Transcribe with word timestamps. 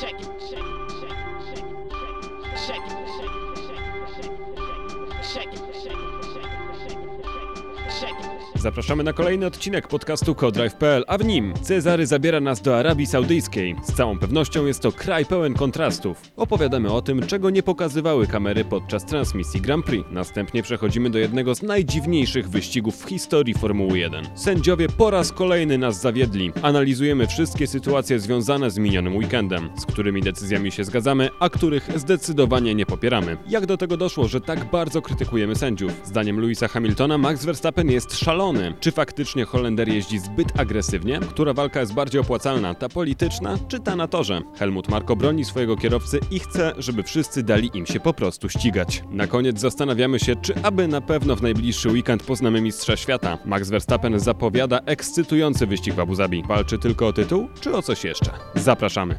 check 0.00 0.20
it. 0.20 0.33
Zapraszamy 8.64 9.04
na 9.04 9.12
kolejny 9.12 9.46
odcinek 9.46 9.88
podcastu 9.88 10.34
Codrive.pl, 10.34 11.04
a 11.08 11.18
w 11.18 11.24
nim 11.24 11.54
Cezary 11.62 12.06
zabiera 12.06 12.40
nas 12.40 12.62
do 12.62 12.78
Arabii 12.78 13.06
Saudyjskiej. 13.06 13.76
Z 13.82 13.92
całą 13.92 14.18
pewnością 14.18 14.66
jest 14.66 14.80
to 14.80 14.92
kraj 14.92 15.26
pełen 15.26 15.54
kontrastów. 15.54 16.22
Opowiadamy 16.36 16.92
o 16.92 17.02
tym, 17.02 17.26
czego 17.26 17.50
nie 17.50 17.62
pokazywały 17.62 18.26
kamery 18.26 18.64
podczas 18.64 19.04
transmisji 19.04 19.60
Grand 19.60 19.86
Prix. 19.86 20.08
Następnie 20.10 20.62
przechodzimy 20.62 21.10
do 21.10 21.18
jednego 21.18 21.54
z 21.54 21.62
najdziwniejszych 21.62 22.48
wyścigów 22.48 23.04
w 23.04 23.08
historii 23.08 23.54
Formuły 23.54 23.98
1. 23.98 24.24
Sędziowie 24.34 24.88
po 24.88 25.10
raz 25.10 25.32
kolejny 25.32 25.78
nas 25.78 26.00
zawiedli. 26.00 26.52
Analizujemy 26.62 27.26
wszystkie 27.26 27.66
sytuacje 27.66 28.20
związane 28.20 28.70
z 28.70 28.78
minionym 28.78 29.16
weekendem, 29.16 29.70
z 29.78 29.86
którymi 29.86 30.22
decyzjami 30.22 30.72
się 30.72 30.84
zgadzamy, 30.84 31.28
a 31.40 31.48
których 31.48 31.88
zdecydowanie 31.96 32.74
nie 32.74 32.86
popieramy. 32.86 33.36
Jak 33.48 33.66
do 33.66 33.76
tego 33.76 33.96
doszło, 33.96 34.28
że 34.28 34.40
tak 34.40 34.70
bardzo 34.70 35.02
krytykujemy 35.02 35.54
sędziów? 35.54 35.92
Zdaniem 36.04 36.40
Louisa 36.40 36.68
Hamiltona 36.68 37.18
Max 37.18 37.44
Verstappen 37.44 37.90
jest 37.90 38.18
szalony 38.18 38.53
czy 38.80 38.92
faktycznie 38.92 39.44
Holender 39.44 39.88
jeździ 39.88 40.18
zbyt 40.18 40.60
agresywnie? 40.60 41.20
Która 41.20 41.52
walka 41.52 41.80
jest 41.80 41.94
bardziej 41.94 42.20
opłacalna, 42.20 42.74
ta 42.74 42.88
polityczna 42.88 43.58
czy 43.68 43.80
ta 43.80 43.96
na 43.96 44.08
torze? 44.08 44.42
Helmut 44.58 44.88
Marko 44.88 45.16
broni 45.16 45.44
swojego 45.44 45.76
kierowcy 45.76 46.20
i 46.30 46.40
chce, 46.40 46.72
żeby 46.78 47.02
wszyscy 47.02 47.42
dali 47.42 47.70
im 47.74 47.86
się 47.86 48.00
po 48.00 48.14
prostu 48.14 48.48
ścigać. 48.48 49.02
Na 49.10 49.26
koniec 49.26 49.60
zastanawiamy 49.60 50.18
się, 50.18 50.36
czy 50.36 50.54
aby 50.62 50.88
na 50.88 51.00
pewno 51.00 51.36
w 51.36 51.42
najbliższy 51.42 51.88
weekend 51.88 52.22
poznamy 52.22 52.60
mistrza 52.60 52.96
świata. 52.96 53.38
Max 53.44 53.70
Verstappen 53.70 54.20
zapowiada 54.20 54.80
ekscytujący 54.86 55.66
wyścig 55.66 55.94
w 55.94 56.00
Abu 56.00 56.14
Zabi. 56.14 56.42
Walczy 56.48 56.78
tylko 56.78 57.06
o 57.06 57.12
tytuł, 57.12 57.48
czy 57.60 57.76
o 57.76 57.82
coś 57.82 58.04
jeszcze? 58.04 58.30
Zapraszamy. 58.54 59.18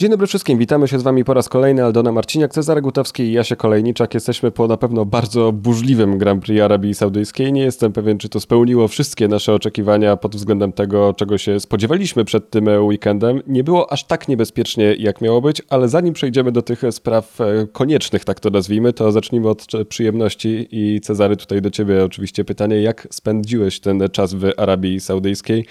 Dzień 0.00 0.10
dobry 0.10 0.26
wszystkim, 0.26 0.58
witamy 0.58 0.88
się 0.88 0.98
z 0.98 1.02
Wami 1.02 1.24
po 1.24 1.34
raz 1.34 1.48
kolejny. 1.48 1.84
Aldona 1.84 2.12
Marciniak, 2.12 2.52
Cezary 2.52 2.82
Gutowski 2.82 3.22
i 3.22 3.32
Jasie 3.32 3.56
Kolejniczak. 3.56 4.14
Jesteśmy 4.14 4.50
po 4.50 4.66
na 4.66 4.76
pewno 4.76 5.04
bardzo 5.04 5.52
burzliwym 5.52 6.18
Grand 6.18 6.44
Prix 6.44 6.62
Arabii 6.62 6.94
Saudyjskiej. 6.94 7.52
Nie 7.52 7.62
jestem 7.62 7.92
pewien, 7.92 8.18
czy 8.18 8.28
to 8.28 8.40
spełniło 8.40 8.88
wszystkie 8.88 9.28
nasze 9.28 9.54
oczekiwania 9.54 10.16
pod 10.16 10.36
względem 10.36 10.72
tego, 10.72 11.14
czego 11.14 11.38
się 11.38 11.60
spodziewaliśmy 11.60 12.24
przed 12.24 12.50
tym 12.50 12.68
weekendem. 12.68 13.42
Nie 13.46 13.64
było 13.64 13.92
aż 13.92 14.04
tak 14.04 14.28
niebezpiecznie, 14.28 14.94
jak 14.98 15.20
miało 15.20 15.40
być, 15.40 15.62
ale 15.68 15.88
zanim 15.88 16.14
przejdziemy 16.14 16.52
do 16.52 16.62
tych 16.62 16.82
spraw 16.90 17.40
e, 17.40 17.66
koniecznych, 17.72 18.24
tak 18.24 18.40
to 18.40 18.50
nazwijmy, 18.50 18.92
to 18.92 19.12
zacznijmy 19.12 19.48
od 19.48 19.66
przyjemności 19.88 20.68
i 20.70 21.00
Cezary, 21.00 21.36
tutaj 21.36 21.62
do 21.62 21.70
Ciebie 21.70 22.04
oczywiście 22.04 22.44
pytanie, 22.44 22.82
jak 22.82 23.08
spędziłeś 23.10 23.80
ten 23.80 24.02
czas 24.12 24.34
w 24.34 24.50
Arabii 24.56 25.00
Saudyjskiej, 25.00 25.66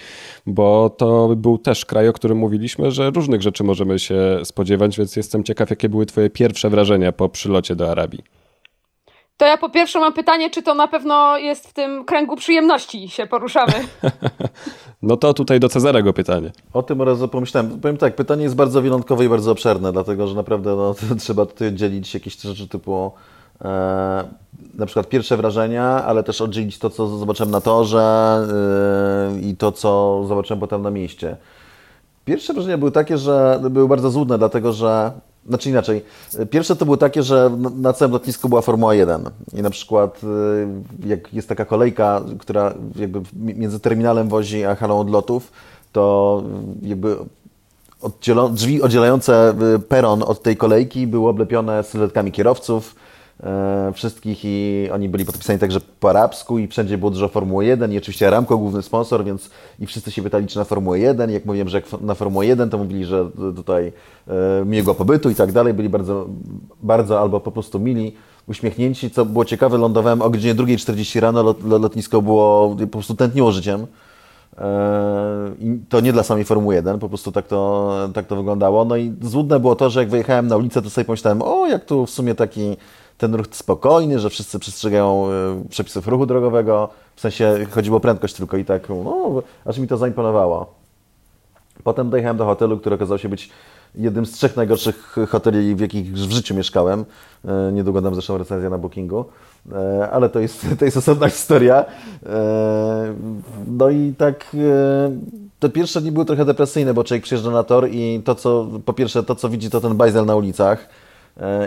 bo 0.46 0.90
to 0.90 1.36
był 1.36 1.58
też 1.58 1.84
kraj, 1.84 2.08
o 2.08 2.12
którym 2.12 2.38
mówiliśmy, 2.38 2.90
że 2.90 3.10
różnych 3.10 3.42
rzeczy 3.42 3.64
możemy 3.64 3.98
się 3.98 4.19
spodziewać, 4.44 4.98
więc 4.98 5.16
jestem 5.16 5.44
ciekaw, 5.44 5.70
jakie 5.70 5.88
były 5.88 6.06
Twoje 6.06 6.30
pierwsze 6.30 6.70
wrażenia 6.70 7.12
po 7.12 7.28
przylocie 7.28 7.76
do 7.76 7.90
Arabii. 7.90 8.22
To 9.40 9.46
ja 9.46 9.56
po 9.56 9.70
pierwsze 9.70 10.00
mam 10.00 10.12
pytanie, 10.12 10.50
czy 10.50 10.62
to 10.62 10.74
na 10.74 10.88
pewno 10.88 11.38
jest 11.38 11.68
w 11.68 11.72
tym 11.72 12.04
kręgu 12.04 12.36
przyjemności 12.36 13.08
się 13.08 13.26
poruszamy. 13.26 13.72
no 15.02 15.16
to 15.16 15.34
tutaj 15.34 15.60
do 15.60 15.68
Cezarego 15.68 16.12
pytanie. 16.12 16.52
O 16.72 16.82
tym 16.82 17.02
razu 17.02 17.28
pomyślałem. 17.28 17.80
Powiem 17.80 17.96
tak, 17.96 18.16
pytanie 18.16 18.42
jest 18.42 18.54
bardzo 18.54 18.82
wielątkowe 18.82 19.24
i 19.24 19.28
bardzo 19.28 19.52
obszerne, 19.52 19.92
dlatego 19.92 20.26
że 20.26 20.34
naprawdę 20.34 20.76
no, 20.76 20.94
trzeba 21.20 21.46
tutaj 21.46 21.68
oddzielić 21.68 22.14
jakieś 22.14 22.40
rzeczy 22.40 22.68
typu 22.68 23.12
e, 23.64 24.24
na 24.74 24.86
przykład 24.86 25.08
pierwsze 25.08 25.36
wrażenia, 25.36 25.84
ale 25.84 26.22
też 26.22 26.40
oddzielić 26.40 26.78
to, 26.78 26.90
co 26.90 27.18
zobaczyłem 27.18 27.50
na 27.50 27.60
torze 27.60 28.00
e, 29.36 29.40
i 29.40 29.56
to, 29.56 29.72
co 29.72 30.22
zobaczyłem 30.28 30.60
potem 30.60 30.82
na 30.82 30.90
mieście. 30.90 31.36
Pierwsze 32.30 32.54
wrażenia 32.54 32.78
były 32.78 32.90
takie, 32.90 33.18
że 33.18 33.60
były 33.70 33.88
bardzo 33.88 34.10
złudne, 34.10 34.38
dlatego 34.38 34.72
że 34.72 35.12
znaczy 35.46 35.70
inaczej. 35.70 36.04
Pierwsze 36.50 36.76
to 36.76 36.84
były 36.84 36.98
takie, 36.98 37.22
że 37.22 37.50
na 37.76 37.92
całym 37.92 38.12
lotnisku 38.12 38.48
była 38.48 38.60
Formuła 38.60 38.94
1 38.94 39.30
i 39.52 39.62
na 39.62 39.70
przykład 39.70 40.20
y, 41.04 41.08
jak 41.08 41.34
jest 41.34 41.48
taka 41.48 41.64
kolejka, 41.64 42.22
która 42.38 42.74
jakby 42.96 43.20
między 43.34 43.80
terminalem 43.80 44.28
wozi 44.28 44.64
a 44.64 44.74
halą 44.74 45.00
odlotów, 45.00 45.52
to 45.92 46.42
jakby 46.82 47.16
drzwi 48.52 48.82
oddzielające 48.82 49.54
y, 49.74 49.78
peron 49.78 50.22
od 50.22 50.42
tej 50.42 50.56
kolejki 50.56 51.06
były 51.06 51.28
oblepione 51.28 51.82
sylwetkami 51.82 52.32
kierowców, 52.32 52.94
wszystkich 53.94 54.44
i 54.44 54.88
oni 54.92 55.08
byli 55.08 55.24
podpisani 55.24 55.58
także 55.58 55.80
po 56.00 56.10
arabsku 56.10 56.58
i 56.58 56.68
wszędzie 56.68 56.98
było 56.98 57.10
dużo 57.10 57.28
Formuły 57.28 57.64
1 57.64 57.92
i 57.92 57.98
oczywiście 57.98 58.26
Aramco 58.26 58.58
główny 58.58 58.82
sponsor, 58.82 59.24
więc 59.24 59.50
i 59.80 59.86
wszyscy 59.86 60.10
się 60.10 60.22
pytali, 60.22 60.46
czy 60.46 60.58
na 60.58 60.64
Formułę 60.64 60.98
1. 60.98 61.30
Jak 61.30 61.44
mówiłem, 61.44 61.68
że 61.68 61.76
jak 61.76 62.00
na 62.00 62.14
Formułę 62.14 62.46
1, 62.46 62.70
to 62.70 62.78
mówili, 62.78 63.04
że 63.04 63.30
tutaj 63.56 63.92
e, 64.28 64.64
miłego 64.64 64.94
pobytu 64.94 65.30
i 65.30 65.34
tak 65.34 65.52
dalej. 65.52 65.74
Byli 65.74 65.88
bardzo, 65.88 66.26
bardzo 66.82 67.20
albo 67.20 67.40
po 67.40 67.52
prostu 67.52 67.80
mili, 67.80 68.16
uśmiechnięci, 68.48 69.10
co 69.10 69.24
było 69.24 69.44
ciekawe. 69.44 69.78
Lądowałem 69.78 70.22
o 70.22 70.30
godzinie 70.30 70.54
2.40 70.54 71.20
rano, 71.20 71.42
lot, 71.42 71.64
lotnisko 71.64 72.22
było, 72.22 72.76
po 72.80 72.86
prostu 72.86 73.14
tętniło 73.14 73.52
życiem. 73.52 73.86
E, 74.58 74.66
I 75.60 75.78
to 75.88 76.00
nie 76.00 76.12
dla 76.12 76.22
samej 76.22 76.44
Formuły 76.44 76.74
1, 76.74 76.98
po 76.98 77.08
prostu 77.08 77.32
tak 77.32 77.46
to, 77.46 77.90
tak 78.14 78.26
to 78.26 78.36
wyglądało. 78.36 78.84
No 78.84 78.96
i 78.96 79.12
złudne 79.22 79.60
było 79.60 79.76
to, 79.76 79.90
że 79.90 80.00
jak 80.00 80.10
wyjechałem 80.10 80.46
na 80.46 80.56
ulicę, 80.56 80.82
to 80.82 80.90
sobie 80.90 81.04
pomyślałem, 81.04 81.42
o 81.42 81.66
jak 81.66 81.84
tu 81.84 82.06
w 82.06 82.10
sumie 82.10 82.34
taki 82.34 82.76
ten 83.20 83.34
ruch 83.34 83.46
spokojny, 83.50 84.18
że 84.18 84.30
wszyscy 84.30 84.58
przestrzegają 84.58 85.26
e, 85.26 85.68
przepisów 85.68 86.08
ruchu 86.08 86.26
drogowego, 86.26 86.88
w 87.16 87.20
sensie 87.20 87.66
chodziło 87.70 87.96
o 87.96 88.00
prędkość 88.00 88.34
tylko 88.34 88.56
i 88.56 88.64
tak, 88.64 88.88
no, 88.88 89.42
aż 89.64 89.78
mi 89.78 89.88
to 89.88 89.96
zaimponowało. 89.96 90.74
Potem 91.84 92.10
dojechałem 92.10 92.36
do 92.36 92.44
hotelu, 92.44 92.78
który 92.78 92.94
okazał 92.96 93.18
się 93.18 93.28
być 93.28 93.50
jednym 93.94 94.26
z 94.26 94.32
trzech 94.32 94.56
najgorszych 94.56 95.16
hoteli, 95.28 95.74
w 95.74 95.80
jakich 95.80 96.12
w 96.12 96.32
życiu 96.32 96.54
mieszkałem. 96.54 97.04
E, 97.44 97.72
niedługo 97.72 98.00
dam 98.00 98.14
zresztą 98.14 98.38
recenzję 98.38 98.70
na 98.70 98.78
Bookingu, 98.78 99.24
e, 99.72 100.10
ale 100.10 100.28
to 100.28 100.40
jest, 100.40 100.66
to 100.78 100.84
jest 100.84 100.96
osobna 100.96 101.28
historia. 101.28 101.84
No 103.66 103.90
i 103.90 104.14
tak 104.18 104.56
te 105.58 105.68
pierwsze 105.68 106.00
dni 106.00 106.12
były 106.12 106.24
trochę 106.24 106.44
depresyjne, 106.44 106.94
bo 106.94 107.04
człowiek 107.04 107.24
przyjeżdża 107.24 107.50
na 107.50 107.62
tor 107.62 107.88
i 107.90 108.22
to, 108.24 108.34
co 108.34 108.68
po 108.84 108.92
pierwsze, 108.92 109.22
to 109.22 109.34
co 109.34 109.48
widzi, 109.48 109.70
to 109.70 109.80
ten 109.80 109.96
bajzel 109.96 110.26
na 110.26 110.36
ulicach 110.36 110.88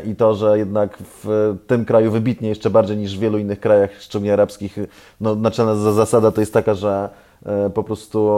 i 0.05 0.15
to, 0.15 0.35
że 0.35 0.57
jednak 0.57 0.97
w 1.23 1.55
tym 1.67 1.85
kraju 1.85 2.11
wybitnie 2.11 2.49
jeszcze 2.49 2.69
bardziej 2.69 2.97
niż 2.97 3.17
w 3.17 3.19
wielu 3.19 3.37
innych 3.37 3.59
krajach, 3.59 3.89
szczególnie 3.99 4.33
arabskich, 4.33 4.77
no, 5.21 5.35
naczelna 5.35 5.75
zasada 5.75 6.31
to 6.31 6.41
jest 6.41 6.53
taka, 6.53 6.73
że 6.73 7.09
e, 7.45 7.69
po 7.69 7.83
prostu 7.83 8.29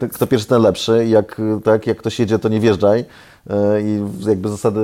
e, 0.00 0.08
kto 0.08 0.26
pierwszy, 0.26 0.48
ten 0.48 0.62
lepszy. 0.62 1.06
Jak, 1.06 1.40
tak, 1.64 1.86
jak 1.86 1.98
ktoś 1.98 2.20
jedzie, 2.20 2.38
to 2.38 2.48
nie 2.48 2.60
wjeżdżaj. 2.60 3.04
I 3.82 4.00
jakby 4.28 4.48
zasady 4.48 4.80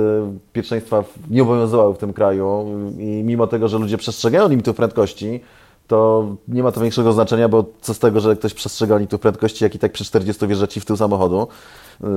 pierwszeństwa 0.53 1.03
nie 1.29 1.41
obowiązywały 1.41 1.93
w 1.93 1.97
tym 1.97 2.13
kraju. 2.13 2.65
I 2.97 3.21
mimo 3.25 3.47
tego, 3.47 3.67
że 3.67 3.77
ludzie 3.77 3.97
przestrzegają 3.97 4.49
limitów 4.49 4.75
prędkości, 4.75 5.41
to 5.89 6.27
nie 6.47 6.63
ma 6.63 6.71
to 6.71 6.81
większego 6.81 7.13
znaczenia, 7.13 7.49
bo 7.49 7.65
co 7.81 7.93
z 7.93 7.99
tego, 7.99 8.19
że 8.19 8.35
ktoś 8.35 8.53
przestrzega 8.53 8.97
limitów 8.97 9.21
prędkości, 9.21 9.63
jak 9.63 9.75
i 9.75 9.79
tak 9.79 9.91
przy 9.91 10.05
40 10.05 10.47
wjeżdża 10.47 10.67
ci 10.67 10.79
w 10.79 10.85
tył 10.85 10.97
samochodu 10.97 11.47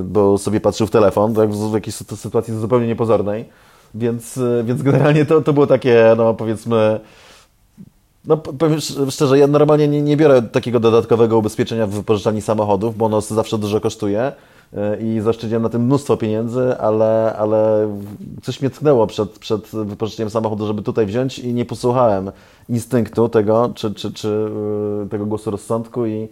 bo 0.04 0.38
sobie 0.38 0.60
patrzył 0.60 0.86
w 0.86 0.90
telefon, 0.90 1.34
tak, 1.34 1.50
w 1.50 1.74
jakiejś 1.74 1.96
sytuacji 1.96 2.58
zupełnie 2.58 2.86
niepozornej. 2.86 3.44
Więc, 3.94 4.40
więc 4.64 4.82
generalnie 4.82 5.26
to, 5.26 5.40
to 5.40 5.52
było 5.52 5.66
takie, 5.66 6.14
no 6.16 6.34
powiedzmy, 6.34 7.00
no 8.24 8.36
powiem 8.36 8.78
szczerze, 9.10 9.38
ja 9.38 9.46
normalnie 9.46 9.88
nie, 9.88 10.02
nie 10.02 10.16
biorę 10.16 10.42
takiego 10.42 10.80
dodatkowego 10.80 11.38
ubezpieczenia 11.38 11.86
w 11.86 11.90
wypożyczalni 11.90 12.42
samochodów, 12.42 12.96
bo 12.96 13.06
ono 13.06 13.20
zawsze 13.20 13.58
dużo 13.58 13.80
kosztuje 13.80 14.20
e, 14.20 14.32
i 15.00 15.20
zaszczyciłem 15.20 15.62
na 15.62 15.68
tym 15.68 15.84
mnóstwo 15.84 16.16
pieniędzy, 16.16 16.78
ale, 16.78 17.36
ale 17.38 17.88
coś 18.42 18.60
mnie 18.60 18.70
tknęło 18.70 19.06
przed, 19.06 19.38
przed 19.38 19.66
wypożyczeniem 19.66 20.30
samochodu, 20.30 20.66
żeby 20.66 20.82
tutaj 20.82 21.06
wziąć 21.06 21.38
i 21.38 21.54
nie 21.54 21.64
posłuchałem 21.64 22.32
instynktu 22.68 23.28
tego, 23.28 23.72
czy, 23.74 23.94
czy, 23.94 24.12
czy 24.12 24.50
e, 25.04 25.08
tego 25.08 25.26
głosu 25.26 25.50
rozsądku 25.50 26.06
i, 26.06 26.28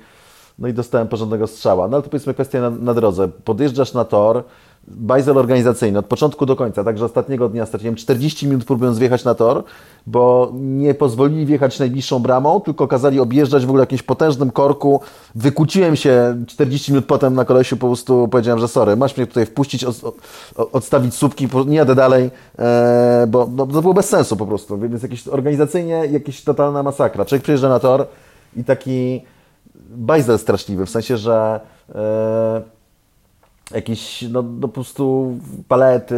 no 0.59 0.69
i 0.69 0.73
dostałem 0.73 1.09
porządnego 1.09 1.47
strzała. 1.47 1.88
No 1.88 1.97
ale 1.97 2.03
to 2.03 2.11
powiedzmy 2.11 2.35
kwestia 2.35 2.61
na, 2.61 2.70
na 2.70 2.94
drodze. 2.94 3.29
Podjeżdżasz 3.29 3.93
na 3.93 4.05
tor, 4.05 4.44
bajzel 4.88 5.38
organizacyjny 5.38 5.99
od 5.99 6.06
początku 6.06 6.47
do 6.47 6.56
końca, 6.56 6.85
także 6.85 7.05
ostatniego 7.05 7.49
dnia 7.49 7.67
straciłem 7.67 7.97
40 7.97 8.47
minut 8.47 8.65
próbując 8.65 8.99
wjechać 8.99 9.25
na 9.25 9.35
tor, 9.35 9.65
bo 10.06 10.53
nie 10.55 10.94
pozwolili 10.94 11.47
wjechać 11.47 11.79
najbliższą 11.79 12.19
bramą, 12.19 12.61
tylko 12.61 12.88
kazali 12.88 13.21
objeżdżać 13.21 13.67
w 13.67 13.69
ogóle 13.69 13.82
jakimś 13.82 14.03
potężnym 14.03 14.50
korku. 14.50 15.00
Wykłóciłem 15.35 15.97
się 15.97 16.44
40 16.47 16.93
minut 16.93 17.05
potem 17.05 17.35
na 17.35 17.44
kolesiu, 17.44 17.77
po 17.77 17.87
prostu 17.87 18.29
powiedziałem, 18.29 18.61
że 18.61 18.69
sorry, 18.69 18.97
masz 18.97 19.17
mnie 19.17 19.27
tutaj 19.27 19.47
wpuścić, 19.47 19.85
od, 19.85 19.97
odstawić 20.73 21.15
słupki, 21.15 21.49
nie 21.67 21.76
jadę 21.76 21.94
dalej, 21.94 22.31
e, 22.59 23.26
bo 23.29 23.49
no, 23.56 23.67
to 23.67 23.83
było 23.83 23.94
bez 23.94 24.09
sensu 24.09 24.37
po 24.37 24.47
prostu, 24.47 24.79
więc 24.79 25.03
jakieś 25.03 25.29
organizacyjnie 25.29 26.06
jakieś 26.11 26.44
totalna 26.44 26.83
masakra. 26.83 27.25
Człowiek 27.25 27.43
przyjeżdża 27.43 27.69
na 27.69 27.79
tor 27.79 28.06
i 28.56 28.65
taki 28.65 29.23
bajzel 29.91 30.38
straszliwy, 30.38 30.87
w 30.87 30.91
sensie, 30.91 31.17
że 31.17 31.61
e, 31.94 32.80
jakieś 33.75 34.22
no, 34.22 34.43
no, 34.43 34.69
po 34.69 34.69
prostu 34.69 35.37
palety, 35.69 36.17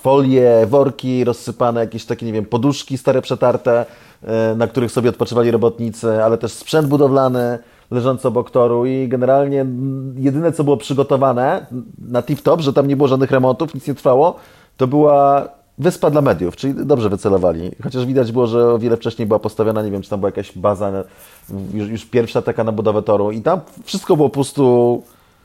folie, 0.00 0.66
worki 0.66 1.24
rozsypane, 1.24 1.80
jakieś 1.80 2.04
takie, 2.04 2.26
nie 2.26 2.32
wiem, 2.32 2.44
poduszki 2.44 2.98
stare 2.98 3.22
przetarte, 3.22 3.86
e, 4.22 4.54
na 4.54 4.66
których 4.66 4.92
sobie 4.92 5.10
odpoczywali 5.10 5.50
robotnicy, 5.50 6.24
ale 6.24 6.38
też 6.38 6.52
sprzęt 6.52 6.88
budowlany, 6.88 7.58
leżące 7.90 8.28
obok 8.28 8.50
toru 8.50 8.86
i 8.86 9.08
generalnie 9.08 9.66
jedyne, 10.16 10.52
co 10.52 10.64
było 10.64 10.76
przygotowane 10.76 11.66
na 11.98 12.22
tip-top, 12.22 12.60
że 12.60 12.72
tam 12.72 12.88
nie 12.88 12.96
było 12.96 13.08
żadnych 13.08 13.30
remontów, 13.30 13.74
nic 13.74 13.86
nie 13.86 13.94
trwało, 13.94 14.36
to 14.76 14.86
była 14.86 15.48
wyspa 15.78 16.10
dla 16.10 16.22
mediów, 16.22 16.56
czyli 16.56 16.86
dobrze 16.86 17.10
wycelowali. 17.10 17.70
Chociaż 17.82 18.06
widać 18.06 18.32
było, 18.32 18.46
że 18.46 18.72
o 18.72 18.78
wiele 18.78 18.96
wcześniej 18.96 19.28
była 19.28 19.38
postawiona, 19.38 19.82
nie 19.82 19.90
wiem, 19.90 20.02
czy 20.02 20.10
tam 20.10 20.20
była 20.20 20.28
jakaś 20.28 20.58
baza, 20.58 21.04
już, 21.74 21.88
już 21.88 22.06
pierwsza 22.06 22.42
taka 22.42 22.64
na 22.64 22.72
budowę 22.72 23.02
toru 23.02 23.30
i 23.30 23.42
tam 23.42 23.60
wszystko 23.84 24.16
było 24.16 24.28
po 24.28 24.34
prostu 24.34 25.02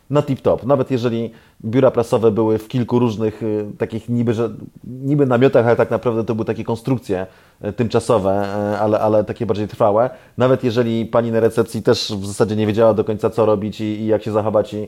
na 0.10 0.22
tip-top. 0.22 0.66
Nawet 0.66 0.92
jeżeli 0.92 1.32
biura 1.66 1.92
prasowe 1.92 2.32
były 2.32 2.58
w 2.58 2.68
kilku 2.68 3.00
różnych 3.00 3.44
y, 3.44 3.66
takich 3.78 4.10
niby, 4.10 4.34
że, 4.34 4.50
niby 4.84 5.26
namiotach, 5.26 5.66
ale 5.66 5.76
tak 5.76 5.92
naprawdę 5.92 6.24
to 6.24 6.36
były 6.36 6.46
takie 6.46 6.64
konstrukcje 6.64 7.28
y, 7.66 7.74
tymczasowe, 7.74 8.48
y, 8.74 8.80
ale, 8.80 9.00
ale 9.00 9.24
takie 9.24 9.46
bardziej 9.46 9.68
trwałe. 9.68 10.10
Nawet 10.38 10.64
jeżeli 10.64 11.06
pani 11.06 11.32
na 11.32 11.40
recepcji 11.40 11.84
też 11.84 12.14
w 12.18 12.26
zasadzie 12.26 12.56
nie 12.56 12.68
wiedziała 12.68 12.94
do 12.94 13.04
końca 13.04 13.30
co 13.30 13.46
robić 13.46 13.82
i, 13.82 13.84
i 13.84 14.08
jak 14.08 14.24
się 14.24 14.32
zachować 14.32 14.74
i 14.74 14.88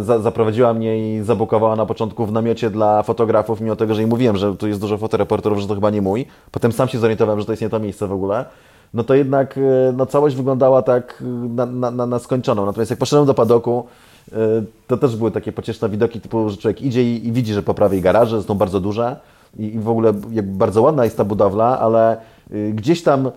za, 0.00 0.18
zaprowadziła 0.18 0.74
mnie 0.74 1.18
i 1.18 1.22
zabukowała 1.22 1.76
na 1.76 1.86
początku 1.86 2.26
w 2.26 2.32
namiocie 2.32 2.70
dla 2.70 3.02
fotografów, 3.02 3.60
mimo 3.60 3.76
tego, 3.76 3.94
że 3.94 4.00
jej 4.00 4.10
mówiłem, 4.10 4.36
że 4.36 4.56
tu 4.56 4.68
jest 4.68 4.80
dużo 4.80 4.98
fotoreporterów, 4.98 5.58
że 5.58 5.68
to 5.68 5.74
chyba 5.74 5.90
nie 5.90 6.02
mój. 6.02 6.26
Potem 6.50 6.72
sam 6.72 6.88
się 6.88 6.98
zorientowałem, 6.98 7.40
że 7.40 7.46
to 7.46 7.52
jest 7.52 7.62
nie 7.62 7.68
to 7.68 7.80
miejsce 7.80 8.06
w 8.06 8.12
ogóle 8.12 8.44
no 8.94 9.04
to 9.04 9.14
jednak 9.14 9.58
no, 9.92 10.06
całość 10.06 10.36
wyglądała 10.36 10.82
tak 10.82 11.22
na, 11.48 11.66
na, 11.66 12.06
na 12.06 12.18
skończoną. 12.18 12.66
Natomiast 12.66 12.90
jak 12.90 12.98
poszedłem 12.98 13.26
do 13.26 13.34
padoku, 13.34 13.86
to 14.86 14.96
też 14.96 15.16
były 15.16 15.30
takie 15.30 15.52
pocieszne 15.52 15.88
widoki, 15.88 16.20
typu, 16.20 16.50
że 16.50 16.56
człowiek 16.56 16.82
idzie 16.82 17.14
i, 17.14 17.32
widzi, 17.32 17.54
że 17.54 17.62
po 17.62 17.74
prawej 17.74 18.00
garaże 18.00 18.42
są 18.42 18.54
bardzo 18.54 18.80
duże 18.80 19.16
i, 19.58 19.78
w 19.78 19.88
ogóle 19.88 20.12
bardzo 20.42 20.82
ładna 20.82 21.04
jest 21.04 21.16
ta 21.16 21.24
budowla, 21.24 21.78
ale 21.78 22.16
y, 22.52 22.72
gdzieś 22.74 23.02
tam 23.02 23.26
y, 23.26 23.30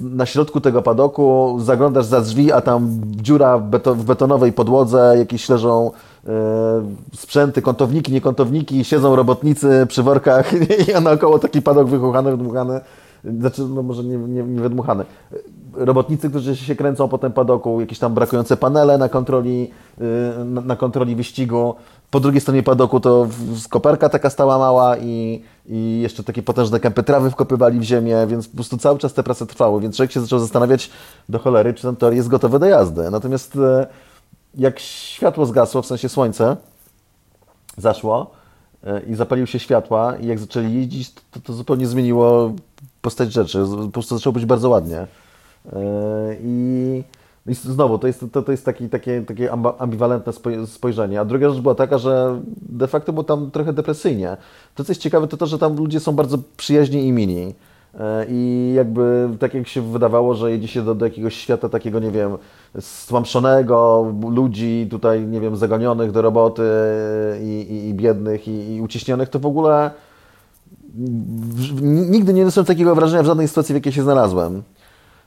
na 0.00 0.26
środku 0.26 0.60
tego 0.60 0.82
padoku 0.82 1.56
zaglądasz 1.60 2.04
za 2.04 2.20
drzwi, 2.20 2.52
a 2.52 2.60
tam 2.60 3.00
dziura 3.06 3.58
w 3.58 4.04
betonowej 4.04 4.52
podłodze, 4.52 5.14
jakieś 5.18 5.48
leżą 5.48 5.90
y, 6.24 6.28
sprzęty, 7.16 7.62
kątowniki, 7.62 8.12
niekątowniki, 8.12 8.84
siedzą 8.84 9.16
robotnicy 9.16 9.86
przy 9.88 10.02
workach 10.02 10.52
i 10.88 11.02
naokoło 11.02 11.38
taki 11.38 11.62
padok 11.62 11.88
wychuchany, 11.88 12.30
wydmuchany. 12.30 12.80
Znaczy, 13.38 13.62
no 13.62 13.82
może 13.82 14.04
nie, 14.04 14.16
nie, 14.16 14.42
nie 14.42 14.60
wydmuchany 14.60 15.04
robotnicy, 15.76 16.30
którzy 16.30 16.56
się 16.56 16.76
kręcą 16.76 17.08
po 17.08 17.18
tym 17.18 17.32
padoku, 17.32 17.80
jakieś 17.80 17.98
tam 17.98 18.14
brakujące 18.14 18.56
panele 18.56 18.98
na 18.98 19.08
kontroli, 19.08 19.70
y, 20.00 20.44
na 20.44 20.76
kontroli 20.76 21.16
wyścigu. 21.16 21.74
Po 22.10 22.20
drugiej 22.20 22.40
stronie 22.40 22.62
padoku 22.62 23.00
to 23.00 23.28
koperka 23.70 24.08
taka 24.08 24.30
stała 24.30 24.58
mała 24.58 24.96
i, 24.98 25.42
i 25.66 26.00
jeszcze 26.02 26.24
takie 26.24 26.42
potężne 26.42 26.80
kępy 26.80 27.02
trawy 27.02 27.30
wkopywali 27.30 27.80
w 27.80 27.82
ziemię, 27.82 28.26
więc 28.28 28.48
po 28.48 28.54
prostu 28.54 28.78
cały 28.78 28.98
czas 28.98 29.12
te 29.12 29.22
prace 29.22 29.46
trwały, 29.46 29.80
więc 29.80 29.96
człowiek 29.96 30.12
się 30.12 30.20
zaczął 30.20 30.38
zastanawiać 30.38 30.90
do 31.28 31.38
cholery, 31.38 31.74
czy 31.74 31.82
ten 31.82 31.96
tor 31.96 32.14
jest 32.14 32.28
gotowy 32.28 32.58
do 32.58 32.66
jazdy. 32.66 33.10
Natomiast 33.10 33.56
e, 33.56 33.86
jak 34.54 34.80
światło 34.80 35.46
zgasło, 35.46 35.82
w 35.82 35.86
sensie 35.86 36.08
słońce 36.08 36.56
zaszło 37.76 38.30
e, 38.84 39.00
i 39.00 39.14
zapaliły 39.14 39.46
się 39.46 39.58
światła 39.58 40.16
i 40.16 40.26
jak 40.26 40.38
zaczęli 40.38 40.74
jeździć, 40.74 41.14
to, 41.30 41.40
to 41.40 41.52
zupełnie 41.52 41.86
zmieniło 41.86 42.52
postać 43.02 43.32
rzeczy. 43.32 43.64
Po 43.84 43.88
prostu 43.88 44.16
zaczęło 44.16 44.32
być 44.32 44.46
bardzo 44.46 44.68
ładnie. 44.68 45.06
E, 45.72 46.36
I, 46.42 47.02
i 47.46 47.54
znowu, 47.54 47.98
to 47.98 48.06
jest, 48.06 48.24
to, 48.32 48.42
to 48.42 48.52
jest 48.52 48.64
taki, 48.64 48.88
takie, 48.88 49.22
takie 49.22 49.52
ambiwalentne 49.78 50.32
spojrzenie. 50.66 51.20
A 51.20 51.24
druga 51.24 51.50
rzecz 51.50 51.60
była 51.60 51.74
taka, 51.74 51.98
że 51.98 52.40
de 52.62 52.88
facto 52.88 53.12
było 53.12 53.24
tam 53.24 53.50
trochę 53.50 53.72
depresyjnie. 53.72 54.36
To, 54.74 54.84
co 54.84 54.92
jest 54.92 55.02
ciekawe, 55.02 55.26
to 55.26 55.36
to, 55.36 55.46
że 55.46 55.58
tam 55.58 55.76
ludzie 55.76 56.00
są 56.00 56.12
bardzo 56.12 56.38
przyjaźni 56.56 57.06
i 57.06 57.12
mili. 57.12 57.54
E, 58.00 58.26
I 58.28 58.72
jakby 58.76 59.28
tak 59.38 59.54
jak 59.54 59.68
się 59.68 59.82
wydawało, 59.92 60.34
że 60.34 60.50
jedzie 60.50 60.68
się 60.68 60.82
do, 60.82 60.94
do 60.94 61.04
jakiegoś 61.04 61.34
świata 61.34 61.68
takiego, 61.68 62.00
nie 62.00 62.10
wiem, 62.10 62.36
stłamszonego, 62.80 64.06
ludzi 64.30 64.86
tutaj, 64.90 65.26
nie 65.26 65.40
wiem, 65.40 65.56
zagonionych 65.56 66.12
do 66.12 66.22
roboty 66.22 66.62
i, 67.42 67.66
i, 67.70 67.88
i 67.88 67.94
biednych 67.94 68.48
i, 68.48 68.74
i 68.74 68.82
uciśnionych, 68.82 69.28
to 69.28 69.38
w 69.38 69.46
ogóle 69.46 69.90
nigdy 71.82 72.32
nie 72.32 72.42
odniosłem 72.42 72.66
takiego 72.66 72.94
wrażenia 72.94 73.22
w 73.22 73.26
żadnej 73.26 73.48
sytuacji, 73.48 73.72
w 73.72 73.76
jakiej 73.76 73.92
się 73.92 74.02
znalazłem. 74.02 74.62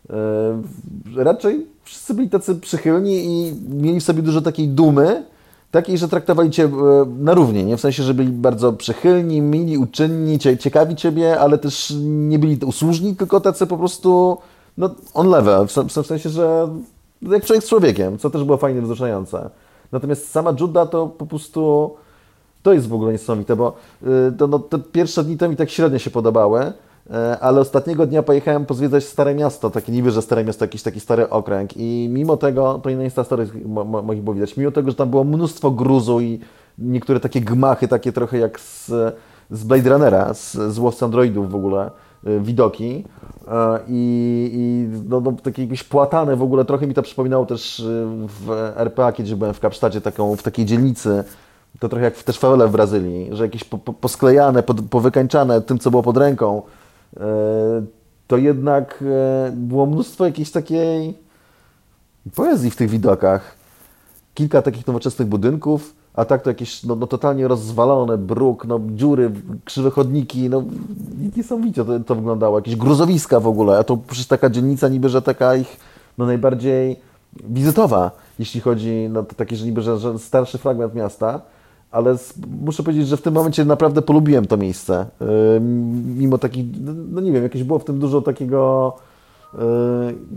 E, 0.09 1.23
raczej 1.23 1.65
wszyscy 1.83 2.13
byli 2.13 2.29
tacy 2.29 2.55
przychylni 2.55 3.25
i 3.25 3.53
mieli 3.69 3.99
w 3.99 4.03
sobie 4.03 4.21
dużo 4.21 4.41
takiej 4.41 4.67
dumy, 4.67 5.23
takiej, 5.71 5.97
że 5.97 6.07
traktowali 6.07 6.49
Cię 6.49 6.63
e, 6.63 6.69
na 7.19 7.33
równie, 7.33 7.65
nie? 7.65 7.77
W 7.77 7.81
sensie, 7.81 8.03
że 8.03 8.13
byli 8.13 8.31
bardzo 8.31 8.73
przychylni, 8.73 9.41
mili, 9.41 9.77
uczynni, 9.77 10.39
ciekawi 10.39 10.95
Ciebie, 10.95 11.39
ale 11.39 11.57
też 11.57 11.93
nie 12.03 12.39
byli 12.39 12.57
usłużni, 12.65 13.15
tylko 13.15 13.41
tacy 13.41 13.67
po 13.67 13.77
prostu 13.77 14.37
no, 14.77 14.89
on 15.13 15.29
level, 15.29 15.67
w 15.67 16.05
sensie, 16.05 16.29
że 16.29 16.69
jak 17.21 17.45
człowiek 17.45 17.63
z 17.63 17.69
człowiekiem, 17.69 18.17
co 18.17 18.29
też 18.29 18.43
było 18.43 18.57
fajnie 18.57 18.81
wzruszające. 18.81 19.49
Natomiast 19.91 20.31
sama 20.31 20.53
Juda 20.59 20.85
to 20.85 21.07
po 21.07 21.25
prostu 21.25 21.91
to 22.63 22.73
jest 22.73 22.87
w 22.87 22.93
ogóle 22.93 23.11
niesamowite, 23.11 23.55
bo 23.55 23.73
y, 24.03 24.31
to, 24.37 24.47
no, 24.47 24.59
te 24.59 24.79
pierwsze 24.79 25.23
dni 25.23 25.37
to 25.37 25.49
mi 25.49 25.55
tak 25.55 25.69
średnio 25.69 25.99
się 25.99 26.09
podobały, 26.09 26.59
E, 26.59 26.73
ale 27.41 27.61
ostatniego 27.61 28.05
dnia 28.05 28.23
pojechałem 28.23 28.65
pozwiedzać 28.65 29.03
Stare 29.03 29.35
Miasto, 29.35 29.69
takie 29.69 29.91
niby, 29.91 30.11
że 30.11 30.21
Stare 30.21 30.43
Miasto 30.43 30.65
jakiś 30.65 30.83
taki 30.83 30.99
stary 30.99 31.29
okręg. 31.29 31.77
I 31.77 32.09
mimo 32.11 32.37
tego, 32.37 32.79
to 32.83 32.89
inna 32.89 33.03
Insta 33.03 33.23
Stories 33.23 33.49
moich 34.03 34.21
było 34.21 34.33
widać, 34.33 34.57
mimo 34.57 34.71
tego, 34.71 34.91
że 34.91 34.95
tam 34.95 35.09
było 35.09 35.23
mnóstwo 35.23 35.71
gruzu 35.71 36.21
i 36.21 36.39
niektóre 36.77 37.19
takie 37.19 37.41
gmachy, 37.41 37.87
takie 37.87 38.11
trochę 38.11 38.37
jak 38.37 38.59
z, 38.59 38.91
z 39.51 39.63
Blade 39.63 39.89
Runnera, 39.89 40.33
z, 40.33 40.53
z 40.53 40.79
łowcy 40.79 41.05
androidów 41.05 41.51
w 41.51 41.55
ogóle, 41.55 41.91
e, 42.25 42.39
widoki. 42.39 43.05
E, 43.47 43.79
i, 43.87 44.51
i 44.53 44.87
no, 45.09 45.21
no, 45.21 45.31
takie 45.43 45.61
jakieś 45.61 45.83
płatane 45.83 46.35
w 46.35 46.41
ogóle, 46.41 46.65
trochę 46.65 46.87
mi 46.87 46.93
to 46.93 47.01
przypominało 47.01 47.45
też 47.45 47.83
w 48.27 48.71
RPA, 48.75 49.11
kiedyś 49.11 49.35
byłem 49.35 49.53
w 49.53 49.59
Kapsztacie, 49.59 50.01
taką, 50.01 50.35
w 50.35 50.43
takiej 50.43 50.65
dzielnicy, 50.65 51.23
to 51.79 51.89
trochę 51.89 52.05
jak 52.05 52.15
w, 52.15 52.23
też 52.23 52.39
fawele 52.39 52.67
w 52.67 52.71
Brazylii, 52.71 53.29
że 53.31 53.43
jakieś 53.43 53.63
po, 53.63 53.77
po, 53.77 53.93
posklejane, 53.93 54.63
po, 54.63 54.73
powykańczane 54.73 55.61
tym, 55.61 55.79
co 55.79 55.91
było 55.91 56.03
pod 56.03 56.17
ręką, 56.17 56.61
E, 56.61 56.76
to 58.27 58.37
jednak 58.37 59.03
e, 59.07 59.51
było 59.51 59.85
mnóstwo 59.85 60.25
jakiejś 60.25 60.51
takiej 60.51 61.13
poezji 62.35 62.71
w 62.71 62.75
tych 62.75 62.89
widokach. 62.89 63.55
Kilka 64.33 64.61
takich 64.61 64.87
nowoczesnych 64.87 65.27
budynków, 65.27 65.95
a 66.13 66.25
tak 66.25 66.41
to 66.41 66.49
jakieś 66.49 66.83
no, 66.83 66.95
no 66.95 67.07
totalnie 67.07 67.47
rozwalone, 67.47 68.17
bruk, 68.17 68.65
no, 68.65 68.79
dziury, 68.89 69.31
krzywe 69.65 69.91
chodniki, 69.91 70.49
no 70.49 70.63
niesamowicie 71.37 71.85
to, 71.85 71.99
to 71.99 72.15
wyglądało. 72.15 72.57
Jakieś 72.57 72.75
gruzowiska 72.75 73.39
w 73.39 73.47
ogóle, 73.47 73.77
a 73.77 73.83
to 73.83 73.97
przecież 73.97 74.27
taka 74.27 74.49
dzielnica 74.49 74.87
niby, 74.87 75.09
że 75.09 75.21
taka 75.21 75.55
ich 75.55 75.77
no, 76.17 76.25
najbardziej 76.25 76.99
wizytowa, 77.43 78.11
jeśli 78.39 78.61
chodzi, 78.61 79.07
no 79.09 79.23
to 79.23 79.35
taki, 79.35 79.55
że 79.55 79.65
niby, 79.65 79.81
że, 79.81 79.99
że 79.99 80.19
starszy 80.19 80.57
fragment 80.57 80.95
miasta, 80.95 81.41
ale 81.91 82.15
muszę 82.61 82.83
powiedzieć, 82.83 83.07
że 83.07 83.17
w 83.17 83.21
tym 83.21 83.33
momencie 83.33 83.65
naprawdę 83.65 84.01
polubiłem 84.01 84.45
to 84.45 84.57
miejsce. 84.57 85.05
Mimo 86.17 86.37
takich, 86.37 86.65
no 87.11 87.21
nie 87.21 87.31
wiem, 87.31 87.43
jakieś 87.43 87.63
było 87.63 87.79
w 87.79 87.85
tym 87.85 87.99
dużo 87.99 88.21
takiego 88.21 88.93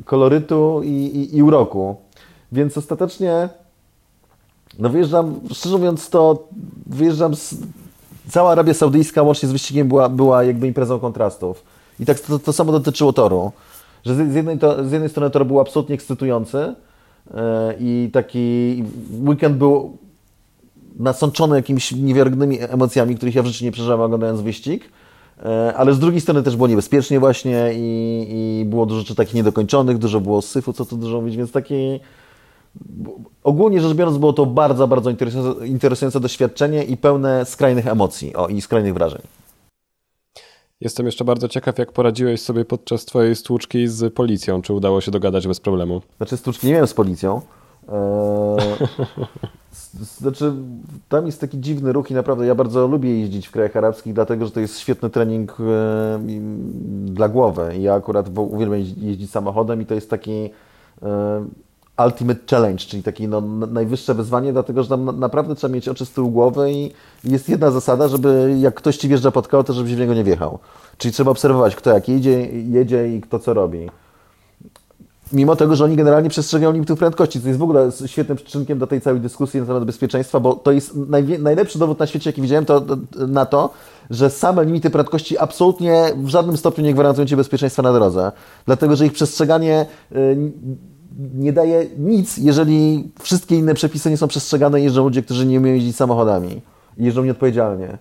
kolorytu 0.05 0.81
i, 0.85 0.89
i, 0.89 1.37
i 1.37 1.43
uroku. 1.43 1.97
Więc 2.53 2.79
ostatecznie, 2.79 3.49
no 4.79 4.89
wyjeżdżam, 4.89 5.41
szczerze 5.53 5.77
mówiąc, 5.77 6.11
to 6.11 6.49
wyjeżdżam 6.87 7.35
z. 7.35 7.55
Cała 8.29 8.51
Arabia 8.51 8.75
Saudyjska 8.75 9.23
łącznie 9.23 9.49
z 9.49 9.53
wyścigiem 9.53 9.89
była, 9.89 10.09
była 10.09 10.45
jakby 10.45 10.67
imprezą 10.67 10.99
kontrastów. 10.99 11.63
I 12.01 12.07
tak 12.07 12.21
to, 12.21 12.39
to 12.39 12.53
samo 12.53 12.73
dotyczyło 12.73 13.13
toru. 13.13 13.53
Że 14.05 14.15
z 14.15 14.35
jednej, 14.35 14.59
to, 14.59 14.89
z 14.89 14.93
jednej 14.93 15.11
strony 15.11 15.31
tor 15.31 15.47
był 15.47 15.61
absolutnie 15.61 15.95
ekscytujący 15.95 16.75
i 17.81 18.11
taki 18.13 18.85
weekend 19.27 19.57
był 19.57 19.97
nasączony 20.99 21.57
jakimiś 21.57 21.93
niewiarygodnymi 21.93 22.59
emocjami, 22.61 23.17
których 23.17 23.35
ja 23.35 23.43
w 23.43 23.47
życiu 23.47 23.65
nie 23.65 23.73
przeżyłem 23.73 24.01
oglądając 24.01 24.41
wyścig, 24.41 24.85
e, 25.43 25.75
ale 25.77 25.95
z 25.95 25.99
drugiej 25.99 26.21
strony 26.21 26.43
też 26.43 26.57
było 26.57 26.69
niebezpiecznie 26.69 27.21
właśnie 27.21 27.71
i, 27.75 28.27
i 28.31 28.65
było 28.65 28.87
dużo 28.87 29.01
rzeczy 29.01 29.15
takich 29.15 29.35
niedokończonych, 29.35 29.99
dużo 29.99 30.21
było 30.21 30.43
syfu, 30.43 30.73
co 30.73 30.85
tu 30.85 30.97
dużo 30.97 31.21
mówić, 31.21 31.37
więc 31.37 31.53
taki... 31.53 32.01
Ogólnie 33.45 33.81
rzecz 33.81 33.95
biorąc 33.95 34.19
było 34.19 34.33
to 34.33 34.47
bardzo, 34.47 34.89
bardzo 34.89 35.11
interesujące, 35.11 35.67
interesujące 35.67 36.21
doświadczenie 36.21 36.85
i 36.85 36.97
pełne 36.97 37.45
skrajnych 37.45 37.87
emocji 37.87 38.35
o, 38.35 38.49
i 38.49 38.61
skrajnych 38.61 38.95
wrażeń. 38.95 39.21
Jestem 40.81 41.07
jeszcze 41.07 41.25
bardzo 41.25 41.49
ciekaw, 41.49 41.79
jak 41.79 41.93
poradziłeś 41.93 42.41
sobie 42.41 42.65
podczas 42.65 43.05
twojej 43.05 43.37
stłuczki 43.37 43.89
z 43.89 44.15
policją. 44.15 44.63
Czy 44.63 44.73
udało 44.73 45.01
się 45.01 45.11
dogadać 45.11 45.47
bez 45.47 45.61
problemu? 45.61 46.03
Znaczy 46.17 46.37
stłuczki 46.37 46.67
nie 46.67 46.73
miałem 46.73 46.87
z 46.87 46.95
policją. 46.95 47.41
Eee, 47.91 48.89
znaczy, 50.03 50.53
tam 51.09 51.27
jest 51.27 51.41
taki 51.41 51.61
dziwny 51.61 51.93
ruch 51.93 52.11
i 52.11 52.15
naprawdę 52.15 52.47
ja 52.47 52.55
bardzo 52.55 52.87
lubię 52.87 53.21
jeździć 53.21 53.47
w 53.47 53.51
krajach 53.51 53.77
arabskich, 53.77 54.15
dlatego 54.15 54.47
że 54.47 54.53
to 54.53 54.61
jest 54.61 54.79
świetny 54.79 55.11
trening 55.11 55.57
e, 55.61 56.21
dla 57.05 57.29
głowy. 57.29 57.73
Ja 57.79 57.95
akurat 57.95 58.39
uwielbiam 58.39 58.81
jeździć 58.97 59.31
samochodem 59.31 59.83
i 59.83 59.87
to 59.87 59.95
jest 59.95 60.11
taki 60.11 60.51
e, 61.03 61.45
ultimate 62.07 62.41
challenge, 62.51 62.85
czyli 62.85 63.03
takie 63.03 63.29
no, 63.29 63.41
najwyższe 63.67 64.15
wyzwanie, 64.15 64.53
dlatego 64.53 64.83
że 64.83 64.89
tam 64.89 65.21
naprawdę 65.21 65.55
trzeba 65.55 65.75
mieć 65.75 65.89
oczy 65.89 66.07
z 66.07 66.13
tyłu 66.13 66.31
głowy 66.31 66.73
i 66.73 66.93
jest 67.25 67.49
jedna 67.49 67.71
zasada, 67.71 68.09
żeby 68.09 68.57
jak 68.59 68.75
ktoś 68.75 68.97
ci 68.97 69.09
wjeżdża 69.09 69.31
pod 69.31 69.49
koło, 69.49 69.65
to 69.65 69.73
żebyś 69.73 69.95
w 69.95 69.99
niego 69.99 70.15
nie 70.15 70.25
wjechał. 70.25 70.59
Czyli 70.99 71.15
trzeba 71.15 71.31
obserwować, 71.31 71.77
kto 71.77 71.91
jak 71.91 72.09
jedzie, 72.09 72.49
jedzie 72.53 73.17
i 73.17 73.21
kto 73.21 73.39
co 73.39 73.55
robi. 73.55 73.91
Mimo 75.33 75.57
tego, 75.57 75.77
że 75.77 75.85
oni 75.85 75.97
generalnie 75.97 76.31
przestrzegają 76.31 76.73
limitów 76.73 76.99
prędkości, 76.99 77.41
co 77.41 77.49
jest 77.49 77.61
w 77.61 77.63
ogóle 77.63 77.91
świetnym 78.07 78.37
przyczynkiem 78.37 78.79
do 78.79 78.87
tej 78.87 79.01
całej 79.01 79.21
dyskusji 79.21 79.61
na 79.61 79.67
temat 79.67 79.85
bezpieczeństwa, 79.85 80.41
bo 80.41 80.55
to 80.55 80.73
jest 80.73 80.95
najlepszy 81.39 81.79
dowód 81.79 81.99
na 81.99 82.07
świecie, 82.07 82.31
jaki 82.31 82.43
widziałem, 82.43 82.65
to, 82.65 82.83
na 83.29 83.47
to, 83.47 83.71
że 84.11 84.31
same 84.31 84.65
limity 84.65 84.91
prędkości 84.91 85.39
absolutnie 85.39 86.13
w 86.17 86.29
żadnym 86.29 86.57
stopniu 86.57 86.85
nie 86.85 86.95
gwarantują 86.95 87.27
Ci 87.27 87.37
bezpieczeństwa 87.37 87.83
na 87.83 87.93
drodze. 87.93 88.33
Dlatego, 88.67 88.97
że 88.97 89.07
ich 89.07 89.13
przestrzeganie 89.13 89.87
y, 90.13 90.37
nie 91.35 91.53
daje 91.53 91.87
nic, 91.99 92.39
jeżeli 92.39 93.11
wszystkie 93.21 93.57
inne 93.57 93.75
przepisy 93.75 94.11
nie 94.11 94.17
są 94.17 94.29
przestrzegane 94.29 94.81
jeżdżą 94.81 95.05
ludzie, 95.05 95.23
którzy 95.23 95.47
nie 95.47 95.59
umieją 95.59 95.75
jeździć 95.75 95.97
samochodami 95.97 96.63
jeżdżą 96.97 97.25
nieodpowiedzialnie. 97.25 97.99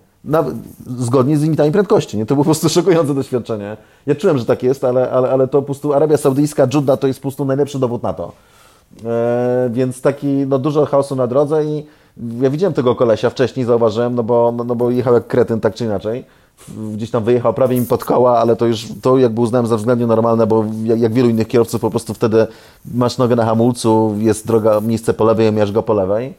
Zgodnie 0.86 1.36
z 1.36 1.42
limitami 1.42 1.72
prędkości. 1.72 2.16
Nie? 2.16 2.26
To 2.26 2.34
było 2.34 2.44
po 2.44 2.48
prostu 2.48 2.68
szokujące 2.68 3.14
doświadczenie. 3.14 3.76
Ja 4.06 4.14
czułem, 4.14 4.38
że 4.38 4.44
tak 4.44 4.62
jest, 4.62 4.84
ale, 4.84 5.10
ale, 5.10 5.30
ale 5.30 5.48
to 5.48 5.58
po 5.58 5.66
prostu 5.66 5.92
Arabia 5.92 6.16
Saudyjska, 6.16 6.66
Dżudda 6.66 6.96
to 6.96 7.06
jest 7.06 7.18
po 7.18 7.22
prostu 7.22 7.44
najlepszy 7.44 7.78
dowód 7.78 8.02
na 8.02 8.12
to. 8.12 8.32
E, 9.04 9.70
więc 9.72 10.00
taki, 10.00 10.26
no 10.26 10.58
dużo 10.58 10.86
chaosu 10.86 11.16
na 11.16 11.26
drodze 11.26 11.64
i 11.64 11.86
ja 12.40 12.50
widziałem 12.50 12.74
tego 12.74 12.94
kolesia 12.94 13.30
wcześniej, 13.30 13.66
zauważyłem, 13.66 14.14
no 14.14 14.22
bo, 14.22 14.52
no, 14.56 14.64
no 14.64 14.74
bo 14.74 14.90
jechał 14.90 15.14
jak 15.14 15.26
kretyn 15.26 15.60
tak 15.60 15.74
czy 15.74 15.84
inaczej. 15.84 16.24
Gdzieś 16.94 17.10
tam 17.10 17.24
wyjechał 17.24 17.54
prawie 17.54 17.76
im 17.76 17.86
pod 17.86 18.04
koła, 18.04 18.38
ale 18.38 18.56
to 18.56 18.66
już 18.66 18.88
to 19.02 19.18
jakby 19.18 19.40
uznałem 19.40 19.66
za 19.66 19.76
względnie 19.76 20.06
normalne, 20.06 20.46
bo 20.46 20.64
jak, 20.84 21.00
jak 21.00 21.12
wielu 21.12 21.28
innych 21.28 21.48
kierowców 21.48 21.80
po 21.80 21.90
prostu 21.90 22.14
wtedy 22.14 22.46
masz 22.94 23.18
nogę 23.18 23.36
na 23.36 23.44
hamulcu, 23.44 24.14
jest 24.18 24.46
droga, 24.46 24.80
miejsce 24.80 25.14
po 25.14 25.24
lewej, 25.24 25.52
miasz 25.52 25.72
go 25.72 25.82
po 25.82 25.92
lewej. 25.94 26.34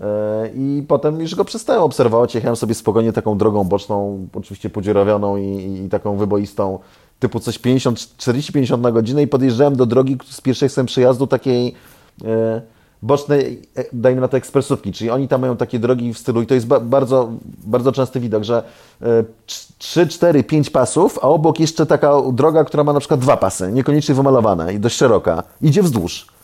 E, 0.00 0.50
I 0.54 0.84
potem 0.88 1.20
już 1.20 1.34
go 1.34 1.44
przestałem 1.44 1.82
obserwować. 1.82 2.34
Jechałem 2.34 2.56
sobie 2.56 2.74
spokojnie 2.74 3.12
taką 3.12 3.38
drogą 3.38 3.64
boczną, 3.64 4.26
oczywiście 4.34 4.70
podziurawioną 4.70 5.36
i, 5.36 5.80
i 5.84 5.88
taką 5.88 6.16
wyboistą, 6.16 6.78
typu 7.18 7.40
coś 7.40 7.58
50, 7.58 7.98
40-50 7.98 8.78
na 8.78 8.92
godzinę 8.92 9.22
i 9.22 9.26
podjeżdżałem 9.26 9.76
do 9.76 9.86
drogi 9.86 10.16
z 10.30 10.40
pierwszej 10.40 10.68
przejazdu 10.86 11.26
takiej 11.26 11.74
e, 12.24 12.62
bocznej, 13.02 13.62
e, 13.76 13.84
dajmy 13.92 14.20
na 14.20 14.28
to 14.28 14.36
ekspresówki, 14.36 14.92
czyli 14.92 15.10
oni 15.10 15.28
tam 15.28 15.40
mają 15.40 15.56
takie 15.56 15.78
drogi 15.78 16.14
w 16.14 16.18
stylu 16.18 16.42
i 16.42 16.46
to 16.46 16.54
jest 16.54 16.66
ba 16.66 16.80
bardzo, 16.80 17.30
bardzo 17.66 17.92
częsty 17.92 18.20
widok, 18.20 18.44
że 18.44 18.62
e, 19.02 19.24
3, 19.78 20.06
4, 20.06 20.44
5 20.44 20.70
pasów, 20.70 21.18
a 21.22 21.28
obok 21.28 21.60
jeszcze 21.60 21.86
taka 21.86 22.12
droga, 22.32 22.64
która 22.64 22.84
ma 22.84 22.92
na 22.92 23.00
przykład 23.00 23.20
dwa 23.20 23.36
pasy, 23.36 23.72
niekoniecznie 23.72 24.14
wymalowane 24.14 24.74
i 24.74 24.80
dość 24.80 24.96
szeroka, 24.96 25.42
idzie 25.62 25.82
wzdłuż. 25.82 26.37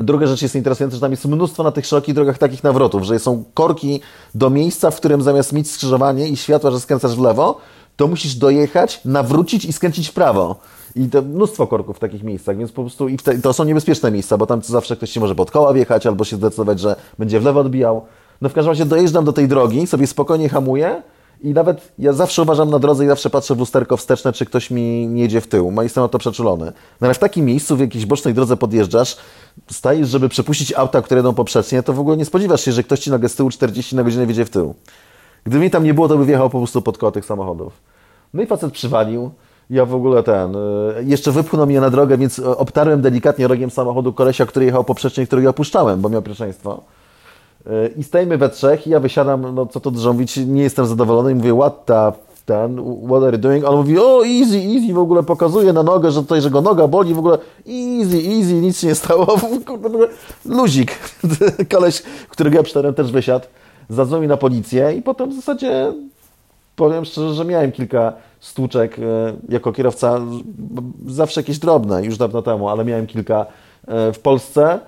Druga 0.00 0.26
rzecz 0.26 0.42
jest 0.42 0.54
interesująca, 0.54 0.94
że 0.94 1.00
tam 1.00 1.10
jest 1.10 1.24
mnóstwo 1.24 1.62
na 1.62 1.72
tych 1.72 1.86
szerokich 1.86 2.14
drogach 2.14 2.38
takich 2.38 2.64
nawrotów, 2.64 3.02
że 3.02 3.18
są 3.18 3.44
korki 3.54 4.00
do 4.34 4.50
miejsca, 4.50 4.90
w 4.90 4.96
którym 4.96 5.22
zamiast 5.22 5.52
mieć 5.52 5.70
skrzyżowanie 5.70 6.28
i 6.28 6.36
światła, 6.36 6.70
że 6.70 6.80
skręcasz 6.80 7.16
w 7.16 7.20
lewo, 7.20 7.58
to 7.96 8.06
musisz 8.06 8.34
dojechać, 8.34 9.00
nawrócić 9.04 9.64
i 9.64 9.72
skręcić 9.72 10.08
w 10.08 10.12
prawo. 10.12 10.56
I 10.96 11.08
to 11.08 11.22
mnóstwo 11.22 11.66
korków 11.66 11.96
w 11.96 12.00
takich 12.00 12.22
miejscach, 12.22 12.56
więc 12.56 12.72
po 12.72 12.82
prostu 12.82 13.08
i 13.08 13.16
te, 13.16 13.38
to 13.38 13.52
są 13.52 13.64
niebezpieczne 13.64 14.10
miejsca, 14.10 14.38
bo 14.38 14.46
tam 14.46 14.62
zawsze 14.62 14.96
ktoś 14.96 15.10
ci 15.10 15.20
może 15.20 15.34
pod 15.34 15.50
koła 15.50 15.72
wjechać 15.72 16.06
albo 16.06 16.24
się 16.24 16.36
zdecydować, 16.36 16.80
że 16.80 16.96
będzie 17.18 17.40
w 17.40 17.44
lewo 17.44 17.60
odbijał. 17.60 18.06
No 18.40 18.48
w 18.48 18.52
każdym 18.52 18.70
razie 18.70 18.86
dojeżdżam 18.86 19.24
do 19.24 19.32
tej 19.32 19.48
drogi, 19.48 19.86
sobie 19.86 20.06
spokojnie 20.06 20.48
hamuję 20.48 21.02
i 21.42 21.52
nawet 21.54 21.92
ja 21.98 22.12
zawsze 22.12 22.42
uważam 22.42 22.70
na 22.70 22.78
drodze 22.78 23.04
i 23.04 23.08
zawsze 23.08 23.30
patrzę 23.30 23.54
w 23.54 23.58
lusterko 23.58 23.96
wsteczne, 23.96 24.32
czy 24.32 24.46
ktoś 24.46 24.70
mi 24.70 25.06
nie 25.06 25.22
jedzie 25.22 25.40
w 25.40 25.46
tył. 25.46 25.70
Ma 25.70 25.82
jestem 25.82 26.02
na 26.02 26.08
to 26.08 26.18
przeczulony. 26.18 26.66
No 27.00 27.06
ale 27.06 27.14
w 27.14 27.18
takim 27.18 27.44
miejscu, 27.44 27.76
w 27.76 27.80
jakiejś 27.80 28.06
bocznej 28.06 28.34
drodze 28.34 28.56
podjeżdżasz, 28.56 29.16
stajesz, 29.70 30.08
żeby 30.08 30.28
przepuścić 30.28 30.72
auta, 30.72 31.02
które 31.02 31.18
jedą 31.18 31.34
poprzecznie, 31.34 31.82
to 31.82 31.92
w 31.92 32.00
ogóle 32.00 32.16
nie 32.16 32.24
spodziewasz 32.24 32.64
się, 32.64 32.72
że 32.72 32.82
ktoś 32.82 33.00
ci 33.00 33.10
nagle 33.10 33.28
z 33.28 33.34
tyłu 33.34 33.50
40 33.50 33.96
na 33.96 34.02
godzinę 34.02 34.26
wiedzie 34.26 34.44
w 34.44 34.50
tył. 34.50 34.74
Gdyby 35.44 35.64
mi 35.64 35.70
tam 35.70 35.84
nie 35.84 35.94
było, 35.94 36.08
to 36.08 36.18
by 36.18 36.24
wjechał 36.24 36.50
po 36.50 36.58
prostu 36.58 36.82
pod 36.82 36.98
koło 36.98 37.12
tych 37.12 37.24
samochodów. 37.24 37.72
No 38.34 38.42
i 38.42 38.46
facet 38.46 38.72
przywalił. 38.72 39.30
Ja 39.70 39.84
w 39.84 39.94
ogóle 39.94 40.22
ten, 40.22 40.56
y, 40.56 40.58
jeszcze 41.04 41.32
wypchnął 41.32 41.66
mnie 41.66 41.80
na 41.80 41.90
drogę, 41.90 42.18
więc 42.18 42.38
obtarłem 42.38 43.00
delikatnie 43.00 43.48
rogiem 43.48 43.70
samochodu 43.70 44.12
kolesia, 44.12 44.46
który 44.46 44.66
jechał 44.66 44.84
poprzecznie, 44.84 45.26
którego 45.26 45.50
opuszczałem, 45.50 46.00
bo 46.00 46.08
miał 46.08 46.22
pierwszeństwo. 46.22 46.82
Y, 47.66 47.94
I 47.96 48.02
stajemy 48.02 48.38
we 48.38 48.48
trzech 48.48 48.86
i 48.86 48.90
ja 48.90 49.00
wysiadam, 49.00 49.54
no 49.54 49.66
co 49.66 49.80
to 49.80 49.90
dużo 49.90 50.12
mówić, 50.12 50.36
nie 50.36 50.62
jestem 50.62 50.86
zadowolony 50.86 51.32
i 51.32 51.34
mówię, 51.34 51.56
what 51.56 51.86
the 51.86 52.12
ten, 52.46 52.76
what 53.06 53.22
are 53.22 53.32
you 53.32 53.38
doing? 53.38 53.64
On 53.64 53.76
mówi, 53.76 53.98
o 53.98 54.24
easy, 54.26 54.58
easy, 54.58 54.94
w 54.94 54.98
ogóle 54.98 55.22
pokazuje 55.22 55.72
na 55.72 55.82
nogę, 55.82 56.10
że 56.10 56.20
tutaj, 56.20 56.40
że 56.40 56.50
go 56.50 56.60
noga 56.60 56.88
boli, 56.88 57.14
w 57.14 57.18
ogóle 57.18 57.38
easy, 57.66 58.16
easy, 58.16 58.54
nic 58.54 58.80
się 58.80 58.86
nie 58.86 58.94
stało, 58.94 59.26
luzik. 60.44 60.98
Koleś, 61.72 62.02
którego 62.28 62.56
ja 62.56 62.62
przytarłem 62.62 62.94
też 62.94 63.12
wysiadł, 63.12 63.46
zadzwonił 63.88 64.28
na 64.28 64.36
policję 64.36 64.92
i 64.92 65.02
potem 65.02 65.30
w 65.30 65.34
zasadzie 65.34 65.92
powiem 66.76 67.04
szczerze, 67.04 67.34
że 67.34 67.44
miałem 67.44 67.72
kilka 67.72 68.12
stłuczek 68.40 68.98
e, 68.98 69.02
jako 69.48 69.72
kierowca, 69.72 70.20
zawsze 71.06 71.40
jakieś 71.40 71.58
drobne, 71.58 72.04
już 72.04 72.16
dawno 72.16 72.42
temu, 72.42 72.68
ale 72.68 72.84
miałem 72.84 73.06
kilka 73.06 73.46
e, 73.86 74.12
w 74.12 74.18
Polsce, 74.18 74.80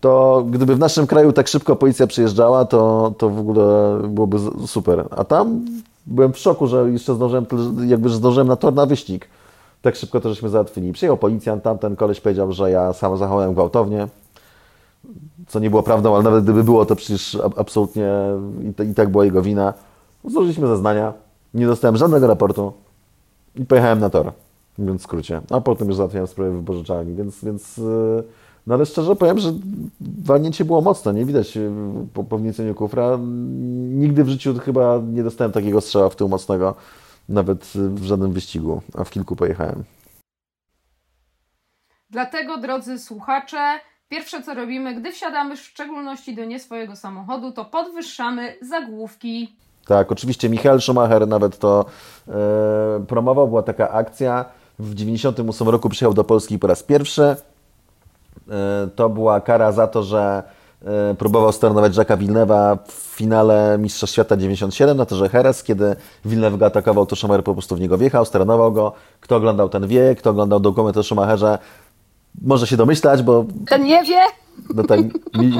to 0.00 0.44
gdyby 0.50 0.76
w 0.76 0.78
naszym 0.78 1.06
kraju 1.06 1.32
tak 1.32 1.48
szybko 1.48 1.76
policja 1.76 2.06
przyjeżdżała, 2.06 2.64
to, 2.64 3.12
to 3.18 3.30
w 3.30 3.38
ogóle 3.38 3.98
byłoby 4.08 4.38
super. 4.66 5.04
A 5.10 5.24
tam 5.24 5.64
byłem 6.06 6.32
w 6.32 6.38
szoku, 6.38 6.66
że 6.66 6.90
jeszcze 6.90 7.14
zdążyłem, 7.14 7.46
jakby 7.86 8.08
że 8.08 8.16
zdążyłem 8.16 8.48
na 8.48 8.56
tor 8.56 8.74
na 8.74 8.86
wyścig. 8.86 9.28
Tak 9.82 9.96
szybko 9.96 10.20
to 10.20 10.28
żeśmy 10.28 10.48
załatwili. 10.48 10.92
Przyjechał 10.92 11.16
policjant, 11.16 11.62
tamten 11.62 11.96
koleś 11.96 12.20
powiedział, 12.20 12.52
że 12.52 12.70
ja 12.70 12.92
sam 12.92 13.16
zachowałem 13.16 13.52
gwałtownie, 13.52 14.08
co 15.48 15.58
nie 15.58 15.70
było 15.70 15.82
prawdą, 15.82 16.14
ale 16.14 16.24
nawet 16.24 16.44
gdyby 16.44 16.64
było, 16.64 16.86
to 16.86 16.96
przecież 16.96 17.38
absolutnie 17.56 18.12
i, 18.90 18.94
tak 18.94 19.08
była 19.08 19.24
jego 19.24 19.42
wina. 19.42 19.74
Złożyliśmy 20.24 20.66
zeznania, 20.66 21.12
nie 21.54 21.66
dostałem 21.66 21.96
żadnego 21.96 22.26
raportu 22.26 22.72
i 23.56 23.66
pojechałem 23.66 24.00
na 24.00 24.10
tor, 24.10 24.32
mówiąc 24.78 25.00
w 25.00 25.04
skrócie. 25.04 25.40
A 25.50 25.60
potem 25.60 25.88
już 25.88 25.96
załatwiałem 25.96 26.26
sprawę 26.26 26.50
wypożyczalni, 26.50 27.14
więc, 27.14 27.44
więc 27.44 27.76
yy, 27.76 28.24
no 28.70 28.74
ale 28.74 28.86
szczerze 28.86 29.16
powiem, 29.16 29.38
że 29.38 29.52
walnięcie 30.00 30.64
było 30.64 30.80
mocne, 30.80 31.14
nie 31.14 31.24
widać 31.24 31.56
y, 31.56 31.70
po, 32.14 32.24
po 32.24 32.38
kufra. 32.76 33.18
Nigdy 33.90 34.24
w 34.24 34.28
życiu 34.28 34.58
chyba 34.58 35.00
nie 35.12 35.22
dostałem 35.22 35.52
takiego 35.52 35.80
strzała 35.80 36.08
w 36.08 36.16
tył 36.16 36.28
mocnego, 36.28 36.74
nawet 37.28 37.72
w 37.74 38.04
żadnym 38.04 38.32
wyścigu, 38.32 38.82
a 38.98 39.04
w 39.04 39.10
kilku 39.10 39.36
pojechałem. 39.36 39.84
Dlatego, 42.10 42.58
drodzy 42.58 42.98
słuchacze, 42.98 43.80
pierwsze 44.08 44.42
co 44.42 44.54
robimy, 44.54 44.94
gdy 44.94 45.12
wsiadamy 45.12 45.56
w 45.56 45.60
szczególności 45.60 46.34
do 46.34 46.44
nie 46.44 46.60
swojego 46.60 46.96
samochodu, 46.96 47.52
to 47.52 47.64
podwyższamy 47.64 48.54
zagłówki. 48.62 49.56
Tak, 49.86 50.12
oczywiście 50.12 50.48
Michael 50.48 50.80
Schumacher 50.80 51.28
nawet 51.28 51.58
to 51.58 51.84
e, 52.28 53.04
promował, 53.08 53.48
była 53.48 53.62
taka 53.62 53.90
akcja. 53.90 54.44
W 54.78 54.94
1998 54.94 55.68
roku 55.68 55.88
przyjechał 55.88 56.14
do 56.14 56.24
Polski 56.24 56.58
po 56.58 56.66
raz 56.66 56.82
pierwszy. 56.82 57.36
E, 58.48 58.88
to 58.96 59.08
była 59.08 59.40
kara 59.40 59.72
za 59.72 59.86
to, 59.86 60.02
że 60.02 60.42
e, 60.84 61.14
próbował 61.14 61.52
staranować 61.52 61.92
Jacques'a 61.92 62.16
Villeneuve'a 62.16 62.78
w 62.86 62.92
finale 62.92 63.78
Mistrzostw 63.78 64.14
Świata 64.14 64.36
97 64.36 64.96
na 64.96 65.06
torze 65.06 65.30
Jerez, 65.32 65.62
kiedy 65.62 65.96
Villeneuve 66.24 66.58
go 66.58 66.66
atakował, 66.66 67.06
to 67.06 67.16
Schumacher 67.16 67.44
po 67.44 67.52
prostu 67.52 67.76
w 67.76 67.80
niego 67.80 67.98
wjechał, 67.98 68.24
staranował 68.24 68.72
go. 68.72 68.92
Kto 69.20 69.36
oglądał 69.36 69.68
ten 69.68 69.86
wie, 69.86 70.14
kto 70.14 70.30
oglądał 70.30 70.60
dokument 70.60 70.96
o 70.96 71.02
Schumacherze, 71.02 71.58
może 72.42 72.66
się 72.66 72.76
domyślać, 72.76 73.22
bo... 73.22 73.44
Ten 73.68 73.84
nie 73.84 74.04
wie? 74.04 74.20
No 74.74 74.84
tak, 74.84 75.00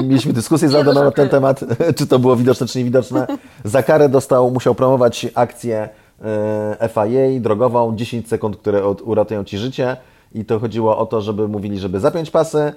mieliśmy 0.03 0.33
dyskusję 0.33 0.69
z 0.69 0.75
Adamem 0.75 1.03
na 1.03 1.11
ten 1.11 1.29
temat, 1.29 1.59
czy 1.97 2.07
to 2.07 2.19
było 2.19 2.35
widoczne, 2.35 2.67
czy 2.67 2.77
niewidoczne. 2.77 3.27
Za 3.63 3.83
karę 3.83 4.09
dostał, 4.09 4.51
musiał 4.51 4.75
promować 4.75 5.27
akcję 5.35 5.89
e, 6.81 6.89
FIA 6.89 7.39
drogową, 7.39 7.95
10 7.95 8.27
sekund, 8.27 8.57
które 8.57 8.87
uratują 8.87 9.43
Ci 9.43 9.57
życie 9.57 9.97
i 10.33 10.45
to 10.45 10.59
chodziło 10.59 10.97
o 10.97 11.05
to, 11.05 11.21
żeby 11.21 11.47
mówili, 11.47 11.79
żeby 11.79 11.99
zapiąć 11.99 12.31
pasy, 12.31 12.73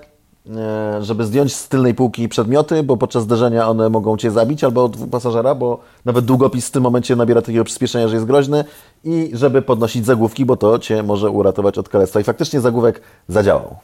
e, 0.56 1.02
żeby 1.02 1.24
zdjąć 1.24 1.54
z 1.54 1.68
tylnej 1.68 1.94
półki 1.94 2.28
przedmioty, 2.28 2.82
bo 2.82 2.96
podczas 2.96 3.22
zderzenia 3.22 3.68
one 3.68 3.88
mogą 3.88 4.16
Cię 4.16 4.30
zabić 4.30 4.64
albo 4.64 4.90
pasażera, 5.10 5.54
bo 5.54 5.78
nawet 6.04 6.24
długopis 6.24 6.68
w 6.68 6.70
tym 6.70 6.82
momencie 6.82 7.16
nabiera 7.16 7.42
takiego 7.42 7.64
przyspieszenia, 7.64 8.08
że 8.08 8.14
jest 8.14 8.26
groźny 8.26 8.64
i 9.04 9.30
żeby 9.32 9.62
podnosić 9.62 10.06
zagłówki, 10.06 10.44
bo 10.44 10.56
to 10.56 10.78
Cię 10.78 11.02
może 11.02 11.30
uratować 11.30 11.78
od 11.78 11.88
kalectwa. 11.88 12.20
I 12.20 12.24
faktycznie 12.24 12.60
zagłówek 12.60 13.00
zadziałał. 13.28 13.76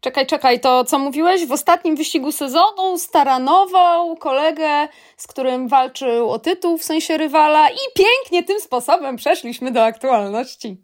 Czekaj, 0.00 0.26
czekaj, 0.26 0.60
to 0.60 0.84
co 0.84 0.98
mówiłeś? 0.98 1.46
W 1.46 1.52
ostatnim 1.52 1.96
wyścigu 1.96 2.32
sezonu 2.32 2.98
staranował 2.98 4.16
kolegę, 4.16 4.88
z 5.16 5.26
którym 5.26 5.68
walczył 5.68 6.30
o 6.30 6.38
tytuł, 6.38 6.78
w 6.78 6.84
sensie 6.84 7.16
rywala 7.16 7.70
i 7.70 7.78
pięknie 7.94 8.42
tym 8.42 8.60
sposobem 8.60 9.16
przeszliśmy 9.16 9.72
do 9.72 9.84
aktualności. 9.84 10.76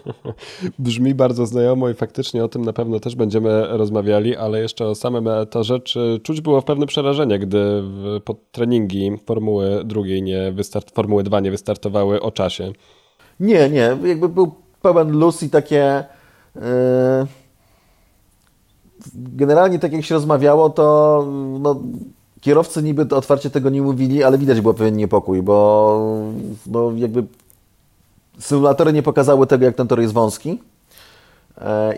Brzmi 0.78 1.14
bardzo 1.14 1.46
znajomo 1.46 1.88
i 1.88 1.94
faktycznie 1.94 2.44
o 2.44 2.48
tym 2.48 2.64
na 2.64 2.72
pewno 2.72 3.00
też 3.00 3.16
będziemy 3.16 3.66
rozmawiali, 3.68 4.36
ale 4.36 4.60
jeszcze 4.60 4.86
o 4.86 4.94
samym 4.94 5.28
to 5.50 5.64
rzeczy 5.64 6.20
czuć 6.22 6.40
było 6.40 6.62
pewne 6.62 6.86
przerażenie, 6.86 7.38
gdy 7.38 7.82
pod 8.24 8.50
treningi 8.52 9.18
Formuły 9.26 9.84
drugiej 9.84 10.22
nie 10.22 10.52
wystart, 10.52 10.94
Formuły 10.94 11.22
2 11.22 11.40
nie 11.40 11.50
wystartowały 11.50 12.22
o 12.22 12.30
czasie. 12.30 12.72
Nie, 13.40 13.70
nie, 13.70 13.96
jakby 14.04 14.28
był 14.28 14.54
pełen 14.82 15.10
luz 15.10 15.42
i 15.42 15.50
takie... 15.50 16.04
Yy 16.56 17.45
generalnie 19.14 19.78
tak 19.78 19.92
jak 19.92 20.04
się 20.04 20.14
rozmawiało, 20.14 20.70
to 20.70 21.26
no, 21.60 21.80
kierowcy 22.40 22.82
niby 22.82 23.02
otwarcie 23.16 23.50
tego 23.50 23.70
nie 23.70 23.82
mówili, 23.82 24.24
ale 24.24 24.38
widać 24.38 24.60
było 24.60 24.74
pewien 24.74 24.96
niepokój, 24.96 25.42
bo 25.42 26.22
no, 26.66 26.92
jakby 26.96 27.24
symulatory 28.38 28.92
nie 28.92 29.02
pokazały 29.02 29.46
tego, 29.46 29.64
jak 29.64 29.76
ten 29.76 29.88
tor 29.88 30.00
jest 30.00 30.14
wąski. 30.14 30.58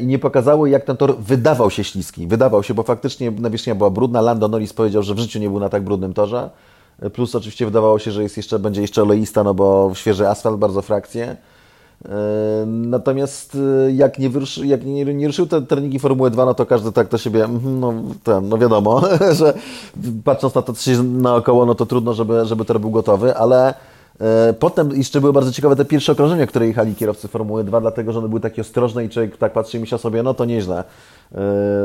i 0.00 0.06
nie 0.06 0.18
pokazały, 0.18 0.70
jak 0.70 0.84
ten 0.84 0.96
tor 0.96 1.18
wydawał 1.18 1.70
się 1.70 1.84
śliski. 1.84 2.26
Wydawał 2.26 2.62
się, 2.62 2.74
bo 2.74 2.82
faktycznie 2.82 3.30
nawierzchnia 3.30 3.74
była 3.74 3.90
brudna. 3.90 4.20
Lando 4.20 4.48
Norris 4.48 4.72
powiedział, 4.72 5.02
że 5.02 5.14
w 5.14 5.18
życiu 5.18 5.38
nie 5.38 5.50
był 5.50 5.60
na 5.60 5.68
tak 5.68 5.82
brudnym 5.84 6.14
torze. 6.14 6.50
Plus 7.12 7.34
oczywiście 7.34 7.64
wydawało 7.64 7.98
się, 7.98 8.10
że 8.10 8.22
jest 8.22 8.36
jeszcze, 8.36 8.58
będzie 8.58 8.80
jeszcze 8.80 9.02
oleista, 9.02 9.44
no 9.44 9.54
bo 9.54 9.90
świeży 9.94 10.28
asfalt, 10.28 10.58
bardzo 10.58 10.82
frakcje. 10.82 11.36
Natomiast 12.66 13.58
jak 13.94 14.18
nie, 14.18 14.30
wyruszy, 14.30 14.66
jak 14.66 14.84
nie, 14.84 15.04
nie 15.04 15.26
ruszyły 15.26 15.48
te 15.48 15.62
treningi 15.62 15.98
Formuły 15.98 16.30
2, 16.30 16.44
no 16.44 16.54
to 16.54 16.66
każdy 16.66 16.92
tak 16.92 17.08
do 17.08 17.18
siebie, 17.18 17.44
mhm, 17.44 17.80
no, 17.80 17.92
ten, 18.24 18.48
no 18.48 18.58
wiadomo, 18.58 19.02
że 19.38 19.54
patrząc 20.24 20.54
na 20.54 20.62
to, 20.62 20.72
co 20.72 20.82
się 20.82 21.02
naokoło, 21.02 21.66
no 21.66 21.74
to 21.74 21.86
trudno, 21.86 22.14
żeby, 22.14 22.46
żeby 22.46 22.64
tor 22.64 22.80
był 22.80 22.90
gotowy, 22.90 23.36
ale 23.36 23.74
E, 24.20 24.52
potem 24.52 24.96
jeszcze 24.96 25.20
były 25.20 25.32
bardzo 25.32 25.52
ciekawe 25.52 25.76
te 25.76 25.84
pierwsze 25.84 26.12
okrążenia, 26.12 26.46
które 26.46 26.66
jechali 26.66 26.94
kierowcy 26.94 27.28
Formuły 27.28 27.64
2, 27.64 27.80
dlatego 27.80 28.12
że 28.12 28.18
one 28.18 28.28
były 28.28 28.40
takie 28.40 28.62
ostrożne 28.62 29.04
i 29.04 29.08
człowiek 29.08 29.36
tak 29.36 29.52
patrzy 29.52 29.76
i 29.76 29.80
myślał 29.80 29.98
sobie, 29.98 30.22
no 30.22 30.34
to 30.34 30.44
nieźle. 30.44 30.84
E, 31.34 31.40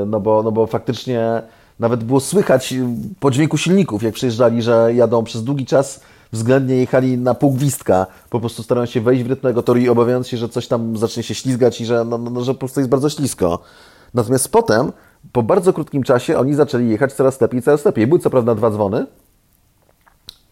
no 0.07 0.19
bo, 0.19 0.43
no 0.43 0.51
bo 0.51 0.67
faktycznie 0.67 1.41
nawet 1.79 2.03
było 2.03 2.19
słychać 2.19 2.73
po 3.19 3.31
dźwięku 3.31 3.57
silników, 3.57 4.03
jak 4.03 4.13
przyjeżdżali, 4.13 4.61
że 4.61 4.91
jadą 4.95 5.23
przez 5.23 5.43
długi 5.43 5.65
czas, 5.65 5.99
względnie 6.33 6.75
jechali 6.75 7.17
na 7.17 7.33
pół 7.33 7.51
gwizdka, 7.51 8.05
po 8.29 8.39
prostu 8.39 8.63
starając 8.63 8.89
się 8.89 9.01
wejść 9.01 9.23
w 9.23 9.27
rytm 9.27 9.41
tego 9.41 9.63
toru 9.63 9.79
i 9.79 9.89
obawiając 9.89 10.27
się, 10.27 10.37
że 10.37 10.49
coś 10.49 10.67
tam 10.67 10.97
zacznie 10.97 11.23
się 11.23 11.35
ślizgać 11.35 11.81
i 11.81 11.85
że, 11.85 12.05
no, 12.05 12.17
no, 12.17 12.29
no, 12.29 12.41
że 12.41 12.53
po 12.53 12.59
prostu 12.59 12.79
jest 12.79 12.89
bardzo 12.89 13.09
ślisko. 13.09 13.59
Natomiast 14.13 14.51
potem, 14.51 14.91
po 15.31 15.43
bardzo 15.43 15.73
krótkim 15.73 16.03
czasie, 16.03 16.37
oni 16.37 16.53
zaczęli 16.53 16.89
jechać 16.89 17.13
coraz 17.13 17.41
lepiej, 17.41 17.61
coraz 17.61 17.85
lepiej. 17.85 18.07
Były 18.07 18.19
co 18.19 18.29
prawda 18.29 18.55
dwa 18.55 18.71
dzwony, 18.71 19.05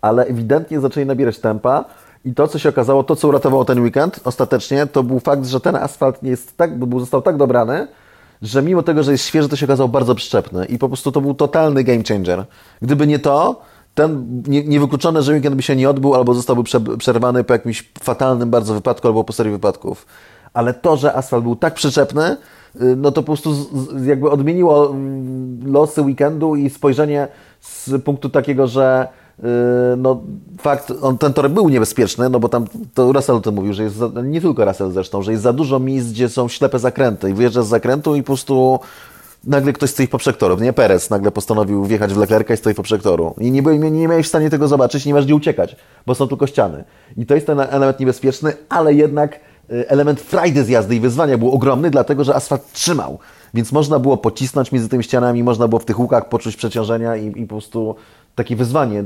ale 0.02 0.26
ewidentnie 0.26 0.80
zaczęli 0.80 1.06
nabierać 1.06 1.40
tempa 1.40 1.86
i 2.26 2.34
to, 2.34 2.48
co 2.48 2.60
się 2.60 2.70
okazało, 2.70 3.04
to, 3.04 3.16
co 3.16 3.28
uratowało 3.28 3.66
ten 3.66 3.80
weekend 3.80 4.20
ostatecznie, 4.24 4.88
to 4.88 5.04
był 5.04 5.20
fakt, 5.20 5.46
że 5.46 5.60
ten 5.60 5.76
asfalt 5.76 6.24
nie 6.24 6.30
jest 6.30 6.58
tak, 6.58 6.80
był, 6.80 7.00
został 7.00 7.22
tak 7.22 7.38
dobrany, 7.38 7.88
że 8.42 8.62
mimo 8.62 8.84
tego, 8.84 9.04
że 9.04 9.12
jest 9.12 9.26
świeży, 9.26 9.50
to 9.50 9.56
się 9.56 9.66
okazało 9.66 9.90
bardzo 9.90 10.16
przyczepny 10.16 10.66
i 10.66 10.78
po 10.78 10.88
prostu 10.88 11.12
to 11.12 11.22
był 11.22 11.34
totalny 11.34 11.84
game 11.84 12.04
changer. 12.08 12.46
Gdyby 12.82 13.08
nie 13.08 13.20
to, 13.20 13.62
ten 13.96 14.42
nie, 14.48 14.64
niewykluczone, 14.64 15.24
że 15.24 15.34
weekend 15.34 15.56
by 15.56 15.62
się 15.62 15.76
nie 15.76 15.90
odbył 15.90 16.16
albo 16.16 16.34
zostałby 16.34 16.64
przerwany 16.98 17.44
po 17.44 17.54
jakimś 17.54 17.92
fatalnym 18.04 18.50
bardzo 18.50 18.74
wypadku 18.74 19.08
albo 19.08 19.24
po 19.24 19.34
serii 19.34 19.52
wypadków. 19.52 20.06
Ale 20.54 20.74
to, 20.74 20.98
że 20.98 21.14
asfalt 21.14 21.44
był 21.44 21.56
tak 21.56 21.74
przyczepny, 21.74 22.38
y, 22.82 22.96
no 22.96 23.12
to 23.12 23.22
po 23.22 23.26
prostu 23.26 23.56
jakby 24.06 24.30
odmieniło 24.30 24.90
mm, 24.90 25.74
losy 25.74 26.02
weekendu 26.02 26.56
i 26.56 26.70
spojrzenie 26.70 27.28
z 27.60 28.04
punktu 28.04 28.30
takiego, 28.30 28.68
że 28.68 29.08
Yy, 29.42 29.98
no 29.98 30.22
fakt, 30.60 30.94
on, 31.02 31.18
ten 31.18 31.34
tor 31.34 31.50
był 31.50 31.70
niebezpieczny, 31.70 32.30
no 32.30 32.40
bo 32.40 32.50
tam 32.50 32.66
to 32.94 33.12
Russell 33.12 33.36
o 33.36 33.42
tym 33.42 33.56
mówił, 33.56 33.74
że 33.74 33.84
jest, 33.84 33.96
za, 33.96 34.10
nie 34.24 34.42
tylko 34.42 34.66
Russell 34.66 34.92
zresztą, 34.92 35.22
że 35.22 35.32
jest 35.32 35.44
za 35.44 35.54
dużo 35.54 35.80
miejsc, 35.80 36.10
gdzie 36.10 36.30
są 36.30 36.48
ślepe 36.48 36.80
zakręty 36.80 37.30
i 37.30 37.34
wyjeżdżasz 37.34 37.66
z 37.66 37.68
zakrętu 37.68 38.16
i 38.16 38.24
po 38.24 38.26
prostu 38.26 38.80
nagle 39.44 39.74
ktoś 39.74 39.90
stoi 39.90 40.08
poprzek 40.08 40.38
toru. 40.38 40.60
Nie, 40.60 40.74
Perez 40.74 41.10
nagle 41.10 41.32
postanowił 41.32 41.86
wjechać 41.86 42.14
w 42.14 42.18
Leclerca 42.18 42.54
i 42.54 42.58
stoi 42.58 42.74
poprzek 42.74 43.02
toru. 43.02 43.34
I 43.38 43.52
nie, 43.52 43.62
nie, 43.62 43.92
nie 43.92 44.08
miałeś 44.08 44.26
w 44.26 44.30
stanie 44.30 44.50
tego 44.50 44.68
zobaczyć, 44.68 45.06
nie 45.06 45.14
masz 45.14 45.26
gdzie 45.26 45.36
uciekać, 45.36 45.76
bo 46.06 46.16
są 46.16 46.28
tylko 46.28 46.48
ściany. 46.48 46.84
I 47.18 47.26
to 47.26 47.36
jest 47.36 47.48
ten 47.48 47.60
element 47.60 48.00
niebezpieczny, 48.00 48.54
ale 48.70 48.94
jednak 48.94 49.40
y, 49.72 49.90
element 49.90 50.22
frajdy 50.22 50.64
z 50.64 50.70
jazdy 50.70 50.96
i 50.96 51.00
wyzwania 51.00 51.38
był 51.38 51.52
ogromny, 51.52 51.90
dlatego 51.90 52.24
że 52.24 52.36
asfalt 52.36 52.72
trzymał. 52.72 53.20
Więc 53.54 53.72
można 53.72 54.00
było 54.00 54.18
pocisnąć 54.18 54.72
między 54.72 54.90
tymi 54.90 55.04
ścianami, 55.04 55.44
można 55.44 55.68
było 55.68 55.80
w 55.80 55.86
tych 55.86 56.00
łukach 56.00 56.30
poczuć 56.30 56.56
przeciążenia 56.56 57.16
i, 57.16 57.28
i 57.28 57.46
po 57.46 57.56
prostu 57.56 57.96
takie 58.36 58.56
wyzwanie 58.56 59.04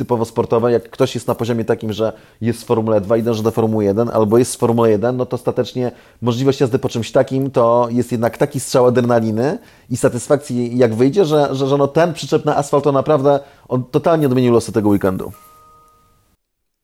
typowo 0.00 0.24
sportowe, 0.24 0.72
jak 0.72 0.90
ktoś 0.90 1.14
jest 1.14 1.28
na 1.28 1.34
poziomie 1.34 1.64
takim, 1.64 1.92
że 1.92 2.12
jest 2.40 2.62
w 2.62 2.66
Formule 2.66 3.00
2 3.00 3.16
i 3.16 3.22
dąży 3.22 3.42
do 3.42 3.50
Formuły 3.50 3.84
1, 3.84 4.08
albo 4.08 4.38
jest 4.38 4.56
w 4.56 4.58
Formule 4.58 4.90
1, 4.90 5.16
no 5.16 5.26
to 5.26 5.34
ostatecznie 5.34 5.92
możliwość 6.22 6.60
jazdy 6.60 6.78
po 6.78 6.88
czymś 6.88 7.12
takim 7.12 7.50
to 7.50 7.88
jest 7.90 8.12
jednak 8.12 8.38
taki 8.38 8.60
strzał 8.60 8.86
adrenaliny 8.86 9.58
i 9.90 9.96
satysfakcji, 9.96 10.78
jak 10.78 10.94
wyjdzie, 10.94 11.24
że, 11.24 11.48
że, 11.54 11.66
że 11.66 11.76
no 11.76 11.88
ten 11.88 12.12
przyczep 12.12 12.48
asfalt 12.48 12.84
to 12.84 12.92
naprawdę 12.92 13.40
on 13.68 13.84
totalnie 13.84 14.26
odmienił 14.26 14.52
losy 14.52 14.72
tego 14.72 14.88
weekendu. 14.88 15.32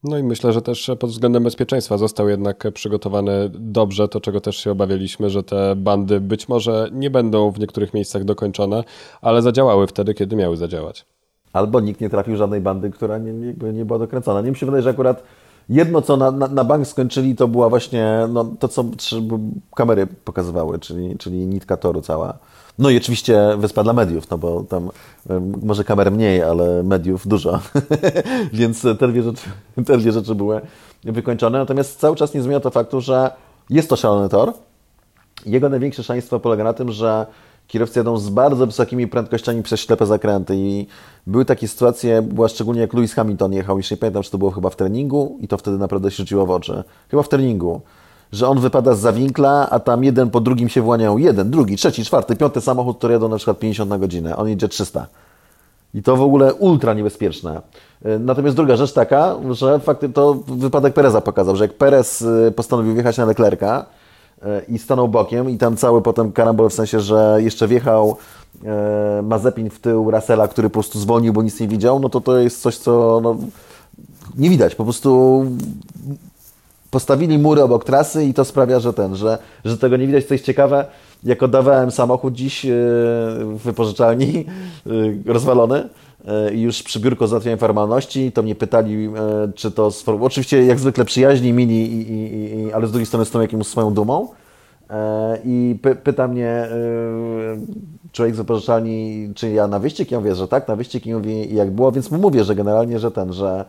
No 0.04 0.18
i 0.18 0.22
myślę, 0.22 0.52
że 0.52 0.62
też 0.62 0.90
pod 0.98 1.10
względem 1.10 1.42
bezpieczeństwa 1.42 1.98
został 1.98 2.28
jednak 2.28 2.72
przygotowany 2.72 3.50
dobrze, 3.54 4.08
to 4.08 4.20
czego 4.20 4.40
też 4.40 4.56
się 4.56 4.70
obawialiśmy, 4.70 5.30
że 5.30 5.42
te 5.42 5.76
bandy 5.76 6.20
być 6.20 6.48
może 6.48 6.88
nie 6.92 7.10
będą 7.10 7.50
w 7.50 7.58
niektórych 7.58 7.94
miejscach 7.94 8.24
dokończone, 8.24 8.84
ale 9.20 9.42
zadziałały 9.42 9.86
wtedy, 9.86 10.14
kiedy 10.14 10.36
miały 10.36 10.56
zadziałać 10.56 11.15
albo 11.56 11.80
nikt 11.80 12.00
nie 12.00 12.10
trafił 12.10 12.36
żadnej 12.36 12.60
bandy, 12.60 12.90
która 12.90 13.18
nie, 13.18 13.32
nie, 13.32 13.72
nie 13.72 13.84
była 13.84 13.98
dokręcona. 13.98 14.40
Nie 14.40 14.50
mi 14.50 14.56
się 14.56 14.66
wydaje, 14.66 14.82
że 14.82 14.90
akurat 14.90 15.22
jedno, 15.68 16.02
co 16.02 16.16
na, 16.16 16.30
na, 16.30 16.48
na 16.48 16.64
bank 16.64 16.86
skończyli, 16.86 17.36
to 17.36 17.48
była 17.48 17.68
właśnie 17.68 18.28
no, 18.28 18.44
to, 18.44 18.68
co 18.68 18.84
kamery 19.74 20.06
pokazywały, 20.06 20.78
czyli, 20.78 21.18
czyli 21.18 21.46
nitka 21.46 21.76
toru 21.76 22.02
cała. 22.02 22.38
No 22.78 22.90
i 22.90 22.96
oczywiście 22.96 23.40
wyspa 23.58 23.82
dla 23.82 23.92
mediów, 23.92 24.30
no 24.30 24.38
bo 24.38 24.64
tam 24.64 24.90
może 25.62 25.84
kamer 25.84 26.12
mniej, 26.12 26.42
ale 26.42 26.82
mediów 26.82 27.28
dużo. 27.28 27.60
Więc 28.52 28.82
te 28.82 29.08
dwie, 29.08 29.22
rzeczy, 29.22 29.42
te 29.86 29.98
dwie 29.98 30.12
rzeczy 30.12 30.34
były 30.34 30.60
wykończone. 31.04 31.58
Natomiast 31.58 32.00
cały 32.00 32.16
czas 32.16 32.34
nie 32.34 32.42
zmienia 32.42 32.60
to 32.60 32.70
faktu, 32.70 33.00
że 33.00 33.30
jest 33.70 33.90
to 33.90 33.96
szalony 33.96 34.28
tor. 34.28 34.52
Jego 35.46 35.68
największe 35.68 36.02
szaleństwo 36.02 36.40
polega 36.40 36.64
na 36.64 36.72
tym, 36.72 36.92
że 36.92 37.26
kierowcy 37.66 38.00
jadą 38.00 38.18
z 38.18 38.28
bardzo 38.28 38.66
wysokimi 38.66 39.08
prędkościami 39.08 39.62
przez 39.62 39.80
ślepe 39.80 40.06
zakręty 40.06 40.56
i 40.56 40.86
były 41.26 41.44
takie 41.44 41.68
sytuacje, 41.68 42.22
była 42.22 42.48
szczególnie 42.48 42.80
jak 42.80 42.94
Lewis 42.94 43.14
Hamilton 43.14 43.52
jechał, 43.52 43.76
już 43.76 43.90
nie 43.90 43.96
pamiętam, 43.96 44.22
czy 44.22 44.30
to 44.30 44.38
było 44.38 44.50
chyba 44.50 44.70
w 44.70 44.76
treningu 44.76 45.38
i 45.40 45.48
to 45.48 45.58
wtedy 45.58 45.78
naprawdę 45.78 46.10
się 46.10 46.16
rzuciło 46.16 46.46
w 46.46 46.50
oczy. 46.50 46.84
Chyba 47.10 47.22
w 47.22 47.28
treningu. 47.28 47.80
Że 48.32 48.48
on 48.48 48.60
wypada 48.60 48.94
z 48.94 49.00
zawinkla, 49.00 49.70
a 49.70 49.80
tam 49.80 50.04
jeden 50.04 50.30
po 50.30 50.40
drugim 50.40 50.68
się 50.68 50.82
właniał. 50.82 51.18
Jeden, 51.18 51.50
drugi, 51.50 51.76
trzeci, 51.76 52.04
czwarty, 52.04 52.36
piąty 52.36 52.60
samochód, 52.60 52.98
który 52.98 53.12
jadą 53.12 53.28
na 53.28 53.36
przykład 53.36 53.58
50 53.58 53.90
na 53.90 53.98
godzinę. 53.98 54.36
On 54.36 54.48
jedzie 54.48 54.68
300. 54.68 55.06
I 55.94 56.02
to 56.02 56.16
w 56.16 56.22
ogóle 56.22 56.54
ultra 56.54 56.94
niebezpieczne. 56.94 57.60
Natomiast 58.20 58.56
druga 58.56 58.76
rzecz 58.76 58.92
taka, 58.92 59.34
że 59.50 59.80
fakty 59.80 60.08
to 60.08 60.34
wypadek 60.34 60.94
Pereza 60.94 61.20
pokazał, 61.20 61.56
że 61.56 61.64
jak 61.64 61.74
Perez 61.74 62.22
y, 62.22 62.52
postanowił 62.56 62.94
wjechać 62.94 63.18
na 63.18 63.24
Leclerca, 63.24 63.86
E, 63.86 63.95
i 64.68 64.78
stanął 64.78 65.08
bokiem 65.08 65.50
i 65.50 65.58
tam 65.58 65.76
cały 65.76 66.02
potem 66.02 66.32
karambol 66.32 66.70
w 66.70 66.74
sensie, 66.74 67.00
że 67.00 67.38
jeszcze 67.38 67.68
wjechał 67.68 68.16
e, 68.64 69.22
Mazepin 69.22 69.70
w 69.70 69.78
tył 69.78 70.10
Russella, 70.10 70.48
który 70.48 70.68
po 70.68 70.72
prostu 70.72 70.98
zwolnił, 70.98 71.32
bo 71.32 71.42
nic 71.42 71.60
nie 71.60 71.68
widział, 71.68 72.00
no 72.00 72.08
to 72.08 72.20
to 72.20 72.38
jest 72.38 72.62
coś, 72.62 72.76
co 72.76 73.20
no, 73.22 73.36
nie 74.38 74.50
widać. 74.50 74.74
Po 74.74 74.84
prostu 74.84 75.44
postawili 76.90 77.38
mury 77.38 77.62
obok 77.62 77.84
trasy 77.84 78.24
i 78.24 78.34
to 78.34 78.44
sprawia, 78.44 78.80
że 78.80 78.92
ten, 78.92 79.16
że, 79.16 79.38
że 79.64 79.78
tego 79.78 79.96
nie 79.96 80.06
widać. 80.06 80.24
Co 80.24 80.34
jest 80.34 80.44
ciekawe, 80.44 80.84
jak 81.24 81.42
oddawałem 81.42 81.90
samochód 81.90 82.34
dziś 82.34 82.64
e, 82.64 82.68
w 83.40 83.58
wypożyczalni, 83.64 84.46
rozwalony, 85.26 85.88
już 86.52 86.82
przy 86.82 87.00
biurku 87.00 87.26
załatwiałem 87.26 87.58
formalności, 87.58 88.32
to 88.32 88.42
mnie 88.42 88.54
pytali, 88.54 89.10
czy 89.54 89.70
to... 89.70 89.90
Oczywiście 90.20 90.66
jak 90.66 90.78
zwykle 90.78 91.04
przyjaźni, 91.04 91.52
mini, 91.52 91.86
i, 91.86 92.12
i, 92.12 92.60
i, 92.60 92.72
ale 92.72 92.86
z 92.86 92.90
drugiej 92.90 93.06
strony 93.06 93.24
z 93.24 93.30
tą 93.30 93.40
jakimś 93.40 93.66
swoją 93.66 93.94
dumą. 93.94 94.28
I 95.44 95.78
py, 95.82 95.94
pyta 95.94 96.28
mnie 96.28 96.68
człowiek 98.12 98.34
z 98.34 98.38
wypożyczalni, 98.38 99.28
czy 99.34 99.50
ja 99.50 99.66
na 99.66 99.78
wyścig? 99.78 100.10
Ja 100.10 100.18
mówię, 100.18 100.34
że 100.34 100.48
tak, 100.48 100.68
na 100.68 100.76
wyścig 100.76 101.06
i 101.06 101.14
mówi, 101.14 101.54
jak 101.54 101.70
było, 101.70 101.92
więc 101.92 102.10
mu 102.10 102.18
mówię, 102.18 102.44
że 102.44 102.54
generalnie, 102.54 102.98
że 102.98 103.10
ten, 103.10 103.32
że 103.32 103.64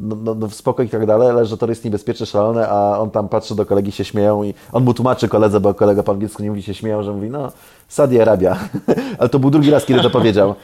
no, 0.00 0.16
no, 0.24 0.34
no 0.34 0.50
spoko 0.50 0.82
i 0.82 0.88
tak 0.88 1.06
dalej, 1.06 1.28
ale 1.28 1.46
że 1.46 1.56
to 1.56 1.66
jest 1.66 1.84
niebezpieczne, 1.84 2.26
szalone, 2.26 2.68
a 2.68 2.98
on 2.98 3.10
tam 3.10 3.28
patrzy 3.28 3.54
do 3.54 3.66
kolegi, 3.66 3.92
się 3.92 4.04
śmieją 4.04 4.42
i 4.42 4.54
on 4.72 4.84
mu 4.84 4.94
tłumaczy 4.94 5.28
koledze, 5.28 5.60
bo 5.60 5.74
kolega 5.74 6.02
po 6.02 6.12
angielsku 6.12 6.42
nie 6.42 6.48
mówi, 6.48 6.62
się 6.62 6.74
śmieją, 6.74 7.02
że 7.02 7.12
mówi, 7.12 7.30
no, 7.30 7.52
Saudi 7.88 8.20
Arabia. 8.20 8.58
ale 9.18 9.28
to 9.28 9.38
był 9.38 9.50
drugi 9.50 9.70
raz, 9.70 9.84
kiedy 9.84 10.00
to 10.00 10.10
powiedział. 10.10 10.54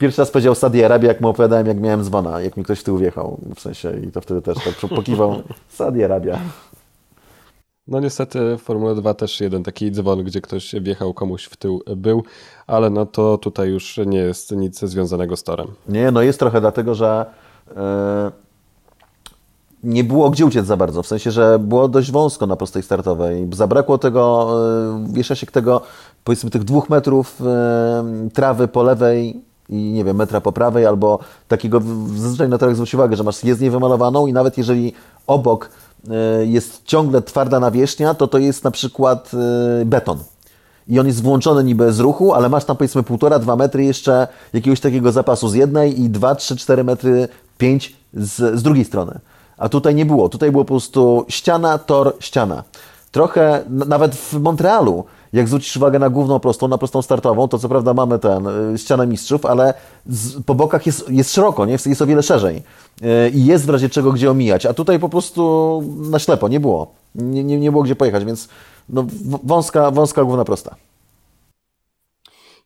Pierwszy 0.00 0.22
raz 0.22 0.30
powiedział 0.30 0.54
Saudi 0.54 0.84
Arabia, 0.84 1.08
jak 1.08 1.20
mu 1.20 1.28
opowiadałem, 1.28 1.66
jak 1.66 1.80
miałem 1.80 2.04
dzwona, 2.04 2.40
jak 2.40 2.56
mi 2.56 2.64
ktoś 2.64 2.80
w 2.80 2.84
tył 2.84 2.98
wjechał, 2.98 3.40
w 3.56 3.60
sensie, 3.60 3.92
i 4.08 4.12
to 4.12 4.20
wtedy 4.20 4.42
też 4.42 4.56
tak 4.64 4.90
pokiwał 4.90 5.42
Saudi 5.68 6.04
Arabia. 6.04 6.38
No 7.88 8.00
niestety 8.00 8.56
w 8.56 8.62
Formule 8.62 8.94
2 8.94 9.14
też 9.14 9.40
jeden 9.40 9.62
taki 9.62 9.92
dzwon, 9.92 10.24
gdzie 10.24 10.40
ktoś 10.40 10.74
wjechał 10.80 11.14
komuś 11.14 11.44
w 11.44 11.56
tył 11.56 11.82
był, 11.96 12.22
ale 12.66 12.90
no 12.90 13.06
to 13.06 13.38
tutaj 13.38 13.68
już 13.68 14.00
nie 14.06 14.18
jest 14.18 14.52
nic 14.52 14.80
związanego 14.80 15.36
z 15.36 15.42
torem. 15.42 15.66
Nie, 15.88 16.10
no 16.10 16.22
jest 16.22 16.38
trochę 16.38 16.60
dlatego, 16.60 16.94
że 16.94 17.26
yy, 17.68 17.74
nie 19.84 20.04
było 20.04 20.30
gdzie 20.30 20.46
uciec 20.46 20.66
za 20.66 20.76
bardzo, 20.76 21.02
w 21.02 21.06
sensie, 21.06 21.30
że 21.30 21.58
było 21.58 21.88
dość 21.88 22.10
wąsko 22.10 22.46
na 22.46 22.56
prostej 22.56 22.82
startowej. 22.82 23.48
Zabrakło 23.52 23.98
tego, 23.98 24.54
yy, 25.06 25.12
wiesza 25.12 25.34
się 25.34 25.46
tego, 25.46 25.82
powiedzmy 26.24 26.50
tych 26.50 26.64
dwóch 26.64 26.90
metrów 26.90 27.40
yy, 27.40 28.30
trawy 28.30 28.68
po 28.68 28.82
lewej 28.82 29.49
i 29.70 29.76
nie 29.76 30.04
wiem, 30.04 30.16
metra 30.16 30.40
po 30.40 30.52
prawej, 30.52 30.86
albo 30.86 31.18
takiego, 31.48 31.82
zazwyczaj 32.16 32.48
na 32.48 32.58
torach 32.58 32.74
zwróć 32.74 32.94
uwagę, 32.94 33.16
że 33.16 33.24
masz 33.24 33.44
jezdnię 33.44 33.70
wymalowaną 33.70 34.26
i 34.26 34.32
nawet 34.32 34.58
jeżeli 34.58 34.92
obok 35.26 35.70
e, 36.10 36.46
jest 36.46 36.82
ciągle 36.84 37.22
twarda 37.22 37.60
nawierzchnia, 37.60 38.14
to 38.14 38.26
to 38.26 38.38
jest 38.38 38.64
na 38.64 38.70
przykład 38.70 39.30
e, 39.34 39.84
beton. 39.84 40.18
I 40.88 41.00
on 41.00 41.06
jest 41.06 41.22
włączony 41.22 41.64
niby 41.64 41.92
z 41.92 42.00
ruchu, 42.00 42.34
ale 42.34 42.48
masz 42.48 42.64
tam 42.64 42.76
powiedzmy 42.76 43.02
półtora, 43.02 43.38
dwa 43.38 43.56
metry 43.56 43.84
jeszcze 43.84 44.28
jakiegoś 44.52 44.80
takiego 44.80 45.12
zapasu 45.12 45.48
z 45.48 45.54
jednej 45.54 46.00
i 46.00 46.10
dwa, 46.10 46.34
trzy, 46.34 46.56
cztery 46.56 46.84
metry, 46.84 47.28
pięć 47.58 47.96
z, 48.14 48.58
z 48.58 48.62
drugiej 48.62 48.84
strony. 48.84 49.20
A 49.56 49.68
tutaj 49.68 49.94
nie 49.94 50.06
było. 50.06 50.28
Tutaj 50.28 50.50
było 50.50 50.64
po 50.64 50.68
prostu 50.68 51.24
ściana, 51.28 51.78
tor, 51.78 52.16
ściana. 52.20 52.64
Trochę, 53.12 53.64
nawet 53.68 54.14
w 54.14 54.40
Montrealu, 54.40 55.04
jak 55.32 55.48
zwrócisz 55.48 55.76
uwagę 55.76 55.98
na 55.98 56.10
główną 56.10 56.40
prostą, 56.40 56.68
na 56.68 56.78
prostą 56.78 57.02
startową, 57.02 57.48
to 57.48 57.58
co 57.58 57.68
prawda 57.68 57.94
mamy 57.94 58.18
ten, 58.18 58.46
y, 58.74 58.78
ścianę 58.78 59.06
mistrzów, 59.06 59.46
ale 59.46 59.74
z, 60.06 60.42
po 60.42 60.54
bokach 60.54 60.86
jest, 60.86 61.10
jest 61.10 61.32
szeroko, 61.32 61.66
nie? 61.66 61.72
jest 61.86 62.02
o 62.02 62.06
wiele 62.06 62.22
szerzej 62.22 62.62
y, 63.02 63.30
i 63.30 63.44
jest 63.44 63.66
w 63.66 63.70
razie 63.70 63.88
czego 63.88 64.12
gdzie 64.12 64.30
omijać, 64.30 64.66
a 64.66 64.74
tutaj 64.74 64.98
po 64.98 65.08
prostu 65.08 65.82
na 66.10 66.18
ślepo 66.18 66.48
nie 66.48 66.60
było, 66.60 66.92
nie, 67.14 67.44
nie, 67.44 67.58
nie 67.58 67.70
było 67.70 67.82
gdzie 67.82 67.96
pojechać, 67.96 68.24
więc 68.24 68.48
no, 68.88 69.06
wąska, 69.44 69.90
wąska 69.90 70.24
główna 70.24 70.44
prosta. 70.44 70.76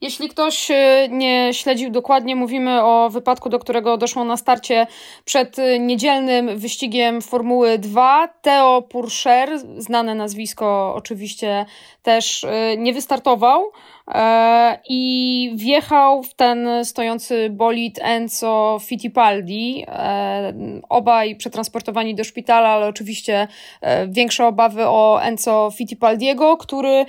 Jeśli 0.00 0.28
ktoś 0.28 0.70
e, 0.70 1.08
nie 1.10 1.54
śledził 1.54 1.90
dokładnie, 1.90 2.36
mówimy 2.36 2.82
o 2.82 3.10
wypadku, 3.10 3.48
do 3.48 3.58
którego 3.58 3.96
doszło 3.96 4.24
na 4.24 4.36
starcie 4.36 4.86
przed 5.24 5.58
e, 5.58 5.78
niedzielnym 5.78 6.58
wyścigiem 6.58 7.22
Formuły 7.22 7.78
2. 7.78 8.28
Theo 8.28 8.82
Purcher, 8.82 9.58
znane 9.78 10.14
nazwisko 10.14 10.94
oczywiście 10.96 11.66
też 12.02 12.44
e, 12.44 12.76
nie 12.76 12.92
wystartował. 12.92 13.72
E, 14.08 14.78
i 14.88 15.52
wjechał 15.54 16.22
w 16.22 16.34
ten 16.34 16.84
stojący 16.84 17.50
bolid 17.50 17.98
Enzo 18.02 18.78
Fittipaldi. 18.82 19.84
E, 19.88 20.52
obaj 20.88 21.36
przetransportowani 21.36 22.14
do 22.14 22.24
szpitala, 22.24 22.68
ale 22.68 22.86
oczywiście 22.86 23.48
e, 23.80 24.08
większe 24.08 24.46
obawy 24.46 24.86
o 24.86 25.22
Enzo 25.22 25.70
Fittipaldiego, 25.76 26.56
który 26.56 27.06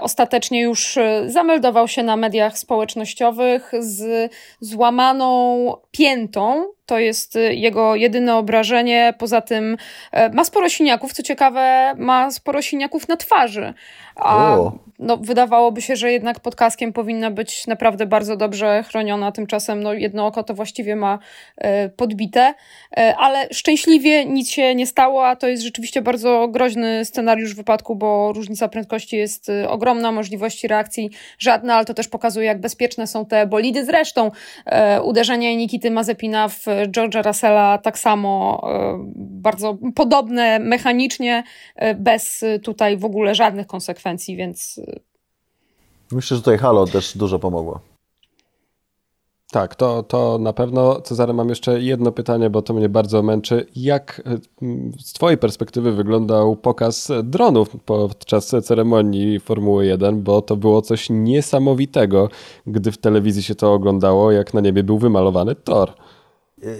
ostatecznie 0.00 0.60
już 0.60 0.98
zameldował 1.26 1.88
się 1.88 2.02
na 2.02 2.16
mediach 2.16 2.58
społecznościowych 2.58 3.72
z 3.78 4.32
złamaną 4.60 5.74
piętą, 5.90 6.75
to 6.86 6.98
jest 6.98 7.38
jego 7.50 7.96
jedyne 7.96 8.36
obrażenie. 8.36 9.14
Poza 9.18 9.40
tym 9.40 9.76
ma 10.32 10.44
sporo 10.44 10.68
siniaków. 10.68 11.12
Co 11.12 11.22
ciekawe, 11.22 11.94
ma 11.96 12.30
sporo 12.30 12.62
siniaków 12.62 13.08
na 13.08 13.16
twarzy. 13.16 13.74
A 14.16 14.56
no, 14.98 15.16
wydawałoby 15.16 15.82
się, 15.82 15.96
że 15.96 16.12
jednak 16.12 16.40
pod 16.40 16.56
kaskiem 16.56 16.92
powinna 16.92 17.30
być 17.30 17.66
naprawdę 17.66 18.06
bardzo 18.06 18.36
dobrze 18.36 18.84
chroniona. 18.88 19.32
Tymczasem 19.32 19.82
no, 19.82 19.92
jedno 19.92 20.26
oko 20.26 20.42
to 20.42 20.54
właściwie 20.54 20.96
ma 20.96 21.18
e, 21.56 21.88
podbite, 21.88 22.54
e, 22.96 23.14
ale 23.18 23.48
szczęśliwie 23.52 24.24
nic 24.24 24.50
się 24.50 24.74
nie 24.74 24.86
stało, 24.86 25.26
a 25.26 25.36
to 25.36 25.48
jest 25.48 25.62
rzeczywiście 25.62 26.02
bardzo 26.02 26.48
groźny 26.48 27.04
scenariusz 27.04 27.54
wypadku, 27.54 27.96
bo 27.96 28.32
różnica 28.32 28.68
prędkości 28.68 29.16
jest 29.16 29.48
e, 29.48 29.68
ogromna, 29.68 30.12
możliwości 30.12 30.68
reakcji 30.68 31.10
żadne, 31.38 31.74
ale 31.74 31.84
to 31.84 31.94
też 31.94 32.08
pokazuje, 32.08 32.46
jak 32.46 32.60
bezpieczne 32.60 33.06
są 33.06 33.26
te 33.26 33.46
bolidy. 33.46 33.84
Zresztą 33.84 34.30
uderzenie 35.04 35.56
Nikity 35.56 35.90
Mazepina 35.90 36.48
w 36.48 36.66
George'a 36.88 37.26
Russella 37.26 37.78
tak 37.78 37.98
samo 37.98 38.62
bardzo 39.16 39.78
podobne 39.94 40.58
mechanicznie, 40.58 41.44
bez 41.96 42.44
tutaj 42.62 42.96
w 42.96 43.04
ogóle 43.04 43.34
żadnych 43.34 43.66
konsekwencji, 43.66 44.36
więc 44.36 44.80
Myślę, 46.12 46.36
że 46.36 46.42
tutaj 46.42 46.58
Halo 46.58 46.86
też 46.86 47.16
dużo 47.16 47.38
pomogło. 47.38 47.80
Tak, 49.52 49.74
to, 49.74 50.02
to 50.02 50.38
na 50.38 50.52
pewno. 50.52 51.00
Cezary, 51.00 51.32
mam 51.32 51.48
jeszcze 51.48 51.82
jedno 51.82 52.12
pytanie, 52.12 52.50
bo 52.50 52.62
to 52.62 52.74
mnie 52.74 52.88
bardzo 52.88 53.22
męczy. 53.22 53.66
Jak 53.76 54.22
z 54.98 55.12
Twojej 55.12 55.38
perspektywy 55.38 55.92
wyglądał 55.92 56.56
pokaz 56.56 57.12
dronów 57.24 57.76
podczas 57.84 58.54
ceremonii 58.62 59.40
Formuły 59.40 59.86
1? 59.86 60.22
Bo 60.22 60.42
to 60.42 60.56
było 60.56 60.82
coś 60.82 61.10
niesamowitego, 61.10 62.28
gdy 62.66 62.92
w 62.92 62.98
telewizji 62.98 63.42
się 63.42 63.54
to 63.54 63.72
oglądało, 63.72 64.32
jak 64.32 64.54
na 64.54 64.60
niebie 64.60 64.82
był 64.82 64.98
wymalowany 64.98 65.54
tor. 65.54 65.92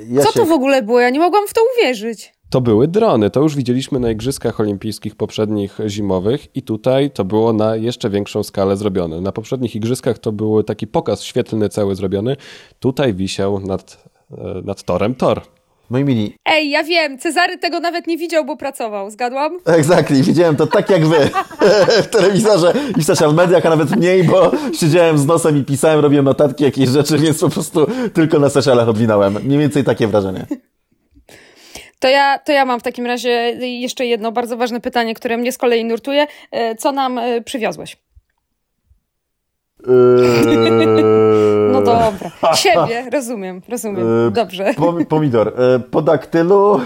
Ja 0.09 0.23
Co 0.23 0.33
się... 0.33 0.41
to 0.41 0.47
w 0.47 0.53
ogóle 0.53 0.83
było? 0.83 1.01
Ja 1.01 1.11
nie 1.11 1.21
mogłam 1.21 1.49
w 1.49 1.55
to 1.55 1.61
uwierzyć. 1.75 2.33
To 2.51 2.61
były 2.61 2.89
drony. 2.89 3.31
To 3.31 3.41
już 3.41 3.57
widzieliśmy 3.57 4.01
na 4.01 4.11
Igrzyskach 4.11 4.61
Olimpijskich 4.61 5.17
poprzednich 5.17 5.79
zimowych 5.87 6.57
i 6.57 6.63
tutaj 6.63 7.11
to 7.11 7.25
było 7.25 7.53
na 7.53 7.77
jeszcze 7.77 8.11
większą 8.11 8.43
skalę 8.43 8.77
zrobione. 8.77 9.21
Na 9.21 9.33
poprzednich 9.33 9.77
Igrzyskach 9.77 10.19
to 10.19 10.33
był 10.33 10.63
taki 10.63 10.87
pokaz 10.87 11.23
świetlny 11.23 11.69
cały 11.69 11.95
zrobiony. 11.95 12.37
Tutaj 12.81 13.15
wisiał 13.15 13.61
nad, 13.61 14.05
e, 14.31 14.63
nad 14.65 14.83
torem 14.83 15.15
tor. 15.15 15.43
Moi 15.91 16.05
mini. 16.05 16.35
Ej, 16.45 16.71
ja 16.71 16.85
wiem, 16.85 17.19
Cezary 17.19 17.59
tego 17.59 17.81
nawet 17.81 18.07
nie 18.07 18.17
widział, 18.17 18.45
bo 18.45 18.57
pracował. 18.57 19.11
Zgadłam? 19.11 19.59
Exactly, 19.65 20.23
widziałem 20.23 20.57
to 20.57 20.67
tak 20.67 20.91
jak 20.91 21.07
wy 21.07 21.31
w 22.05 22.07
telewizorze 22.07 22.73
i 22.97 23.03
w 23.03 23.05
social 23.05 23.35
mediach, 23.35 23.67
a 23.67 23.71
nawet 23.71 23.91
mniej, 23.91 24.25
bo 24.25 24.51
siedziałem 24.81 25.19
z 25.19 25.27
nosem 25.27 25.57
i 25.59 25.65
pisałem, 25.65 26.01
robiłem 26.01 26.25
notatki, 26.25 26.65
jakieś 26.65 26.89
rzeczy, 26.89 27.19
więc 27.19 27.41
po 27.41 27.49
prostu 27.49 27.87
tylko 28.15 28.39
na 28.39 28.49
socialach 28.49 28.89
odwinąłem. 28.89 29.39
Mniej 29.45 29.59
więcej 29.59 29.85
takie 29.85 30.07
wrażenie. 30.07 30.47
To 31.99 32.09
ja, 32.09 32.39
to 32.39 32.53
ja 32.53 32.65
mam 32.65 32.81
w 32.81 32.83
takim 32.83 33.07
razie 33.07 33.31
jeszcze 33.61 34.07
jedno 34.07 34.33
bardzo 34.33 34.57
ważne 34.57 34.81
pytanie, 34.81 35.15
które 35.15 35.37
mnie 35.37 35.53
z 35.53 35.59
kolei 35.59 35.85
nurtuje. 35.85 36.27
E, 36.51 36.75
co 36.75 36.93
nam 36.93 37.19
e, 37.19 37.41
przywiozłeś? 37.41 37.97
Eee. 39.85 41.73
No 41.73 41.83
dobra. 41.83 42.31
Siebie, 42.55 43.11
rozumiem, 43.13 43.63
rozumiem. 43.69 44.07
Eee, 44.27 44.33
Dobrze. 44.33 44.75
Pomidor. 45.09 45.49
Eee, 45.49 45.81
po 45.91 46.03
daktylu. 46.03 46.81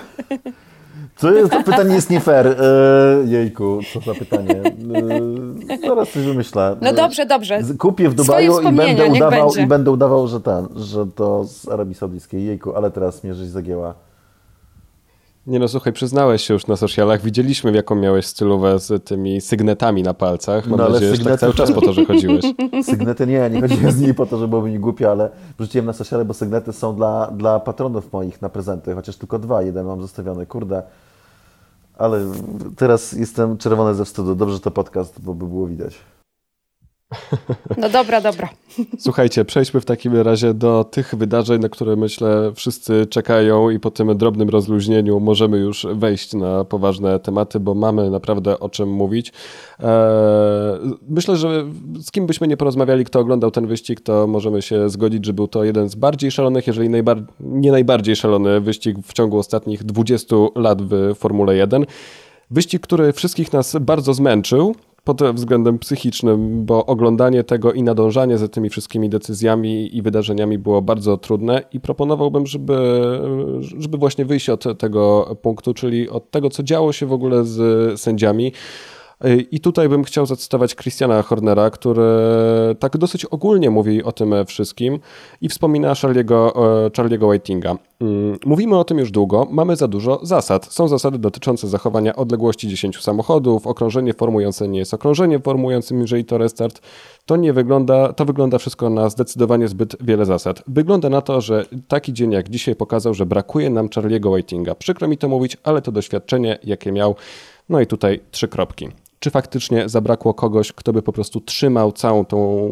Co 1.16 1.32
jest, 1.32 1.52
to 1.52 1.62
pytanie 1.62 1.94
jest 1.94 2.10
nie 2.10 2.20
fair. 2.20 2.56
Jejku, 3.24 3.80
co 3.92 4.00
za 4.00 4.14
pytanie. 4.18 4.60
Zaraz 5.86 6.10
coś 6.10 6.22
wymyślę. 6.22 6.76
No 6.80 6.92
dobrze, 6.92 7.26
dobrze. 7.26 7.60
Kupię 7.78 8.08
w 8.08 8.14
Dubaju 8.14 8.60
i 8.60 8.72
będę 8.72 9.04
udawał, 9.06 9.54
i 9.54 9.66
będę 9.66 9.90
udawał, 9.90 10.28
że 10.28 10.40
ten, 10.40 10.68
że 10.76 11.06
to 11.06 11.44
z 11.44 11.68
Arabii 11.68 11.94
Saudyjskiej. 11.94 12.44
Jejku, 12.44 12.76
ale 12.76 12.90
teraz 12.90 13.24
mnie 13.24 13.34
żeś 13.34 13.48
zagięła. 13.48 13.94
Nie 15.46 15.58
no, 15.58 15.68
słuchaj, 15.68 15.92
przyznałeś 15.92 16.42
się 16.44 16.54
już 16.54 16.66
na 16.66 16.76
socialach, 16.76 17.22
widzieliśmy 17.22 17.72
jaką 17.72 17.94
miałeś 17.94 18.26
stylówę 18.26 18.78
z 18.78 19.04
tymi 19.04 19.40
sygnetami 19.40 20.02
na 20.02 20.14
palcach. 20.14 20.66
Mam 20.66 20.78
no, 20.78 20.84
ale 20.84 20.94
nadzieję, 20.94 21.16
sygnety... 21.16 21.30
że 21.30 21.38
tak 21.38 21.40
cały 21.40 21.54
czas 21.54 21.72
po 21.72 21.80
to, 21.80 21.92
że 21.92 22.04
chodziłeś. 22.04 22.44
Sygnety 22.90 23.26
nie, 23.26 23.50
nie 23.50 23.60
chodziłem 23.60 23.92
z 23.92 24.00
nimi 24.00 24.14
po 24.14 24.26
to, 24.26 24.36
żeby 24.36 24.48
było 24.48 24.62
mi 24.62 24.78
głupio, 24.78 25.10
ale 25.10 25.30
wrzuciłem 25.58 25.86
na 25.86 25.92
sociale, 25.92 26.24
bo 26.24 26.34
sygnety 26.34 26.72
są 26.72 26.96
dla, 26.96 27.26
dla 27.26 27.60
patronów 27.60 28.12
moich 28.12 28.42
na 28.42 28.48
prezenty, 28.48 28.94
chociaż 28.94 29.16
tylko 29.16 29.38
dwa, 29.38 29.62
jeden 29.62 29.86
mam 29.86 30.02
zostawiony, 30.02 30.46
kurde. 30.46 30.82
Ale 31.98 32.20
teraz 32.76 33.12
jestem 33.12 33.58
czerwony 33.58 33.94
ze 33.94 34.04
wstydu. 34.04 34.34
Dobrze, 34.34 34.54
że 34.54 34.60
to 34.60 34.70
podcast, 34.70 35.20
bo 35.20 35.34
by 35.34 35.46
było 35.46 35.66
widać. 35.66 35.98
No 37.76 37.88
dobra, 37.88 38.20
dobra. 38.20 38.48
Słuchajcie, 38.98 39.44
przejdźmy 39.44 39.80
w 39.80 39.84
takim 39.84 40.16
razie 40.16 40.54
do 40.54 40.84
tych 40.84 41.14
wydarzeń, 41.14 41.60
na 41.60 41.68
które 41.68 41.96
myślę 41.96 42.52
wszyscy 42.54 43.06
czekają 43.06 43.70
i 43.70 43.80
po 43.80 43.90
tym 43.90 44.18
drobnym 44.18 44.48
rozluźnieniu 44.48 45.20
możemy 45.20 45.58
już 45.58 45.86
wejść 45.94 46.34
na 46.34 46.64
poważne 46.64 47.20
tematy, 47.20 47.60
bo 47.60 47.74
mamy 47.74 48.10
naprawdę 48.10 48.60
o 48.60 48.68
czym 48.68 48.88
mówić. 48.88 49.32
Eee, 49.78 49.88
myślę, 51.08 51.36
że 51.36 51.64
z 52.00 52.10
kim 52.10 52.26
byśmy 52.26 52.48
nie 52.48 52.56
porozmawiali, 52.56 53.04
kto 53.04 53.20
oglądał 53.20 53.50
ten 53.50 53.66
wyścig, 53.66 54.00
to 54.00 54.26
możemy 54.26 54.62
się 54.62 54.88
zgodzić, 54.88 55.26
że 55.26 55.32
był 55.32 55.48
to 55.48 55.64
jeden 55.64 55.88
z 55.88 55.94
bardziej 55.94 56.30
szalonych, 56.30 56.66
jeżeli 56.66 56.88
najbar 56.88 57.22
nie 57.40 57.72
najbardziej 57.72 58.16
szalony 58.16 58.60
wyścig 58.60 58.96
w 59.04 59.12
ciągu 59.12 59.38
ostatnich 59.38 59.84
20 59.84 60.36
lat 60.54 60.82
w 60.82 61.14
Formule 61.14 61.56
1. 61.56 61.86
Wyścig, 62.50 62.82
który 62.82 63.12
wszystkich 63.12 63.52
nas 63.52 63.76
bardzo 63.80 64.14
zmęczył, 64.14 64.74
pod 65.04 65.22
względem 65.22 65.78
psychicznym, 65.78 66.64
bo 66.64 66.86
oglądanie 66.86 67.44
tego 67.44 67.72
i 67.72 67.82
nadążanie 67.82 68.38
za 68.38 68.48
tymi 68.48 68.70
wszystkimi 68.70 69.08
decyzjami 69.08 69.96
i 69.96 70.02
wydarzeniami 70.02 70.58
było 70.58 70.82
bardzo 70.82 71.16
trudne 71.16 71.62
i 71.72 71.80
proponowałbym, 71.80 72.46
żeby, 72.46 72.76
żeby 73.60 73.98
właśnie 73.98 74.24
wyjść 74.24 74.48
od 74.50 74.78
tego 74.78 75.36
punktu, 75.42 75.74
czyli 75.74 76.08
od 76.08 76.30
tego, 76.30 76.50
co 76.50 76.62
działo 76.62 76.92
się 76.92 77.06
w 77.06 77.12
ogóle 77.12 77.44
z 77.44 78.00
sędziami. 78.00 78.52
I 79.50 79.60
tutaj 79.60 79.88
bym 79.88 80.04
chciał 80.04 80.26
zacytować 80.26 80.76
Christiana 80.76 81.22
Hornera, 81.22 81.70
który 81.70 82.02
tak 82.78 82.98
dosyć 82.98 83.24
ogólnie 83.24 83.70
mówi 83.70 84.02
o 84.02 84.12
tym 84.12 84.34
wszystkim 84.46 84.98
i 85.40 85.48
wspomina 85.48 85.92
Charlie'ego, 85.92 86.50
e, 86.86 86.90
Charlie'ego 86.90 87.30
Whitinga. 87.30 87.76
Mm, 88.00 88.38
mówimy 88.46 88.78
o 88.78 88.84
tym 88.84 88.98
już 88.98 89.10
długo, 89.10 89.46
mamy 89.50 89.76
za 89.76 89.88
dużo 89.88 90.20
zasad. 90.22 90.66
Są 90.66 90.88
zasady 90.88 91.18
dotyczące 91.18 91.68
zachowania 91.68 92.16
odległości 92.16 92.68
10 92.68 93.00
samochodów, 93.00 93.66
okrążenie 93.66 94.14
formujące 94.14 94.68
nie 94.68 94.78
jest 94.78 94.94
okrążeniem 94.94 95.42
formującym, 95.42 96.00
jeżeli 96.00 96.24
to 96.24 96.38
restart. 96.38 96.80
To 97.26 97.36
nie 97.36 97.52
wygląda, 97.52 98.12
to 98.12 98.24
wygląda 98.24 98.58
wszystko 98.58 98.90
na 98.90 99.08
zdecydowanie 99.08 99.68
zbyt 99.68 99.96
wiele 100.00 100.26
zasad. 100.26 100.62
Wygląda 100.66 101.08
na 101.08 101.20
to, 101.20 101.40
że 101.40 101.64
taki 101.88 102.12
dzień 102.12 102.32
jak 102.32 102.48
dzisiaj 102.48 102.76
pokazał, 102.76 103.14
że 103.14 103.26
brakuje 103.26 103.70
nam 103.70 103.88
Charlie'ego 103.88 104.34
Whitinga. 104.34 104.74
Przykro 104.74 105.08
mi 105.08 105.18
to 105.18 105.28
mówić, 105.28 105.56
ale 105.62 105.82
to 105.82 105.92
doświadczenie, 105.92 106.58
jakie 106.64 106.92
miał, 106.92 107.14
no 107.68 107.80
i 107.80 107.86
tutaj 107.86 108.20
trzy 108.30 108.48
kropki 108.48 108.88
czy 109.20 109.30
faktycznie 109.30 109.88
zabrakło 109.88 110.34
kogoś, 110.34 110.72
kto 110.72 110.92
by 110.92 111.02
po 111.02 111.12
prostu 111.12 111.40
trzymał 111.40 111.92
całą 111.92 112.24
tą 112.24 112.70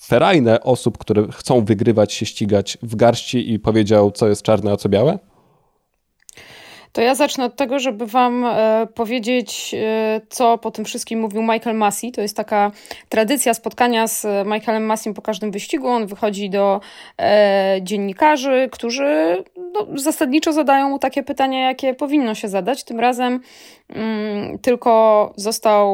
ferajnę 0.00 0.60
osób, 0.60 0.98
które 0.98 1.26
chcą 1.32 1.64
wygrywać, 1.64 2.12
się 2.12 2.26
ścigać 2.26 2.78
w 2.82 2.96
garści 2.96 3.52
i 3.52 3.58
powiedział, 3.58 4.10
co 4.10 4.28
jest 4.28 4.42
czarne, 4.42 4.72
a 4.72 4.76
co 4.76 4.88
białe? 4.88 5.18
To 6.96 7.02
ja 7.02 7.14
zacznę 7.14 7.44
od 7.44 7.56
tego, 7.56 7.78
żeby 7.78 8.06
Wam 8.06 8.44
e, 8.44 8.86
powiedzieć, 8.94 9.74
e, 9.74 10.20
co 10.28 10.58
po 10.58 10.70
tym 10.70 10.84
wszystkim 10.84 11.20
mówił 11.20 11.42
Michael 11.42 11.76
Massey. 11.76 12.12
To 12.12 12.20
jest 12.20 12.36
taka 12.36 12.70
tradycja 13.08 13.54
spotkania 13.54 14.06
z 14.06 14.26
Michaelem 14.46 14.86
Massey 14.86 15.14
po 15.14 15.22
każdym 15.22 15.50
wyścigu. 15.50 15.88
On 15.88 16.06
wychodzi 16.06 16.50
do 16.50 16.80
e, 17.18 17.78
dziennikarzy, 17.82 18.68
którzy 18.72 19.44
no, 19.56 19.86
zasadniczo 19.94 20.52
zadają 20.52 20.88
mu 20.88 20.98
takie 20.98 21.22
pytania, 21.22 21.68
jakie 21.68 21.94
powinno 21.94 22.34
się 22.34 22.48
zadać. 22.48 22.84
Tym 22.84 23.00
razem 23.00 23.40
mm, 23.88 24.58
tylko 24.58 25.32
został 25.36 25.86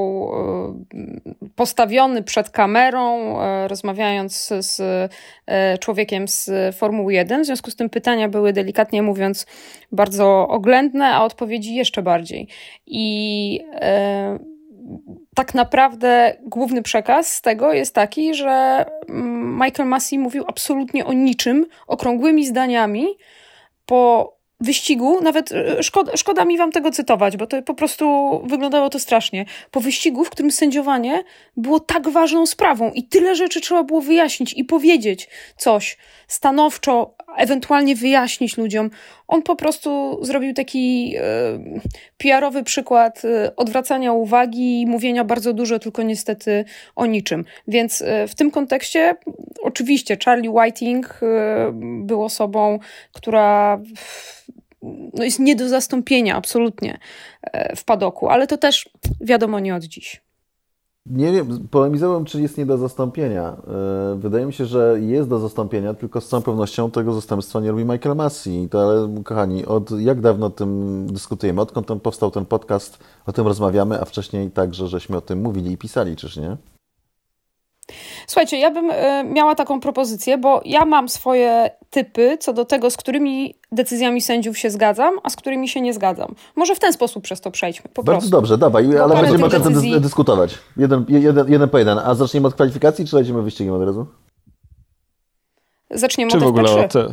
postawiony 1.57 2.23
przed 2.23 2.51
kamerą, 2.51 3.37
rozmawiając 3.69 4.53
z 4.61 4.83
człowiekiem 5.81 6.29
z 6.29 6.51
Formuły 6.77 7.13
1. 7.13 7.43
W 7.43 7.47
związku 7.47 7.71
z 7.71 7.77
tym 7.77 7.91
pytania 7.91 8.29
były 8.29 8.53
delikatnie 8.53 9.03
mówiąc 9.03 9.47
bardzo 9.93 10.49
oględne, 10.49 10.92
a 11.01 11.25
odpowiedzi 11.25 11.75
jeszcze 11.75 12.03
bardziej. 12.03 12.49
I 12.87 13.61
e, 13.73 14.39
tak 15.35 15.55
naprawdę 15.55 16.37
główny 16.43 16.83
przekaz 16.83 17.33
z 17.33 17.43
tego 17.43 17.73
jest 17.73 17.95
taki, 17.95 18.35
że 18.35 18.85
mm, 19.09 19.61
Michael 19.65 19.89
Massey 19.89 20.19
mówił 20.19 20.45
absolutnie 20.47 21.07
o 21.07 21.13
niczym, 21.13 21.67
okrągłymi 21.87 22.47
zdaniami, 22.47 23.07
po 23.87 24.33
wyścigu, 24.63 25.21
nawet 25.21 25.53
e, 25.53 25.83
szkoda 26.17 26.45
mi 26.45 26.59
wam 26.59 26.73
tego 26.73 26.91
cytować, 26.91 27.37
bo 27.37 27.47
to 27.47 27.63
po 27.63 27.75
prostu 27.75 28.41
wyglądało 28.47 28.91
to 28.91 28.99
strasznie. 28.99 29.45
Po 29.71 29.81
wyścigu, 29.81 30.25
w 30.25 30.31
którym 30.31 30.51
sędziowanie 30.51 31.25
było 31.57 31.81
tak 31.81 32.09
ważną 32.09 32.47
sprawą 32.47 32.91
i 32.91 33.05
tyle 33.05 33.37
rzeczy 33.37 33.61
trzeba 33.61 33.83
było 33.83 34.01
wyjaśnić 34.01 34.53
i 34.53 34.65
powiedzieć 34.65 35.29
coś 35.57 35.99
stanowczo, 36.29 37.15
ewentualnie 37.37 37.97
wyjaśnić 37.97 38.57
ludziom. 38.57 38.91
On 39.29 39.43
po 39.43 39.57
prostu 39.57 40.19
zrobił 40.25 40.55
taki 40.55 41.15
e, 41.17 41.23
PR-owy 42.19 42.63
przykład 42.63 43.23
e, 43.25 43.57
odwracania 43.57 44.13
uwagi 44.13 44.81
i 44.81 44.87
mówienia 44.87 45.25
bardzo 45.25 45.53
dużo, 45.53 45.79
tylko 45.79 46.03
niestety 46.03 46.65
o 46.97 47.07
niczym. 47.07 47.45
Więc 47.69 48.03
e, 48.03 48.29
w 48.29 48.35
tym 48.35 48.51
kontekście 48.51 49.15
oczywiście 49.63 50.17
Charlie 50.25 50.51
Whiting 50.51 51.21
był 52.01 52.25
osobą, 52.25 52.79
która 53.13 53.81
no 55.15 55.25
jest 55.25 55.39
nie 55.39 55.57
do 55.57 55.69
zastąpienia 55.69 56.37
absolutnie 56.37 56.99
w 57.77 57.85
padoku, 57.85 58.29
ale 58.29 58.47
to 58.47 58.57
też 58.57 58.91
wiadomo 59.21 59.61
nie 59.61 59.75
od 59.75 59.85
dziś. 59.85 60.23
Nie 61.07 61.33
wiem, 61.33 61.69
polemizowałem, 61.71 62.25
czy 62.25 62.43
jest 62.43 62.59
nie 62.59 62.67
do 62.67 62.79
zastąpienia. 62.79 63.57
E, 64.13 64.19
wydaje 64.19 64.47
mi 64.47 64.53
się, 64.53 64.67
że 64.67 65.01
jest 65.01 65.29
do 65.29 65.39
zastąpienia, 65.39 65.95
tylko 65.95 66.21
z 66.21 66.29
całą 66.29 66.43
pewnością 66.43 66.91
tego 66.91 67.15
zastępstwa 67.15 67.61
nie 67.61 67.71
robi 67.71 67.85
Michael 67.85 68.17
Massey. 68.17 68.69
To, 68.69 68.83
ale 68.83 69.23
kochani, 69.25 69.67
od 69.67 69.91
jak 69.91 70.21
dawno 70.21 70.47
o 70.47 70.51
tym 70.51 71.07
dyskutujemy? 71.07 71.61
Odkąd 71.61 71.87
ten 71.87 72.01
powstał 72.01 72.31
ten 72.31 72.47
podcast, 72.47 72.99
o 73.27 73.33
tym 73.33 73.47
rozmawiamy, 73.47 74.01
a 74.01 74.05
wcześniej 74.05 74.51
także, 74.51 74.89
żeśmy 74.89 75.17
o 75.17 75.21
tym 75.21 75.43
mówili 75.43 75.73
i 75.73 75.79
pisali, 75.79 76.17
czyż 76.17 76.37
nie? 76.37 76.57
Słuchajcie, 78.27 78.59
ja 78.59 78.71
bym 78.71 78.91
y, 78.91 79.25
miała 79.25 79.55
taką 79.55 79.81
propozycję, 79.81 80.39
bo 80.39 80.61
ja 80.65 80.85
mam 80.85 81.09
swoje 81.09 81.71
typy 81.91 82.39
co 82.41 82.53
do 82.53 82.65
tego, 82.65 82.91
z 82.91 82.97
którymi 82.97 83.55
decyzjami 83.73 84.21
sędziów 84.21 84.59
się 84.59 84.71
zgadzam, 84.71 85.15
a 85.23 85.31
z 85.31 85.37
którymi 85.37 85.69
się 85.69 85.81
nie 85.81 85.95
zgadzam. 85.95 86.35
Może 86.57 86.75
w 86.75 86.79
ten 86.79 86.93
sposób 86.93 87.25
przez 87.25 87.41
to 87.41 87.51
przejdźmy. 87.51 87.91
Po 87.95 88.03
Bardzo 88.03 88.21
prostu. 88.21 88.31
dobrze, 88.31 88.59
dawaj, 88.59 88.85
Bo 88.85 89.05
ale 89.05 89.15
będziemy 89.23 89.45
okazję 89.47 89.71
decyzji- 89.71 89.95
dys- 89.97 90.01
dyskutować. 90.01 90.59
Jeden, 90.77 91.05
jeden, 91.09 91.53
jeden 91.53 91.69
po 91.69 91.79
jeden. 91.79 91.99
A 91.99 92.15
zaczniemy 92.15 92.47
od 92.49 92.55
kwalifikacji, 92.55 93.07
czy 93.07 93.17
lecimy 93.17 93.43
wyścigiem 93.43 93.75
od 93.75 93.83
razu? 93.83 94.07
Zaczniemy 95.91 96.33
Czy 96.33 96.39
w 96.39 96.43
od 96.43 96.49
ogóle 96.49 96.65
F3. 96.71 96.85
o 96.85 96.89
te... 96.89 97.09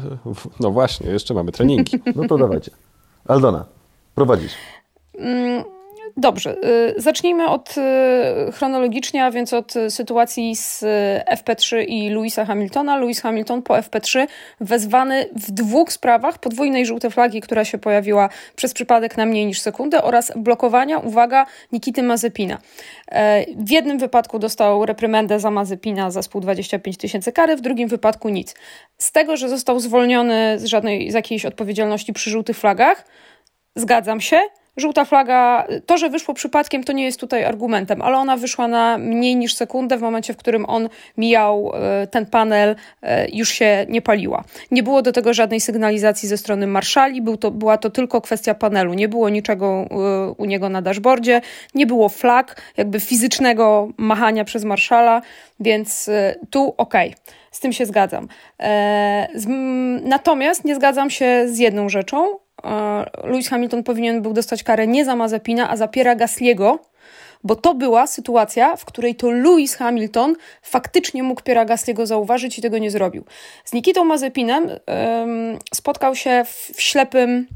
No 0.59 0.71
właśnie, 0.71 1.09
jeszcze 1.11 1.33
mamy 1.33 1.51
treningi. 1.51 1.99
No 2.15 2.27
to 2.27 2.37
dawajcie. 2.37 2.71
Aldona, 3.27 3.65
prowadzisz. 4.15 4.51
Mm, 5.17 5.63
Dobrze, 6.19 6.55
y, 6.97 7.01
zacznijmy 7.01 7.47
od 7.47 7.75
y, 7.77 8.51
chronologicznie, 8.51 9.25
a 9.25 9.31
więc 9.31 9.53
od 9.53 9.75
y, 9.75 9.91
sytuacji 9.91 10.55
z 10.55 10.83
y, 10.83 10.87
FP3 11.35 11.85
i 11.87 12.09
Louisa 12.09 12.45
Hamiltona. 12.45 12.97
Lewis 12.97 13.21
Hamilton 13.21 13.61
po 13.61 13.73
FP3 13.73 14.27
wezwany 14.61 15.29
w 15.35 15.51
dwóch 15.51 15.91
sprawach 15.91 16.37
podwójnej 16.37 16.85
żółtej 16.85 17.11
flagi, 17.11 17.41
która 17.41 17.65
się 17.65 17.77
pojawiła 17.77 18.29
przez 18.55 18.73
przypadek 18.73 19.17
na 19.17 19.25
mniej 19.25 19.45
niż 19.45 19.61
sekundę 19.61 20.03
oraz 20.03 20.31
blokowania, 20.35 20.97
uwaga, 20.97 21.45
Nikity 21.71 22.03
Mazepina. 22.03 22.57
E, 23.11 23.45
W 23.55 23.71
jednym 23.71 23.97
wypadku 23.97 24.39
dostał 24.39 24.85
reprymendę 24.85 25.39
za 25.39 25.51
Mazepina 25.51 26.11
za 26.11 26.21
spół 26.21 26.41
25 26.41 26.97
tysięcy 26.97 27.31
kary, 27.31 27.55
w 27.55 27.61
drugim 27.61 27.89
wypadku 27.89 28.29
nic. 28.29 28.55
Z 28.97 29.11
tego, 29.11 29.37
że 29.37 29.49
został 29.49 29.79
zwolniony 29.79 30.59
z 30.59 30.65
żadnej 30.65 31.11
z 31.11 31.13
jakiejś 31.13 31.45
odpowiedzialności 31.45 32.13
przy 32.13 32.29
żółtych 32.29 32.57
flagach, 32.57 33.05
Zgadzam 33.75 34.21
się. 34.21 34.41
Żółta 34.79 35.05
flaga, 35.05 35.67
to, 35.85 35.97
że 35.97 36.09
wyszło 36.09 36.33
przypadkiem, 36.33 36.83
to 36.83 36.93
nie 36.93 37.05
jest 37.05 37.19
tutaj 37.19 37.45
argumentem, 37.45 38.01
ale 38.01 38.17
ona 38.17 38.37
wyszła 38.37 38.67
na 38.67 38.97
mniej 38.97 39.35
niż 39.35 39.53
sekundę 39.53 39.97
w 39.97 40.01
momencie, 40.01 40.33
w 40.33 40.37
którym 40.37 40.65
on 40.65 40.89
mijał 41.17 41.71
e, 41.73 42.07
ten 42.07 42.25
panel, 42.25 42.75
e, 43.01 43.29
już 43.29 43.49
się 43.49 43.85
nie 43.89 44.01
paliła. 44.01 44.43
Nie 44.71 44.83
było 44.83 45.01
do 45.01 45.11
tego 45.11 45.33
żadnej 45.33 45.61
sygnalizacji 45.61 46.29
ze 46.29 46.37
strony 46.37 46.67
marszali, 46.67 47.21
był 47.21 47.37
to, 47.37 47.51
była 47.51 47.77
to 47.77 47.89
tylko 47.89 48.21
kwestia 48.21 48.53
panelu. 48.53 48.93
Nie 48.93 49.07
było 49.07 49.29
niczego 49.29 49.85
e, 49.91 50.31
u 50.37 50.45
niego 50.45 50.69
na 50.69 50.81
dashboardzie, 50.81 51.41
nie 51.75 51.85
było 51.85 52.09
flag, 52.09 52.61
jakby 52.77 52.99
fizycznego 52.99 53.89
machania 53.97 54.45
przez 54.45 54.63
marszala, 54.63 55.21
więc 55.59 56.09
tu 56.49 56.73
okej. 56.77 57.15
Z 57.51 57.59
tym 57.59 57.73
się 57.73 57.85
zgadzam. 57.85 58.27
Natomiast 60.03 60.65
nie 60.65 60.75
zgadzam 60.75 61.09
się 61.09 61.43
z 61.47 61.57
jedną 61.57 61.89
rzeczą. 61.89 62.39
Lewis 63.23 63.49
Hamilton 63.49 63.83
powinien 63.83 64.21
był 64.21 64.33
dostać 64.33 64.63
karę 64.63 64.87
nie 64.87 65.05
za 65.05 65.15
Mazepina, 65.15 65.69
a 65.69 65.77
za 65.77 65.87
Piera 65.87 66.15
Gasliego, 66.15 66.79
bo 67.43 67.55
to 67.55 67.73
była 67.73 68.07
sytuacja, 68.07 68.75
w 68.75 68.85
której 68.85 69.15
to 69.15 69.31
Lewis 69.31 69.75
Hamilton 69.75 70.35
faktycznie 70.61 71.23
mógł 71.23 71.41
Piera 71.41 71.65
Gasliego 71.65 72.05
zauważyć 72.05 72.59
i 72.59 72.61
tego 72.61 72.77
nie 72.77 72.91
zrobił. 72.91 73.23
Z 73.65 73.73
Nikitą 73.73 74.05
Mazepinem 74.05 74.69
em, 74.85 75.59
spotkał 75.73 76.15
się 76.15 76.43
w, 76.45 76.71
w 76.75 76.81
ślepym 76.81 77.47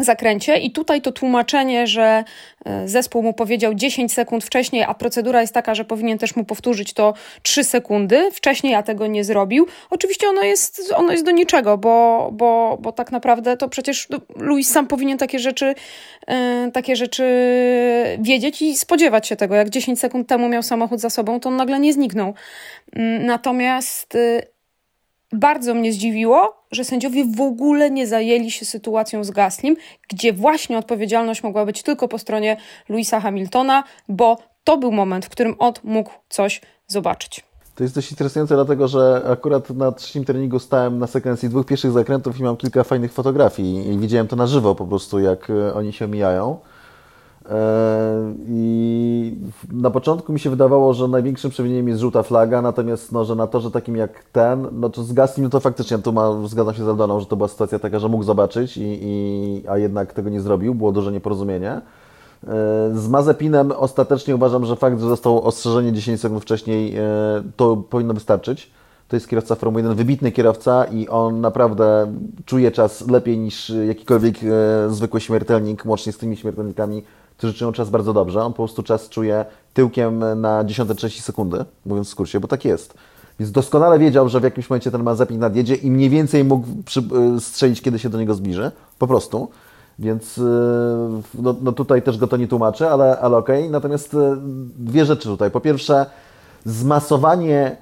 zakręcie 0.00 0.56
i 0.56 0.70
tutaj 0.70 1.02
to 1.02 1.12
tłumaczenie, 1.12 1.86
że 1.86 2.24
e, 2.64 2.88
zespół 2.88 3.22
mu 3.22 3.32
powiedział 3.32 3.74
10 3.74 4.12
sekund 4.12 4.44
wcześniej, 4.44 4.82
a 4.82 4.94
procedura 4.94 5.40
jest 5.40 5.54
taka, 5.54 5.74
że 5.74 5.84
powinien 5.84 6.18
też 6.18 6.36
mu 6.36 6.44
powtórzyć 6.44 6.92
to 6.92 7.14
3 7.42 7.64
sekundy 7.64 8.30
wcześniej, 8.32 8.74
a 8.74 8.82
tego 8.82 9.06
nie 9.06 9.24
zrobił. 9.24 9.66
Oczywiście 9.90 10.28
ono 10.28 10.42
jest, 10.42 10.92
ono 10.96 11.12
jest 11.12 11.24
do 11.24 11.30
niczego, 11.30 11.78
bo, 11.78 12.28
bo, 12.32 12.78
bo 12.80 12.92
tak 12.92 13.12
naprawdę 13.12 13.56
to 13.56 13.68
przecież 13.68 14.08
Luis 14.36 14.70
sam 14.70 14.86
powinien 14.86 15.18
takie 15.18 15.38
rzeczy, 15.38 15.74
e, 16.26 16.70
takie 16.72 16.96
rzeczy 16.96 17.24
wiedzieć 18.18 18.62
i 18.62 18.76
spodziewać 18.76 19.28
się 19.28 19.36
tego. 19.36 19.54
Jak 19.54 19.70
10 19.70 20.00
sekund 20.00 20.28
temu 20.28 20.48
miał 20.48 20.62
samochód 20.62 21.00
za 21.00 21.10
sobą, 21.10 21.40
to 21.40 21.48
on 21.48 21.56
nagle 21.56 21.80
nie 21.80 21.92
zniknął. 21.92 22.34
Mm, 22.92 23.26
Natomiast 23.26 24.14
y, 24.14 24.57
bardzo 25.32 25.74
mnie 25.74 25.92
zdziwiło, 25.92 26.64
że 26.72 26.84
sędziowie 26.84 27.24
w 27.24 27.40
ogóle 27.40 27.90
nie 27.90 28.06
zajęli 28.06 28.50
się 28.50 28.64
sytuacją 28.64 29.24
z 29.24 29.30
Gaslim, 29.30 29.76
gdzie 30.08 30.32
właśnie 30.32 30.78
odpowiedzialność 30.78 31.42
mogła 31.42 31.66
być 31.66 31.82
tylko 31.82 32.08
po 32.08 32.18
stronie 32.18 32.56
Louisa 32.88 33.20
Hamiltona, 33.20 33.84
bo 34.08 34.38
to 34.64 34.76
był 34.76 34.92
moment, 34.92 35.26
w 35.26 35.28
którym 35.28 35.54
on 35.58 35.72
mógł 35.84 36.10
coś 36.28 36.60
zobaczyć. 36.86 37.44
To 37.74 37.84
jest 37.84 37.94
dość 37.94 38.10
interesujące, 38.10 38.54
dlatego 38.54 38.88
że 38.88 39.22
akurat 39.30 39.70
na 39.70 39.92
trzecim 39.92 40.24
treningu 40.24 40.58
stałem 40.58 40.98
na 40.98 41.06
sekwencji 41.06 41.48
dwóch 41.48 41.66
pierwszych 41.66 41.92
zakrętów 41.92 42.40
i 42.40 42.42
mam 42.42 42.56
kilka 42.56 42.84
fajnych 42.84 43.12
fotografii 43.12 43.92
i 43.92 43.98
widziałem 43.98 44.28
to 44.28 44.36
na 44.36 44.46
żywo 44.46 44.74
po 44.74 44.86
prostu, 44.86 45.18
jak 45.18 45.50
e, 45.50 45.74
oni 45.74 45.92
się 45.92 46.08
mijają. 46.08 46.58
E, 47.48 48.34
I 48.46 49.36
na 49.72 49.90
początku 49.90 50.32
mi 50.32 50.40
się 50.40 50.50
wydawało, 50.50 50.94
że 50.94 51.08
największym 51.08 51.50
przewinieniem 51.50 51.88
jest 51.88 52.00
żółta 52.00 52.22
flaga, 52.22 52.62
natomiast 52.62 53.12
no, 53.12 53.24
że 53.24 53.34
na 53.34 53.46
torze 53.46 53.70
takim 53.70 53.96
jak 53.96 54.24
ten, 54.24 54.68
no 54.72 54.90
to 54.90 55.04
z 55.04 55.38
no 55.38 55.48
to 55.48 55.60
faktycznie 55.60 55.98
tu 55.98 56.12
ma, 56.12 56.46
zgadzam 56.46 56.74
się 56.74 56.84
z 56.84 56.88
Aldoną, 56.88 57.20
że 57.20 57.26
to 57.26 57.36
była 57.36 57.48
sytuacja 57.48 57.78
taka, 57.78 57.98
że 57.98 58.08
mógł 58.08 58.24
zobaczyć, 58.24 58.76
i, 58.76 58.98
i, 59.02 59.62
a 59.68 59.78
jednak 59.78 60.12
tego 60.12 60.30
nie 60.30 60.40
zrobił, 60.40 60.74
było 60.74 60.92
duże 60.92 61.12
nieporozumienie. 61.12 61.70
E, 61.72 61.80
Z 62.94 63.08
Mazepinem 63.08 63.72
ostatecznie 63.72 64.34
uważam, 64.34 64.66
że 64.66 64.76
fakt, 64.76 65.00
że 65.00 65.08
został 65.08 65.42
ostrzeżenie 65.42 65.92
10 65.92 66.20
sekund 66.20 66.42
wcześniej, 66.42 66.96
e, 66.96 67.02
to 67.56 67.76
powinno 67.76 68.14
wystarczyć. 68.14 68.70
To 69.08 69.16
jest 69.16 69.28
kierowca 69.28 69.54
Formuły 69.54 69.82
1, 69.82 69.96
wybitny 69.96 70.32
kierowca 70.32 70.84
i 70.84 71.08
on 71.08 71.40
naprawdę 71.40 72.12
czuje 72.44 72.70
czas 72.70 73.08
lepiej 73.08 73.38
niż 73.38 73.72
jakikolwiek 73.86 74.36
zwykły 74.88 75.20
śmiertelnik, 75.20 75.86
łącznie 75.86 76.12
z 76.12 76.18
tymi 76.18 76.36
śmiertelnikami, 76.36 77.02
którzy 77.38 77.54
czują 77.54 77.72
czas 77.72 77.90
bardzo 77.90 78.12
dobrze. 78.12 78.42
On 78.44 78.52
po 78.52 78.56
prostu 78.56 78.82
czas 78.82 79.08
czuje 79.08 79.44
tyłkiem 79.74 80.40
na 80.40 80.64
10-3 80.64 81.20
sekundy, 81.20 81.64
mówiąc 81.86 82.08
w 82.08 82.10
skrócie, 82.10 82.40
bo 82.40 82.48
tak 82.48 82.64
jest. 82.64 82.94
Więc 83.38 83.52
doskonale 83.52 83.98
wiedział, 83.98 84.28
że 84.28 84.40
w 84.40 84.42
jakimś 84.42 84.70
momencie 84.70 84.90
ten 84.90 85.02
Mazepin 85.02 85.38
nadjedzie 85.38 85.74
i 85.74 85.90
mniej 85.90 86.10
więcej 86.10 86.44
mógł 86.44 86.66
przy, 86.84 87.00
e, 87.36 87.40
strzelić, 87.40 87.82
kiedy 87.82 87.98
się 87.98 88.08
do 88.08 88.18
niego 88.18 88.34
zbliży. 88.34 88.70
Po 88.98 89.06
prostu. 89.06 89.48
Więc 89.98 90.38
e, 90.38 90.42
no, 91.34 91.54
no 91.62 91.72
tutaj 91.72 92.02
też 92.02 92.18
go 92.18 92.26
to 92.26 92.36
nie 92.36 92.48
tłumaczy, 92.48 92.88
ale, 92.88 93.18
ale 93.18 93.36
okej. 93.36 93.70
Natomiast 93.70 94.14
e, 94.14 94.36
dwie 94.78 95.04
rzeczy 95.04 95.28
tutaj. 95.28 95.50
Po 95.50 95.60
pierwsze, 95.60 96.06
zmasowanie 96.64 97.76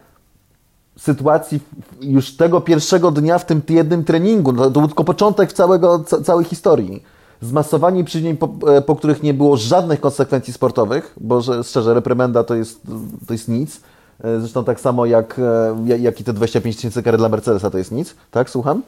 sytuacji 0.98 1.60
już 2.00 2.36
tego 2.36 2.60
pierwszego 2.60 3.10
dnia 3.10 3.38
w 3.38 3.46
tym 3.46 3.62
jednym 3.68 4.04
treningu. 4.04 4.52
No, 4.52 4.64
to 4.64 4.70
był 4.70 4.88
tylko 4.88 5.04
początek 5.04 5.52
całego, 5.52 5.98
ca, 5.98 6.20
całej 6.20 6.44
historii. 6.44 7.02
Zmasowani 7.40 8.04
przyźnień, 8.04 8.36
po, 8.36 8.48
e, 8.68 8.82
po 8.82 8.96
których 8.96 9.22
nie 9.22 9.34
było 9.34 9.56
żadnych 9.56 10.00
konsekwencji 10.00 10.52
sportowych, 10.52 11.16
bo 11.20 11.40
że, 11.40 11.64
szczerze, 11.64 11.94
reprymenda 11.94 12.44
to 12.44 12.54
jest, 12.54 12.80
to 13.26 13.34
jest 13.34 13.48
nic. 13.48 13.80
E, 14.24 14.40
zresztą 14.40 14.64
tak 14.64 14.80
samo 14.80 15.06
jak, 15.06 15.38
e, 15.38 15.98
jak 15.98 16.20
i 16.20 16.24
te 16.24 16.32
25 16.32 16.76
tysięcy 16.76 17.02
kary 17.02 17.18
dla 17.18 17.28
Mercedesa 17.28 17.70
to 17.70 17.78
jest 17.78 17.92
nic. 17.92 18.14
Tak, 18.30 18.50
słucham? 18.50 18.82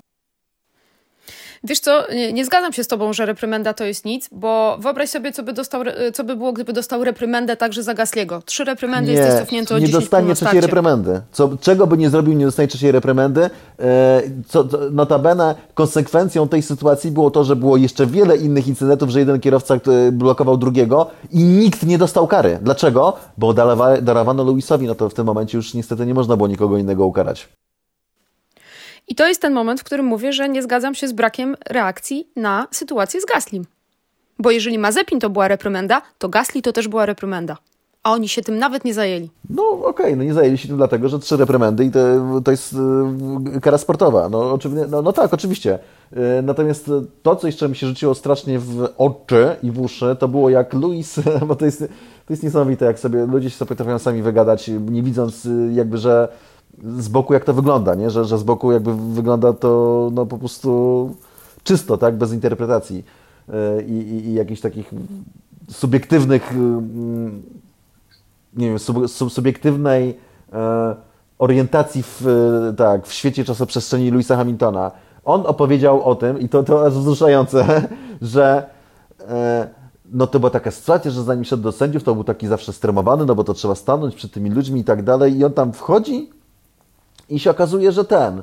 Wiesz 1.65 1.81
co, 1.81 2.05
nie, 2.15 2.33
nie, 2.33 2.45
zgadzam 2.45 2.73
się 2.73 2.85
z 2.85 2.89
tobą, 2.89 3.13
że 3.13 3.27
reprymenda 3.27 3.75
to 3.75 3.85
jest 3.85 4.05
nic, 4.05 4.29
bo 4.33 4.79
wyobraź 4.81 5.11
sobie, 5.11 5.33
co 5.33 5.43
by, 5.43 5.53
dostał, 5.53 5.83
co 6.15 6.25
by 6.25 6.37
było, 6.37 6.53
gdyby 6.53 6.73
dostał 6.73 7.05
reprymendę 7.05 7.57
także 7.57 7.83
za 7.83 7.95
Gasliego. 7.95 8.43
Trzy 8.45 8.65
reprymendy 8.65 9.13
nie, 9.13 9.19
jesteś 9.19 9.41
cofnięty 9.41 9.75
o 9.75 9.79
nie 9.79 9.87
10 9.87 10.05
dostanie 10.05 10.35
trzeciej 10.35 10.61
reprymendy. 10.61 11.21
Co, 11.33 11.51
czego 11.61 11.87
by 11.87 11.99
nie 11.99 12.11
zrobił, 12.11 12.35
nie 12.35 12.45
dostanie 12.45 12.69
trzeciej 12.69 12.93
reprymendy. 12.93 13.51
E, 13.81 14.23
co, 14.49 14.65
notabene 14.91 15.55
konsekwencją 15.75 16.49
tej 16.49 16.63
sytuacji 16.63 17.11
było 17.11 17.31
to, 17.31 17.45
że 17.45 17.57
było 17.57 17.77
jeszcze 17.77 18.07
wiele 18.07 18.37
innych 18.37 18.69
incydentów, 18.69 19.11
że 19.11 19.19
jeden 19.19 19.41
kierowca 19.41 19.75
blokował 20.13 20.57
drugiego 20.57 21.07
i 21.31 21.45
nikt 21.45 21.83
nie 21.87 21.99
dostał 21.99 22.27
kary. 22.27 22.59
Dlaczego? 22.63 23.17
Bo 23.39 23.55
darowano 24.03 24.45
Luisowi, 24.45 24.87
no 24.87 24.95
to 24.95 25.09
w 25.09 25.15
tym 25.15 25.27
momencie 25.27 25.59
już 25.59 25.75
niestety 25.75 26.07
nie 26.07 26.15
można 26.15 26.37
było 26.37 26.49
nikogo 26.49 26.79
innego 26.79 27.07
ukarać. 27.07 27.49
I 29.09 29.15
to 29.15 29.29
jest 29.29 29.43
ten 29.43 29.53
moment, 29.53 29.81
w 29.81 29.85
którym 29.85 30.07
mówię, 30.07 30.33
że 30.33 30.49
nie 30.49 30.63
zgadzam 30.63 30.95
się 30.95 31.09
z 31.09 31.13
brakiem 31.13 31.57
reakcji 31.71 32.29
na 32.37 32.67
sytuację 32.71 33.21
z 33.21 33.25
Gaslim. 33.25 33.65
Bo 34.39 34.51
jeżeli 34.51 34.79
Mazepin 34.79 35.21
to 35.21 35.31
była 35.31 35.49
reprymenda, 35.49 36.03
to 36.19 36.29
Gasli 36.29 36.63
to 36.63 36.73
też 36.73 36.89
była 36.89 37.07
reprymenda. 37.07 37.57
A 38.03 38.13
oni 38.13 38.29
się 38.29 38.43
tym 38.43 38.59
nawet 38.59 38.85
nie 38.85 38.95
zajęli. 38.95 39.31
No 39.51 39.71
okej, 39.71 39.87
okay, 39.87 40.17
no 40.17 40.25
nie 40.25 40.35
zajęli 40.35 40.59
się 40.59 40.69
tym 40.69 40.77
dlatego, 40.77 41.09
że 41.09 41.19
trzy 41.19 41.37
reprymendy 41.37 41.85
i 41.85 41.91
to, 41.91 41.99
to 42.45 42.51
jest 42.51 42.77
yy, 43.53 43.61
kara 43.61 43.79
sportowa. 43.79 44.29
No, 44.29 44.53
oczywiście, 44.53 44.87
no, 44.91 45.03
no 45.03 45.13
tak, 45.13 45.35
oczywiście. 45.35 45.79
Yy, 46.13 46.19
natomiast 46.43 46.91
to, 47.23 47.37
co 47.37 47.47
jeszcze 47.47 47.69
mi 47.69 47.77
się 47.77 47.87
rzuciło 47.87 48.15
strasznie 48.15 48.59
w 48.59 48.89
oczy 48.99 49.57
i 49.63 49.71
w 49.71 49.81
uszy, 49.81 50.17
to 50.19 50.29
było 50.29 50.51
jak 50.51 50.75
Luis, 50.75 51.21
bo 51.49 51.57
to 51.57 51.65
jest, 51.65 51.79
to 52.27 52.33
jest 52.33 52.43
niesamowite, 52.43 52.85
jak 52.85 52.99
sobie 52.99 53.27
ludzie 53.27 53.51
się 53.51 53.67
potrafią 53.67 53.99
sami 53.99 54.23
wygadać, 54.23 54.69
nie 54.69 55.03
widząc 55.03 55.47
y, 55.47 55.71
jakby, 55.73 55.99
że 55.99 56.29
z 56.99 57.09
boku 57.09 57.35
jak 57.35 57.45
to 57.45 57.55
wygląda, 57.55 57.95
nie? 57.95 58.11
Że, 58.11 58.25
że 58.25 58.39
z 58.39 58.43
boku 58.43 58.73
jakby 58.73 58.95
wygląda 58.95 59.53
to 59.53 60.11
no, 60.13 60.27
po 60.27 60.39
prostu 60.39 61.11
czysto, 61.63 61.99
tak? 61.99 62.17
Bez 62.17 62.33
interpretacji 62.33 63.05
e, 63.49 63.83
i, 63.83 63.93
i, 63.93 64.27
i 64.27 64.35
jakichś 64.35 64.61
takich 64.61 64.91
subiektywnych, 65.71 66.55
nie 68.57 68.69
wiem, 68.69 68.79
sub, 68.79 69.11
sub, 69.11 69.33
subiektywnej 69.33 70.19
e, 70.53 70.97
orientacji 71.39 72.03
w, 72.03 72.25
tak, 72.77 73.07
w 73.07 73.13
świecie 73.13 73.45
czasoprzestrzeni 73.45 74.11
Louisa 74.11 74.37
Hamiltona. 74.37 74.91
On 75.25 75.47
opowiedział 75.47 76.05
o 76.05 76.15
tym, 76.15 76.41
i 76.41 76.49
to, 76.49 76.63
to 76.63 76.87
aż 76.87 76.93
wzruszające, 76.93 77.89
że 78.23 78.67
e, 79.29 79.69
no 80.13 80.27
to 80.27 80.41
była 80.41 80.51
taka 80.51 80.71
sytuacja, 80.71 81.11
że 81.11 81.23
zanim 81.23 81.45
szedł 81.45 81.63
do 81.63 81.73
sędziów, 81.73 82.05
to 82.05 82.15
był 82.15 82.25
taki 82.25 82.47
zawsze 82.47 82.73
stremowany, 82.73 83.27
no 83.27 83.35
bo 83.35 83.45
to 83.45 83.55
trzeba 83.55 83.75
stanąć 83.75 84.15
przed 84.15 84.33
tymi 84.33 84.51
ludźmi 84.51 84.81
i 84.81 84.85
tak 84.85 85.03
dalej. 85.03 85.39
I 85.39 85.45
on 85.45 85.53
tam 85.53 85.73
wchodzi 85.73 86.38
i 87.31 87.39
się 87.39 87.51
okazuje, 87.51 87.93
że 87.93 88.05
ten, 88.05 88.43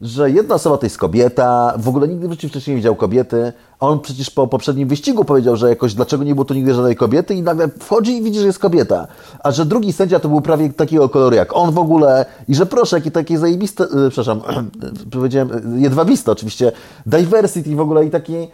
że 0.00 0.30
jedna 0.30 0.54
osoba 0.54 0.76
to 0.76 0.86
jest 0.86 0.98
kobieta, 0.98 1.74
w 1.78 1.88
ogóle 1.88 2.08
nigdy 2.08 2.28
w 2.28 2.30
życiu 2.30 2.48
wcześniej 2.48 2.74
nie 2.74 2.80
widział 2.80 2.96
kobiety, 2.96 3.52
a 3.80 3.86
on 3.86 4.00
przecież 4.00 4.30
po 4.30 4.46
poprzednim 4.46 4.88
wyścigu 4.88 5.24
powiedział, 5.24 5.56
że 5.56 5.68
jakoś 5.68 5.94
dlaczego 5.94 6.24
nie 6.24 6.34
było 6.34 6.44
tu 6.44 6.54
nigdy 6.54 6.74
żadnej 6.74 6.96
kobiety 6.96 7.34
i 7.34 7.42
nagle 7.42 7.68
wchodzi 7.68 8.16
i 8.16 8.22
widzi, 8.22 8.40
że 8.40 8.46
jest 8.46 8.58
kobieta. 8.58 9.06
A 9.44 9.50
że 9.50 9.66
drugi 9.66 9.92
sędzia 9.92 10.20
to 10.20 10.28
był 10.28 10.40
prawie 10.40 10.72
takiego 10.72 11.08
koloru 11.08 11.36
jak 11.36 11.56
on 11.56 11.72
w 11.72 11.78
ogóle 11.78 12.26
i 12.48 12.54
że 12.54 12.66
proszę, 12.66 12.96
jakie 12.96 13.10
takie 13.10 13.38
zajebiste, 13.38 13.84
yy, 13.84 14.10
przepraszam, 14.10 14.40
powiedziałem, 15.12 15.74
e, 15.76 15.80
jedwabiste 15.80 16.32
oczywiście, 16.32 16.72
diversity 17.06 17.76
w 17.76 17.80
ogóle 17.80 18.04
i 18.04 18.10
taki 18.10 18.34
e, 18.36 18.48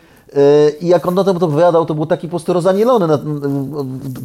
i 0.81 0.87
jak 0.87 1.07
on 1.07 1.19
o 1.19 1.25
tym 1.25 1.37
opowiadał, 1.37 1.87
to 1.87 1.95
był 1.95 2.07
taki 2.07 2.27
po 2.27 2.31
prostu 2.31 2.53
rozanielony 2.53 3.07
nad 3.07 3.23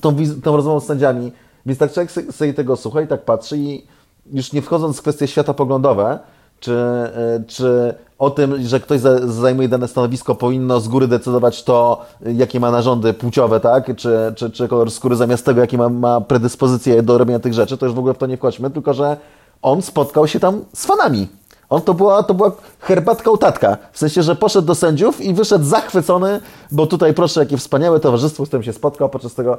tą, 0.02 0.16
tą 0.44 0.56
rozmową 0.56 0.80
z 0.80 0.86
sędziami. 0.86 1.32
Więc 1.66 1.80
tak 1.80 1.94
człowiek 1.94 2.12
sobie 2.12 2.54
tego 2.54 2.76
słucha 2.76 3.02
i 3.02 3.08
tak 3.08 3.26
patrzy 3.26 3.58
i 3.58 3.84
już 4.32 4.54
nie 4.54 4.62
wchodząc 4.62 4.98
w 4.98 5.02
kwestie 5.02 5.28
światopoglądowe, 5.28 6.20
czy, 6.60 6.74
e, 6.74 7.44
czy 7.48 7.94
o 8.20 8.30
tym, 8.30 8.68
że 8.68 8.80
ktoś 8.80 9.00
zajmuje 9.26 9.68
dane 9.68 9.88
stanowisko, 9.88 10.36
powinno 10.36 10.80
z 10.80 10.88
góry 10.88 11.08
decydować 11.08 11.64
to, 11.64 12.02
jakie 12.26 12.60
ma 12.60 12.72
narządy 12.72 13.14
płciowe, 13.14 13.60
tak? 13.60 13.96
Czy, 13.96 14.34
czy, 14.36 14.50
czy 14.50 14.68
kolor 14.68 14.92
skóry 14.92 15.16
zamiast 15.16 15.46
tego, 15.46 15.62
jakie 15.62 15.78
ma, 15.78 15.90
ma 15.90 16.22
predyspozycje 16.22 17.04
do 17.04 17.18
robienia 17.18 17.40
tych 17.40 17.54
rzeczy, 17.54 17.78
to 17.78 17.86
już 17.86 17.96
w 17.96 18.00
ogóle 18.00 18.14
w 18.14 18.18
to 18.18 18.28
nie 18.28 18.38
wchodźmy, 18.38 18.70
tylko 18.70 18.94
że 18.94 19.18
on 19.62 19.82
spotkał 19.82 20.28
się 20.28 20.40
tam 20.40 20.66
z 20.74 20.86
fanami. 20.86 21.28
On 21.70 21.82
to 21.82 21.94
była, 21.94 22.24
to 22.24 22.34
była 22.34 22.52
herbatka 22.80 23.32
u 23.32 23.38
tatka. 23.38 23.78
W 23.92 24.00
sensie, 24.00 24.24
że 24.24 24.36
poszedł 24.36 24.68
do 24.68 24.76
sędziów 24.76 25.22
i 25.22 25.34
wyszedł 25.34 25.66
zachwycony, 25.66 26.40
bo 26.72 26.88
tutaj 26.88 27.14
proszę, 27.14 27.40
jakie 27.40 27.58
wspaniałe 27.58 28.00
towarzystwo, 28.00 28.46
z 28.46 28.48
którym 28.48 28.64
się 28.64 28.74
spotkał 28.74 29.10
podczas 29.10 29.34
tego. 29.34 29.58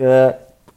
E, 0.00 0.34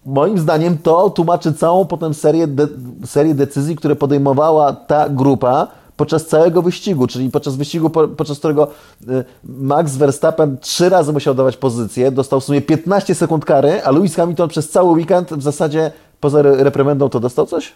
moim 0.08 0.39
zdaniem 0.39 0.78
to 0.78 1.10
tłumaczy 1.10 1.54
całą 1.54 1.86
potem 1.86 2.13
serię, 2.13 2.48
de, 2.48 2.67
serię 3.06 3.36
decyzji, 3.36 3.76
które 3.76 3.96
podejmowała 3.96 4.74
ta 4.74 5.10
grupa 5.10 5.67
podczas 5.98 6.26
całego 6.26 6.62
wyścigu, 6.62 7.08
czyli 7.08 7.30
podczas 7.30 7.56
wyścigu, 7.56 7.89
po, 7.89 8.08
podczas 8.08 8.39
którego 8.39 8.67
y, 9.10 9.26
Max 9.43 9.96
Verstappen 9.96 10.58
trzy 10.58 10.89
razy 10.89 11.13
musiał 11.13 11.34
dawać 11.36 11.58
pozycję, 11.58 12.12
dostał 12.12 12.39
w 12.39 12.43
sumie 12.43 12.62
15 12.62 13.15
sekund 13.15 13.46
kary, 13.46 13.84
a 13.84 13.91
Lewis 13.91 14.15
Hamilton 14.15 14.50
przez 14.50 14.70
cały 14.70 14.91
weekend 14.91 15.34
w 15.34 15.41
zasadzie 15.41 15.91
poza 16.20 16.41
reprymendą 16.41 17.10
to 17.10 17.20
dostał 17.20 17.46
coś? 17.46 17.74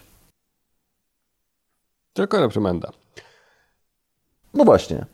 Tylko 2.12 2.40
reprymenda. 2.40 2.90
No 4.54 4.64
właśnie. 4.64 5.06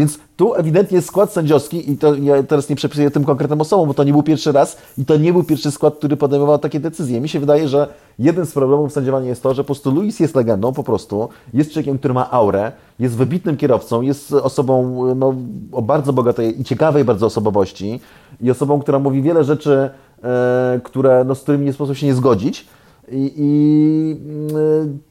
Więc 0.00 0.18
tu 0.36 0.54
ewidentnie 0.54 0.96
jest 0.96 1.08
skład 1.08 1.32
sędziowski 1.32 1.90
i 1.90 1.98
to 1.98 2.14
ja 2.14 2.42
teraz 2.42 2.68
nie 2.68 2.76
przepisuję 2.76 3.10
tym 3.10 3.24
konkretnym 3.24 3.60
osobom, 3.60 3.88
bo 3.88 3.94
to 3.94 4.04
nie 4.04 4.12
był 4.12 4.22
pierwszy 4.22 4.52
raz 4.52 4.76
i 4.98 5.04
to 5.04 5.16
nie 5.16 5.32
był 5.32 5.44
pierwszy 5.44 5.70
skład, 5.70 5.96
który 5.96 6.16
podejmował 6.16 6.58
takie 6.58 6.80
decyzje. 6.80 7.20
Mi 7.20 7.28
się 7.28 7.40
wydaje, 7.40 7.68
że 7.68 7.88
jeden 8.18 8.46
z 8.46 8.52
problemów 8.52 8.92
sędziowania 8.92 9.28
jest 9.28 9.42
to, 9.42 9.54
że 9.54 9.62
po 9.62 9.66
prostu 9.66 9.90
Luis 9.90 10.20
jest 10.20 10.34
legendą 10.34 10.72
po 10.72 10.82
prostu, 10.82 11.28
jest 11.54 11.72
człowiekiem, 11.72 11.98
który 11.98 12.14
ma 12.14 12.30
aurę, 12.30 12.72
jest 12.98 13.16
wybitnym 13.16 13.56
kierowcą, 13.56 14.00
jest 14.00 14.32
osobą 14.32 15.04
no, 15.14 15.34
o 15.72 15.82
bardzo 15.82 16.12
bogatej 16.12 16.60
i 16.60 16.64
ciekawej 16.64 17.04
bardzo 17.04 17.26
osobowości 17.26 18.00
i 18.40 18.50
osobą, 18.50 18.80
która 18.80 18.98
mówi 18.98 19.22
wiele 19.22 19.44
rzeczy, 19.44 19.90
e, 20.24 20.80
które, 20.84 21.24
no, 21.24 21.34
z 21.34 21.40
którymi 21.40 21.64
nie 21.64 21.72
sposób 21.72 21.96
się 21.96 22.06
nie 22.06 22.14
zgodzić. 22.14 22.66
I, 23.12 23.32
i 23.36 24.16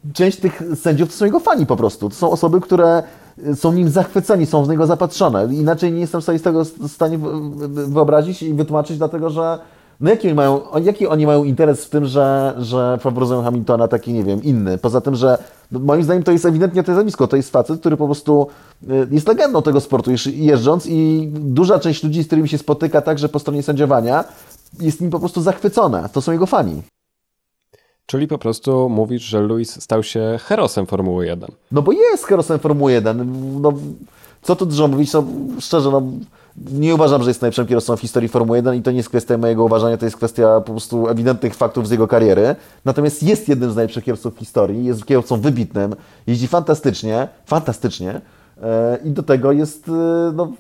y, 0.08 0.14
część 0.14 0.40
tych 0.40 0.64
sędziów 0.76 1.10
to 1.10 1.16
są 1.16 1.26
jego 1.26 1.40
fani 1.40 1.66
po 1.66 1.76
prostu. 1.76 2.10
To 2.10 2.16
są 2.16 2.32
osoby, 2.32 2.62
które 2.62 3.04
są 3.56 3.74
nim 3.74 3.90
zachwyceni, 3.90 4.46
są 4.46 4.64
w 4.64 4.70
niego 4.70 4.86
zapatrzone. 4.86 5.48
Inaczej 5.52 5.92
nie 5.92 6.00
jestem 6.00 6.22
sobie 6.22 6.40
z 6.40 6.42
tego 6.42 6.64
w 6.64 6.88
stanie 6.88 7.20
wyobrazić 7.68 8.44
i 8.44 8.54
wytłumaczyć, 8.54 8.98
dlatego 8.98 9.30
że 9.30 9.60
no 10.00 10.10
jaki, 10.10 10.34
mają, 10.34 10.62
jaki 10.84 11.08
oni 11.08 11.26
mają 11.26 11.44
interes 11.44 11.86
w 11.86 11.90
tym, 11.90 12.06
że, 12.06 12.54
że 12.58 12.98
faworyzują 13.02 13.44
Hamiltona 13.44 13.88
taki, 13.88 14.14
nie 14.14 14.24
wiem, 14.24 14.44
inny? 14.44 14.78
Poza 14.78 15.02
tym, 15.02 15.16
że 15.16 15.38
no, 15.72 15.80
moim 15.80 16.04
zdaniem 16.04 16.24
to 16.24 16.32
jest 16.32 16.46
ewidentnie 16.46 16.84
to 16.84 16.94
zjawisko. 16.94 17.28
To 17.28 17.36
jest 17.36 17.52
facet, 17.52 17.80
który 17.80 17.98
po 17.98 18.06
prostu 18.06 18.48
y, 18.84 19.08
jest 19.12 19.28
legendą 19.28 19.62
tego 19.62 19.82
sportu 19.82 20.12
jeżdżąc 20.34 20.86
i 20.88 21.30
duża 21.34 21.80
część 21.80 22.04
ludzi, 22.04 22.24
z 22.24 22.28
którymi 22.28 22.50
się 22.50 22.58
spotyka 22.58 23.02
także 23.02 23.30
po 23.30 23.40
stronie 23.40 23.64
sędziowania, 23.64 24.24
jest 24.80 25.02
nim 25.02 25.10
po 25.10 25.20
prostu 25.20 25.42
zachwycona. 25.42 26.10
To 26.10 26.22
są 26.22 26.32
jego 26.32 26.46
fani. 26.46 26.82
Czyli 28.10 28.28
po 28.28 28.38
prostu 28.38 28.90
mówisz, 28.90 29.24
że 29.24 29.40
Luis 29.40 29.82
stał 29.84 30.04
się 30.04 30.40
herosem 30.42 30.86
Formuły 30.86 31.26
1. 31.26 31.52
No 31.72 31.82
bo 31.82 31.92
jest 31.92 32.26
herosem 32.26 32.60
Formuły 32.60 32.92
1. 32.92 33.62
No, 33.62 33.74
co 34.42 34.56
tu 34.56 34.66
dużo 34.66 34.88
mówić, 34.88 35.14
no, 35.14 35.24
szczerze, 35.60 35.92
no, 35.92 36.02
nie 36.72 36.96
uważam, 36.96 37.24
że 37.24 37.30
jest 37.30 37.42
najlepszym 37.42 37.68
kierowcą 37.68 37.98
w 37.98 38.02
historii 38.02 38.30
Formuły 38.30 38.58
1 38.58 38.76
i 38.76 38.82
to 38.82 38.92
nie 38.92 38.98
jest 38.98 39.10
kwestia 39.10 39.38
mojego 39.38 39.66
uważania, 39.66 39.98
to 39.98 40.06
jest 40.06 40.18
kwestia 40.18 40.62
po 40.62 40.72
prostu 40.72 41.08
ewidentnych 41.08 41.56
faktów 41.56 41.88
z 41.88 41.92
jego 41.92 42.08
kariery. 42.08 42.56
Natomiast 42.86 43.24
jest 43.24 43.50
jednym 43.50 43.72
z 43.72 43.76
najlepszych 43.76 44.04
kierowców 44.04 44.36
w 44.36 44.40
historii, 44.40 44.86
jest 44.86 45.06
kierowcą 45.06 45.42
wybitnym, 45.42 45.96
jeździ 46.28 46.48
fantastycznie, 46.48 47.28
fantastycznie 47.46 48.22
e, 48.62 48.98
i 49.04 49.10
do 49.12 49.24
tego 49.24 49.52
jest, 49.52 49.90
e, 49.90 50.32
no, 50.36 50.52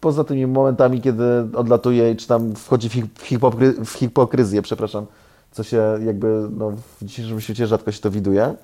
poza 0.00 0.24
tymi 0.24 0.46
momentami, 0.46 1.00
kiedy 1.00 1.24
odlatuje 1.54 2.16
czy 2.16 2.26
tam 2.26 2.54
wchodzi 2.54 2.90
w, 2.90 3.22
hipokry, 3.22 3.74
w 3.84 3.90
hipokryzję, 3.90 4.62
przepraszam, 4.62 5.06
co 5.54 5.62
się 5.62 5.82
jakby 6.06 6.48
no, 6.56 6.72
w 7.00 7.04
dzisiejszym 7.04 7.40
świecie 7.40 7.66
rzadko 7.66 7.92
się 7.92 8.00
to 8.00 8.10
widuje, 8.10 8.44
e, 8.44 8.54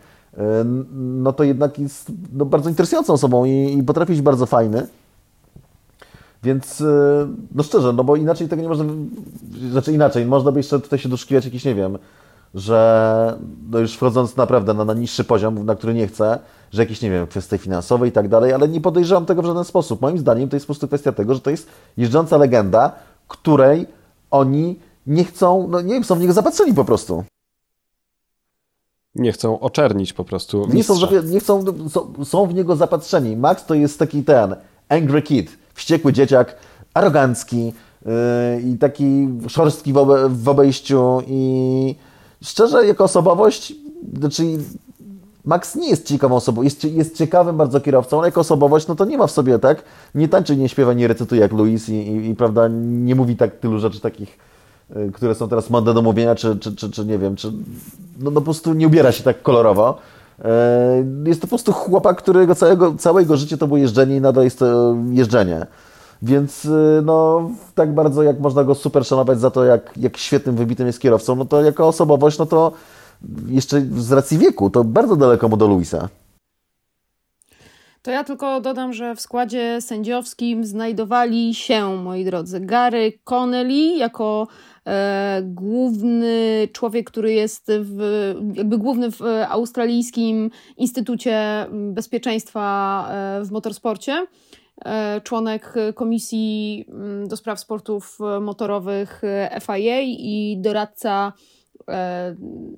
no 0.95 1.33
to 1.33 1.45
jednak 1.45 1.79
jest 1.79 2.13
no, 2.33 2.45
bardzo 2.45 2.69
interesującą 2.69 3.13
osobą 3.13 3.45
i, 3.45 3.79
i 3.79 3.83
potrafi 3.83 4.13
być 4.13 4.23
bardzo 4.23 4.47
fajny. 4.47 4.87
Więc, 6.43 6.81
e, 6.81 6.85
no 7.55 7.63
szczerze, 7.63 7.93
no 7.93 8.05
bo 8.05 8.17
inaczej 8.17 8.49
tego 8.49 8.63
nie 8.63 8.69
można, 8.69 8.85
znaczy 9.71 9.93
inaczej, 9.93 10.27
można 10.27 10.53
by 10.53 10.59
jeszcze 10.59 10.81
tutaj 10.81 10.99
się 10.99 11.09
doszukiwać 11.09 11.45
jakiś, 11.45 11.65
nie 11.65 11.75
wiem, 11.75 11.99
że 12.55 13.39
no 13.71 13.79
już 13.79 13.95
wchodząc 13.95 14.37
naprawdę 14.37 14.75
na, 14.75 14.85
na 14.85 14.95
niższy 14.95 15.25
poziom, 15.25 15.67
na 15.67 15.75
który 15.75 15.95
nie 15.95 16.07
chcę, 16.07 16.39
że 16.73 16.83
jakieś, 16.83 17.03
nie 17.03 17.11
wiem, 17.11 17.27
kwestie 17.27 17.59
finansowe 17.59 18.09
i 18.09 18.13
tak 18.13 18.29
dalej, 18.29 18.53
ale 18.53 18.69
nie 18.69 18.81
podejrzewam 18.81 19.27
tego 19.27 19.43
w 19.43 19.47
żaden 19.47 19.65
sposób. 19.65 20.01
Moim 20.01 20.19
zdaniem 20.19 20.49
to 20.49 20.57
jest 20.57 20.67
po 20.67 20.73
prostu 20.73 20.87
kwestia 20.87 21.13
tego, 21.13 21.35
że 21.35 21.41
to 21.41 21.51
jest 21.51 21.69
jeżdżąca 21.97 22.37
legenda, 22.37 22.93
której 23.29 23.87
oni 24.31 24.77
nie 25.07 25.25
chcą, 25.25 25.69
no 25.69 25.81
nie 25.81 25.95
wiem, 25.95 26.05
są 26.05 26.15
w 26.15 26.21
niego 26.21 26.33
zapatrzeni 26.33 26.75
po 26.75 26.85
prostu. 26.85 27.25
Nie 29.15 29.33
chcą 29.33 29.61
oczernić 29.61 30.13
po 30.13 30.25
prostu. 30.25 30.69
Nie 30.73 30.85
są, 30.85 30.95
nie 31.25 31.41
chcą, 31.41 31.65
są, 32.25 32.47
w 32.47 32.55
niego 32.55 32.77
zapatrzeni. 32.77 33.37
Max 33.37 33.67
to 33.67 33.75
jest 33.75 33.99
taki 33.99 34.25
ten 34.25 34.57
angry 34.89 35.23
kid, 35.23 35.59
wściekły 35.75 36.13
dzieciak, 36.13 36.57
arogancki 36.95 37.65
yy, 37.67 38.13
i 38.61 38.79
taki 38.79 39.29
szorstki 39.49 39.93
w, 39.93 39.97
obe, 39.97 40.29
w 40.29 40.49
obejściu 40.49 41.23
i 41.27 41.95
szczerze, 42.43 42.87
jako 42.87 43.05
osobowość, 43.05 43.75
znaczy 44.19 44.43
Max 45.45 45.77
nie 45.77 45.91
jest 45.91 46.07
ciekawą 46.07 46.37
osobą, 46.37 46.63
jest, 46.63 46.85
jest 46.85 47.17
ciekawym 47.17 47.57
bardzo 47.57 47.81
kierowcą, 47.81 48.19
ale 48.19 48.29
jako 48.29 48.41
osobowość, 48.41 48.87
no 48.87 48.95
to 48.95 49.05
nie 49.05 49.19
ma 49.19 49.27
w 49.27 49.31
sobie, 49.31 49.59
tak? 49.59 49.83
Nie 50.15 50.29
tańczy, 50.29 50.57
nie 50.57 50.69
śpiewa, 50.69 50.93
nie 50.93 51.09
recytuje 51.09 51.41
jak 51.41 51.53
Luis 51.53 51.89
i, 51.89 51.95
i, 51.95 52.29
i 52.31 52.35
prawda, 52.35 52.69
nie 52.83 53.15
mówi 53.15 53.37
tak 53.37 53.59
tylu 53.59 53.79
rzeczy 53.79 54.01
takich, 54.01 54.39
które 55.15 55.35
są 55.35 55.49
teraz 55.49 55.71
modne 55.71 55.95
do 55.95 56.03
mówienia, 56.03 56.35
czy, 56.35 56.57
czy, 56.57 56.77
czy, 56.77 56.91
czy 56.91 57.05
nie 57.05 57.19
wiem, 57.19 57.37
czy 57.37 57.53
no, 58.19 58.31
no 58.31 58.31
po 58.31 58.41
prostu 58.41 58.75
nie 58.75 58.87
ubiera 58.87 59.13
się 59.13 59.23
tak 59.23 59.43
kolorowo. 59.43 59.99
E, 60.45 61.05
jest 61.27 61.41
to 61.41 61.47
po 61.47 61.49
prostu 61.49 61.73
chłopak, 61.73 62.19
którego 62.19 62.55
całego, 62.55 62.95
całe 62.95 63.23
jego 63.23 63.37
życie 63.37 63.59
to 63.59 63.67
było 63.67 63.79
jeżdżenie 63.79 64.17
i 64.17 64.21
nadal 64.21 64.45
jest 64.45 64.59
to 64.59 64.97
jeżdżenie. 65.11 65.67
Więc 66.23 66.65
y, 66.65 67.03
no, 67.05 67.51
tak 67.75 67.95
bardzo 67.95 68.23
jak 68.23 68.41
można 68.41 68.65
go 68.65 68.75
super 68.75 69.07
szanować 69.07 69.41
za 69.41 69.51
to, 69.51 69.65
jak, 69.65 69.93
jak 69.97 70.17
świetnym, 70.17 70.57
wybitym 70.57 70.87
jest 70.87 71.01
kierowcą, 71.01 71.37
no 71.37 71.45
to 71.45 71.63
jako 71.63 71.89
osobowość, 71.89 72.39
no 72.39 72.47
to 72.47 72.73
jeszcze 73.47 73.81
z 73.81 74.13
racji 74.13 74.39
wieku, 74.39 74.71
to 74.71 74.85
bardzo 74.85 75.17
daleko 75.17 75.49
mu 75.49 75.57
do 75.57 75.67
Luisa. 75.67 76.09
To 78.03 78.11
ja 78.11 78.25
tylko 78.25 78.61
dodam, 78.61 78.93
że 78.93 79.15
w 79.15 79.21
składzie 79.21 79.81
sędziowskim 79.81 80.65
znajdowali 80.65 81.55
się, 81.55 81.97
moi 81.97 82.25
drodzy, 82.25 82.61
Gary 82.61 83.13
Connelly 83.25 83.97
jako 83.97 84.47
główny 85.43 86.69
człowiek, 86.73 87.11
który 87.11 87.33
jest 87.33 87.73
w, 87.81 88.35
jakby 88.55 88.79
główny 88.79 89.11
w 89.11 89.21
Australijskim 89.49 90.51
Instytucie 90.77 91.67
Bezpieczeństwa 91.73 93.07
e, 93.11 93.45
w 93.45 93.51
Motorsporcie, 93.51 94.27
e, 94.85 95.21
członek 95.21 95.75
Komisji 95.95 96.85
mm, 96.89 97.29
do 97.29 97.37
Spraw 97.37 97.61
Sportów 97.61 98.19
Motorowych 98.41 99.23
FIA 99.67 100.01
i 100.01 100.57
doradca 100.61 101.33
e, 101.37 101.60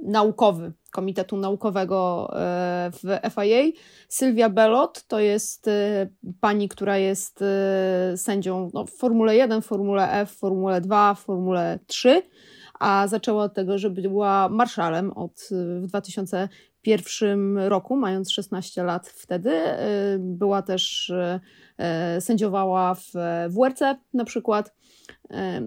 naukowy 0.03 0.73
Komitetu 0.93 1.37
Naukowego 1.37 2.31
e, 2.33 2.91
w 2.93 3.35
FIA. 3.35 3.81
Sylwia 4.09 4.49
Belot 4.49 5.07
to 5.07 5.21
jest 5.21 5.69
e, 5.69 6.09
pani, 6.41 6.69
która 6.69 6.99
jest 6.99 7.43
e, 7.43 8.17
sędzią 8.17 8.71
no, 8.75 8.87
w 8.87 8.91
Formule 8.91 9.37
1, 9.37 9.63
w 9.63 9.67
Formule 9.67 10.13
F, 10.13 10.31
Formule 10.31 10.81
2, 10.81 11.15
w 11.15 11.21
Formule 11.21 11.79
3, 11.87 12.23
a 12.81 13.09
zaczęła 13.09 13.45
od 13.45 13.55
tego, 13.55 13.79
że 13.79 13.91
była 13.91 14.49
marszalem 14.49 15.13
od 15.13 15.49
w 15.81 15.87
2001 15.87 17.59
roku, 17.59 17.97
mając 17.97 18.31
16 18.31 18.83
lat 18.83 19.09
wtedy. 19.09 19.61
Była 20.19 20.63
też, 20.63 21.13
sędziowała 22.21 22.95
w 22.95 23.13
WRC 23.49 23.81
na 24.15 24.25
przykład 24.25 24.75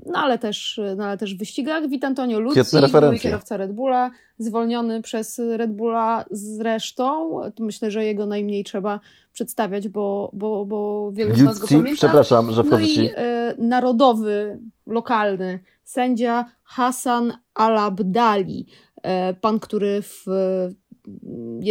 no 0.05 0.19
ale 0.19 0.37
też, 0.37 0.79
no 0.97 1.05
ale 1.05 1.17
też 1.17 1.35
w 1.35 1.39
wyścigach. 1.39 1.89
Wit 1.89 2.03
Antonio 2.03 2.39
Luzzi, 2.39 2.55
były 3.01 3.19
kierowca 3.19 3.57
Red 3.57 3.73
Bulla, 3.73 4.11
zwolniony 4.37 5.01
przez 5.01 5.41
Red 5.57 5.71
Bulla 5.71 6.25
zresztą. 6.31 7.39
Myślę, 7.59 7.91
że 7.91 8.05
jego 8.05 8.25
najmniej 8.25 8.63
trzeba 8.63 8.99
przedstawiać, 9.33 9.87
bo, 9.87 10.31
bo, 10.33 10.65
bo 10.65 11.11
wielu 11.11 11.35
z 11.35 11.41
nas 11.41 11.59
go 11.59 11.67
pamięta. 11.67 11.93
Przepraszam, 11.93 12.51
że 12.51 12.63
No 12.63 12.79
i 12.79 13.09
e, 13.15 13.55
narodowy, 13.57 14.59
lokalny 14.85 15.59
sędzia 15.83 16.45
Hassan 16.63 17.33
Al-Abdali, 17.53 18.65
e, 19.03 19.33
pan, 19.33 19.59
który 19.59 20.01
w, 20.01 20.25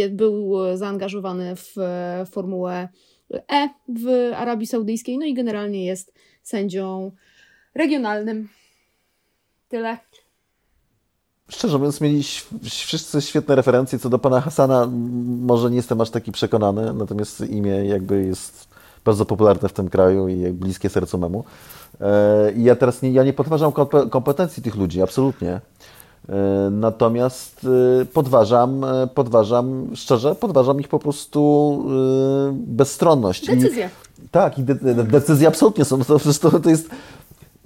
był 0.09 0.53
zaangażowany 0.75 1.55
w 1.55 1.75
Formułę 2.29 2.87
E 3.33 3.69
w 3.89 4.31
Arabii 4.35 4.67
Saudyjskiej, 4.67 5.17
no 5.17 5.25
i 5.25 5.33
generalnie 5.33 5.85
jest 5.85 6.13
sędzią 6.43 7.11
regionalnym. 7.75 8.49
Tyle. 9.69 9.97
Szczerze 11.49 11.77
mówiąc, 11.77 12.01
mieli 12.01 12.23
wszyscy 12.63 13.21
świetne 13.21 13.55
referencje. 13.55 13.99
Co 13.99 14.09
do 14.09 14.19
pana 14.19 14.41
Hasana, 14.41 14.89
może 15.41 15.69
nie 15.69 15.75
jestem 15.75 16.01
aż 16.01 16.09
taki 16.09 16.31
przekonany, 16.31 16.93
natomiast 16.93 17.41
imię 17.41 17.85
jakby 17.85 18.25
jest 18.25 18.67
bardzo 19.05 19.25
popularne 19.25 19.69
w 19.69 19.73
tym 19.73 19.89
kraju 19.89 20.27
i 20.27 20.51
bliskie 20.51 20.89
sercu 20.89 21.17
memu. 21.17 21.43
E, 22.01 22.51
I 22.51 22.63
ja 22.63 22.75
teraz 22.75 23.01
nie, 23.01 23.11
ja 23.11 23.23
nie 23.23 23.33
podważam 23.33 23.71
kompetencji 24.09 24.63
tych 24.63 24.75
ludzi, 24.75 25.01
absolutnie. 25.01 25.61
E, 26.29 26.69
natomiast 26.71 27.67
e, 28.01 28.05
podważam, 28.05 28.85
podważam, 29.13 29.91
szczerze, 29.95 30.35
podważam 30.35 30.79
ich 30.79 30.87
po 30.87 30.99
prostu 30.99 31.83
bezstronność. 32.51 33.47
Decyzje. 33.47 33.89
I, 34.25 34.29
tak, 34.29 34.59
i 34.59 34.63
de, 34.63 34.75
de, 34.75 35.03
decyzje 35.03 35.47
absolutnie 35.47 35.85
są. 35.85 36.03
To, 36.03 36.19
to, 36.41 36.59
to 36.59 36.69
jest 36.69 36.89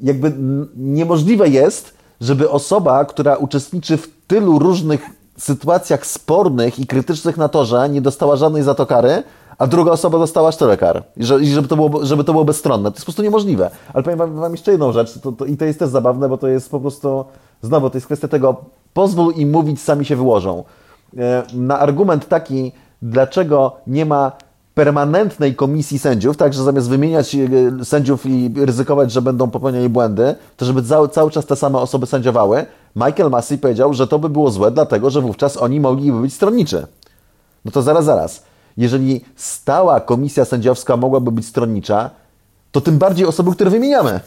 jakby 0.02 0.34
niemożliwe 0.76 1.50
jest, 1.50 1.94
żeby 2.22 2.50
osoba, 2.50 3.06
która 3.06 3.36
uczestniczy 3.36 3.98
w 3.98 4.08
tylu 4.28 4.60
różnych 4.60 5.02
sytuacjach 5.38 6.06
spornych 6.06 6.80
i 6.80 6.88
krytycznych 6.88 7.38
na 7.38 7.50
torze, 7.50 7.90
nie 7.90 8.02
dostała 8.02 8.36
żadnej 8.36 8.64
za 8.64 8.76
to 8.76 8.86
kary, 8.86 9.24
a 9.58 9.68
druga 9.68 9.92
osoba 9.92 10.20
dostała 10.20 10.52
cztery 10.52 10.78
kar. 10.78 11.04
I, 11.18 11.26
że, 11.26 11.46
żeby, 11.46 11.68
to 11.68 11.76
było, 11.76 12.06
żeby 12.06 12.24
to 12.24 12.32
było 12.32 12.46
bezstronne. 12.46 12.92
To 12.92 12.96
jest 12.96 13.02
po 13.02 13.06
prostu 13.06 13.24
niemożliwe. 13.24 13.70
Ale 13.94 14.04
powiem 14.04 14.20
wam, 14.20 14.36
wam 14.36 14.52
jeszcze 14.52 14.72
jedną 14.72 14.92
rzecz, 14.92 15.20
to, 15.20 15.32
to, 15.32 15.46
i 15.46 15.58
to 15.58 15.66
jest 15.66 15.80
też 15.80 15.90
zabawne, 15.90 16.30
bo 16.30 16.38
to 16.38 16.48
jest 16.48 16.72
po 16.72 16.80
prostu, 16.80 17.26
znowu, 17.62 17.90
to 17.90 17.98
jest 17.98 18.06
kwestia 18.06 18.28
tego, 18.28 18.56
pozwól 18.94 19.34
im 19.34 19.52
mówić, 19.52 19.82
sami 19.82 20.06
się 20.06 20.16
wyłożą. 20.16 20.64
E, 21.18 21.44
na 21.54 21.80
argument 21.80 22.28
taki, 22.28 22.72
dlaczego 23.02 23.78
nie 23.88 24.06
ma 24.06 24.32
permanentnej 24.80 25.56
komisji 25.56 26.00
sędziów, 26.00 26.38
tak, 26.38 26.54
że 26.54 26.64
zamiast 26.64 26.90
wymieniać 26.90 27.36
e, 27.36 27.86
sędziów 27.86 28.26
i 28.26 28.52
ryzykować, 28.56 29.12
że 29.12 29.22
będą 29.22 29.50
popełniali 29.52 29.90
błędy, 29.90 30.36
to 30.58 30.66
żeby 30.66 30.84
cały, 30.84 31.10
cały 31.10 31.32
czas 31.32 31.46
te 31.46 31.56
same 31.56 31.80
osoby 31.80 32.06
sędziowały, 32.06 32.66
Michael 32.96 33.30
Massey 33.30 33.58
powiedział, 33.58 33.94
że 33.94 34.08
to 34.08 34.20
by 34.20 34.30
było 34.30 34.52
złe, 34.52 34.72
dlatego 34.72 35.10
że 35.10 35.22
wówczas 35.22 35.58
oni 35.58 35.80
mogliby 35.80 36.22
być 36.22 36.34
stronniczy. 36.34 36.88
No 37.66 37.72
to 37.72 37.82
zaraz, 37.82 38.06
zaraz. 38.06 38.44
Jeżeli 38.78 39.22
stała 39.36 40.00
komisja 40.00 40.46
sędziowska 40.46 40.98
mogłaby 40.98 41.32
być 41.32 41.46
stronnicza, 41.46 42.10
to 42.72 42.82
tym 42.82 42.98
bardziej 42.98 43.26
osoby, 43.26 43.52
które 43.52 43.70
wymieniamy, 43.70 44.20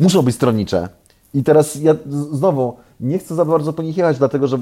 muszą 0.00 0.22
być 0.22 0.34
stronnicze. 0.34 0.88
I 1.34 1.42
teraz 1.42 1.74
ja 1.76 1.94
znowu 2.32 2.76
nie 3.00 3.18
chcę 3.18 3.34
za 3.34 3.44
bardzo 3.44 3.72
po 3.72 3.82
nich 3.82 3.96
jechać, 3.96 4.18
dlatego 4.18 4.46
że 4.46 4.58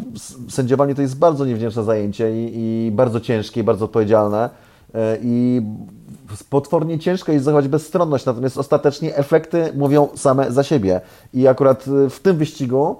sędziowanie 0.48 0.94
to 0.94 1.02
jest 1.02 1.18
bardzo 1.18 1.44
niewdzięczne 1.46 1.84
zajęcie 1.84 2.44
i, 2.44 2.52
i 2.86 2.90
bardzo 2.90 3.20
ciężkie 3.20 3.60
i 3.60 3.64
bardzo 3.64 3.84
odpowiedzialne. 3.84 4.69
E, 4.94 5.18
i 5.22 5.62
potwornie 6.50 6.98
ciężko 6.98 7.32
jest 7.32 7.44
zachować 7.44 7.68
bezstronność, 7.68 8.24
natomiast 8.24 8.58
ostatecznie 8.58 9.16
efekty 9.16 9.72
mówią 9.76 10.08
same 10.14 10.52
za 10.52 10.62
siebie. 10.62 11.00
I 11.34 11.46
akurat 11.48 11.84
e, 11.88 12.10
w 12.10 12.20
tym 12.20 12.36
wyścigu, 12.36 12.96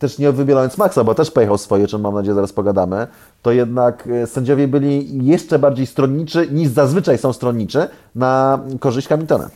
też 0.00 0.18
nie 0.18 0.32
wybierając 0.32 0.78
Maxa, 0.78 1.04
bo 1.04 1.14
też 1.14 1.30
pojechał 1.30 1.58
swoje, 1.58 1.84
o 1.84 1.86
czym 1.86 2.00
mam 2.00 2.14
nadzieję 2.14 2.34
zaraz 2.34 2.52
pogadamy, 2.52 3.06
to 3.42 3.52
jednak 3.52 4.06
e, 4.06 4.26
sędziowie 4.26 4.68
byli 4.68 5.24
jeszcze 5.26 5.58
bardziej 5.58 5.86
stronniczy 5.86 6.48
niż 6.50 6.68
zazwyczaj 6.68 7.18
są 7.18 7.32
stronniczy 7.32 7.88
na 8.14 8.60
korzyść 8.80 9.08
Hamiltona. 9.08 9.50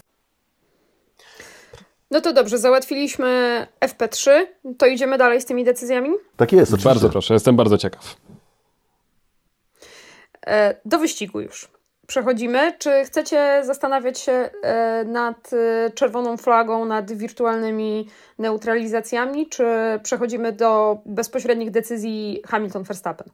No 2.11 2.21
to 2.21 2.33
dobrze, 2.33 2.59
załatwiliśmy 2.59 3.67
FP3, 3.81 4.31
to 4.79 4.87
idziemy 4.87 5.19
dalej 5.19 5.41
z 5.41 5.45
tymi 5.45 5.65
decyzjami? 5.65 6.11
Tak 6.37 6.53
jest, 6.53 6.73
oczywiście. 6.73 6.89
Bardzo 6.89 7.09
proszę, 7.09 7.35
jestem 7.35 7.57
bardzo 7.57 7.79
ciekaw. 7.79 8.17
E, 10.47 10.75
do 10.85 10.99
wyścigu 10.99 11.41
już. 11.41 11.69
Przechodzimy. 12.07 12.73
Czy 12.79 12.91
chcecie 13.05 13.63
zastanawiać 13.65 14.19
się 14.19 14.33
e, 14.33 15.05
nad 15.05 15.51
e, 15.53 15.91
czerwoną 15.91 16.37
flagą, 16.37 16.85
nad 16.85 17.13
wirtualnymi 17.13 18.07
neutralizacjami, 18.39 19.49
czy 19.49 19.65
przechodzimy 20.03 20.53
do 20.53 20.99
bezpośrednich 21.07 21.71
decyzji 21.71 22.43
Hamilton-Verstappen? 22.49 23.25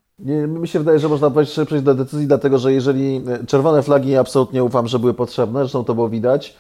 Mi 0.49 0.69
się 0.69 0.79
wydaje, 0.79 0.99
że 0.99 1.09
można 1.09 1.31
przejść 1.67 1.83
do 1.83 1.95
decyzji, 1.95 2.27
dlatego 2.27 2.59
że 2.59 2.73
jeżeli 2.73 3.25
czerwone 3.47 3.83
flagi 3.83 4.17
absolutnie 4.17 4.65
ufam, 4.65 4.87
że 4.87 4.99
były 4.99 5.15
potrzebne, 5.15 5.61
zresztą 5.61 5.85
to 5.85 5.95
było 5.95 6.09
widać. 6.09 6.57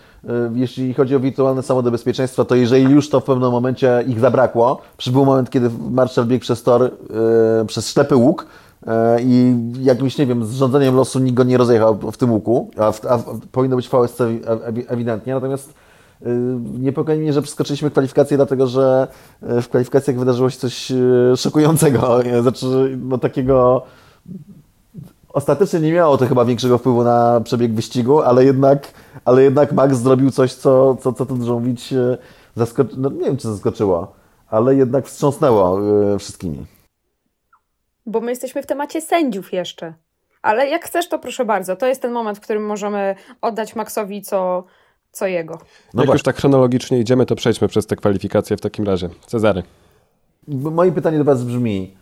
Jeśli 0.54 0.94
chodzi 0.94 1.16
o 1.16 1.20
wirtualne 1.20 1.62
samochody 1.62 1.90
bezpieczeństwa, 1.90 2.44
to 2.44 2.54
jeżeli 2.54 2.84
już 2.84 3.08
to 3.08 3.20
w 3.20 3.24
pewnym 3.24 3.50
momencie 3.50 4.04
ich 4.06 4.20
zabrakło, 4.20 4.80
przybył 4.96 5.24
moment, 5.24 5.50
kiedy 5.50 5.70
Marshall 5.90 6.26
biegł 6.26 6.42
przez 6.42 6.62
tor, 6.62 6.90
przez 7.66 7.92
ślepy 7.92 8.16
łuk, 8.16 8.46
i 9.22 9.54
jakimś, 9.80 10.18
nie 10.18 10.26
wiem, 10.26 10.44
zrządzeniem 10.44 10.94
losu 10.94 11.18
nikt 11.18 11.36
go 11.36 11.44
nie 11.44 11.58
rozjechał 11.58 11.98
w 12.12 12.16
tym 12.16 12.32
łuku, 12.32 12.70
a, 12.78 12.92
w, 12.92 13.06
a 13.06 13.18
w, 13.18 13.40
powinno 13.52 13.76
być 13.76 13.88
VSC 13.88 14.20
ewidentnie, 14.88 15.34
natomiast 15.34 15.74
y, 16.22 16.26
niepokoi 16.78 17.18
mnie, 17.18 17.32
że 17.32 17.42
przeskoczyliśmy 17.42 17.90
kwalifikacje, 17.90 18.36
dlatego 18.36 18.66
że 18.66 19.08
y, 19.58 19.62
w 19.62 19.68
kwalifikacjach 19.68 20.18
wydarzyło 20.18 20.50
się 20.50 20.58
coś 20.58 20.90
y, 20.90 21.32
szokującego, 21.36 22.18
znaczy 22.42 22.98
no 23.02 23.18
takiego 23.18 23.82
ostatecznie 25.32 25.80
nie 25.80 25.92
miało 25.92 26.18
to 26.18 26.26
chyba 26.26 26.44
większego 26.44 26.78
wpływu 26.78 27.04
na 27.04 27.40
przebieg 27.44 27.74
wyścigu, 27.74 28.22
ale 28.22 28.44
jednak, 28.44 28.92
ale 29.24 29.42
jednak 29.42 29.72
Max 29.72 29.96
zrobił 29.96 30.30
coś, 30.30 30.54
co, 30.54 30.96
co, 31.00 31.12
co 31.12 31.26
tu 31.26 31.36
dużo 31.36 31.54
mówić, 31.54 31.94
no 32.96 33.10
nie 33.10 33.24
wiem, 33.24 33.36
czy 33.36 33.48
zaskoczyło, 33.48 34.12
ale 34.48 34.74
jednak 34.74 35.06
wstrząsnęło 35.06 35.78
wszystkimi 36.18 36.75
bo 38.06 38.20
my 38.20 38.32
jesteśmy 38.32 38.62
w 38.62 38.66
temacie 38.66 39.00
sędziów 39.00 39.52
jeszcze. 39.52 39.94
Ale 40.42 40.68
jak 40.68 40.84
chcesz, 40.84 41.08
to 41.08 41.18
proszę 41.18 41.44
bardzo. 41.44 41.76
To 41.76 41.86
jest 41.86 42.02
ten 42.02 42.12
moment, 42.12 42.38
w 42.38 42.40
którym 42.40 42.66
możemy 42.66 43.14
oddać 43.42 43.76
Maxowi, 43.76 44.22
co, 44.22 44.64
co 45.12 45.26
jego. 45.26 45.54
No 45.54 45.58
Jak 45.58 45.94
właśnie. 45.94 46.12
już 46.12 46.22
tak 46.22 46.36
chronologicznie 46.36 47.00
idziemy, 47.00 47.26
to 47.26 47.36
przejdźmy 47.36 47.68
przez 47.68 47.86
te 47.86 47.96
kwalifikacje 47.96 48.56
w 48.56 48.60
takim 48.60 48.86
razie. 48.86 49.08
Cezary. 49.26 49.62
Moje 50.48 50.92
pytanie 50.92 51.18
do 51.18 51.24
Was 51.24 51.44
brzmi, 51.44 51.94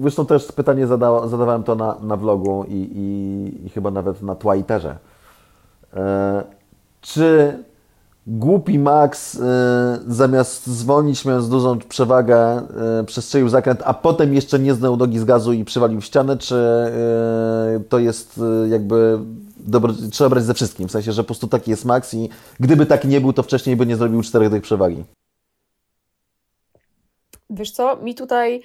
zresztą 0.00 0.26
też 0.26 0.52
pytanie 0.52 0.86
zada, 0.86 1.28
zadawałem 1.28 1.62
to 1.62 1.74
na, 1.74 1.96
na 2.02 2.16
vlogu 2.16 2.64
i, 2.68 2.90
i, 2.94 3.66
i 3.66 3.70
chyba 3.70 3.90
nawet 3.90 4.22
na 4.22 4.34
Twitterze. 4.34 4.98
E, 5.94 6.44
czy 7.00 7.58
głupi 8.26 8.78
Max 8.78 9.34
y, 9.34 9.40
zamiast 10.06 10.66
zwolnić, 10.66 11.24
mając 11.24 11.48
dużą 11.48 11.78
przewagę, 11.78 12.62
y, 13.00 13.04
przestrzelił 13.04 13.48
zakręt, 13.48 13.82
a 13.84 13.94
potem 13.94 14.34
jeszcze 14.34 14.58
nie 14.58 14.74
znał 14.74 14.96
nogi 14.96 15.18
z 15.18 15.24
gazu 15.24 15.52
i 15.52 15.64
przywalił 15.64 16.00
w 16.00 16.04
ścianę, 16.04 16.36
czy 16.36 16.54
y, 17.76 17.80
to 17.88 17.98
jest 17.98 18.40
jakby 18.70 19.18
dobro, 19.58 19.92
trzeba 20.10 20.30
brać 20.30 20.44
ze 20.44 20.54
wszystkim, 20.54 20.88
w 20.88 20.92
sensie, 20.92 21.12
że 21.12 21.22
po 21.22 21.26
prostu 21.26 21.46
taki 21.46 21.70
jest 21.70 21.84
Max 21.84 22.14
i 22.14 22.28
gdyby 22.60 22.86
taki 22.86 23.08
nie 23.08 23.20
był, 23.20 23.32
to 23.32 23.42
wcześniej 23.42 23.76
by 23.76 23.86
nie 23.86 23.96
zrobił 23.96 24.22
czterech 24.22 24.50
tych 24.50 24.62
przewagi. 24.62 25.04
Wiesz 27.50 27.70
co, 27.70 27.96
mi 27.96 28.14
tutaj 28.14 28.62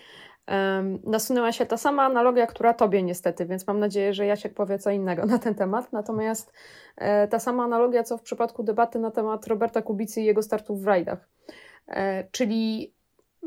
nasunęła 1.04 1.52
się 1.52 1.66
ta 1.66 1.78
sama 1.78 2.04
analogia, 2.04 2.48
która 2.48 2.74
tobie 2.74 3.04
niestety, 3.04 3.46
więc 3.46 3.68
mam 3.68 3.80
nadzieję, 3.80 4.14
że 4.14 4.26
Jasiek 4.26 4.54
powie 4.54 4.80
co 4.80 4.92
innego 4.92 5.26
na 5.26 5.40
ten 5.40 5.56
temat. 5.56 5.94
Natomiast 5.94 6.52
e, 6.98 7.28
ta 7.28 7.40
sama 7.40 7.64
analogia, 7.64 8.04
co 8.04 8.18
w 8.18 8.22
przypadku 8.22 8.64
debaty 8.64 9.00
na 9.00 9.12
temat 9.12 9.48
Roberta 9.48 9.82
Kubicy 9.82 10.22
i 10.22 10.26
jego 10.26 10.44
startów 10.44 10.82
w 10.82 10.88
rajdach. 10.88 11.30
E, 11.88 12.24
czyli 12.32 12.94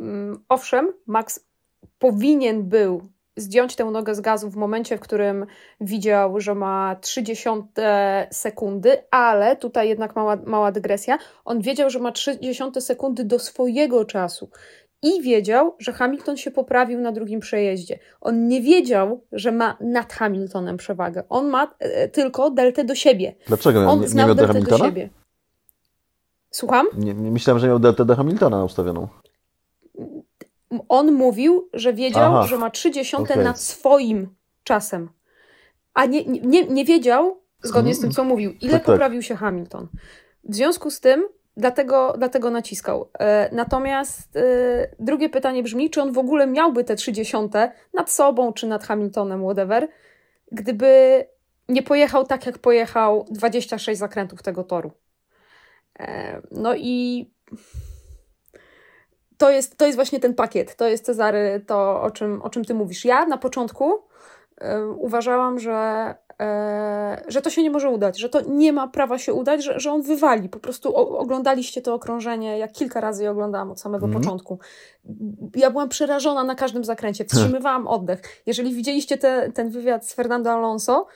mm, 0.00 0.44
owszem, 0.48 0.92
Max 1.06 1.46
powinien 1.98 2.62
był 2.62 3.02
zdjąć 3.36 3.76
tę 3.76 3.84
nogę 3.84 4.14
z 4.14 4.20
gazu 4.20 4.50
w 4.50 4.56
momencie, 4.56 4.96
w 4.96 5.00
którym 5.00 5.46
widział, 5.80 6.40
że 6.40 6.54
ma 6.54 6.96
30 7.00 7.48
sekundy, 8.30 8.96
ale 9.10 9.56
tutaj 9.56 9.88
jednak 9.88 10.16
mała, 10.16 10.36
mała 10.46 10.72
dygresja. 10.72 11.18
On 11.44 11.60
wiedział, 11.60 11.90
że 11.90 11.98
ma 11.98 12.12
30 12.12 12.64
sekundy 12.80 13.24
do 13.24 13.38
swojego 13.38 14.04
czasu 14.04 14.50
i 15.02 15.22
wiedział, 15.22 15.74
że 15.78 15.92
Hamilton 15.92 16.36
się 16.36 16.50
poprawił 16.50 17.00
na 17.00 17.12
drugim 17.12 17.40
przejeździe. 17.40 17.98
On 18.20 18.48
nie 18.48 18.60
wiedział, 18.60 19.24
że 19.32 19.52
ma 19.52 19.76
nad 19.80 20.12
Hamiltonem 20.12 20.76
przewagę. 20.76 21.22
On 21.28 21.48
ma 21.48 21.74
e, 21.78 22.08
tylko 22.08 22.50
deltę 22.50 22.84
do 22.84 22.94
siebie. 22.94 23.34
Dlaczego? 23.46 23.90
On 23.90 24.00
nie, 24.00 24.06
nie 24.06 24.14
miał 24.14 24.34
deltę 24.34 24.60
do 24.60 24.78
siebie. 24.78 25.10
Słucham? 26.50 26.86
Nie, 26.98 27.14
nie, 27.14 27.30
myślałem, 27.30 27.60
że 27.60 27.68
miał 27.68 27.78
deltę 27.78 28.04
do 28.04 28.16
Hamiltona 28.16 28.64
ustawioną. 28.64 29.08
On 30.88 31.12
mówił, 31.12 31.68
że 31.72 31.92
wiedział, 31.92 32.36
Aha, 32.36 32.46
że 32.46 32.58
ma 32.58 32.70
30 32.70 33.16
okay. 33.16 33.44
nad 33.44 33.60
swoim 33.60 34.28
czasem. 34.64 35.08
A 35.94 36.06
nie, 36.06 36.24
nie, 36.24 36.66
nie 36.66 36.84
wiedział, 36.84 37.40
zgodnie 37.62 37.94
z 37.94 38.00
tym, 38.00 38.10
co 38.10 38.24
mówił, 38.24 38.50
ile 38.50 38.72
tak, 38.72 38.80
tak. 38.80 38.86
poprawił 38.86 39.22
się 39.22 39.36
Hamilton. 39.36 39.88
W 40.44 40.54
związku 40.54 40.90
z 40.90 41.00
tym 41.00 41.24
Dlatego, 41.56 42.14
dlatego 42.18 42.50
naciskał. 42.50 43.10
E, 43.18 43.48
natomiast 43.52 44.36
e, 44.36 44.40
drugie 44.98 45.28
pytanie 45.28 45.62
brzmi, 45.62 45.90
czy 45.90 46.02
on 46.02 46.12
w 46.12 46.18
ogóle 46.18 46.46
miałby 46.46 46.84
te 46.84 46.96
30 46.96 47.36
nad 47.94 48.10
sobą, 48.10 48.52
czy 48.52 48.66
nad 48.66 48.84
Hamiltonem, 48.84 49.42
whatever, 49.42 49.88
gdyby 50.52 51.24
nie 51.68 51.82
pojechał 51.82 52.26
tak, 52.26 52.46
jak 52.46 52.58
pojechał 52.58 53.26
26 53.30 53.98
zakrętów 53.98 54.42
tego 54.42 54.64
toru. 54.64 54.92
E, 55.98 56.40
no 56.50 56.74
i 56.74 57.30
to 59.38 59.50
jest, 59.50 59.76
to 59.76 59.86
jest 59.86 59.96
właśnie 59.96 60.20
ten 60.20 60.34
pakiet. 60.34 60.76
To 60.76 60.88
jest 60.88 61.04
Cezary, 61.04 61.64
to 61.66 62.02
o 62.02 62.10
czym, 62.10 62.42
o 62.42 62.50
czym 62.50 62.64
ty 62.64 62.74
mówisz. 62.74 63.04
Ja 63.04 63.26
na 63.26 63.38
początku 63.38 64.02
uważałam, 64.96 65.58
że 65.58 66.14
że 67.28 67.42
to 67.42 67.50
się 67.50 67.62
nie 67.62 67.70
może 67.70 67.90
udać, 67.90 68.18
że 68.18 68.28
to 68.28 68.40
nie 68.40 68.72
ma 68.72 68.88
prawa 68.88 69.18
się 69.18 69.34
udać, 69.34 69.64
że, 69.64 69.80
że 69.80 69.92
on 69.92 70.02
wywali. 70.02 70.48
Po 70.48 70.58
prostu 70.58 70.96
oglądaliście 70.96 71.82
to 71.82 71.94
okrążenie, 71.94 72.58
ja 72.58 72.68
kilka 72.68 73.00
razy 73.00 73.22
je 73.22 73.30
oglądałam 73.30 73.70
od 73.70 73.80
samego 73.80 74.06
mm. 74.06 74.20
początku. 74.20 74.58
Ja 75.56 75.70
byłam 75.70 75.88
przerażona 75.88 76.44
na 76.44 76.54
każdym 76.54 76.84
zakręcie, 76.84 77.24
wstrzymywałam 77.24 77.86
oddech. 77.86 78.20
Jeżeli 78.46 78.74
widzieliście 78.74 79.18
te, 79.18 79.52
ten 79.52 79.70
wywiad 79.70 80.06
z 80.06 80.14
Fernando 80.14 80.52
Alonso, 80.52 81.06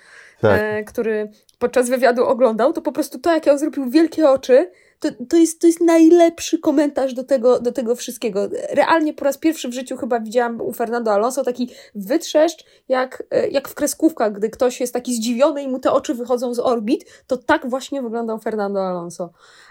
tak. 0.40 0.60
e, 0.60 0.84
który 0.84 1.30
podczas 1.58 1.90
wywiadu 1.90 2.24
oglądał, 2.24 2.72
to 2.72 2.82
po 2.82 2.92
prostu 2.92 3.18
to, 3.18 3.34
jak 3.34 3.46
ja 3.46 3.58
zrobił 3.58 3.90
wielkie 3.90 4.30
oczy, 4.30 4.70
to, 5.00 5.08
to, 5.28 5.36
jest, 5.36 5.60
to 5.60 5.66
jest 5.66 5.80
najlepszy 5.80 6.58
komentarz 6.58 7.14
do 7.14 7.24
tego, 7.24 7.60
do 7.60 7.72
tego 7.72 7.96
wszystkiego. 7.96 8.48
Realnie 8.70 9.14
po 9.14 9.24
raz 9.24 9.38
pierwszy 9.38 9.68
w 9.68 9.72
życiu 9.72 9.96
chyba 9.96 10.20
widziałam 10.20 10.60
u 10.60 10.72
Fernando 10.72 11.12
Alonso 11.12 11.44
taki 11.44 11.70
wytrzeszcz, 11.94 12.64
jak, 12.88 13.22
e, 13.30 13.48
jak 13.48 13.68
w 13.68 13.74
kreskówkach, 13.74 14.32
gdy 14.32 14.50
ktoś 14.50 14.80
jest 14.80 14.92
taki 14.92 15.14
zdziwiony 15.14 15.62
i 15.62 15.68
mu 15.68 15.78
te 15.78 15.92
oczy 15.92 16.14
wychodzą 16.14 16.54
z 16.54 16.58
orbit, 16.58 17.04
to 17.26 17.36
tak 17.36 17.70
właśnie 17.70 18.02
wyglądał 18.02 18.38
Fernando 18.38 18.86
Alonso. 18.86 19.30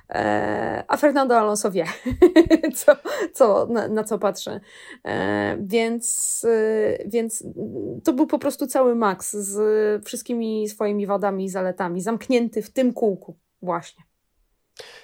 E, 0.09 0.83
a 0.87 0.97
Fernando 0.97 1.37
Alonso 1.37 1.71
wie, 1.71 1.85
co, 2.85 2.95
co, 3.33 3.67
na, 3.69 3.87
na 3.87 4.03
co 4.03 4.19
patrzę. 4.19 4.59
E, 5.05 5.57
więc, 5.59 6.41
e, 6.49 7.07
więc 7.07 7.43
to 8.03 8.13
był 8.13 8.27
po 8.27 8.39
prostu 8.39 8.67
cały 8.67 8.95
Max 8.95 9.35
z 9.35 10.05
wszystkimi 10.05 10.69
swoimi 10.69 11.07
wadami 11.07 11.45
i 11.45 11.49
zaletami, 11.49 12.01
zamknięty 12.01 12.61
w 12.61 12.69
tym 12.69 12.93
kółku 12.93 13.35
właśnie. 13.61 14.03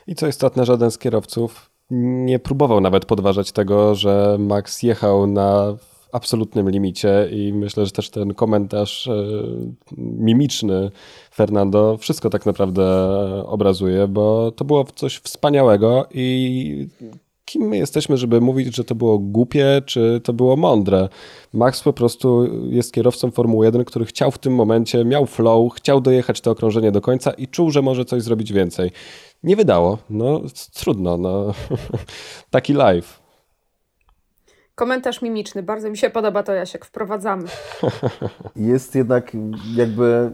I 0.08 0.16
co 0.16 0.28
istotne, 0.28 0.66
żaden 0.66 0.92
z 0.92 0.98
kierowców 0.98 1.72
nie 1.92 2.40
próbował 2.40 2.82
nawet 2.82 3.06
podważać 3.06 3.52
tego, 3.52 3.96
że 3.96 4.38
Max 4.40 4.84
jechał 4.84 5.28
na 5.28 5.76
absolutnym 6.12 6.70
limicie 6.70 7.30
i 7.32 7.54
myślę, 7.54 7.86
że 7.86 7.92
też 7.92 8.10
ten 8.10 8.34
komentarz 8.34 9.08
e, 9.08 9.14
mimiczny 9.98 10.92
Fernando 11.34 11.98
wszystko 11.98 12.30
tak 12.30 12.46
naprawdę 12.46 12.86
obrazuje, 13.46 14.08
bo 14.08 14.52
to 14.52 14.66
było 14.66 14.86
coś 14.96 15.18
wspaniałego 15.18 16.08
i 16.14 16.88
kim 17.46 17.62
my 17.62 17.78
jesteśmy, 17.78 18.18
żeby 18.18 18.42
mówić, 18.42 18.76
że 18.76 18.84
to 18.84 18.96
było 18.96 19.20
głupie, 19.20 19.82
czy 19.86 20.22
to 20.24 20.34
było 20.34 20.56
mądre. 20.56 21.10
Max 21.54 21.84
po 21.84 21.94
prostu 21.94 22.48
jest 22.70 22.94
kierowcą 22.94 23.32
Formuły 23.32 23.66
1, 23.66 23.86
który 23.86 24.06
chciał 24.06 24.32
w 24.32 24.38
tym 24.38 24.56
momencie, 24.56 25.06
miał 25.06 25.26
flow, 25.26 25.74
chciał 25.74 26.02
dojechać 26.02 26.42
to 26.42 26.52
okrążenie 26.52 26.92
do 26.92 27.02
końca 27.02 27.32
i 27.32 27.48
czuł, 27.48 27.72
że 27.72 27.82
może 27.82 28.06
coś 28.06 28.22
zrobić 28.22 28.54
więcej. 28.54 28.92
Nie 29.44 29.56
wydało. 29.56 29.98
No 30.10 30.42
trudno, 30.74 31.18
no. 31.18 31.54
Taki 32.50 32.74
live. 32.74 33.22
Komentarz 34.76 35.22
mimiczny. 35.22 35.64
Bardzo 35.64 35.90
mi 35.90 35.98
się 35.98 36.10
podoba 36.10 36.44
to, 36.44 36.54
Jasiek. 36.54 36.86
Wprowadzamy. 36.86 37.44
Jest 38.56 38.96
jednak 38.96 39.32
jakby... 39.76 40.32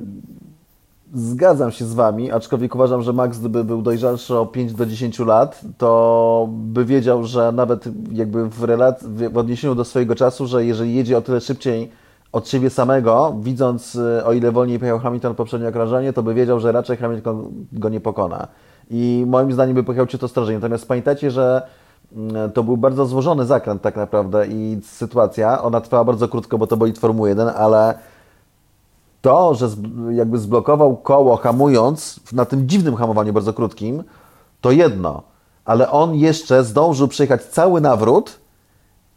Zgadzam 1.13 1.71
się 1.71 1.85
z 1.85 1.93
Wami, 1.93 2.31
aczkolwiek 2.31 2.75
uważam, 2.75 3.01
że 3.01 3.13
Max 3.13 3.39
gdyby 3.39 3.63
był 3.63 3.81
dojrzalszy 3.81 4.37
o 4.37 4.45
5 4.45 4.73
do 4.73 4.85
10 4.85 5.19
lat, 5.19 5.61
to 5.77 6.47
by 6.51 6.85
wiedział, 6.85 7.23
że 7.23 7.51
nawet 7.51 7.85
jakby 8.11 8.49
w, 8.49 8.61
relac- 8.61 9.29
w 9.31 9.37
odniesieniu 9.37 9.75
do 9.75 9.85
swojego 9.85 10.15
czasu, 10.15 10.47
że 10.47 10.65
jeżeli 10.65 10.95
jedzie 10.95 11.17
o 11.17 11.21
tyle 11.21 11.41
szybciej 11.41 11.91
od 12.31 12.49
siebie 12.49 12.69
samego, 12.69 13.35
widząc 13.39 13.95
y, 13.95 14.25
o 14.25 14.33
ile 14.33 14.51
wolniej 14.51 14.79
pojechał 14.79 14.99
Hamilton 14.99 15.35
poprzednie 15.35 15.67
okrążenie, 15.67 16.13
to 16.13 16.23
by 16.23 16.33
wiedział, 16.33 16.59
że 16.59 16.71
raczej 16.71 16.97
Hamilton 16.97 17.65
go 17.71 17.89
nie 17.89 17.99
pokona 17.99 18.47
i 18.89 19.23
moim 19.27 19.53
zdaniem 19.53 19.75
by 19.75 19.83
pojechał 19.83 20.07
Cię 20.07 20.17
to 20.17 20.25
ostrożnie. 20.25 20.55
Natomiast 20.55 20.87
pamiętajcie, 20.87 21.31
że 21.31 21.67
mm, 22.15 22.51
to 22.51 22.63
był 22.63 22.77
bardzo 22.77 23.05
złożony 23.05 23.45
zakręt 23.45 23.81
tak 23.81 23.95
naprawdę 23.95 24.47
i 24.47 24.79
sytuacja, 24.83 25.63
ona 25.63 25.81
trwała 25.81 26.03
bardzo 26.03 26.27
krótko, 26.27 26.57
bo 26.57 26.67
to 26.67 26.77
bolid 26.77 26.99
Formuły 26.99 27.29
1, 27.29 27.47
ale 27.47 27.93
to, 29.21 29.55
że 29.55 29.69
jakby 30.11 30.39
zblokował 30.39 30.97
koło 30.97 31.37
hamując 31.37 32.19
na 32.33 32.45
tym 32.45 32.69
dziwnym 32.69 32.95
hamowaniu 32.95 33.33
bardzo 33.33 33.53
krótkim, 33.53 34.03
to 34.61 34.71
jedno, 34.71 35.23
ale 35.65 35.91
on 35.91 36.15
jeszcze 36.15 36.63
zdążył 36.63 37.07
przejechać 37.07 37.43
cały 37.43 37.81
nawrót 37.81 38.39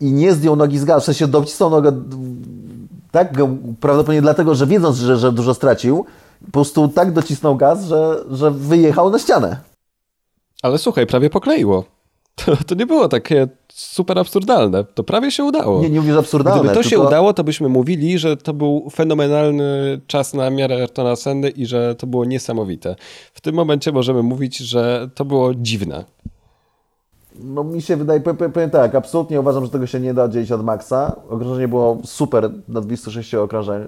i 0.00 0.12
nie 0.12 0.32
zdjął 0.32 0.56
nogi 0.56 0.78
z 0.78 0.84
gazu, 0.84 1.00
w 1.00 1.04
sensie 1.04 1.26
docisnął 1.26 1.70
nogę 1.70 1.92
tak 3.10 3.32
prawdopodobnie 3.80 4.22
dlatego, 4.22 4.54
że 4.54 4.66
wiedząc, 4.66 4.96
że, 4.96 5.16
że 5.16 5.32
dużo 5.32 5.54
stracił, 5.54 6.04
po 6.46 6.52
prostu 6.52 6.88
tak 6.88 7.12
docisnął 7.12 7.56
gaz, 7.56 7.84
że, 7.84 8.24
że 8.30 8.50
wyjechał 8.50 9.10
na 9.10 9.18
ścianę. 9.18 9.60
Ale 10.62 10.78
słuchaj, 10.78 11.06
prawie 11.06 11.30
pokleiło. 11.30 11.84
To, 12.34 12.56
to 12.66 12.74
nie 12.74 12.86
było 12.86 13.08
takie 13.08 13.48
super 13.72 14.18
absurdalne. 14.18 14.84
To 14.84 15.04
prawie 15.04 15.30
się 15.30 15.44
udało. 15.44 15.82
Nie, 15.82 15.90
nie 15.90 16.00
mówisz 16.00 16.16
absurdalne. 16.16 16.60
Gdyby 16.60 16.74
to 16.74 16.82
się 16.82 16.98
udało, 16.98 17.34
to 17.34 17.44
byśmy 17.44 17.68
mówili, 17.68 18.18
że 18.18 18.36
to 18.36 18.54
był 18.54 18.90
fenomenalny 18.90 20.00
czas 20.06 20.34
na 20.34 20.50
miarę 20.50 20.74
Ayrtona 20.74 21.16
Senny 21.16 21.50
i 21.50 21.66
że 21.66 21.94
to 21.94 22.06
było 22.06 22.24
niesamowite. 22.24 22.96
W 23.34 23.40
tym 23.40 23.54
momencie 23.54 23.92
możemy 23.92 24.22
mówić, 24.22 24.58
że 24.58 25.10
to 25.14 25.24
było 25.24 25.54
dziwne. 25.54 26.04
No 27.34 27.64
mi 27.64 27.82
się 27.82 27.96
wydaje, 27.96 28.20
powiem 28.20 28.70
tak, 28.70 28.94
absolutnie 28.94 29.40
uważam, 29.40 29.64
że 29.64 29.70
tego 29.70 29.86
się 29.86 30.00
nie 30.00 30.14
da 30.14 30.28
dzielić 30.28 30.52
od 30.52 30.64
Maxa. 30.64 31.16
Okrążenie 31.28 31.68
było 31.68 31.98
super 32.04 32.50
na 32.68 32.80
206 32.80 33.34
okrążeń, 33.34 33.82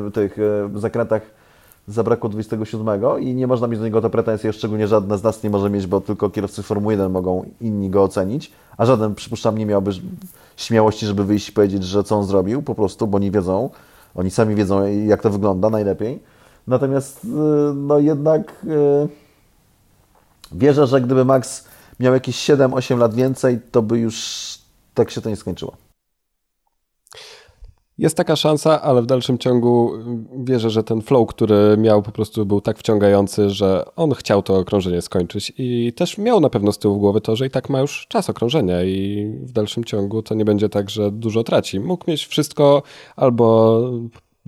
w 0.00 0.10
tych 0.14 0.36
zakrętach 0.74 1.41
zabrakło 1.88 2.28
27 2.30 3.00
i 3.20 3.34
nie 3.34 3.46
można 3.46 3.66
mieć 3.66 3.78
do 3.78 3.84
niego 3.84 4.00
to 4.00 4.10
pretensje, 4.10 4.52
szczególnie 4.52 4.88
żadne 4.88 5.18
z 5.18 5.22
nas 5.22 5.42
nie 5.42 5.50
może 5.50 5.70
mieć, 5.70 5.86
bo 5.86 6.00
tylko 6.00 6.30
kierowcy 6.30 6.62
Formuły 6.62 6.92
1 6.92 7.12
mogą 7.12 7.44
inni 7.60 7.90
go 7.90 8.02
ocenić, 8.02 8.52
a 8.76 8.86
żaden, 8.86 9.14
przypuszczam, 9.14 9.58
nie 9.58 9.66
miałby 9.66 9.90
śmiałości, 10.56 11.06
żeby 11.06 11.24
wyjść 11.24 11.48
i 11.48 11.52
powiedzieć, 11.52 11.84
że 11.84 12.04
co 12.04 12.16
on 12.16 12.24
zrobił, 12.24 12.62
po 12.62 12.74
prostu, 12.74 13.06
bo 13.06 13.18
nie 13.18 13.30
wiedzą, 13.30 13.70
oni 14.14 14.30
sami 14.30 14.54
wiedzą, 14.54 14.86
jak 14.86 15.22
to 15.22 15.30
wygląda 15.30 15.70
najlepiej. 15.70 16.22
Natomiast, 16.66 17.24
y, 17.24 17.28
no 17.74 17.98
jednak, 17.98 18.64
y, 18.64 19.08
Wierzę, 20.54 20.86
że 20.86 21.00
gdyby 21.00 21.24
Max 21.24 21.64
miał 22.00 22.14
jakieś 22.14 22.36
7-8 22.36 22.98
lat 22.98 23.14
więcej, 23.14 23.60
to 23.70 23.82
by 23.82 23.98
już 23.98 24.58
tak 24.94 25.10
się 25.10 25.20
to 25.20 25.30
nie 25.30 25.36
skończyło. 25.36 25.76
Jest 27.98 28.16
taka 28.16 28.36
szansa, 28.36 28.82
ale 28.82 29.02
w 29.02 29.06
dalszym 29.06 29.38
ciągu 29.38 29.92
wierzę, 30.44 30.70
że 30.70 30.84
ten 30.84 31.02
flow, 31.02 31.28
który 31.28 31.76
miał, 31.78 32.02
po 32.02 32.12
prostu 32.12 32.46
był 32.46 32.60
tak 32.60 32.78
wciągający, 32.78 33.50
że 33.50 33.84
on 33.96 34.14
chciał 34.14 34.42
to 34.42 34.58
okrążenie 34.58 35.02
skończyć 35.02 35.52
i 35.58 35.92
też 35.96 36.18
miał 36.18 36.40
na 36.40 36.50
pewno 36.50 36.72
z 36.72 36.78
tyłu 36.78 36.98
głowy 36.98 37.20
to, 37.20 37.36
że 37.36 37.46
i 37.46 37.50
tak 37.50 37.70
ma 37.70 37.80
już 37.80 38.06
czas 38.08 38.30
okrążenia 38.30 38.82
i 38.82 39.26
w 39.42 39.52
dalszym 39.52 39.84
ciągu 39.84 40.22
to 40.22 40.34
nie 40.34 40.44
będzie 40.44 40.68
tak, 40.68 40.90
że 40.90 41.10
dużo 41.10 41.44
traci. 41.44 41.80
Mógł 41.80 42.10
mieć 42.10 42.26
wszystko 42.26 42.82
albo 43.16 43.80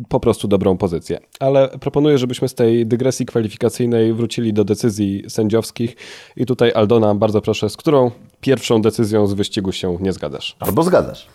po 0.09 0.21
prostu 0.21 0.49
dobrą 0.49 0.77
pozycję. 0.77 1.21
Ale 1.41 1.69
proponuję, 1.69 2.19
żebyśmy 2.19 2.49
z 2.49 2.55
tej 2.55 2.87
dygresji 2.87 3.27
kwalifikacyjnej 3.27 4.15
wrócili 4.15 4.53
do 4.53 4.65
decyzji 4.65 5.25
sędziowskich 5.29 5.97
i 6.37 6.47
tutaj 6.47 6.73
Aldona, 6.73 7.15
bardzo 7.15 7.41
proszę, 7.41 7.71
z 7.71 7.77
którą 7.77 8.11
pierwszą 8.41 8.83
decyzją 8.83 9.27
z 9.27 9.35
wyścigu 9.35 9.73
się 9.73 9.99
nie 10.01 10.13
zgadzasz? 10.13 10.57
Albo 10.61 10.83
zgadzasz. 10.83 11.29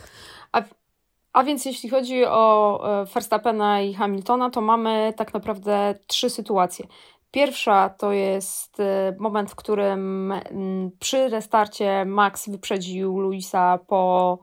A, 1.34 1.44
więc 1.44 1.66
jeśli 1.66 1.90
chodzi 1.90 2.26
o 2.26 3.02
e, 3.02 3.06
Verstappena 3.06 3.82
i 3.82 3.94
Hamiltona, 3.94 4.50
to 4.50 4.62
mamy 4.62 5.14
tak 5.18 5.34
naprawdę 5.34 5.96
trzy 6.08 6.30
sytuacje. 6.30 6.86
Pierwsza 7.32 7.90
to 7.90 8.12
jest 8.12 8.80
e, 8.80 9.16
moment, 9.20 9.52
w 9.52 9.56
którym 9.56 10.34
przy 11.00 11.30
restarcie 11.30 12.06
Max 12.06 12.50
wyprzedził 12.50 13.20
Luisa 13.20 13.80
po 13.88 14.40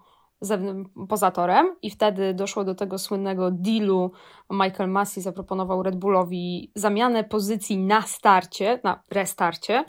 poza 1.09 1.30
torem 1.30 1.76
i 1.82 1.91
wtedy 1.91 2.34
doszło 2.34 2.64
do 2.64 2.74
tego 2.74 2.99
słynnego 2.99 3.51
dealu. 3.51 4.12
Michael 4.51 4.91
Massey 4.91 5.22
zaproponował 5.22 5.82
Red 5.82 5.97
Bullowi 5.97 6.72
zamianę 6.74 7.24
pozycji 7.24 7.78
na 7.78 8.03
starcie, 8.03 8.80
na 8.84 9.03
restarcie, 9.11 9.84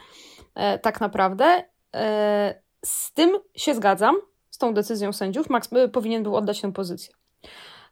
e, 0.56 0.80
tak 0.80 1.02
naprawdę. 1.02 1.64
Z 2.86 3.14
tym 3.14 3.39
się 3.56 3.76
zgadzam, 3.76 4.16
z 4.58 4.60
tą 4.60 4.74
decyzją 4.74 5.14
sędziów. 5.14 5.49
Max 5.49 5.70
e, 5.74 5.88
powinien 5.88 6.24
był 6.24 6.36
oddać 6.36 6.62
tę 6.62 6.74
pozycję. 6.74 7.14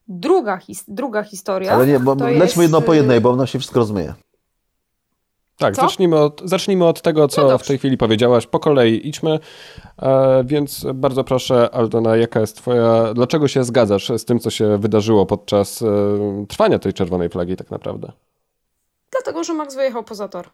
Druga, 0.07 0.57
his 0.57 0.83
druga 0.87 1.23
historia. 1.23 1.71
Ale 1.71 1.87
nie, 1.87 1.99
bo 1.99 2.15
lećmy 2.15 2.35
jest... 2.37 2.57
jedno 2.57 2.81
po 2.81 2.93
jednej, 2.93 3.21
bo 3.21 3.35
nam 3.35 3.47
się 3.47 3.59
wszystko 3.59 3.79
rozmyje. 3.79 4.13
Tak, 5.57 5.75
zacznijmy 5.75 6.19
od, 6.19 6.41
zacznijmy 6.45 6.85
od 6.85 7.01
tego, 7.01 7.27
co 7.27 7.47
no 7.47 7.57
w 7.57 7.67
tej 7.67 7.77
chwili 7.77 7.97
powiedziałaś. 7.97 8.47
Po 8.47 8.59
kolei 8.59 9.07
idźmy. 9.07 9.39
E, 10.01 10.43
więc 10.45 10.85
bardzo 10.93 11.23
proszę, 11.23 11.69
Aldona, 11.73 12.17
jaka 12.17 12.39
jest 12.39 12.57
Twoja. 12.57 13.13
Dlaczego 13.13 13.47
się 13.47 13.63
zgadzasz 13.63 14.11
z 14.17 14.25
tym, 14.25 14.39
co 14.39 14.49
się 14.49 14.77
wydarzyło 14.77 15.25
podczas 15.25 15.81
e, 15.81 16.45
trwania 16.47 16.79
tej 16.79 16.93
czerwonej 16.93 17.29
flagi, 17.29 17.55
tak 17.55 17.71
naprawdę? 17.71 18.11
Dlatego, 19.11 19.43
że 19.43 19.53
Max 19.53 19.75
wyjechał 19.75 20.03
poza 20.03 20.27
tor. 20.27 20.49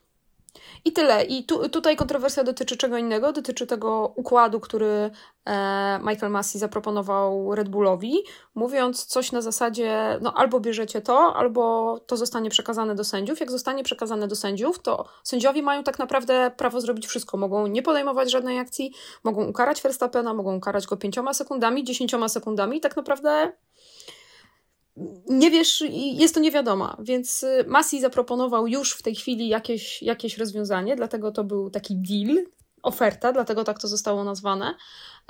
I 0.85 0.91
tyle. 0.91 1.23
I 1.23 1.43
tu, 1.43 1.69
tutaj 1.69 1.95
kontrowersja 1.95 2.43
dotyczy 2.43 2.77
czego 2.77 2.97
innego, 2.97 3.33
dotyczy 3.33 3.67
tego 3.67 4.13
układu, 4.15 4.59
który 4.59 5.11
e, 5.45 5.99
Michael 5.99 6.31
Massey 6.31 6.59
zaproponował 6.59 7.55
Red 7.55 7.69
Bullowi, 7.69 8.13
mówiąc 8.55 9.05
coś 9.05 9.31
na 9.31 9.41
zasadzie, 9.41 10.19
no 10.21 10.33
albo 10.33 10.59
bierzecie 10.59 11.01
to, 11.01 11.35
albo 11.35 11.99
to 11.99 12.17
zostanie 12.17 12.49
przekazane 12.49 12.95
do 12.95 13.03
sędziów. 13.03 13.39
Jak 13.39 13.51
zostanie 13.51 13.83
przekazane 13.83 14.27
do 14.27 14.35
sędziów, 14.35 14.79
to 14.79 15.05
sędziowie 15.23 15.63
mają 15.63 15.83
tak 15.83 15.99
naprawdę 15.99 16.51
prawo 16.57 16.81
zrobić 16.81 17.07
wszystko. 17.07 17.37
Mogą 17.37 17.67
nie 17.67 17.81
podejmować 17.81 18.31
żadnej 18.31 18.59
akcji, 18.59 18.93
mogą 19.23 19.47
ukarać 19.47 19.81
Verstappena, 19.81 20.33
mogą 20.33 20.55
ukarać 20.57 20.87
go 20.87 20.97
pięcioma 20.97 21.33
sekundami, 21.33 21.83
dziesięcioma 21.83 22.29
sekundami 22.29 22.81
tak 22.81 22.95
naprawdę 22.97 23.51
nie 25.29 25.51
wiesz, 25.51 25.83
jest 25.91 26.33
to 26.33 26.39
niewiadoma, 26.39 26.97
więc 26.99 27.43
y, 27.43 27.65
Masi 27.67 28.01
zaproponował 28.01 28.67
już 28.67 28.93
w 28.93 29.01
tej 29.01 29.15
chwili 29.15 29.47
jakieś, 29.47 30.01
jakieś 30.03 30.37
rozwiązanie, 30.37 30.95
dlatego 30.95 31.31
to 31.31 31.43
był 31.43 31.69
taki 31.69 31.95
deal, 31.95 32.45
oferta, 32.83 33.33
dlatego 33.33 33.63
tak 33.63 33.79
to 33.79 33.87
zostało 33.87 34.23
nazwane, 34.23 34.75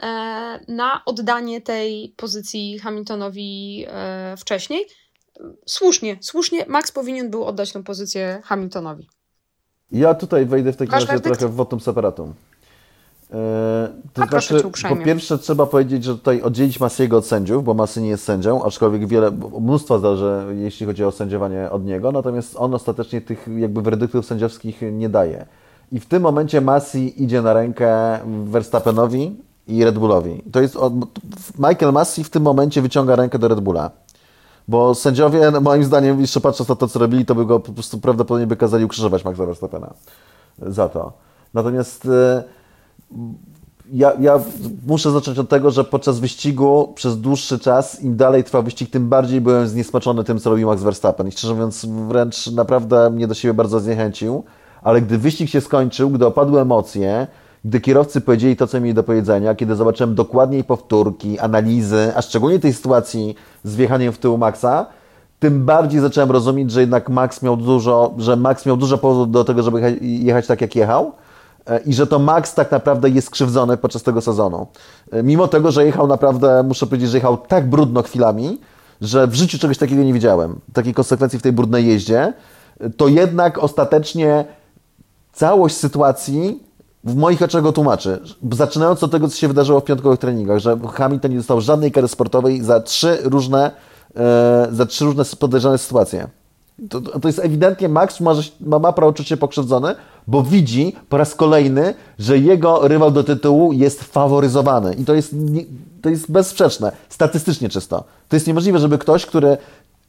e, 0.01 0.05
na 0.67 1.01
oddanie 1.05 1.61
tej 1.61 2.13
pozycji 2.17 2.79
Hamiltonowi 2.79 3.85
e, 3.87 4.37
wcześniej. 4.37 4.85
Słusznie, 5.65 6.17
słusznie, 6.21 6.65
Max 6.67 6.91
powinien 6.91 7.29
był 7.29 7.45
oddać 7.45 7.71
tę 7.71 7.83
pozycję 7.83 8.41
Hamiltonowi. 8.43 9.09
Ja 9.91 10.13
tutaj 10.13 10.45
wejdę 10.45 10.73
w 10.73 10.77
takim 10.77 10.93
razie 10.93 11.19
trochę 11.19 11.47
w 11.47 11.55
votum 11.55 11.79
separatum. 11.79 12.33
E, 13.31 13.89
to 14.13 14.23
A 14.23 14.27
znaczy, 14.27 14.63
po 14.89 14.95
pierwsze 14.95 15.37
trzeba 15.37 15.65
powiedzieć, 15.65 16.03
że 16.03 16.15
tutaj 16.15 16.41
oddzielić 16.41 16.79
Masiego 16.79 17.17
od 17.17 17.25
sędziów, 17.25 17.63
bo 17.63 17.73
Masy 17.73 18.01
nie 18.01 18.09
jest 18.09 18.23
sędzią, 18.23 18.63
aczkolwiek 18.63 19.07
wiele, 19.07 19.31
mnóstwo 19.59 19.99
zależy, 19.99 20.45
jeśli 20.55 20.85
chodzi 20.85 21.03
o 21.03 21.11
sędziowanie 21.11 21.71
od 21.71 21.85
niego, 21.85 22.11
natomiast 22.11 22.55
on 22.57 22.73
ostatecznie 22.73 23.21
tych 23.21 23.47
jakby 23.57 23.81
werdyktów 23.81 24.25
sędziowskich 24.25 24.81
nie 24.91 25.09
daje. 25.09 25.45
I 25.91 25.99
w 25.99 26.05
tym 26.05 26.23
momencie 26.23 26.61
Masi 26.61 27.23
idzie 27.23 27.41
na 27.41 27.53
rękę 27.53 28.19
Verstappenowi 28.43 29.35
i 29.67 29.83
Red 29.83 29.99
Bullowi. 29.99 30.43
To 30.51 30.61
jest, 30.61 30.77
Michael 31.59 31.93
Masi 31.93 32.23
w 32.23 32.29
tym 32.29 32.43
momencie 32.43 32.81
wyciąga 32.81 33.15
rękę 33.15 33.39
do 33.39 33.47
Red 33.47 33.59
Bulla. 33.59 33.91
Bo 34.67 34.95
sędziowie, 34.95 35.51
no 35.51 35.61
moim 35.61 35.83
zdaniem, 35.83 36.21
jeszcze 36.21 36.41
patrząc 36.41 36.69
na 36.69 36.75
to, 36.75 36.87
co 36.87 36.99
robili, 36.99 37.25
to 37.25 37.35
by 37.35 37.45
go 37.45 37.59
po 37.59 37.71
prostu 37.71 37.97
prawdopodobnie 37.97 38.47
by 38.47 38.55
kazali 38.55 38.85
ukrzyżować 38.85 39.25
Maxa 39.25 39.45
Verstappena 39.45 39.93
za 40.59 40.89
to. 40.89 41.13
Natomiast 41.53 42.05
e, 42.05 42.43
ja, 43.93 44.13
ja, 44.19 44.39
muszę 44.87 45.11
zacząć 45.11 45.39
od 45.39 45.49
tego, 45.49 45.71
że 45.71 45.83
podczas 45.83 46.19
wyścigu 46.19 46.93
przez 46.95 47.21
dłuższy 47.21 47.59
czas, 47.59 48.01
im 48.01 48.15
dalej 48.15 48.43
trwał 48.43 48.63
wyścig, 48.63 48.89
tym 48.89 49.09
bardziej 49.09 49.41
byłem 49.41 49.67
zniesmaczony 49.67 50.23
tym, 50.23 50.39
co 50.39 50.49
robił 50.49 50.67
Max 50.67 50.83
Verstappen. 50.83 51.27
I 51.27 51.31
szczerze 51.31 51.53
mówiąc, 51.53 51.85
wręcz 51.85 52.51
naprawdę 52.51 53.09
mnie 53.09 53.27
do 53.27 53.33
siebie 53.33 53.53
bardzo 53.53 53.79
zniechęcił. 53.79 54.43
Ale 54.83 55.01
gdy 55.01 55.17
wyścig 55.17 55.49
się 55.49 55.61
skończył, 55.61 56.09
gdy 56.09 56.25
opadły 56.25 56.61
emocje, 56.61 57.27
gdy 57.65 57.81
kierowcy 57.81 58.21
powiedzieli 58.21 58.55
to, 58.55 58.67
co 58.67 58.81
mieli 58.81 58.93
do 58.93 59.03
powiedzenia, 59.03 59.55
kiedy 59.55 59.75
zobaczyłem 59.75 60.15
dokładniej 60.15 60.63
powtórki, 60.63 61.39
analizy, 61.39 62.11
a 62.15 62.21
szczególnie 62.21 62.59
tej 62.59 62.73
sytuacji 62.73 63.35
z 63.63 63.75
wjechaniem 63.75 64.13
w 64.13 64.17
tył 64.17 64.37
Maxa, 64.37 64.85
tym 65.39 65.65
bardziej 65.65 66.01
zacząłem 66.01 66.31
rozumieć, 66.31 66.71
że 66.71 66.81
jednak 66.81 67.09
Max 67.09 67.41
miał 67.41 67.57
dużo, 67.57 68.13
że 68.17 68.35
Max 68.35 68.65
miał 68.65 68.77
dużo 68.77 68.97
powodów 68.97 69.31
do 69.31 69.43
tego, 69.43 69.63
żeby 69.63 69.97
jechać 70.01 70.47
tak, 70.47 70.61
jak 70.61 70.75
jechał 70.75 71.11
i 71.85 71.93
że 71.93 72.07
to 72.07 72.19
Max 72.19 72.53
tak 72.53 72.71
naprawdę 72.71 73.09
jest 73.09 73.27
skrzywdzony 73.27 73.77
podczas 73.77 74.03
tego 74.03 74.21
sezonu. 74.21 74.67
E, 75.11 75.23
mimo 75.23 75.47
tego, 75.47 75.71
że 75.71 75.85
jechał 75.85 76.07
naprawdę, 76.07 76.63
muszę 76.63 76.85
powiedzieć, 76.85 77.09
że 77.09 77.17
jechał 77.17 77.37
tak 77.37 77.69
brudno 77.69 78.03
chwilami, 78.03 78.59
że 79.01 79.27
w 79.27 79.33
życiu 79.33 79.59
czegoś 79.59 79.77
takiego 79.77 80.03
nie 80.03 80.13
widziałem, 80.13 80.59
takiej 80.73 80.93
konsekwencji 80.93 81.39
w 81.39 81.41
tej 81.41 81.51
brudnej 81.51 81.87
jeździe, 81.87 82.33
e, 82.79 82.89
to 82.89 83.07
jednak 83.07 83.57
ostatecznie 83.57 84.45
całość 85.33 85.77
sytuacji 85.77 86.63
w 87.03 87.15
moich 87.15 87.41
oczach 87.41 87.63
go 87.63 87.71
tłumaczy. 87.71 88.19
Zaczynając 88.51 89.03
od 89.03 89.11
tego, 89.11 89.27
co 89.27 89.37
się 89.37 89.47
wydarzyło 89.47 89.79
w 89.79 89.83
piątkowych 89.83 90.19
treningach, 90.19 90.59
że 90.59 90.77
Hamilton 90.93 91.31
nie 91.31 91.37
dostał 91.37 91.61
żadnej 91.61 91.91
kary 91.91 92.07
sportowej 92.07 92.61
za 92.61 92.79
trzy 92.79 93.17
różne, 93.23 93.71
za 94.71 94.85
trzy 94.85 95.05
różne 95.05 95.23
podejrzane 95.39 95.77
sytuacje. 95.77 96.27
To, 96.89 97.01
to 97.01 97.27
jest 97.27 97.39
ewidentnie 97.39 97.89
Max 97.89 98.19
ma, 98.19 98.33
ma, 98.61 98.79
ma 98.79 98.93
prawo 98.93 99.13
czuć 99.13 99.27
się 99.27 99.37
pokrzywdzony, 99.37 99.95
bo 100.27 100.43
widzi 100.43 100.95
po 101.09 101.17
raz 101.17 101.35
kolejny, 101.35 101.93
że 102.19 102.37
jego 102.37 102.87
rywal 102.87 103.11
do 103.11 103.23
tytułu 103.23 103.73
jest 103.73 104.03
faworyzowany. 104.03 104.93
I 104.93 105.05
to 105.05 105.13
jest, 105.13 105.35
to 106.01 106.09
jest 106.09 106.31
bezsprzeczne, 106.31 106.91
statystycznie 107.09 107.69
czysto. 107.69 108.03
To 108.29 108.35
jest 108.35 108.47
niemożliwe, 108.47 108.79
żeby 108.79 108.97
ktoś, 108.97 109.25
który 109.25 109.57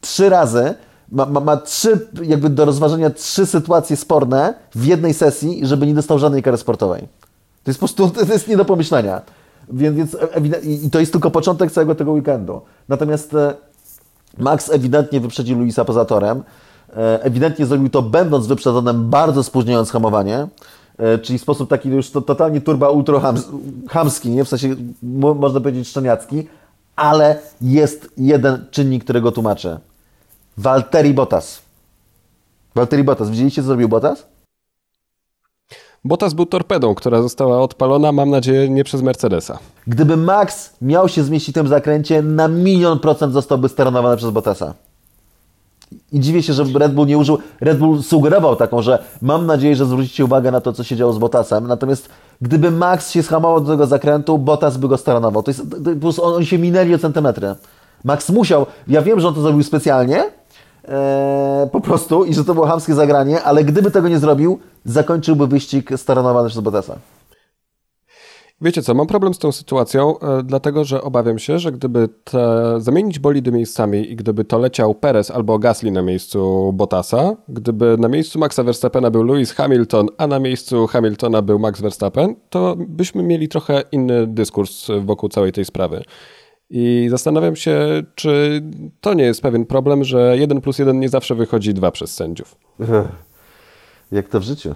trzy 0.01 0.29
razy 0.29 0.75
ma, 1.13 1.27
ma, 1.27 1.41
ma, 1.41 1.57
trzy, 1.57 2.09
jakby 2.23 2.51
do 2.51 2.65
rozważenia 2.65 3.11
trzy 3.11 3.47
sytuacje 3.47 3.97
sporne 3.97 4.55
w 4.75 4.85
jednej 4.85 5.15
sesji, 5.15 5.61
żeby 5.63 5.87
nie 5.87 5.95
dostał 5.95 6.19
żadnej 6.19 6.43
kary 6.43 6.57
sportowej. 6.57 7.09
To 7.65 7.71
jest 7.71 7.81
po 7.81 7.87
prostu, 7.87 8.11
to 8.27 8.33
jest 8.33 8.49
nie 8.49 8.57
do 8.57 8.65
pomyślenia. 8.65 9.23
Więc, 9.69 10.17
więc 10.41 10.65
i 10.85 10.91
to 10.91 11.01
jest 11.01 11.13
tylko 11.13 11.31
początek 11.31 11.73
całego 11.73 11.95
tego 11.95 12.13
weekendu. 12.13 12.61
Natomiast 12.89 13.35
e, 13.35 13.55
Max 14.39 14.71
ewidentnie 14.71 15.21
wyprzedził 15.21 15.59
Luisa 15.59 15.85
poza 15.85 16.05
torem. 16.05 16.43
E, 16.97 17.23
ewidentnie 17.23 17.67
zrobił 17.67 17.89
to 17.89 18.03
będąc 18.03 18.47
wyprzedzonym, 18.47 19.11
bardzo 19.11 19.43
spóźniając 19.43 19.91
hamowanie, 19.91 20.49
e, 20.99 21.19
czyli 21.19 21.39
w 21.39 21.43
sposób 21.43 21.71
taki 21.71 21.89
już 21.89 22.11
totalnie 22.11 22.61
turba 22.61 22.89
ultra 22.89 23.21
hamski, 23.89 24.31
nie? 24.31 24.45
w 24.45 24.49
sensie 24.49 24.77
można 25.33 25.61
powiedzieć 25.61 25.89
szczeniacki, 25.89 26.47
ale 26.97 27.39
jest 27.61 28.11
jeden 28.17 28.65
czynnik, 28.71 29.05
który 29.05 29.21
go 29.21 29.33
tłumaczy. 29.33 29.79
Walteri 30.57 31.15
Bottas. 31.15 31.63
Walteri 32.75 33.05
Bottas. 33.05 33.31
Widzieliście, 33.31 33.63
co 33.63 33.67
zrobił 33.67 33.89
Bottas? 33.89 34.27
Bottas 36.05 36.35
był 36.35 36.47
torpedą, 36.47 36.95
która 36.95 37.23
została 37.23 37.61
odpalona, 37.61 38.13
mam 38.13 38.31
nadzieję, 38.31 38.69
nie 38.69 38.85
przez 38.85 39.03
Mercedesa. 39.03 39.59
Gdyby 39.87 40.17
Max 40.17 40.73
miał 40.83 41.09
się 41.09 41.23
zmieścić 41.23 41.55
w 41.55 41.59
tym 41.59 41.69
zakręcie, 41.69 42.23
na 42.23 42.49
milion 42.49 42.99
procent 42.99 43.33
zostałby 43.33 43.69
steronowany 43.69 44.17
przez 44.17 44.31
Bottasa. 44.31 44.75
I 46.13 46.21
dziwię 46.21 46.43
się, 46.43 46.53
że 46.53 46.65
Red 46.75 46.95
Bull 46.95 47.07
nie 47.07 47.19
użył. 47.19 47.39
Red 47.61 47.79
Bull 47.79 48.03
sugerował 48.03 48.57
taką, 48.57 48.83
że 48.83 49.05
mam 49.23 49.47
nadzieję, 49.47 49.77
że 49.77 49.87
zwrócicie 49.87 50.25
uwagę 50.25 50.51
na 50.51 50.61
to, 50.61 50.73
co 50.73 50.85
się 50.85 50.97
działo 50.97 51.13
z 51.13 51.19
Bottasem. 51.19 51.67
Natomiast 51.67 52.09
gdyby 52.41 52.71
Max 52.71 53.11
się 53.11 53.23
schamował 53.23 53.61
do 53.61 53.73
tego 53.73 53.87
zakrętu, 53.87 54.39
Bottas 54.39 54.77
by 54.77 54.89
go 54.89 54.97
staranował. 54.97 55.43
To 55.43 55.51
jest, 55.51 55.63
prostu 56.01 56.25
oni 56.25 56.47
się 56.47 56.59
minęli 56.59 56.95
o 56.95 56.99
centymetry. 56.99 57.55
Max 58.05 58.31
musiał, 58.31 58.67
ja 58.89 59.03
wiem, 59.03 59.21
że 59.21 59.29
on 59.29 59.35
to 59.35 59.41
zrobił 59.41 59.63
specjalnie, 59.63 60.25
e, 60.89 61.69
po 61.73 61.81
prostu 61.81 62.25
i 62.25 62.35
że 62.35 62.45
to 62.45 62.55
było 62.55 62.67
hamskie 62.67 62.95
zagranie, 62.95 63.43
ale 63.43 63.65
gdyby 63.65 63.91
tego 63.91 64.09
nie 64.09 64.19
zrobił, 64.19 64.59
zakończyłby 64.85 65.47
wyścig 65.47 65.91
staranowany 65.97 66.49
przez 66.49 66.61
Bottasa. 66.61 66.97
Wiecie 68.63 68.83
co, 68.83 68.95
mam 68.95 69.07
problem 69.07 69.35
z 69.35 69.39
tą 69.39 69.53
sytuacją, 69.53 70.19
e, 70.19 70.43
dlatego 70.43 70.85
że 70.85 71.03
obawiam 71.03 71.39
się, 71.39 71.59
że 71.59 71.73
gdyby 71.73 72.09
te, 72.25 72.75
zamienić 72.81 73.19
bolidy 73.19 73.53
miejscami 73.53 74.11
i 74.11 74.17
gdyby 74.17 74.45
to 74.45 74.59
leciał 74.59 74.95
Perez 74.95 75.31
albo 75.31 75.59
Gasly 75.59 75.91
na 75.91 76.03
miejscu 76.03 76.73
Bottasa, 76.75 77.37
gdyby 77.49 77.97
na 77.99 78.09
miejscu 78.09 78.39
Maxa 78.39 78.63
Verstappena 78.63 79.11
był 79.11 79.23
Lewis 79.23 79.53
Hamilton, 79.53 80.07
a 80.19 80.27
na 80.27 80.39
miejscu 80.39 80.87
Hamiltona 80.87 81.43
był 81.43 81.59
Max 81.59 81.81
Verstappen, 81.81 82.35
to 82.51 82.77
byśmy 82.79 83.23
mieli 83.23 83.49
trochę 83.49 83.83
inny 83.93 84.27
dyskurs 84.27 84.89
wokół 85.01 85.29
całej 85.29 85.53
tej 85.53 85.65
sprawy. 85.65 86.05
I 86.71 87.07
zastanawiam 87.11 87.57
się, 87.57 88.03
czy 88.15 88.63
to 89.01 89.15
nie 89.15 89.25
jest 89.25 89.43
pewien 89.43 89.67
problem, 89.67 90.05
że 90.05 90.39
1 90.39 90.61
plus 90.61 90.79
1 90.79 91.01
nie 91.01 91.09
zawsze 91.09 91.35
wychodzi 91.35 91.75
2 91.75 91.91
przez 91.91 92.15
sędziów. 92.15 92.57
Jak 94.13 94.29
to 94.29 94.41
w 94.41 94.43
życiu. 94.43 94.75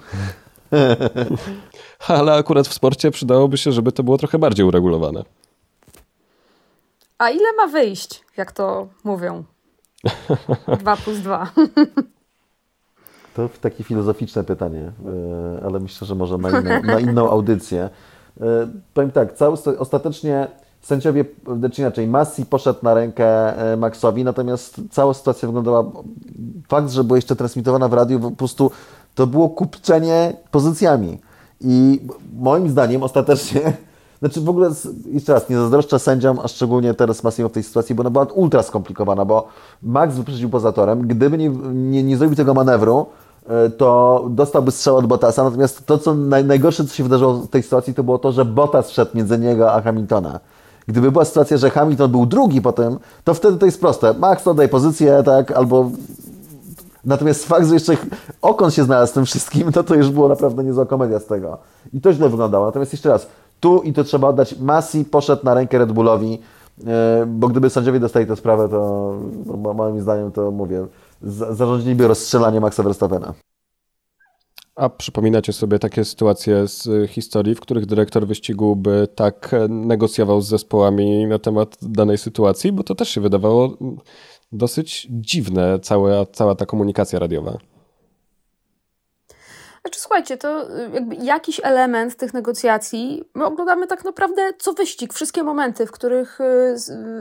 Ale 2.08 2.34
akurat 2.34 2.68
w 2.68 2.74
sporcie 2.74 3.10
przydałoby 3.10 3.58
się, 3.58 3.72
żeby 3.72 3.92
to 3.92 4.02
było 4.02 4.18
trochę 4.18 4.38
bardziej 4.38 4.66
uregulowane. 4.66 5.24
A 7.18 7.30
ile 7.30 7.52
ma 7.56 7.66
wyjść, 7.66 8.24
jak 8.36 8.52
to 8.52 8.88
mówią? 9.04 9.44
2 10.80 10.96
plus 10.96 11.18
2. 11.18 11.50
To 13.34 13.48
takie 13.60 13.84
filozoficzne 13.84 14.44
pytanie, 14.44 14.92
e, 15.60 15.64
ale 15.64 15.80
myślę, 15.80 16.06
że 16.06 16.14
może 16.14 16.38
na 16.38 16.48
inną, 16.60 16.82
na 16.82 17.00
inną 17.00 17.30
audycję. 17.30 17.90
E, 18.40 18.44
powiem 18.94 19.10
tak, 19.10 19.32
cały, 19.32 19.56
ostatecznie 19.78 20.48
sędziowie, 20.80 21.24
czy 21.72 21.80
inaczej, 21.80 22.08
Massi 22.08 22.46
poszedł 22.46 22.78
na 22.82 22.94
rękę 22.94 23.58
e, 23.72 23.76
Maxowi, 23.76 24.24
natomiast 24.24 24.80
cała 24.90 25.14
sytuacja 25.14 25.48
wyglądała, 25.48 25.84
fakt, 26.68 26.90
że 26.90 27.04
była 27.04 27.18
jeszcze 27.18 27.36
transmitowana 27.36 27.88
w 27.88 27.92
radiu, 27.92 28.20
po 28.20 28.30
prostu 28.30 28.70
to 29.16 29.26
było 29.26 29.48
kupczenie 29.48 30.36
pozycjami. 30.50 31.18
I 31.60 32.00
moim 32.38 32.68
zdaniem 32.68 33.02
ostatecznie, 33.02 33.60
znaczy 34.20 34.40
w 34.40 34.48
ogóle, 34.48 34.70
jeszcze 35.06 35.32
raz, 35.32 35.48
nie 35.48 35.56
zazdroszczę 35.56 35.98
sędziom, 35.98 36.38
a 36.42 36.48
szczególnie 36.48 36.94
teraz 36.94 37.24
Massimo 37.24 37.48
w 37.48 37.52
tej 37.52 37.62
sytuacji, 37.62 37.94
bo 37.94 38.00
ona 38.00 38.10
była 38.10 38.24
ultra 38.24 38.62
skomplikowana, 38.62 39.24
bo 39.24 39.48
Max 39.82 40.14
wyprzedził 40.14 40.50
poza 40.50 40.72
torem, 40.72 41.02
gdyby 41.02 41.38
nie, 41.38 41.48
nie, 41.74 42.02
nie 42.02 42.16
zrobił 42.16 42.36
tego 42.36 42.54
manewru, 42.54 43.06
e, 43.48 43.70
to 43.70 44.24
dostałby 44.30 44.70
strzał 44.70 44.96
od 44.96 45.06
Bottasa, 45.06 45.44
natomiast 45.44 45.86
to, 45.86 45.98
co 45.98 46.14
naj, 46.14 46.44
najgorsze, 46.44 46.84
co 46.84 46.94
się 46.94 47.02
wydarzyło 47.02 47.34
w 47.34 47.48
tej 47.48 47.62
sytuacji, 47.62 47.94
to 47.94 48.04
było 48.04 48.18
to, 48.18 48.32
że 48.32 48.44
Bottas 48.44 48.90
wszedł 48.90 49.10
między 49.14 49.38
niego 49.38 49.72
a 49.72 49.80
Hamiltona. 49.80 50.40
Gdyby 50.86 51.12
była 51.12 51.24
sytuacja, 51.24 51.56
że 51.56 51.70
Hamilton 51.70 52.10
był 52.10 52.26
drugi 52.26 52.62
potem, 52.62 52.98
to 53.24 53.34
wtedy 53.34 53.58
to 53.58 53.66
jest 53.66 53.80
proste. 53.80 54.14
Max 54.14 54.46
oddaj 54.46 54.68
pozycję, 54.68 55.22
tak, 55.24 55.50
albo 55.52 55.90
Natomiast 57.06 57.46
fakt, 57.46 57.66
że 57.66 57.74
jeszcze 57.74 57.96
Okon 58.42 58.70
się 58.70 58.84
znalazł 58.84 59.10
z 59.12 59.14
tym 59.14 59.24
wszystkim, 59.24 59.70
no 59.76 59.82
to 59.82 59.94
już 59.94 60.10
było 60.10 60.28
naprawdę 60.28 60.64
niezła 60.64 60.86
komedia 60.86 61.18
z 61.18 61.26
tego. 61.26 61.58
I 61.92 62.00
to 62.00 62.12
źle 62.12 62.28
wyglądało. 62.28 62.66
Natomiast 62.66 62.92
jeszcze 62.92 63.08
raz, 63.08 63.28
tu 63.60 63.82
i 63.82 63.92
to 63.92 64.04
trzeba 64.04 64.28
oddać, 64.28 64.58
Masi 64.58 65.04
poszedł 65.04 65.44
na 65.44 65.54
rękę 65.54 65.78
Red 65.78 65.92
Bullowi, 65.92 66.38
e, 66.86 67.26
bo 67.26 67.48
gdyby 67.48 67.70
sędziowie 67.70 68.00
dostali 68.00 68.26
tę 68.26 68.36
sprawę, 68.36 68.68
to 68.68 69.14
no, 69.46 69.74
moim 69.74 70.00
zdaniem 70.00 70.32
to 70.32 70.50
mówię, 70.50 70.86
zarządziliby 71.22 72.08
rozstrzelanie 72.08 72.60
Maxa 72.60 72.82
Verstappena. 72.82 73.34
A 74.74 74.88
przypominacie 74.88 75.52
sobie 75.52 75.78
takie 75.78 76.04
sytuacje 76.04 76.68
z 76.68 77.10
historii, 77.10 77.54
w 77.54 77.60
których 77.60 77.86
dyrektor 77.86 78.26
wyścigu 78.26 78.76
by 78.76 79.08
tak 79.14 79.54
negocjował 79.68 80.40
z 80.40 80.48
zespołami 80.48 81.26
na 81.26 81.38
temat 81.38 81.76
danej 81.82 82.18
sytuacji? 82.18 82.72
Bo 82.72 82.82
to 82.82 82.94
też 82.94 83.08
się 83.08 83.20
wydawało 83.20 83.76
dosyć 84.52 85.06
dziwne 85.10 85.78
cała, 85.80 86.26
cała 86.26 86.54
ta 86.54 86.66
komunikacja 86.66 87.18
radiowa. 87.18 87.58
Znaczy, 89.86 90.00
słuchajcie, 90.00 90.36
to 90.36 90.70
y, 90.70 90.90
jakby 90.94 91.14
jakiś 91.14 91.60
element 91.64 92.16
tych 92.16 92.34
negocjacji, 92.34 93.24
my 93.34 93.44
oglądamy 93.44 93.86
tak 93.86 94.04
naprawdę 94.04 94.52
co 94.58 94.72
wyścig, 94.72 95.12
wszystkie 95.12 95.42
momenty, 95.42 95.86
w 95.86 95.90
których 95.90 96.40
y, 96.40 96.74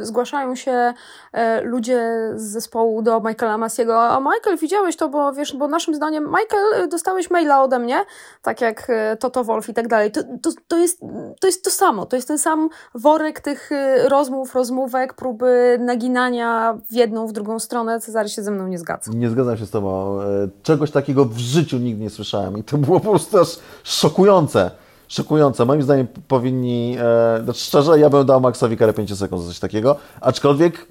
zgłaszają 0.05 0.55
się 0.55 0.93
e, 1.33 1.61
ludzie 1.61 2.31
z 2.35 2.41
zespołu 2.41 3.01
do 3.01 3.19
Michaela 3.19 3.57
Massiego. 3.57 4.03
A 4.03 4.19
Michael, 4.19 4.57
widziałeś 4.57 4.95
to, 4.95 5.09
bo 5.09 5.33
wiesz, 5.33 5.55
bo 5.57 5.67
naszym 5.67 5.95
zdaniem, 5.95 6.23
Michael, 6.23 6.83
y, 6.83 6.87
dostałeś 6.87 7.29
maila 7.29 7.63
ode 7.63 7.79
mnie, 7.79 8.05
tak 8.41 8.61
jak 8.61 8.91
Toto 9.19 9.43
Wolf 9.43 9.69
i 9.69 9.73
tak 9.73 9.87
dalej. 9.87 10.11
To, 10.11 10.21
to, 10.41 10.49
to, 10.67 10.77
jest, 10.77 10.99
to 11.39 11.47
jest 11.47 11.63
to 11.63 11.69
samo, 11.69 12.05
to 12.05 12.15
jest 12.15 12.27
ten 12.27 12.37
sam 12.37 12.69
worek 12.95 13.39
tych 13.39 13.69
rozmów, 14.07 14.55
rozmówek, 14.55 15.13
próby 15.13 15.77
naginania 15.79 16.77
w 16.89 16.93
jedną, 16.93 17.27
w 17.27 17.31
drugą 17.31 17.59
stronę. 17.59 17.99
Cezary 17.99 18.29
się 18.29 18.43
ze 18.43 18.51
mną 18.51 18.67
nie 18.67 18.77
zgadza. 18.77 19.11
Nie 19.15 19.29
zgadzam 19.29 19.57
się 19.57 19.65
z 19.65 19.71
tobą. 19.71 20.21
E, 20.21 20.25
czegoś 20.63 20.91
takiego 20.91 21.25
w 21.25 21.37
życiu 21.37 21.77
nigdy 21.77 22.03
nie 22.03 22.09
słyszałem. 22.09 22.54
I 22.57 22.63
to 22.63 22.77
było 22.77 22.99
po 22.99 23.09
prostu 23.09 23.39
aż 23.39 23.47
szokujące. 23.83 24.71
Szokujące. 25.07 25.65
Moim 25.65 25.81
zdaniem 25.81 26.07
powinni, 26.27 26.97
e, 26.99 27.43
znaczy 27.43 27.59
szczerze, 27.59 27.99
ja 27.99 28.09
bym 28.09 28.25
dał 28.25 28.41
Maxowi 28.41 28.77
karę 28.77 28.93
5 28.93 29.17
sekund 29.17 29.41
za 29.41 29.47
coś 29.47 29.59
takiego, 29.59 29.95
aczkolwiek 30.21 30.87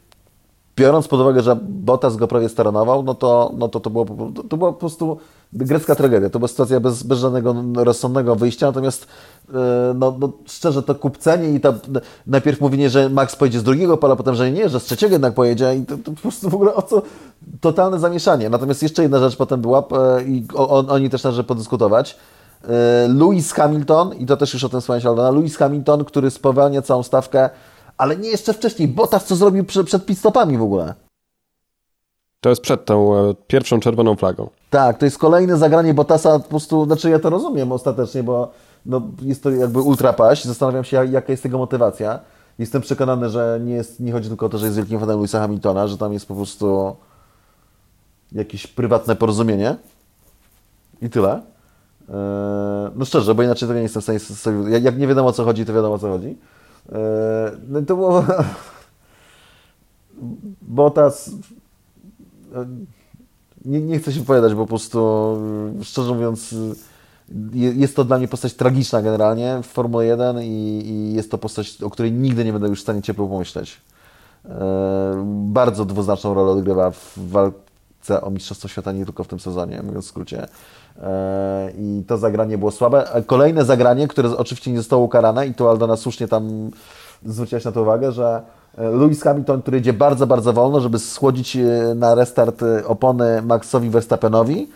biorąc 0.77 1.09
pod 1.09 1.21
uwagę, 1.21 1.43
że 1.43 1.57
Bottas 1.63 2.17
go 2.17 2.29
prawie 2.29 2.49
staranował, 2.49 3.03
no 3.03 3.15
to, 3.15 3.53
no 3.59 3.69
to, 3.69 3.81
to, 3.81 3.91
było, 3.91 4.07
to, 4.35 4.43
to 4.43 4.57
była 4.57 4.73
po 4.73 4.79
prostu 4.79 5.19
grecka 5.53 5.95
tragedia. 5.95 6.31
To 6.31 6.39
była 6.39 6.49
sytuacja 6.49 6.81
bez, 6.81 7.03
bez 7.03 7.19
żadnego 7.19 7.55
rozsądnego 7.77 8.37
wyjścia, 8.37 8.67
natomiast 8.67 9.07
e, 9.49 9.53
no, 9.95 10.17
no, 10.21 10.33
szczerze 10.47 10.83
to 10.83 10.95
kupcenie 10.95 11.51
i 11.51 11.61
to 11.61 11.75
najpierw 12.27 12.61
mówienie, 12.61 12.91
że 12.91 13.09
Max 13.09 13.37
pojedzie 13.37 13.61
z 13.61 13.63
drugiego 13.63 13.97
pola, 13.97 14.17
potem, 14.17 14.35
że 14.35 14.53
nie, 14.53 14.69
że 14.69 14.81
z 14.81 14.85
trzeciego 14.85 15.15
jednak 15.15 15.35
pojedzie 15.35 15.75
i 15.75 15.87
to, 15.87 15.97
to 15.97 16.11
po 16.11 16.21
prostu 16.21 16.51
w 16.51 16.55
ogóle 16.55 16.75
o 16.75 16.83
co 16.83 17.03
totalne 17.61 17.99
zamieszanie. 17.99 18.51
Natomiast 18.51 18.83
jeszcze 18.83 19.03
jedna 19.03 19.19
rzecz 19.19 19.37
potem 19.37 19.61
była 19.61 19.79
e, 19.79 20.23
i 20.23 20.47
o, 20.55 20.87
oni 20.89 21.11
też 21.11 21.23
należy 21.23 21.45
podyskutować. 21.45 22.17
E, 22.65 23.09
Lewis 23.09 23.53
Hamilton, 23.53 24.15
i 24.15 24.27
to 24.27 24.37
też 24.37 24.55
już 24.55 24.65
o 24.65 24.69
tym 24.69 24.81
wspomniałeś, 24.81 25.07
Aldona, 25.07 25.31
Lewis 25.31 25.57
Hamilton, 25.57 26.05
który 26.05 26.31
spowalnia 26.31 26.83
całą 26.83 27.03
stawkę, 27.03 27.51
ale 27.99 28.17
nie 28.17 28.29
jeszcze 28.29 28.53
wcześniej. 28.53 28.89
Bottas 28.89 29.25
co 29.25 29.37
zrobił 29.37 29.65
przed, 29.65 29.87
przed 29.87 30.07
pitstopami 30.07 30.59
w 30.59 30.63
ogóle. 30.63 30.95
To 32.41 32.49
jest 32.49 32.63
przed 32.63 32.85
tą 32.85 33.17
e, 33.17 33.35
pierwszą 33.47 33.81
czerwoną 33.81 34.17
flagą. 34.17 34.49
Tak, 34.71 34.99
to 34.99 35.05
jest 35.05 35.19
kolejne 35.19 35.57
zagranie 35.57 35.95
Bottasa, 35.95 36.39
po 36.39 36.49
prostu, 36.49 36.85
znaczy 36.85 37.11
ja 37.11 37.19
to 37.19 37.31
rozumiem 37.31 37.73
ostatecznie, 37.73 38.23
bo 38.23 38.51
no, 38.87 39.03
jest 39.23 39.43
to 39.43 39.51
jakby 39.51 39.81
ultrapaść. 39.81 40.45
Zastanawiam 40.45 40.85
się, 40.85 41.07
jaka 41.07 41.33
jest 41.33 41.43
tego 41.43 41.59
motywacja. 41.59 42.21
Jestem 42.59 42.83
przekonany, 42.83 43.31
że 43.31 43.61
nie, 43.65 43.75
jest, 43.75 44.01
nie 44.01 44.13
chodzi 44.13 44.29
tylko 44.29 44.47
o 44.47 44.49
to, 44.49 44.59
że 44.59 44.67
jest 44.67 44.77
wielkim 44.77 45.01
fanem 45.01 45.17
Louisa 45.17 45.41
Hamiltona, 45.41 45.89
że 45.89 45.99
tam 45.99 46.13
jest 46.13 46.27
po 46.27 46.35
prostu 46.35 46.97
jakieś 48.33 48.67
prywatne 48.67 49.17
porozumienie 49.17 49.77
i 51.03 51.11
tyle. 51.11 51.33
Eee, 51.33 52.91
no 52.97 53.05
szczerze, 53.05 53.35
bo 53.35 53.43
inaczej 53.43 53.69
tego 53.69 53.75
nie 53.75 53.83
jestem 53.83 54.01
w 54.01 54.05
stanie 54.05 54.19
sobie... 54.19 54.81
Jak 54.81 54.99
nie 54.99 55.07
wiadomo 55.07 55.29
o 55.29 55.33
co 55.33 55.45
chodzi, 55.45 55.67
to 55.67 55.73
wiadomo 55.73 55.95
o 55.95 55.99
co 55.99 56.09
chodzi. 56.09 56.37
Eee, 56.93 56.99
no 57.69 57.83
to 57.83 57.97
było... 57.97 58.25
Botas... 60.63 61.31
Nie, 63.65 63.81
nie 63.81 63.99
chcę 63.99 64.13
się 64.13 64.21
wypowiadać, 64.21 64.55
bo 64.55 64.61
po 64.61 64.67
prostu, 64.67 64.99
szczerze 65.83 66.15
mówiąc, 66.15 66.55
jest 67.53 67.97
to 67.97 68.05
dla 68.05 68.19
mnie 68.19 68.29
postać 68.29 68.55
tragiczna 68.55 69.03
generalnie 69.03 69.61
w 69.63 69.67
Formule 69.67 70.07
1 70.07 70.43
i, 70.43 70.83
i 70.87 71.15
jest 71.15 71.31
to 71.31 71.39
postać, 71.39 71.83
o 71.83 71.91
której 71.91 72.13
nigdy 72.13 72.45
nie 72.45 72.53
będę 72.53 72.69
już 72.69 72.79
w 72.79 72.83
stanie 72.83 73.03
ciepło 73.03 73.29
pomyśleć. 73.29 73.81
Bardzo 75.25 75.85
dwuznaczną 75.85 76.35
rolę 76.35 76.51
odgrywa 76.51 76.91
w 76.91 77.13
walce 77.17 78.21
o 78.23 78.31
Mistrzostwo 78.31 78.69
Świata 78.69 78.93
nie 78.93 79.05
tylko 79.05 79.25
w 79.25 79.29
tym 79.29 79.41
sezonie, 79.41 79.83
mówiąc 79.83 80.05
w 80.05 80.09
skrócie. 80.09 80.49
E, 81.03 81.73
I 81.79 82.03
to 82.07 82.19
zagranie 82.19 82.59
było 82.59 82.71
słabe. 82.71 83.05
Kolejne 83.27 83.65
zagranie, 83.65 84.09
które 84.09 84.37
oczywiście 84.37 84.71
nie 84.71 84.79
zostało 84.79 85.05
ukarane 85.05 85.47
i 85.47 85.55
tu 85.55 85.69
Aldona 85.69 85.97
słusznie 85.97 86.29
tam 86.29 86.71
zwróciłaś 87.25 87.65
na 87.65 87.73
to 87.73 87.83
uwagę, 87.83 88.13
że 88.13 88.43
e, 88.79 88.91
Lewis 88.91 89.23
Hamilton, 89.23 89.63
który 89.63 89.79
idzie 89.79 89.93
bardzo, 89.93 90.27
bardzo 90.27 90.53
wolno, 90.53 90.81
żeby 90.81 90.99
schłodzić 90.99 91.57
e, 91.57 91.95
na 91.95 92.15
restart 92.15 92.65
opony 92.87 93.43
Maxowi 93.43 93.91
Verstappenowi, 93.91 94.69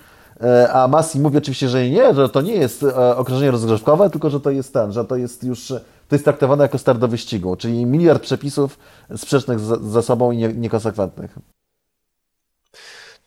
a 0.72 0.88
Massi 0.88 1.20
mówi 1.20 1.38
oczywiście, 1.38 1.68
że 1.68 1.90
nie, 1.90 2.14
że 2.14 2.28
to 2.28 2.40
nie 2.40 2.52
jest 2.52 2.84
okrążenie 3.16 3.50
rozgrzewkowe, 3.50 4.10
tylko 4.10 4.30
że 4.30 4.40
to 4.40 4.50
jest 4.50 4.72
ten, 4.72 4.92
że 4.92 5.04
to 5.04 5.16
jest 5.16 5.44
już 5.44 5.72
to 6.08 6.14
jest 6.14 6.24
traktowane 6.24 6.64
jako 6.64 6.78
start 6.78 6.98
do 6.98 7.08
wyścigu, 7.08 7.56
czyli 7.56 7.86
miliard 7.86 8.22
przepisów 8.22 8.78
sprzecznych 9.16 9.60
ze 9.60 10.02
sobą 10.02 10.32
i 10.32 10.36
niekonsekwentnych. 10.36 11.38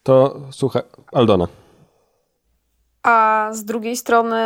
To 0.04 0.40
słuchaj, 0.52 0.82
Aldona. 1.12 1.48
A 3.04 3.50
z 3.52 3.66
drugiej 3.66 3.98
strony, 3.98 4.38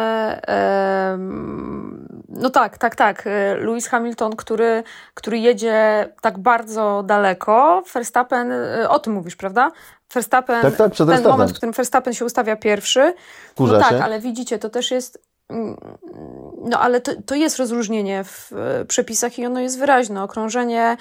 no 2.30 2.50
tak, 2.50 2.78
tak, 2.78 2.96
tak. 2.96 3.26
Lewis 3.60 3.88
Hamilton, 3.88 4.36
który, 4.36 4.84
który 5.14 5.40
jedzie 5.40 6.10
tak 6.22 6.38
bardzo 6.38 7.04
daleko, 7.06 7.84
Verstappen, 7.94 8.52
e, 8.52 8.90
o 8.90 9.00
tym 9.00 9.14
mówisz, 9.14 9.36
prawda? 9.36 9.72
Verstappen, 10.14 10.62
tak, 10.62 10.76
tak, 10.76 10.94
ten 10.96 11.24
moment, 11.24 11.52
w 11.52 11.56
którym 11.56 11.74
Verstappen 11.74 12.14
się 12.14 12.26
ustawia 12.26 12.56
pierwszy. 12.56 13.14
Kurza 13.56 13.74
no 13.74 13.80
tak, 13.80 13.90
się. 13.90 14.04
ale 14.04 14.20
widzicie, 14.20 14.60
to 14.60 14.70
też 14.70 14.92
jest 14.92 15.25
no 16.62 16.80
ale 16.80 17.02
to, 17.02 17.12
to 17.26 17.36
jest 17.36 17.58
rozróżnienie 17.58 18.24
w 18.24 18.54
e, 18.54 18.86
przepisach 18.86 19.40
i 19.40 19.46
ono 19.46 19.60
jest 19.60 19.80
wyraźne. 19.80 20.24
Okrążenie 20.24 20.98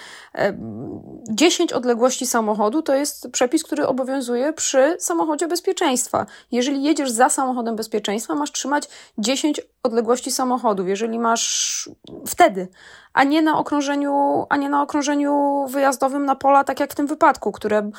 10 1.31 1.73
e, 1.73 1.77
odległości 1.77 2.27
samochodu 2.27 2.83
to 2.83 2.95
jest 2.95 3.31
przepis, 3.33 3.65
który 3.65 3.87
obowiązuje 3.87 4.53
przy 4.53 4.97
samochodzie 4.99 5.49
bezpieczeństwa. 5.49 6.27
Jeżeli 6.53 6.83
jedziesz 6.83 7.11
za 7.11 7.29
samochodem 7.29 7.77
bezpieczeństwa, 7.77 8.35
masz 8.35 8.53
trzymać 8.53 8.89
10 9.19 9.61
odległości 9.83 10.31
samochodów. 10.31 10.89
Jeżeli 10.89 11.19
masz 11.19 11.91
wtedy, 12.27 12.69
a 13.15 13.25
nie 13.25 13.43
na 13.43 13.59
okrążeniu, 13.59 14.47
a 14.49 14.57
nie 14.57 14.69
na 14.69 14.83
okrążeniu 14.83 15.65
wyjazdowym 15.69 16.25
na 16.25 16.37
pola, 16.37 16.65
tak 16.65 16.81
jak 16.81 16.93
w 16.93 16.95
tym 16.95 17.07
wypadku, 17.07 17.53
które 17.53 17.91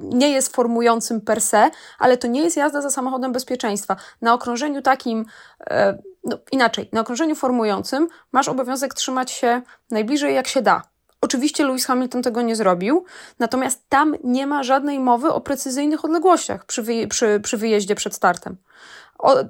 nie 0.00 0.30
jest 0.30 0.56
formującym 0.56 1.20
per 1.20 1.40
se, 1.40 1.70
ale 1.98 2.16
to 2.16 2.26
nie 2.26 2.42
jest 2.42 2.56
jazda 2.56 2.82
za 2.82 2.90
samochodem 2.90 3.32
bezpieczeństwa. 3.32 3.96
Na 4.22 4.34
okrążeniu 4.34 4.82
takim, 4.82 5.26
e, 5.70 5.98
no 6.24 6.38
inaczej, 6.52 6.88
na 6.92 7.00
okrążeniu 7.00 7.34
formującym 7.34 8.08
masz 8.32 8.48
obowiązek 8.48 8.94
trzymać 8.94 9.30
się 9.30 9.62
najbliżej 9.90 10.34
jak 10.34 10.48
się 10.48 10.62
da. 10.62 10.82
Oczywiście 11.20 11.64
Lewis 11.64 11.86
Hamilton 11.86 12.22
tego 12.22 12.42
nie 12.42 12.56
zrobił, 12.56 13.04
natomiast 13.38 13.88
tam 13.88 14.14
nie 14.24 14.46
ma 14.46 14.62
żadnej 14.62 15.00
mowy 15.00 15.32
o 15.32 15.40
precyzyjnych 15.40 16.04
odległościach 16.04 16.64
przy, 16.64 16.82
przy, 17.08 17.40
przy 17.42 17.56
wyjeździe 17.56 17.94
przed 17.94 18.14
startem. 18.14 18.56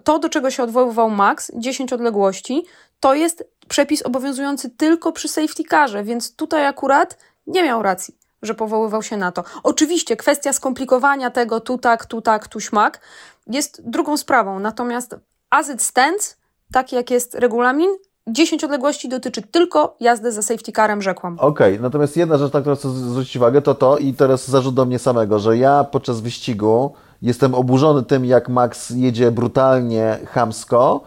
To, 0.04 0.18
do 0.18 0.28
czego 0.28 0.50
się 0.50 0.62
odwoływał 0.62 1.10
Max, 1.10 1.52
10 1.54 1.92
odległości, 1.92 2.64
to 3.00 3.14
jest 3.14 3.44
przepis 3.68 4.02
obowiązujący 4.02 4.70
tylko 4.70 5.12
przy 5.12 5.28
safety 5.28 5.64
carze, 5.70 6.04
więc 6.04 6.36
tutaj 6.36 6.66
akurat 6.66 7.18
nie 7.46 7.62
miał 7.62 7.82
racji, 7.82 8.14
że 8.42 8.54
powoływał 8.54 9.02
się 9.02 9.16
na 9.16 9.32
to. 9.32 9.44
Oczywiście 9.62 10.16
kwestia 10.16 10.52
skomplikowania 10.52 11.30
tego 11.30 11.60
tu 11.60 11.78
tak, 11.78 12.06
tu 12.06 12.22
tak, 12.22 12.48
tu 12.48 12.60
śmak 12.60 13.00
jest 13.46 13.90
drugą 13.90 14.16
sprawą, 14.16 14.58
natomiast 14.58 15.16
as 15.50 15.70
it 15.70 15.82
stands, 15.82 16.36
tak 16.72 16.92
jak 16.92 17.10
jest 17.10 17.34
regulamin, 17.34 17.90
10 18.26 18.64
odległości 18.64 19.08
dotyczy 19.08 19.42
tylko 19.42 19.96
jazdy 20.00 20.32
za 20.32 20.42
safety 20.42 20.72
carem, 20.72 21.02
rzekłam. 21.02 21.38
Okej, 21.38 21.72
okay, 21.72 21.82
natomiast 21.82 22.16
jedna 22.16 22.38
rzecz, 22.38 22.52
na 22.52 22.60
którą 22.60 22.76
chcę 22.76 22.90
zwrócić 22.90 23.36
uwagę, 23.36 23.62
to 23.62 23.74
to 23.74 23.98
i 23.98 24.14
teraz 24.14 24.48
zarzut 24.48 24.74
do 24.74 24.84
mnie 24.84 24.98
samego, 24.98 25.38
że 25.38 25.58
ja 25.58 25.84
podczas 25.84 26.20
wyścigu 26.20 26.94
jestem 27.22 27.54
oburzony 27.54 28.02
tym, 28.02 28.24
jak 28.24 28.48
Max 28.48 28.90
jedzie 28.90 29.30
brutalnie, 29.30 30.18
chamsko, 30.26 31.00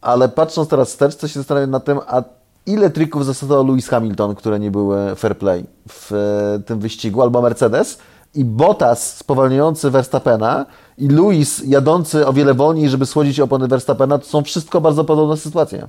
ale 0.00 0.28
patrząc 0.28 0.68
teraz 0.68 0.88
wstecz, 0.88 1.16
to 1.16 1.28
się 1.28 1.40
zastanawiam 1.40 1.70
nad 1.70 1.84
tym, 1.84 1.98
a 2.06 2.22
ile 2.66 2.90
trików 2.90 3.24
zastosował 3.24 3.66
Lewis 3.66 3.88
Hamilton, 3.88 4.34
które 4.34 4.58
nie 4.58 4.70
były 4.70 5.14
fair 5.16 5.38
play 5.38 5.66
w 5.88 6.12
e, 6.12 6.62
tym 6.62 6.78
wyścigu, 6.78 7.22
albo 7.22 7.42
Mercedes, 7.42 7.98
i 8.34 8.44
Bottas 8.44 9.16
spowalniający 9.16 9.90
Verstappena 9.90 10.66
i 10.98 11.08
Lewis 11.08 11.62
jadący 11.66 12.26
o 12.26 12.32
wiele 12.32 12.54
wolniej, 12.54 12.88
żeby 12.88 13.06
słodzić 13.06 13.40
opony 13.40 13.68
Verstappena, 13.68 14.18
to 14.18 14.24
są 14.24 14.42
wszystko 14.42 14.80
bardzo 14.80 15.04
podobne 15.04 15.36
sytuacje. 15.36 15.88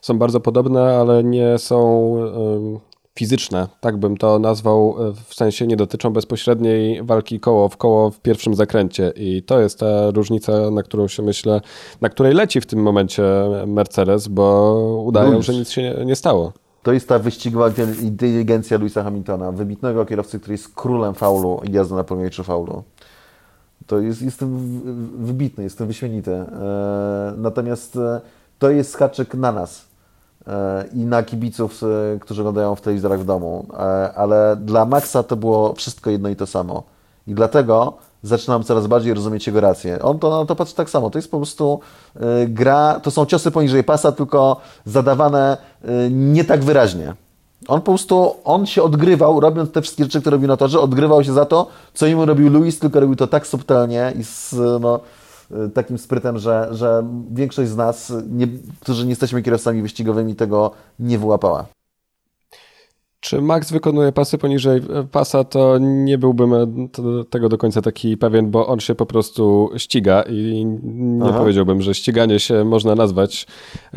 Są 0.00 0.18
bardzo 0.18 0.40
podobne, 0.40 0.96
ale 0.96 1.24
nie 1.24 1.58
są 1.58 2.14
fizyczne, 3.14 3.68
tak 3.80 3.96
bym 3.96 4.16
to 4.16 4.38
nazwał, 4.38 4.96
e, 5.08 5.12
w 5.26 5.34
sensie 5.34 5.66
nie 5.66 5.76
dotyczą 5.76 6.10
bezpośredniej 6.10 7.02
walki 7.02 7.40
koło 7.40 7.68
w 7.68 7.76
koło 7.76 8.10
w 8.10 8.20
pierwszym 8.20 8.54
zakręcie 8.54 9.12
i 9.16 9.42
to 9.42 9.60
jest 9.60 9.78
ta 9.78 10.10
różnica, 10.10 10.70
na 10.70 10.82
którą 10.82 11.08
się 11.08 11.22
myślę, 11.22 11.60
na 12.00 12.08
której 12.08 12.34
leci 12.34 12.60
w 12.60 12.66
tym 12.66 12.82
momencie 12.82 13.22
Mercedes, 13.66 14.28
bo 14.28 14.74
udają, 15.06 15.42
że 15.42 15.52
nic 15.52 15.70
się 15.70 15.94
nie, 16.04 16.16
stało. 16.16 16.52
To 16.82 16.92
jest 16.92 17.08
ta 17.08 17.18
wyścigowa 17.18 17.70
inteligencja 18.02 18.78
Louisa 18.78 19.02
Hamiltona, 19.02 19.52
wybitnego 19.52 20.06
kierowcy, 20.06 20.40
który 20.40 20.54
jest 20.54 20.74
królem 20.74 21.14
faulu 21.14 21.60
i 21.64 21.72
jazdy 21.72 21.94
na 21.94 22.04
pomniejszy 22.04 22.44
faulu. 22.44 22.82
To 23.86 24.00
jest, 24.00 24.22
jestem 24.22 24.80
wybitny, 25.18 25.64
jestem 25.64 25.86
wyśmienity. 25.86 26.30
E, 26.30 27.34
natomiast 27.36 27.96
e, 27.96 28.20
to 28.58 28.70
jest 28.70 28.90
skaczek 28.90 29.34
na 29.34 29.52
nas 29.52 29.91
i 30.94 30.98
na 30.98 31.22
kibiców, 31.22 31.82
e, 31.82 32.18
którzy 32.18 32.40
oglądają 32.40 32.74
w 32.74 32.80
telewizorach 32.80 33.20
w 33.20 33.24
domu, 33.24 33.66
e, 33.72 33.76
ale 34.14 34.56
dla 34.60 34.84
Maxa 34.84 35.22
to 35.22 35.36
było 35.36 35.74
wszystko 35.74 36.10
jedno 36.10 36.28
i 36.28 36.36
to 36.36 36.46
samo. 36.46 36.82
I 37.26 37.34
dlatego 37.34 37.92
zaczynam 38.22 38.62
coraz 38.62 38.86
bardziej 38.86 39.14
rozumieć 39.14 39.46
jego 39.46 39.60
rację. 39.60 40.02
On 40.02 40.18
to 40.18 40.46
to 40.46 40.56
patrzy 40.56 40.74
tak 40.74 40.90
samo. 40.90 41.10
To 41.10 41.18
jest 41.18 41.30
po 41.30 41.36
prostu 41.36 41.80
gra, 42.48 43.00
to 43.02 43.10
są 43.10 43.26
ciosy 43.26 43.50
poniżej 43.50 43.84
pasa, 43.84 44.12
tylko 44.12 44.56
zadawane 44.84 45.56
nie 46.10 46.44
tak 46.44 46.64
wyraźnie. 46.64 47.14
On 47.68 47.80
po 47.80 47.92
prostu, 47.92 48.34
on 48.44 48.66
się 48.66 48.82
odgrywał, 48.82 49.40
robiąc 49.40 49.72
te 49.72 49.82
wszystkie 49.82 50.04
rzeczy, 50.04 50.20
które 50.20 50.34
robił 50.34 50.48
na 50.48 50.56
torze, 50.56 50.80
odgrywał 50.80 51.24
się 51.24 51.32
za 51.32 51.44
to, 51.44 51.66
co 51.94 52.06
im 52.06 52.20
robił 52.20 52.50
Luis, 52.50 52.78
tylko 52.78 53.00
robił 53.00 53.16
to 53.16 53.26
tak 53.26 53.46
subtelnie 53.46 54.12
i 54.18 54.24
z, 54.24 54.54
no, 54.80 55.00
takim 55.74 55.98
sprytem, 55.98 56.38
że, 56.38 56.68
że 56.70 57.06
większość 57.30 57.70
z 57.70 57.76
nas, 57.76 58.12
nie, 58.30 58.46
którzy 58.80 59.04
nie 59.04 59.10
jesteśmy 59.10 59.42
kierowcami 59.42 59.82
wyścigowymi, 59.82 60.34
tego 60.34 60.70
nie 60.98 61.18
wyłapała. 61.18 61.66
Czy 63.24 63.40
Max 63.42 63.72
wykonuje 63.72 64.12
pasy 64.12 64.38
poniżej 64.38 64.80
pasa, 65.12 65.44
to 65.44 65.78
nie 65.78 66.18
byłbym 66.18 66.54
e, 66.54 66.66
tego 67.30 67.48
do 67.48 67.58
końca 67.58 67.82
taki 67.82 68.16
pewien, 68.16 68.50
bo 68.50 68.66
on 68.66 68.80
się 68.80 68.94
po 68.94 69.06
prostu 69.06 69.70
ściga 69.76 70.22
i 70.22 70.64
nie 70.84 71.24
Aha. 71.28 71.38
powiedziałbym, 71.38 71.82
że 71.82 71.94
ściganie 71.94 72.40
się 72.40 72.64
można 72.64 72.94
nazwać 72.94 73.46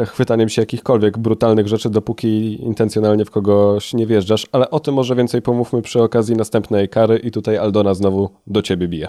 chwytaniem 0.05 0.49
się 0.49 0.61
jakichkolwiek 0.61 1.17
brutalnych 1.17 1.67
rzeczy, 1.67 1.89
dopóki 1.89 2.63
intencjonalnie 2.63 3.25
w 3.25 3.31
kogoś 3.31 3.93
nie 3.93 4.07
wjeżdżasz, 4.07 4.47
ale 4.51 4.69
o 4.69 4.79
tym 4.79 4.93
może 4.93 5.15
więcej 5.15 5.41
pomówmy 5.41 5.81
przy 5.81 6.03
okazji 6.03 6.35
następnej 6.35 6.89
kary 6.89 7.17
i 7.17 7.31
tutaj 7.31 7.57
Aldona 7.57 7.93
znowu 7.93 8.29
do 8.47 8.61
ciebie 8.61 8.87
bije. 8.87 9.07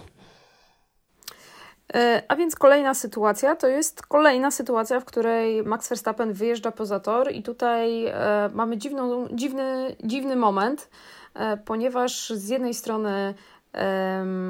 E, 1.95 2.23
a 2.29 2.37
więc 2.37 2.57
kolejna 2.57 2.95
sytuacja 2.95 3.57
to 3.57 3.67
jest 3.67 4.07
kolejna 4.07 4.51
sytuacja, 4.51 5.01
w 5.01 5.05
której 5.05 5.63
Max 5.63 5.89
Verstappen 5.89 6.33
wyjeżdża 6.33 6.73
poza 6.73 7.01
tor 7.01 7.33
i 7.33 7.43
tutaj 7.43 8.07
e, 8.07 8.51
mamy 8.55 8.77
dziwną, 8.77 9.29
dziwny, 9.33 9.97
dziwny 10.05 10.37
moment, 10.37 10.89
e, 11.35 11.57
ponieważ 11.57 12.31
z 12.31 12.49
jednej 12.49 12.75
strony 12.75 13.35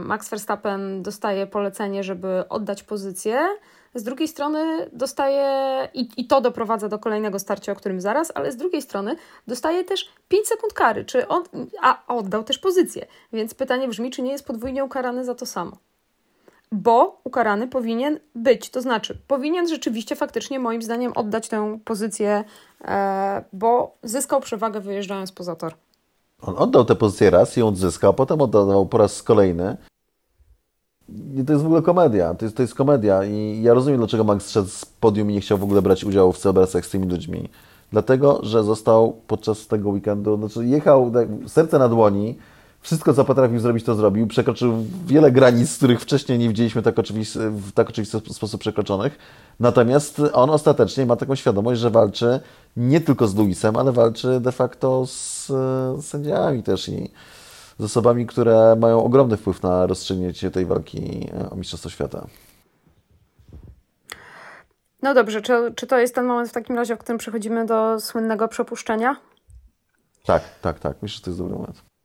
Max 0.05 0.29
Verstappen 0.29 1.03
dostaje 1.03 1.47
polecenie, 1.47 2.05
żeby 2.05 2.45
oddać 2.49 2.83
pozycję, 2.83 3.39
z 3.95 4.03
drugiej 4.03 4.29
strony 4.29 4.91
dostaje, 4.93 5.49
i, 5.95 6.09
i 6.17 6.27
to 6.27 6.41
doprowadza 6.41 6.89
do 6.89 6.99
kolejnego 6.99 7.39
starcia, 7.39 7.73
o 7.73 7.77
którym 7.77 8.01
zaraz, 8.01 8.33
ale 8.35 8.53
z 8.53 8.57
drugiej 8.57 8.83
strony 8.83 9.17
dostaje 9.47 9.85
też 9.85 10.11
5 10.29 10.47
sekund 10.47 10.73
kary, 10.73 11.05
czy 11.05 11.29
on, 11.29 11.45
a 11.83 12.03
oddał 12.07 12.45
też 12.45 12.59
pozycję. 12.59 13.07
Więc 13.33 13.55
pytanie 13.55 13.89
brzmi, 13.89 14.11
czy 14.11 14.23
nie 14.23 14.33
jest 14.33 14.47
podwójnie 14.47 14.85
ukarany 14.85 15.25
za 15.25 15.35
to 15.35 15.47
samo 15.47 15.77
bo 16.73 17.21
ukarany 17.25 17.69
powinien 17.69 18.19
być. 18.35 18.71
To 18.71 18.83
znaczy, 18.83 19.19
powinien 19.27 19.69
rzeczywiście 19.69 20.17
faktycznie, 20.17 20.59
moim 20.59 20.83
zdaniem, 20.83 21.13
oddać 21.15 21.49
tę 21.49 21.79
pozycję, 21.85 22.45
e, 22.85 23.45
bo 23.53 23.97
zyskał 24.03 24.41
przewagę 24.41 24.81
wyjeżdżając 24.81 25.33
poza 25.33 25.57
tor. 25.57 25.75
On 26.43 26.55
oddał 26.59 26.85
tę 26.85 26.97
pozycję 26.97 27.31
raz 27.31 27.57
i 27.57 27.61
ją 27.61 27.69
odzyskał, 27.69 28.15
potem 28.15 28.41
oddał 28.41 28.87
po 28.87 28.99
raz 28.99 29.23
kolejny. 29.23 29.77
I 31.09 31.45
to 31.45 31.53
jest 31.53 31.63
w 31.63 31.67
ogóle 31.67 31.83
komedia. 31.83 32.35
To 32.35 32.45
jest, 32.45 32.57
to 32.57 32.63
jest 32.63 32.75
komedia. 32.75 33.25
I 33.25 33.63
ja 33.63 33.75
rozumiem, 33.75 33.99
dlaczego 33.99 34.25
Max 34.25 34.51
szedł 34.51 34.69
z 34.69 34.85
podium 34.85 35.31
i 35.31 35.35
nie 35.35 35.41
chciał 35.41 35.59
w 35.59 35.63
ogóle 35.63 35.83
brać 35.83 36.05
udziału 36.05 36.33
w 36.33 36.39
celebrecjach 36.39 36.87
z 36.87 36.91
tymi 36.91 37.09
ludźmi. 37.09 37.49
Dlatego, 37.93 38.41
że 38.43 38.65
został 38.65 39.17
podczas 39.27 39.67
tego 39.67 39.91
weekendu, 39.91 40.37
znaczy 40.37 40.67
jechał 40.67 41.11
tak, 41.11 41.29
serce 41.47 41.79
na 41.79 41.89
dłoni, 41.89 42.39
wszystko, 42.87 43.15
co 43.15 43.25
potrafił 43.25 43.59
zrobić, 43.59 43.85
to 43.85 43.95
zrobił. 43.95 44.27
Przekroczył 44.27 44.85
wiele 45.07 45.33
granic, 45.33 45.77
których 45.77 46.01
wcześniej 46.01 46.39
nie 46.39 46.49
widzieliśmy 46.49 46.83
tak 46.83 46.99
oczywisty, 46.99 47.51
w 47.51 47.73
tak 47.73 47.89
oczywisty 47.89 48.21
sposób 48.21 48.61
przekroczonych. 48.61 49.19
Natomiast 49.61 50.23
on 50.33 50.51
ostatecznie 50.51 51.07
ma 51.07 51.17
taką 51.17 51.35
świadomość, 51.35 51.81
że 51.81 51.91
walczy 51.91 52.41
nie 52.77 53.01
tylko 53.01 53.29
z 53.29 53.37
Luisem, 53.37 53.77
ale 53.77 53.93
walczy 53.93 54.41
de 54.41 54.53
facto 54.53 55.07
z, 55.07 55.47
z 55.47 56.07
sędziami 56.07 56.63
też 56.63 56.89
i 56.89 57.11
z 57.79 57.85
osobami, 57.85 58.27
które 58.27 58.77
mają 58.81 59.05
ogromny 59.05 59.37
wpływ 59.37 59.63
na 59.63 59.87
rozstrzygnięcie 59.87 60.51
tej 60.51 60.67
walki 60.67 61.31
o 61.51 61.57
Mistrzostwo 61.57 61.91
Świata. 61.91 62.27
No 65.03 65.15
dobrze, 65.15 65.43
czy, 65.43 65.73
czy 65.77 65.87
to 65.87 65.99
jest 65.99 66.15
ten 66.15 66.25
moment 66.25 66.49
w 66.49 66.53
takim 66.53 66.77
razie, 66.77 66.97
w 66.97 66.99
którym 66.99 67.19
przechodzimy 67.19 67.67
do 67.67 68.01
słynnego 68.01 68.49
przepuszczenia? 68.49 69.17
Tak, 70.25 70.43
tak, 70.63 70.79
tak. 70.79 70.97
Myślę, 71.03 71.17
że 71.17 71.23
to 71.23 71.31
jest 71.31 71.41
dobry 71.41 71.55
moment. 71.55 71.96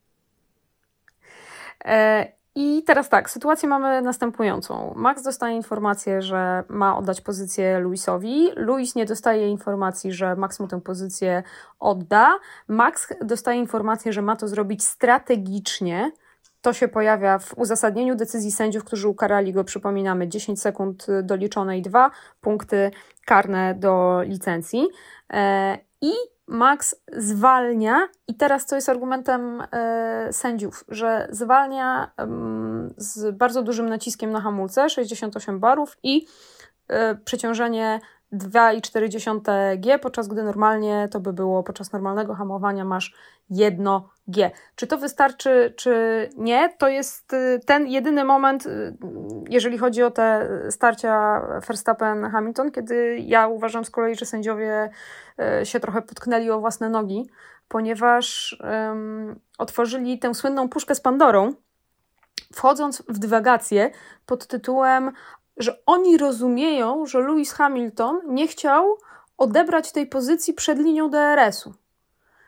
E, 1.84 2.32
I 2.54 2.82
teraz 2.86 3.08
tak, 3.08 3.30
sytuację 3.30 3.68
mamy 3.68 4.02
następującą. 4.02 4.92
Max 4.96 5.22
dostaje 5.22 5.56
informację, 5.56 6.22
że 6.22 6.64
ma 6.68 6.98
oddać 6.98 7.20
pozycję 7.20 7.78
Luisowi. 7.78 8.48
Luis 8.56 8.94
nie 8.94 9.06
dostaje 9.06 9.48
informacji, 9.48 10.12
że 10.12 10.36
Max 10.36 10.60
mu 10.60 10.68
tę 10.68 10.80
pozycję 10.80 11.42
odda. 11.80 12.38
Max 12.68 13.08
dostaje 13.24 13.58
informację, 13.60 14.12
że 14.12 14.22
ma 14.22 14.36
to 14.36 14.48
zrobić 14.48 14.84
strategicznie. 14.84 16.12
To 16.60 16.72
się 16.72 16.88
pojawia 16.88 17.38
w 17.38 17.58
uzasadnieniu 17.58 18.14
decyzji 18.14 18.52
sędziów, 18.52 18.84
którzy 18.84 19.08
ukarali 19.08 19.52
go, 19.52 19.64
przypominamy, 19.64 20.28
10 20.28 20.60
sekund 20.60 21.06
doliczone 21.22 21.78
i 21.78 21.82
2 21.82 22.10
punkty 22.40 22.90
karne 23.26 23.74
do 23.74 24.22
licencji. 24.22 24.88
E, 25.32 25.78
I 26.00 26.12
Max 26.46 26.94
zwalnia, 27.12 28.08
i 28.28 28.34
teraz 28.34 28.66
co 28.66 28.76
jest 28.76 28.88
argumentem 28.88 29.62
e, 29.72 30.28
sędziów, 30.32 30.84
że 30.88 31.28
zwalnia 31.30 32.10
z 32.96 33.36
bardzo 33.36 33.62
dużym 33.62 33.88
naciskiem 33.88 34.30
na 34.30 34.40
hamulce, 34.40 34.90
68 34.90 35.60
barów, 35.60 35.98
i 36.02 36.26
e, 36.88 37.14
przeciążenie 37.14 38.00
2,4 38.32 39.78
G, 39.78 39.98
podczas 39.98 40.28
gdy 40.28 40.42
normalnie 40.42 41.08
to 41.10 41.20
by 41.20 41.32
było 41.32 41.62
podczas 41.62 41.92
normalnego 41.92 42.34
hamowania 42.34 42.84
masz 42.84 43.14
1 43.50 43.88
G. 44.28 44.50
Czy 44.76 44.86
to 44.86 44.98
wystarczy, 44.98 45.74
czy 45.76 46.28
nie? 46.36 46.74
To 46.78 46.88
jest 46.88 47.32
y, 47.32 47.60
ten 47.66 47.86
jedyny 47.86 48.24
moment, 48.24 48.66
y, 48.66 48.96
jeżeli 49.48 49.78
chodzi 49.78 50.02
o 50.02 50.10
te 50.10 50.48
starcia 50.70 51.40
Verstappen-Hamilton, 51.66 52.70
kiedy 52.70 53.18
ja 53.18 53.48
uważam 53.48 53.84
z 53.84 53.90
kolei, 53.90 54.14
że 54.14 54.26
sędziowie 54.26 54.90
y, 55.62 55.66
się 55.66 55.80
trochę 55.80 56.02
potknęli 56.02 56.50
o 56.50 56.60
własne 56.60 56.88
nogi, 56.88 57.30
ponieważ 57.68 58.56
um, 58.60 59.40
otworzyli 59.58 60.18
tę 60.18 60.34
słynną 60.34 60.68
puszkę 60.68 60.94
z 60.94 61.00
Pandorą, 61.00 61.54
wchodząc 62.54 63.02
w 63.08 63.18
dywagację 63.18 63.90
pod 64.26 64.46
tytułem 64.46 65.12
że 65.56 65.78
oni 65.86 66.16
rozumieją, 66.16 67.06
że 67.06 67.20
Lewis 67.20 67.52
Hamilton 67.52 68.20
nie 68.26 68.48
chciał 68.48 68.96
odebrać 69.38 69.92
tej 69.92 70.06
pozycji 70.06 70.54
przed 70.54 70.78
linią 70.78 71.10
DRS-u. 71.10 71.74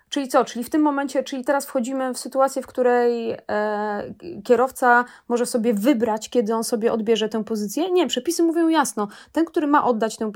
Czyli 0.09 0.29
co? 0.29 0.45
Czyli 0.45 0.65
w 0.65 0.71
tym 0.71 0.83
momencie, 0.83 1.23
czyli 1.23 1.45
teraz 1.45 1.67
wchodzimy 1.67 2.15
w 2.15 2.19
sytuację, 2.19 2.63
w 2.63 2.67
której 2.67 3.33
e, 3.33 4.15
kierowca 4.45 5.05
może 5.29 5.47
sobie 5.47 5.75
wybrać, 5.75 6.31
kiedy 6.31 6.55
on 6.55 6.65
sobie 6.65 6.93
odbierze 6.93 7.29
tę 7.29 7.45
pozycję. 7.45 7.91
Nie, 7.91 8.07
przepisy 8.07 8.43
mówią 8.43 8.69
jasno. 8.69 9.09
Ten, 9.33 9.45
który 9.45 9.67
ma 9.67 9.85
oddać 9.85 10.17
tę, 10.17 10.33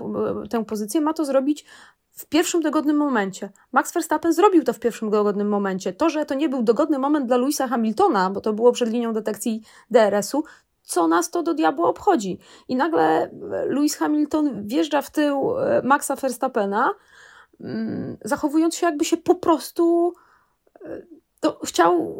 tę 0.50 0.64
pozycję, 0.64 1.00
ma 1.00 1.14
to 1.14 1.24
zrobić 1.24 1.64
w 2.10 2.26
pierwszym 2.26 2.60
dogodnym 2.60 2.96
momencie. 2.96 3.50
Max 3.72 3.92
Verstappen 3.92 4.32
zrobił 4.32 4.64
to 4.64 4.72
w 4.72 4.78
pierwszym 4.78 5.10
dogodnym 5.10 5.48
momencie. 5.48 5.92
To, 5.92 6.10
że 6.10 6.26
to 6.26 6.34
nie 6.34 6.48
był 6.48 6.62
dogodny 6.62 6.98
moment 6.98 7.26
dla 7.26 7.36
Louisa 7.36 7.68
Hamiltona, 7.68 8.30
bo 8.30 8.40
to 8.40 8.52
było 8.52 8.72
przed 8.72 8.88
linią 8.88 9.12
detekcji 9.12 9.62
DRS-u, 9.90 10.44
co 10.88 11.08
nas 11.08 11.30
to 11.30 11.42
do 11.42 11.54
diabła 11.54 11.88
obchodzi. 11.88 12.38
I 12.68 12.76
nagle 12.76 13.22
e, 13.22 13.30
Lewis 13.66 13.96
Hamilton 13.96 14.66
wjeżdża 14.66 15.02
w 15.02 15.10
tył 15.10 15.58
e, 15.58 15.82
Maxa 15.84 16.16
Verstappena, 16.16 16.90
mm, 17.60 18.16
zachowując 18.24 18.76
się 18.76 18.86
jakby 18.86 19.04
się 19.04 19.16
po 19.16 19.34
prostu 19.34 20.12
e, 20.84 21.02
to 21.40 21.60
chciał, 21.64 22.16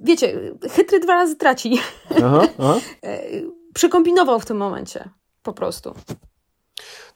wiecie, 0.00 0.54
chytry 0.70 1.00
dwa 1.00 1.14
razy 1.14 1.36
traci. 1.36 1.80
Aha, 2.10 2.42
aha. 2.58 2.74
Przykombinował 3.74 4.40
w 4.40 4.46
tym 4.46 4.56
momencie, 4.56 5.10
po 5.42 5.52
prostu. 5.52 5.94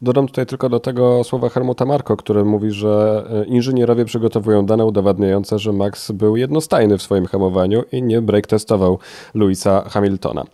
Dodam 0.03 0.27
tutaj 0.27 0.47
tylko 0.47 0.69
do 0.69 0.81
tego 0.81 1.25
słowa 1.25 1.49
Helmuta 1.49 1.85
Marko, 1.85 2.17
który 2.17 2.45
mówi, 2.45 2.71
że 2.71 3.25
inżynierowie 3.47 4.05
przygotowują 4.05 4.67
dane 4.67 4.87
udowadniające, 4.87 5.59
że 5.59 5.73
Max 5.73 6.13
był 6.13 6.37
jednostajny 6.37 6.99
w 6.99 7.03
swoim 7.03 7.27
hamowaniu 7.27 7.83
i 7.93 8.03
nie 8.03 8.23
break 8.23 8.47
testował 8.47 8.99
Louisa 9.35 9.89
Hamiltona. 9.89 10.45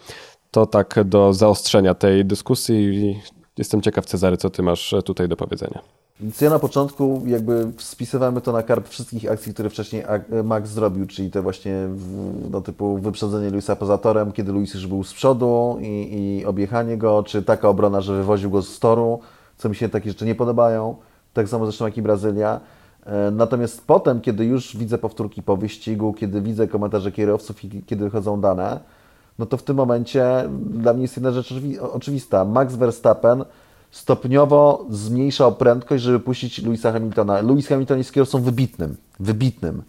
To 0.51 0.67
tak 0.67 1.05
do 1.05 1.33
zaostrzenia 1.33 1.95
tej 1.95 2.25
dyskusji. 2.25 3.21
Jestem 3.59 3.83
ciekaw, 3.83 4.07
Cezary, 4.07 4.37
co 4.37 4.51
ty 4.51 4.63
masz 4.63 4.95
tutaj 5.05 5.29
do 5.29 5.37
powiedzenia. 5.37 5.81
Więc 6.21 6.41
ja 6.41 6.51
na 6.51 6.59
początku 6.59 7.23
jakby 7.27 7.73
spisywamy 7.79 8.41
to 8.41 8.53
na 8.53 8.63
karp 8.63 8.89
wszystkich 8.89 9.31
akcji, 9.31 9.55
które 9.55 9.71
wcześniej 9.71 10.05
Max 10.45 10.71
zrobił, 10.71 11.07
czyli 11.07 11.31
te 11.31 11.43
właśnie 11.43 11.89
no, 12.51 12.61
typu 12.61 12.99
wyprzedzenie 12.99 13.51
Luisa 13.51 13.77
poza 13.77 13.99
torem, 13.99 14.33
kiedy 14.33 14.53
Luis 14.53 14.75
już 14.75 14.87
był 14.87 15.05
z 15.05 15.15
przodu 15.15 15.79
i, 15.81 16.39
i 16.41 16.45
objechanie 16.45 16.97
go, 16.97 17.23
czy 17.23 17.43
taka 17.43 17.69
obrona, 17.69 18.01
że 18.01 18.17
wywoził 18.17 18.51
go 18.51 18.63
z 18.63 18.79
toru, 18.79 19.21
co 19.57 19.69
mi 19.69 19.77
się 19.77 19.89
takie 19.89 20.11
rzeczy 20.11 20.27
nie 20.27 20.35
podobają. 20.35 20.97
Tak 21.33 21.49
samo 21.49 21.67
zresztą 21.67 21.85
jak 21.85 21.97
i 21.97 22.03
Brazylia. 22.03 22.61
E, 23.07 23.31
natomiast 23.31 23.87
potem, 23.87 24.21
kiedy 24.21 24.45
już 24.45 24.77
widzę 24.77 24.99
powtórki 24.99 25.43
po 25.43 25.57
wyścigu, 25.57 26.13
kiedy 26.13 26.41
widzę 26.41 26.69
komentarze 26.69 27.13
kierowców 27.13 27.65
i 27.65 27.83
kiedy 27.83 28.05
wychodzą 28.05 28.41
dane, 28.41 28.81
no 29.39 29.47
to 29.47 29.57
w 29.57 29.63
tym 29.63 29.77
momencie 29.77 30.49
dla 30.71 30.93
mnie 30.93 31.03
jest 31.03 31.17
jedna 31.17 31.33
rzecz 31.33 31.55
oczywista. 31.93 32.45
Max 32.45 32.75
Verstappen 32.75 33.45
stopniowo 33.91 34.87
zmniejszał 34.91 35.55
prędkość, 35.55 36.05
żeby 36.05 36.21
puścić 36.21 36.63
Louisa 36.63 36.93
Hamiltona. 36.93 37.41
Louis 37.41 37.67
Hamilton 37.69 37.99
jest 37.99 38.13
kierowcą 38.13 38.43
wybitnym, 38.43 38.97
wybitnym, 39.21 39.83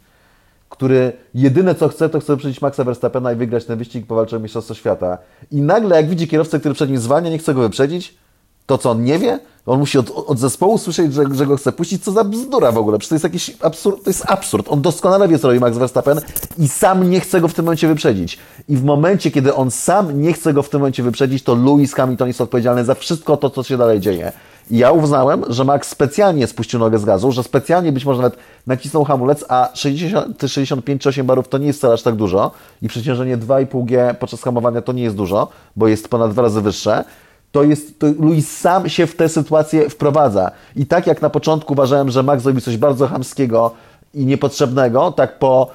który 0.70 1.14
jedyne 1.34 1.76
co 1.76 1.88
chce, 1.88 2.10
to 2.10 2.20
chce 2.20 2.34
wyprzedzić 2.34 2.62
Maxa 2.62 2.84
Verstappena 2.84 3.34
i 3.34 3.36
wygrać 3.36 3.66
ten 3.66 3.78
wyścig, 3.78 4.08
powalczyć 4.08 4.34
o 4.34 4.40
Mistrzostwo 4.40 4.74
Świata. 4.74 5.18
I 5.52 5.62
nagle 5.62 5.96
jak 5.96 6.10
widzi 6.10 6.28
kierowcę, 6.28 6.60
który 6.60 6.76
przed 6.76 6.90
nim 6.90 7.00
zwalnia, 7.00 7.30
nie 7.30 7.38
chce 7.38 7.54
go 7.54 7.62
wyprzedzić, 7.62 8.18
to 8.66 8.78
co 8.78 8.92
on 8.92 9.04
nie 9.04 9.20
wie? 9.20 9.40
On 9.70 9.80
musi 9.80 9.98
od, 9.98 10.12
od 10.28 10.40
zespołu 10.40 10.78
słyszeć, 10.78 11.14
że, 11.14 11.24
że 11.32 11.46
go 11.46 11.58
chce 11.58 11.72
puścić. 11.72 12.04
Co 12.04 12.12
za 12.12 12.24
bzdura 12.24 12.72
w 12.72 12.78
ogóle? 12.78 12.98
Przecież 12.98 13.10
to 13.10 13.16
jest 13.16 13.24
jakiś 13.24 13.58
absurd. 13.62 14.04
To 14.04 14.10
jest 14.10 14.24
absurd. 14.28 14.68
On 14.70 14.82
doskonale 14.82 15.28
wie, 15.28 15.40
co 15.40 15.48
robi 15.48 15.60
Max 15.60 15.78
Verstappen 15.78 16.22
i 16.58 16.68
sam 16.68 17.10
nie 17.10 17.20
chce 17.20 17.42
go 17.42 17.48
w 17.48 17.54
tym 17.54 17.66
momencie 17.66 17.88
wyprzedzić. 17.88 18.40
I 18.70 18.78
w 18.78 18.84
momencie, 18.84 19.32
kiedy 19.32 19.56
on 19.56 19.72
sam 19.72 20.22
nie 20.22 20.34
chce 20.34 20.54
go 20.54 20.64
w 20.64 20.70
tym 20.70 20.80
momencie 20.80 21.04
wyprzedzić, 21.04 21.44
to 21.44 21.56
Lewis 21.56 21.94
Hamilton 21.94 22.28
jest 22.28 22.42
odpowiedzialny 22.42 22.86
za 22.86 22.96
wszystko 22.96 23.38
to, 23.38 23.50
co 23.50 23.64
się 23.64 23.78
dalej 23.78 24.00
dzieje. 24.00 24.32
I 24.72 24.78
ja 24.78 24.92
uznałem, 24.92 25.44
że 25.50 25.64
Max 25.64 25.90
specjalnie 25.90 26.48
spuścił 26.48 26.80
nogę 26.80 27.00
z 27.00 27.06
gazu, 27.06 27.32
że 27.32 27.44
specjalnie 27.44 27.92
być 27.92 28.06
może 28.06 28.22
nawet 28.22 28.40
nacisnął 28.68 29.04
hamulec, 29.04 29.46
a 29.50 29.70
60, 29.74 30.42
65 30.48 31.08
8 31.08 31.26
barów 31.26 31.48
to 31.48 31.58
nie 31.58 31.68
jest 31.68 31.80
wcale 31.80 31.94
aż 31.94 32.02
tak 32.02 32.16
dużo 32.16 32.52
i 32.82 32.88
przeciążenie 32.88 33.38
2,5G 33.38 34.14
podczas 34.14 34.42
hamowania 34.42 34.82
to 34.82 34.94
nie 34.94 35.04
jest 35.04 35.16
dużo, 35.16 35.48
bo 35.76 35.88
jest 35.88 36.10
ponad 36.10 36.32
dwa 36.32 36.42
razy 36.42 36.62
wyższe 36.62 37.04
to 37.52 37.64
jest, 37.64 38.00
to 38.00 38.08
Luis 38.20 38.58
sam 38.58 38.90
się 38.90 39.08
w 39.08 39.16
tę 39.16 39.30
sytuację 39.30 39.90
wprowadza. 39.90 40.52
I 40.76 40.86
tak 40.86 41.08
jak 41.08 41.22
na 41.22 41.30
początku 41.30 41.74
uważałem, 41.74 42.10
że 42.10 42.24
Max 42.24 42.44
zrobił 42.44 42.62
coś 42.62 42.78
bardzo 42.78 43.08
chamskiego 43.08 43.72
i 44.14 44.26
niepotrzebnego, 44.26 45.12
tak 45.12 45.40
po 45.40 45.68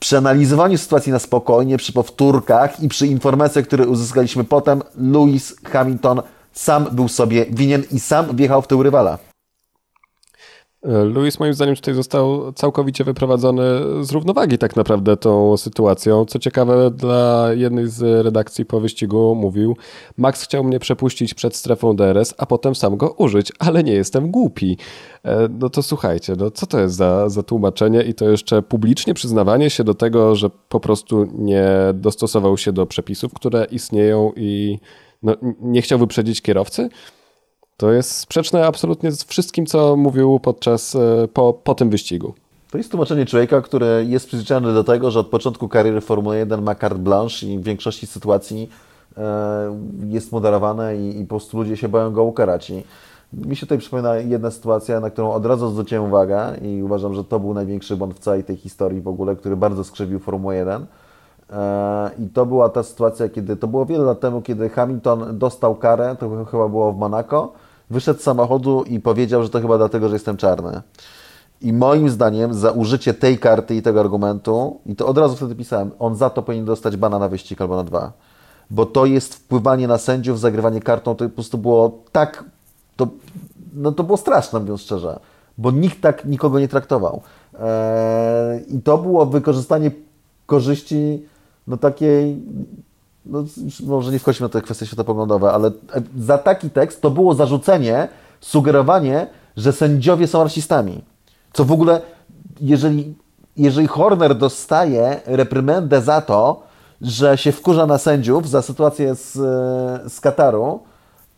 przeanalizowaniu 0.00 0.78
sytuacji 0.78 1.12
na 1.12 1.18
spokojnie, 1.18 1.76
przy 1.76 1.92
powtórkach 1.92 2.82
i 2.82 2.88
przy 2.88 3.06
informacjach, 3.06 3.64
które 3.64 3.86
uzyskaliśmy 3.86 4.44
potem, 4.44 4.82
Lewis 4.96 5.56
Hamilton 5.64 6.22
sam 6.52 6.86
był 6.92 7.08
sobie 7.08 7.46
winien 7.50 7.82
i 7.92 8.00
sam 8.00 8.36
wjechał 8.36 8.62
w 8.62 8.66
tył 8.66 8.82
rywala. 8.82 9.18
Louis 10.88 11.40
moim 11.40 11.54
zdaniem 11.54 11.76
tutaj 11.76 11.94
został 11.94 12.52
całkowicie 12.52 13.04
wyprowadzony 13.04 13.62
z 14.00 14.12
równowagi 14.12 14.58
tak 14.58 14.76
naprawdę 14.76 15.16
tą 15.16 15.56
sytuacją. 15.56 16.24
Co 16.24 16.38
ciekawe, 16.38 16.90
dla 16.90 17.48
jednej 17.54 17.88
z 17.88 18.24
redakcji 18.24 18.64
po 18.64 18.80
wyścigu 18.80 19.34
mówił 19.34 19.76
Max 20.16 20.42
chciał 20.42 20.64
mnie 20.64 20.78
przepuścić 20.78 21.34
przed 21.34 21.56
strefą 21.56 21.96
DRS, 21.96 22.34
a 22.38 22.46
potem 22.46 22.74
sam 22.74 22.96
go 22.96 23.10
użyć, 23.10 23.52
ale 23.58 23.84
nie 23.84 23.92
jestem 23.92 24.30
głupi. 24.30 24.76
E, 25.24 25.48
no 25.60 25.70
to 25.70 25.82
słuchajcie, 25.82 26.34
no 26.38 26.50
co 26.50 26.66
to 26.66 26.80
jest 26.80 26.94
za, 26.94 27.28
za 27.28 27.42
tłumaczenie 27.42 28.02
i 28.02 28.14
to 28.14 28.30
jeszcze 28.30 28.62
publicznie 28.62 29.14
przyznawanie 29.14 29.70
się 29.70 29.84
do 29.84 29.94
tego, 29.94 30.34
że 30.34 30.50
po 30.68 30.80
prostu 30.80 31.28
nie 31.34 31.68
dostosował 31.94 32.56
się 32.56 32.72
do 32.72 32.86
przepisów, 32.86 33.34
które 33.34 33.66
istnieją 33.70 34.32
i 34.36 34.78
no, 35.22 35.36
nie 35.60 35.82
chciał 35.82 35.98
wyprzedzić 35.98 36.42
kierowcy? 36.42 36.88
To 37.78 37.92
jest 37.92 38.10
sprzeczne 38.10 38.66
absolutnie 38.66 39.12
z 39.12 39.24
wszystkim, 39.24 39.66
co 39.66 39.96
mówił 39.96 40.40
podczas, 40.40 40.94
e, 40.94 41.28
po, 41.28 41.52
po 41.52 41.74
tym 41.74 41.90
wyścigu. 41.90 42.34
To 42.70 42.78
jest 42.78 42.90
tłumaczenie 42.90 43.26
człowieka, 43.26 43.60
który 43.60 44.06
jest 44.08 44.26
przyzwyczajony 44.26 44.74
do 44.74 44.84
tego, 44.84 45.10
że 45.10 45.20
od 45.20 45.26
początku 45.26 45.68
kariery 45.68 46.00
Formuły 46.00 46.36
1 46.36 46.62
ma 46.62 46.74
carte 46.74 46.98
blanche 46.98 47.46
i 47.46 47.58
w 47.58 47.62
większości 47.62 48.06
sytuacji 48.06 48.70
e, 49.16 49.22
jest 50.06 50.32
moderowane 50.32 50.96
i, 50.96 51.20
i 51.20 51.24
po 51.24 51.28
prostu 51.28 51.56
ludzie 51.56 51.76
się 51.76 51.88
boją 51.88 52.12
go 52.12 52.24
ukarać. 52.24 52.70
I 52.70 52.82
mi 53.32 53.56
się 53.56 53.66
tutaj 53.66 53.78
przypomina 53.78 54.16
jedna 54.16 54.50
sytuacja, 54.50 55.00
na 55.00 55.10
którą 55.10 55.32
od 55.32 55.46
razu 55.46 55.70
zwróciłem 55.70 56.04
uwagę 56.04 56.56
i 56.62 56.82
uważam, 56.82 57.14
że 57.14 57.24
to 57.24 57.40
był 57.40 57.54
największy 57.54 57.96
błąd 57.96 58.14
w 58.14 58.18
całej 58.18 58.44
tej 58.44 58.56
historii 58.56 59.00
w 59.00 59.08
ogóle, 59.08 59.36
który 59.36 59.56
bardzo 59.56 59.84
skrzywił 59.84 60.18
Formułę 60.18 60.56
1. 60.56 60.86
E, 61.50 62.10
I 62.18 62.28
to 62.28 62.46
była 62.46 62.68
ta 62.68 62.82
sytuacja, 62.82 63.28
kiedy 63.28 63.56
to 63.56 63.68
było 63.68 63.86
wiele 63.86 64.04
lat 64.04 64.20
temu, 64.20 64.42
kiedy 64.42 64.68
Hamilton 64.68 65.38
dostał 65.38 65.74
karę, 65.74 66.16
to 66.20 66.44
chyba 66.44 66.68
było 66.68 66.92
w 66.92 66.98
Monaco, 66.98 67.52
wyszedł 67.90 68.20
z 68.20 68.22
samochodu 68.22 68.82
i 68.82 69.00
powiedział, 69.00 69.42
że 69.42 69.50
to 69.50 69.60
chyba 69.60 69.78
dlatego, 69.78 70.08
że 70.08 70.14
jestem 70.14 70.36
czarny. 70.36 70.82
I 71.60 71.72
moim 71.72 72.10
zdaniem 72.10 72.54
za 72.54 72.70
użycie 72.70 73.14
tej 73.14 73.38
karty 73.38 73.74
i 73.74 73.82
tego 73.82 74.00
argumentu, 74.00 74.80
i 74.86 74.96
to 74.96 75.06
od 75.06 75.18
razu 75.18 75.36
wtedy 75.36 75.54
pisałem, 75.54 75.90
on 75.98 76.16
za 76.16 76.30
to 76.30 76.42
powinien 76.42 76.64
dostać 76.64 76.96
bana 76.96 77.18
na 77.18 77.28
wyścig 77.28 77.60
albo 77.60 77.76
na 77.76 77.84
dwa. 77.84 78.12
Bo 78.70 78.86
to 78.86 79.06
jest 79.06 79.34
wpływanie 79.34 79.88
na 79.88 79.98
sędziów, 79.98 80.40
zagrywanie 80.40 80.80
kartą, 80.80 81.14
to 81.14 81.24
po 81.24 81.34
prostu 81.34 81.58
było 81.58 81.98
tak, 82.12 82.44
to, 82.96 83.08
no 83.74 83.92
to 83.92 84.04
było 84.04 84.18
straszne, 84.18 84.60
mówiąc 84.60 84.80
szczerze, 84.80 85.20
bo 85.58 85.70
nikt 85.70 86.00
tak 86.00 86.24
nikogo 86.24 86.60
nie 86.60 86.68
traktował. 86.68 87.22
Eee, 87.60 88.74
I 88.76 88.82
to 88.82 88.98
było 88.98 89.26
wykorzystanie 89.26 89.90
korzyści 90.46 91.26
no 91.66 91.76
takiej 91.76 92.42
no, 93.28 93.44
może 93.86 94.12
nie 94.12 94.18
wchodźmy 94.18 94.44
na 94.44 94.48
te 94.48 94.62
kwestie 94.62 94.86
światopoglądowe, 94.86 95.52
ale 95.52 95.70
za 96.18 96.38
taki 96.38 96.70
tekst 96.70 97.00
to 97.00 97.10
było 97.10 97.34
zarzucenie, 97.34 98.08
sugerowanie, 98.40 99.26
że 99.56 99.72
sędziowie 99.72 100.26
są 100.26 100.44
rasistami. 100.44 101.04
Co 101.52 101.64
w 101.64 101.72
ogóle, 101.72 102.00
jeżeli, 102.60 103.14
jeżeli 103.56 103.86
Horner 103.86 104.34
dostaje 104.36 105.20
reprymendę 105.26 106.02
za 106.02 106.20
to, 106.20 106.62
że 107.00 107.38
się 107.38 107.52
wkurza 107.52 107.86
na 107.86 107.98
sędziów 107.98 108.48
za 108.48 108.62
sytuację 108.62 109.14
z, 109.14 109.32
z 110.12 110.20
Kataru, 110.20 110.80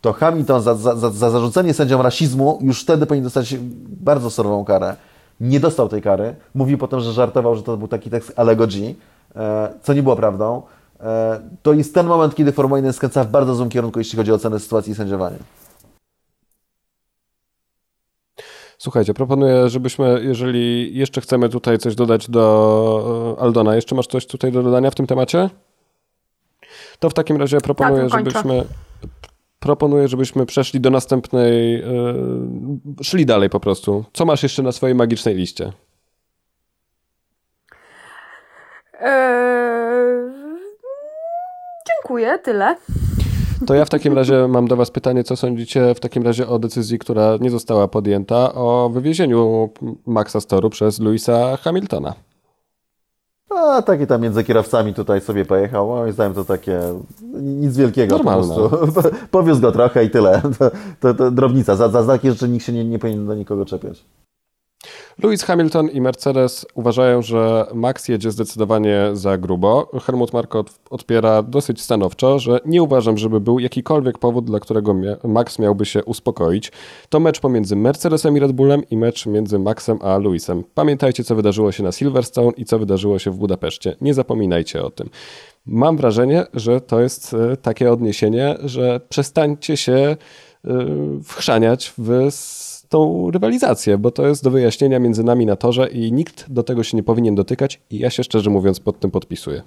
to 0.01 0.13
Hamilton 0.13 0.63
za, 0.63 0.75
za, 0.75 0.97
za 0.97 1.31
zarzucenie 1.31 1.75
sędziom 1.75 2.01
rasizmu 2.01 2.59
już 2.61 2.83
wtedy 2.83 3.07
powinien 3.07 3.25
dostać 3.25 3.57
bardzo 3.89 4.31
surową 4.31 4.65
karę. 4.65 4.97
Nie 5.41 5.61
dostał 5.61 5.89
tej 5.89 6.03
kary. 6.03 6.37
Mówił 6.55 6.79
potem, 6.79 7.01
że 7.01 7.13
żartował, 7.13 7.57
że 7.57 7.63
to 7.63 7.77
był 7.77 7.89
taki 7.89 8.11
tekst 8.11 8.33
Alego 8.37 8.67
G, 8.67 8.95
e, 9.37 9.73
co 9.83 9.93
nie 9.93 10.03
było 10.03 10.17
prawdą. 10.17 10.63
E, 11.03 11.41
to 11.63 11.73
jest 11.73 11.95
ten 11.95 12.07
moment, 12.07 12.35
kiedy 12.35 12.53
Formuła 12.53 12.79
1 12.79 12.93
skręca 12.93 13.25
w 13.25 13.31
bardzo 13.31 13.55
złym 13.55 13.69
kierunku, 13.69 13.99
jeśli 13.99 14.17
chodzi 14.17 14.33
o 14.33 14.35
ocenę 14.35 14.61
sytuacji 14.61 14.93
i 14.93 14.95
sędziowanie. 14.95 15.37
Słuchajcie, 18.79 19.15
proponuję, 19.15 19.69
żebyśmy, 19.69 20.21
jeżeli 20.23 20.95
jeszcze 20.99 21.21
chcemy 21.21 21.49
tutaj 21.49 21.79
coś 21.79 21.95
dodać 21.95 22.31
do 22.31 23.37
e, 23.39 23.43
Aldona, 23.43 23.75
jeszcze 23.75 23.95
masz 23.95 24.07
coś 24.07 24.27
tutaj 24.27 24.53
do 24.53 24.63
dodania 24.63 24.91
w 24.91 24.95
tym 24.95 25.07
temacie? 25.07 25.51
To 26.99 27.11
w 27.11 27.15
takim 27.15 27.37
razie 27.37 27.61
proponuję, 27.61 28.09
tak, 28.09 28.31
żebyśmy 28.31 28.65
proponuję, 29.61 30.09
żebyśmy 30.09 30.47
przeszli 30.47 30.81
do 30.81 30.91
następnej, 30.91 31.73
yy, 31.73 33.05
szli 33.05 33.27
dalej 33.27 33.51
po 33.51 33.61
prostu. 33.61 34.05
Co 34.13 34.25
masz 34.25 34.43
jeszcze 34.43 34.63
na 34.63 34.73
swojej 34.73 34.95
magicznej 34.97 35.35
liście? 35.35 35.73
Yy, 39.01 40.30
dziękuję, 42.11 42.39
tyle. 42.39 42.77
To 43.67 43.75
ja 43.75 43.85
w 43.85 43.91
takim 43.91 44.13
razie 44.15 44.49
mam 44.49 44.69
do 44.69 44.77
Was 44.77 44.91
pytanie, 44.91 45.25
co 45.25 45.37
sądzicie 45.37 45.95
w 45.95 46.01
takim 46.01 46.23
razie 46.23 46.49
o 46.49 46.59
decyzji, 46.59 46.99
która 46.99 47.37
nie 47.41 47.51
została 47.51 47.89
podjęta, 47.89 48.55
o 48.55 48.91
wywiezieniu 48.93 49.71
Maxa 50.07 50.41
Storu 50.41 50.71
przez 50.71 51.01
Louisa 51.01 51.57
Hamiltona. 51.57 52.15
A 53.51 53.83
taki 53.83 54.07
tam 54.07 54.23
między 54.23 54.45
kierowcami 54.45 54.95
tutaj 54.95 55.21
sobie 55.21 55.45
pojechał. 55.45 55.87
Moim 55.87 56.13
zdaniem 56.13 56.35
to 56.35 56.45
takie 56.45 56.81
nic 57.43 57.77
wielkiego 57.77 58.17
Normalne. 58.17 58.55
po 58.55 58.69
prostu. 58.69 59.11
Powiózł 59.31 59.61
go 59.61 59.73
trochę 59.73 60.05
i 60.05 60.11
tyle. 60.11 60.43
To, 60.59 60.71
to, 61.01 61.15
to 61.15 61.31
drobnica. 61.31 61.77
Za, 61.77 61.89
za 61.89 62.05
takie 62.05 62.33
rzeczy 62.33 62.49
nikt 62.49 62.67
się 62.67 62.73
nie, 62.73 62.85
nie 62.85 62.99
powinien 62.99 63.27
do 63.27 63.35
nikogo 63.35 63.65
czepiać. 63.65 64.05
Lewis 65.19 65.43
Hamilton 65.43 65.89
i 65.89 66.01
Mercedes 66.01 66.67
uważają, 66.75 67.23
że 67.23 67.67
Max 67.75 68.09
jedzie 68.09 68.31
zdecydowanie 68.31 69.11
za 69.13 69.39
grubo. 69.39 69.91
Helmut 70.07 70.33
Marko 70.33 70.65
odpiera 70.91 71.43
dosyć 71.43 71.81
stanowczo, 71.81 72.39
że 72.39 72.61
nie 72.67 72.83
uważam, 72.83 73.19
żeby 73.19 73.41
był 73.41 73.59
jakikolwiek 73.59 74.19
powód, 74.19 74.45
dla 74.45 74.61
którego 74.61 74.95
Max 75.25 75.59
miałby 75.59 75.87
się 75.87 76.05
uspokoić. 76.05 76.73
To 77.09 77.21
mecz 77.21 77.41
pomiędzy 77.41 77.77
Mercedesem 77.77 78.37
i 78.37 78.41
Red 78.41 78.53
Bullem 78.53 78.83
i 78.91 78.97
mecz 78.97 79.27
między 79.27 79.59
Maxem 79.59 79.99
a 80.03 80.19
Lewisem. 80.19 80.65
Pamiętajcie, 80.75 81.25
co 81.25 81.35
wydarzyło 81.35 81.73
się 81.73 81.83
na 81.83 81.93
Silverstone 81.93 82.53
i 82.57 82.65
co 82.65 82.79
wydarzyło 82.79 83.19
się 83.19 83.31
w 83.31 83.37
Budapeszcie. 83.37 83.97
Nie 84.01 84.15
zapominajcie 84.15 84.85
o 84.85 84.91
tym. 84.91 85.11
Mam 85.67 85.97
wrażenie, 85.97 86.47
że 86.55 86.81
to 86.81 87.01
jest 87.01 87.35
e, 87.35 87.57
takie 87.57 87.93
odniesienie, 87.93 88.57
że 88.65 89.01
przestańcie 89.09 89.77
się 89.77 89.93
e, 89.93 90.17
wchrzaniać 91.25 91.93
w 91.99 92.31
tą 92.91 93.31
rywalizację, 93.31 93.99
bo 93.99 94.11
to 94.11 94.27
jest 94.27 94.45
do 94.45 94.51
wyjaśnienia 94.51 94.99
między 94.99 95.25
nami 95.25 95.47
na 95.47 95.57
torze 95.57 95.89
i 95.89 96.13
nikt 96.13 96.53
do 96.53 96.63
tego 96.63 96.83
się 96.83 96.97
nie 96.97 97.03
powinien 97.03 97.35
dotykać 97.35 97.81
i 97.91 97.99
ja 97.99 98.11
się 98.11 98.25
szczerze 98.25 98.51
mówiąc 98.51 98.81
pod 98.81 99.01
tym 99.01 99.11
podpisuję. 99.11 99.63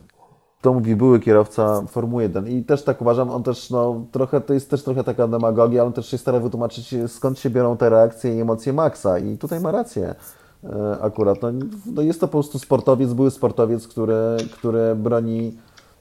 To 0.62 0.74
mówi 0.74 0.96
były 0.96 1.20
kierowca 1.20 1.82
Formuły 1.88 2.24
1 2.24 2.48
i 2.48 2.64
też 2.64 2.84
tak 2.84 3.02
uważam, 3.02 3.30
on 3.30 3.44
też 3.44 3.70
no, 3.70 4.06
trochę, 4.12 4.42
to 4.42 4.54
jest 4.54 4.70
też 4.70 4.84
trochę 4.84 5.04
taka 5.04 5.28
demagogia, 5.28 5.84
on 5.84 5.94
też 5.94 6.08
się 6.12 6.18
stara 6.18 6.40
wytłumaczyć 6.40 6.96
skąd 7.08 7.40
się 7.40 7.50
biorą 7.50 7.78
te 7.78 7.90
reakcje 7.90 8.38
i 8.38 8.42
emocje 8.42 8.74
Maxa 8.74 9.20
i 9.20 9.38
tutaj 9.38 9.60
ma 9.60 9.72
rację 9.72 10.16
e, 10.64 10.98
akurat. 11.02 11.42
No, 11.42 11.52
no 11.86 12.02
jest 12.02 12.20
to 12.20 12.28
po 12.28 12.32
prostu 12.32 12.60
sportowiec, 12.60 13.14
były 13.14 13.32
sportowiec, 13.32 13.88
który, 13.88 14.38
który 14.54 14.96
broni 14.96 15.58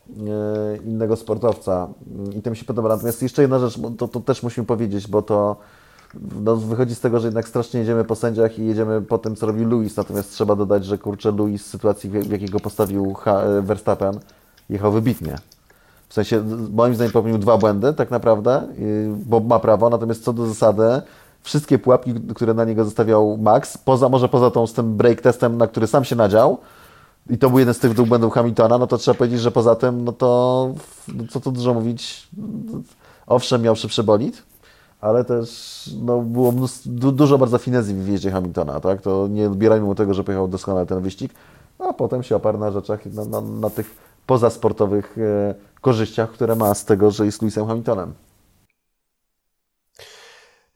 e, 0.08 0.76
innego 0.76 1.16
sportowca 1.16 1.88
i 2.38 2.42
to 2.42 2.50
mi 2.50 2.56
się 2.56 2.64
podoba. 2.64 2.88
Natomiast 2.88 3.22
jeszcze 3.22 3.42
jedna 3.42 3.58
rzecz, 3.58 3.78
to, 3.98 4.08
to 4.08 4.20
też 4.20 4.42
musimy 4.42 4.66
powiedzieć, 4.66 5.08
bo 5.08 5.22
to 5.22 5.56
no, 6.42 6.56
wychodzi 6.56 6.94
z 6.94 7.00
tego, 7.00 7.20
że 7.20 7.26
jednak 7.26 7.48
strasznie 7.48 7.80
jedziemy 7.80 8.04
po 8.04 8.14
sędziach 8.14 8.58
i 8.58 8.66
jedziemy 8.66 9.02
po 9.02 9.18
tym, 9.18 9.36
co 9.36 9.46
robił 9.46 9.68
Luis, 9.68 9.96
natomiast 9.96 10.32
trzeba 10.32 10.56
dodać, 10.56 10.84
że 10.84 10.98
kurczę, 10.98 11.30
Luis 11.30 11.62
w 11.62 11.66
sytuacji, 11.66 12.10
w 12.10 12.30
jakiego 12.30 12.60
postawił 12.60 13.16
e, 13.26 13.62
Verstappen, 13.62 14.20
jechał 14.70 14.92
wybitnie. 14.92 15.38
W 16.08 16.14
sensie, 16.14 16.44
moim 16.72 16.94
zdaniem 16.94 17.12
popełnił 17.12 17.38
dwa 17.38 17.58
błędy 17.58 17.92
tak 17.92 18.10
naprawdę, 18.10 18.62
bo 19.26 19.40
ma 19.40 19.58
prawo, 19.58 19.90
natomiast 19.90 20.24
co 20.24 20.32
do 20.32 20.46
zasady, 20.46 21.02
wszystkie 21.42 21.78
pułapki, 21.78 22.14
które 22.34 22.54
na 22.54 22.64
niego 22.64 22.84
zostawiał 22.84 23.38
Max, 23.38 23.78
poza, 23.78 24.08
może 24.08 24.28
poza 24.28 24.50
tą 24.50 24.66
z 24.66 24.72
tym 24.72 24.96
break 24.96 25.20
testem, 25.20 25.58
na 25.58 25.66
który 25.66 25.86
sam 25.86 26.04
się 26.04 26.16
nadział, 26.16 26.58
i 27.30 27.38
to 27.38 27.50
był 27.50 27.58
jeden 27.58 27.74
z 27.74 27.78
tych 27.78 27.94
dwóch 27.94 28.08
błędów 28.08 28.32
Hamiltona, 28.32 28.78
no 28.78 28.86
to 28.86 28.98
trzeba 28.98 29.18
powiedzieć, 29.18 29.40
że 29.40 29.50
poza 29.50 29.74
tym, 29.74 30.04
no 30.04 30.12
to 30.12 30.70
no 31.14 31.24
co 31.30 31.40
tu 31.40 31.52
dużo 31.52 31.74
mówić, 31.74 32.28
owszem, 33.26 33.62
miał 33.62 33.76
szybszy 33.76 34.02
bolid, 34.02 34.42
ale 35.02 35.24
też 35.24 35.90
no, 36.02 36.20
było 36.20 36.52
du, 36.86 37.12
dużo 37.12 37.38
bardzo 37.38 37.58
finezji 37.58 37.94
w 37.94 38.04
wjeździe 38.04 38.30
Hamiltona, 38.30 38.80
tak? 38.80 39.02
To 39.02 39.28
nie 39.28 39.46
odbierajmy 39.46 39.86
mu 39.86 39.94
tego, 39.94 40.14
że 40.14 40.24
pojechał 40.24 40.48
doskonale 40.48 40.86
ten 40.86 41.00
wyścig, 41.00 41.32
a 41.78 41.92
potem 41.92 42.22
się 42.22 42.36
oparł 42.36 42.58
na 42.58 42.70
rzeczach, 42.70 43.06
na, 43.06 43.24
na, 43.24 43.40
na 43.40 43.70
tych 43.70 43.94
pozasportowych 44.26 45.18
e, 45.18 45.54
korzyściach, 45.80 46.30
które 46.30 46.56
ma 46.56 46.74
z 46.74 46.84
tego, 46.84 47.10
że 47.10 47.26
jest 47.26 47.42
Lewisem 47.42 47.66
Hamiltonem. 47.66 48.14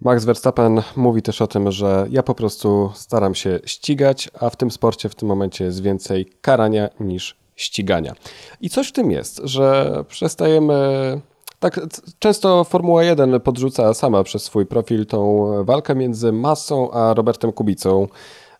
Max 0.01 0.25
Verstappen 0.25 0.83
mówi 0.97 1.23
też 1.23 1.43
o 1.43 1.47
tym, 1.47 1.73
że 1.73 2.07
ja 2.11 2.23
po 2.23 2.35
prostu 2.35 2.91
staram 2.95 3.35
się 3.35 3.61
ścigać, 3.65 4.31
a 4.41 4.51
w 4.51 4.57
tym 4.57 4.71
sporcie 4.71 5.09
w 5.09 5.15
tym 5.15 5.29
momencie 5.29 5.65
jest 5.65 5.83
więcej 5.83 6.33
karania 6.41 6.89
niż 7.01 7.37
ścigania. 7.57 8.15
I 8.61 8.71
coś 8.71 8.89
w 8.89 8.93
tym 8.93 9.11
jest, 9.11 9.41
że 9.45 10.05
przestajemy 10.09 11.21
tak, 11.59 11.81
często 12.19 12.65
Formuła 12.65 13.05
1 13.05 13.41
podrzuca 13.41 13.95
sama 13.95 14.25
przez 14.25 14.43
swój 14.43 14.67
profil 14.67 15.07
tą 15.07 15.47
walkę 15.65 15.95
między 15.95 16.33
Massą 16.33 16.91
a 16.91 17.15
Robertem 17.15 17.53
Kubicą 17.53 18.07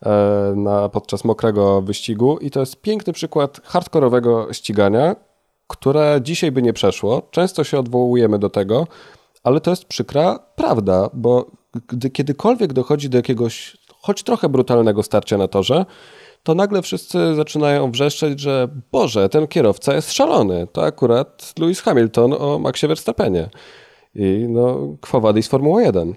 e, 0.03 0.53
na, 0.57 0.89
podczas 0.89 1.25
mokrego 1.25 1.83
wyścigu 1.83 2.39
i 2.39 2.51
to 2.51 2.61
jest 2.61 2.81
piękny 2.81 3.13
przykład 3.13 3.61
hardkorowego 3.65 4.53
ścigania, 4.53 5.17
które 5.67 6.21
dzisiaj 6.23 6.53
by 6.53 6.63
nie 6.63 6.73
przeszło. 6.73 7.23
Często 7.31 7.65
się 7.65 7.79
odwołujemy 7.79 8.39
do 8.39 8.51
tego, 8.51 8.87
ale 9.43 9.61
to 9.61 9.71
jest 9.71 9.85
przykra 9.85 10.39
prawda, 10.57 11.11
bo 11.13 11.47
gdy 11.89 12.11
kiedykolwiek 12.11 12.73
dochodzi 12.73 13.09
do 13.11 13.19
jakiegoś 13.19 13.77
choć 14.03 14.23
trochę 14.23 14.49
brutalnego 14.49 15.03
starcia 15.03 15.39
na 15.39 15.49
torze, 15.49 15.87
to 16.47 16.55
nagle 16.55 16.83
wszyscy 16.83 17.35
zaczynają 17.35 17.91
wrzeszczeć, 17.91 18.41
że 18.41 18.69
Boże, 18.93 19.29
ten 19.29 19.47
kierowca 19.47 19.95
jest 19.95 20.13
szalony. 20.13 20.67
To 20.73 20.85
akurat 20.85 21.55
Lewis 21.59 21.81
Hamilton 21.81 22.33
o 22.39 22.59
Maxie 22.59 22.89
Verstappenie. 22.89 23.51
I 24.15 24.47
no, 24.49 24.79
Quo 25.01 25.21
Vadis 25.21 25.49
Formuła 25.49 25.83
1. 25.83 26.15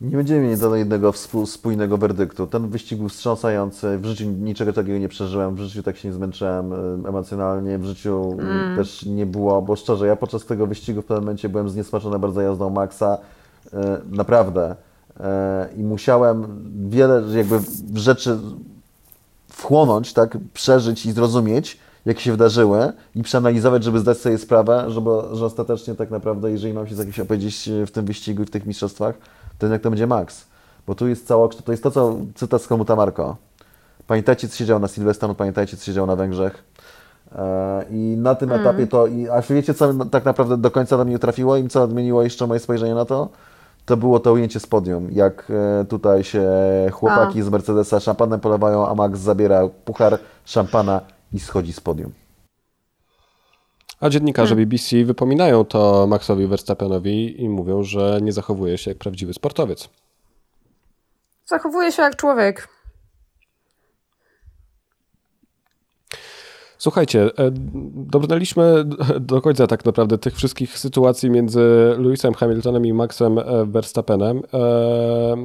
Nie 0.00 0.16
będziemy 0.16 0.40
mieli 0.40 0.60
do 0.60 0.76
jednego 0.76 1.12
spójnego 1.46 1.98
werdyktu. 1.98 2.46
Ten 2.46 2.68
wyścig 2.68 2.98
był 2.98 3.08
wstrząsający. 3.08 3.98
W 3.98 4.04
życiu 4.04 4.24
niczego 4.24 4.72
takiego 4.72 4.98
nie 4.98 5.08
przeżyłem. 5.08 5.54
W 5.54 5.58
życiu 5.58 5.82
tak 5.82 5.96
się 5.96 6.08
nie 6.08 6.14
zmęczyłem 6.14 6.72
emocjonalnie. 7.06 7.78
W 7.78 7.84
życiu 7.84 8.36
mm. 8.40 8.76
też 8.76 9.06
nie 9.06 9.26
było, 9.26 9.62
bo 9.62 9.76
szczerze, 9.76 10.06
ja 10.06 10.16
podczas 10.16 10.46
tego 10.46 10.66
wyścigu 10.66 11.02
w 11.02 11.04
pewnym 11.04 11.24
momencie 11.24 11.48
byłem 11.48 11.68
zniesmaczony 11.68 12.18
bardzo 12.18 12.40
jazdą 12.40 12.70
Maxa. 12.70 13.18
E, 13.72 14.00
naprawdę 14.10 14.76
i 15.76 15.82
musiałem 15.82 16.64
wiele 16.88 17.22
jakby 17.36 17.60
rzeczy 17.94 18.38
wchłonąć, 19.48 20.12
tak, 20.12 20.38
przeżyć 20.54 21.06
i 21.06 21.12
zrozumieć, 21.12 21.78
jak 22.06 22.20
się 22.20 22.30
wydarzyły 22.30 22.92
i 23.14 23.22
przeanalizować, 23.22 23.84
żeby 23.84 23.98
zdać 23.98 24.18
sobie 24.18 24.38
sprawę, 24.38 24.84
żeby, 24.88 25.10
że 25.32 25.46
ostatecznie 25.46 25.94
tak 25.94 26.10
naprawdę, 26.10 26.50
jeżeli 26.50 26.74
mam 26.74 26.86
się 26.86 26.94
za 26.94 27.04
kimś 27.04 27.20
opowiedzieć 27.20 27.70
w 27.86 27.90
tym 27.90 28.04
wyścigu 28.04 28.42
i 28.42 28.46
w 28.46 28.50
tych 28.50 28.66
mistrzostwach, 28.66 29.14
to 29.58 29.66
jednak 29.66 29.82
to 29.82 29.90
będzie 29.90 30.06
Max. 30.06 30.44
Bo 30.86 30.94
tu 30.94 31.08
jest 31.08 31.26
cała, 31.26 31.48
to 31.48 31.72
jest 31.72 31.82
to, 31.82 31.90
co 31.90 32.16
cytat 32.34 32.62
z 32.62 32.66
Helmuta 32.66 32.96
Marko. 32.96 33.36
Pamiętajcie, 34.06 34.48
co 34.48 34.56
się 34.56 34.64
działo 34.64 34.80
na 34.80 34.88
Silverstone, 34.88 35.34
pamiętajcie, 35.34 35.76
co 35.76 35.84
się 35.84 35.92
działo 35.92 36.06
na 36.06 36.16
Węgrzech. 36.16 36.64
E, 37.36 37.84
I 37.90 38.16
na 38.18 38.34
tym 38.34 38.52
mm. 38.52 38.60
etapie 38.60 38.86
to, 38.86 39.06
i, 39.06 39.28
a 39.28 39.42
wiecie, 39.42 39.74
co 39.74 39.94
tak 39.94 40.24
naprawdę 40.24 40.56
do 40.56 40.70
końca 40.70 40.96
do 40.96 41.04
mnie 41.04 41.18
trafiło 41.18 41.56
i 41.56 41.68
co 41.68 41.82
odmieniło 41.82 42.22
jeszcze 42.22 42.46
moje 42.46 42.60
spojrzenie 42.60 42.94
na 42.94 43.04
to? 43.04 43.28
To 43.88 43.96
było 43.96 44.20
to 44.20 44.32
ujęcie 44.32 44.60
z 44.60 44.66
podium, 44.66 45.08
jak 45.12 45.50
e, 45.50 45.84
tutaj 45.84 46.24
się 46.24 46.50
chłopaki 46.92 47.40
a. 47.40 47.44
z 47.44 47.48
Mercedesa 47.48 48.00
szampanem 48.00 48.40
polewają, 48.40 48.88
a 48.88 48.94
Max 48.94 49.18
zabiera 49.18 49.68
puchar 49.68 50.18
szampana 50.44 51.00
i 51.32 51.40
schodzi 51.40 51.72
z 51.72 51.80
podium. 51.80 52.12
A 54.00 54.08
dziennikarze 54.08 54.54
hmm. 54.54 54.68
BBC 54.68 55.04
wypominają 55.04 55.64
to 55.64 56.06
Maxowi 56.06 56.46
Verstappenowi 56.46 57.42
i 57.42 57.48
mówią, 57.48 57.82
że 57.82 58.18
nie 58.22 58.32
zachowuje 58.32 58.78
się 58.78 58.90
jak 58.90 58.98
prawdziwy 58.98 59.34
sportowiec. 59.34 59.88
Zachowuje 61.46 61.92
się 61.92 62.02
jak 62.02 62.16
człowiek. 62.16 62.68
Słuchajcie, 66.78 67.22
e, 67.22 67.50
dobrnęliśmy 67.94 68.84
do 69.20 69.42
końca 69.42 69.66
tak 69.66 69.84
naprawdę 69.84 70.18
tych 70.18 70.34
wszystkich 70.34 70.78
sytuacji 70.78 71.30
między 71.30 71.60
Lewisem 71.98 72.34
Hamiltonem 72.34 72.86
i 72.86 72.92
Maxem 72.92 73.38
e, 73.38 73.44
Verstappenem. 73.66 74.42
E, 74.54 75.36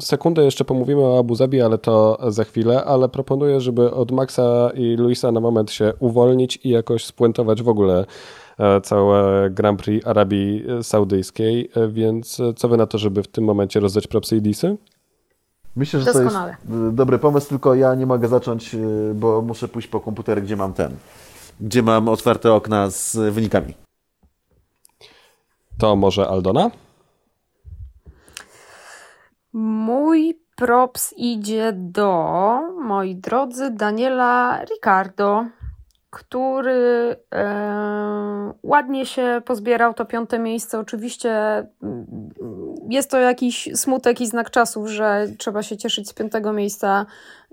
sekundę 0.00 0.44
jeszcze 0.44 0.64
pomówimy 0.64 1.00
o 1.00 1.18
Abu 1.18 1.34
Zabi, 1.34 1.60
ale 1.60 1.78
to 1.78 2.18
za 2.28 2.44
chwilę, 2.44 2.84
ale 2.84 3.08
proponuję, 3.08 3.60
żeby 3.60 3.90
od 3.90 4.12
Maxa 4.12 4.70
i 4.74 4.96
Luisa 4.96 5.32
na 5.32 5.40
moment 5.40 5.70
się 5.70 5.92
uwolnić 5.98 6.58
i 6.64 6.68
jakoś 6.68 7.04
spuentować 7.04 7.62
w 7.62 7.68
ogóle 7.68 8.04
całe 8.82 9.50
Grand 9.50 9.82
Prix 9.82 10.06
Arabii 10.06 10.64
Saudyjskiej, 10.82 11.70
więc 11.88 12.42
co 12.56 12.68
wy 12.68 12.76
na 12.76 12.86
to, 12.86 12.98
żeby 12.98 13.22
w 13.22 13.28
tym 13.28 13.44
momencie 13.44 13.80
rozdać 13.80 14.06
propsy 14.06 14.36
i 14.36 14.42
disy? 14.42 14.76
Myślę, 15.76 16.00
że 16.00 16.06
Doskonale. 16.06 16.56
to 16.68 16.74
jest 16.74 16.94
dobry 16.94 17.18
pomysł, 17.18 17.48
tylko 17.48 17.74
ja 17.74 17.94
nie 17.94 18.06
mogę 18.06 18.28
zacząć, 18.28 18.74
y, 18.74 19.12
bo 19.14 19.42
muszę 19.42 19.68
pójść 19.68 19.88
po 19.88 20.00
komputer, 20.00 20.42
gdzie 20.42 20.56
mam 20.56 20.72
ten, 20.72 20.96
gdzie 21.60 21.82
mam 21.82 22.08
otwarte 22.08 22.52
okna 22.52 22.90
z 22.90 23.16
wynikami. 23.34 23.74
To 25.78 25.96
może 25.96 26.28
Aldona? 26.28 26.70
Mój 29.52 30.40
props 30.56 31.14
idzie 31.16 31.72
do, 31.76 32.60
moi 32.82 33.16
drodzy, 33.16 33.70
Daniela 33.70 34.64
Ricardo, 34.64 35.44
który 36.10 37.16
e, 37.34 38.52
ładnie 38.62 39.06
się 39.06 39.42
pozbierał 39.44 39.94
to 39.94 40.04
piąte 40.04 40.38
miejsce. 40.38 40.78
Oczywiście 40.78 41.66
jest 42.88 43.10
to 43.10 43.18
jakiś 43.18 43.68
smutek 43.74 44.20
i 44.20 44.26
znak 44.26 44.50
czasów, 44.50 44.88
że 44.88 45.26
trzeba 45.38 45.62
się 45.62 45.76
cieszyć 45.76 46.08
z 46.08 46.12
piątego 46.12 46.52
miejsca 46.52 47.06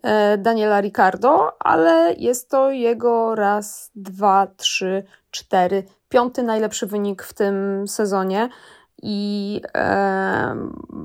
e, 0.04 0.38
Daniela 0.38 0.82
Ricardo, 0.82 1.58
ale 1.60 2.14
jest 2.18 2.50
to 2.50 2.72
jego 2.72 3.36
raz, 3.36 3.92
dwa, 3.96 4.48
trzy, 4.58 5.04
cztery, 5.32 5.84
piąty 6.10 6.44
najlepszy 6.44 6.88
wynik 6.88 7.24
w 7.24 7.34
tym 7.34 7.88
sezonie 7.88 8.50
i 9.02 9.62
e, 9.76 10.56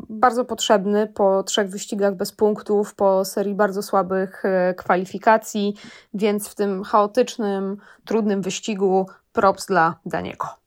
bardzo 0.09 0.45
potrzebny 0.45 1.07
po 1.07 1.43
trzech 1.43 1.69
wyścigach 1.69 2.15
bez 2.15 2.33
punktów, 2.33 2.95
po 2.95 3.25
serii 3.25 3.55
bardzo 3.55 3.83
słabych 3.83 4.45
e, 4.45 4.75
kwalifikacji, 4.75 5.75
więc 6.15 6.49
w 6.49 6.55
tym 6.55 6.85
chaotycznym, 6.85 7.77
trudnym 8.05 8.43
wyścigu 8.43 9.07
props 9.33 9.67
dla 9.67 9.95
Daniego. 10.07 10.66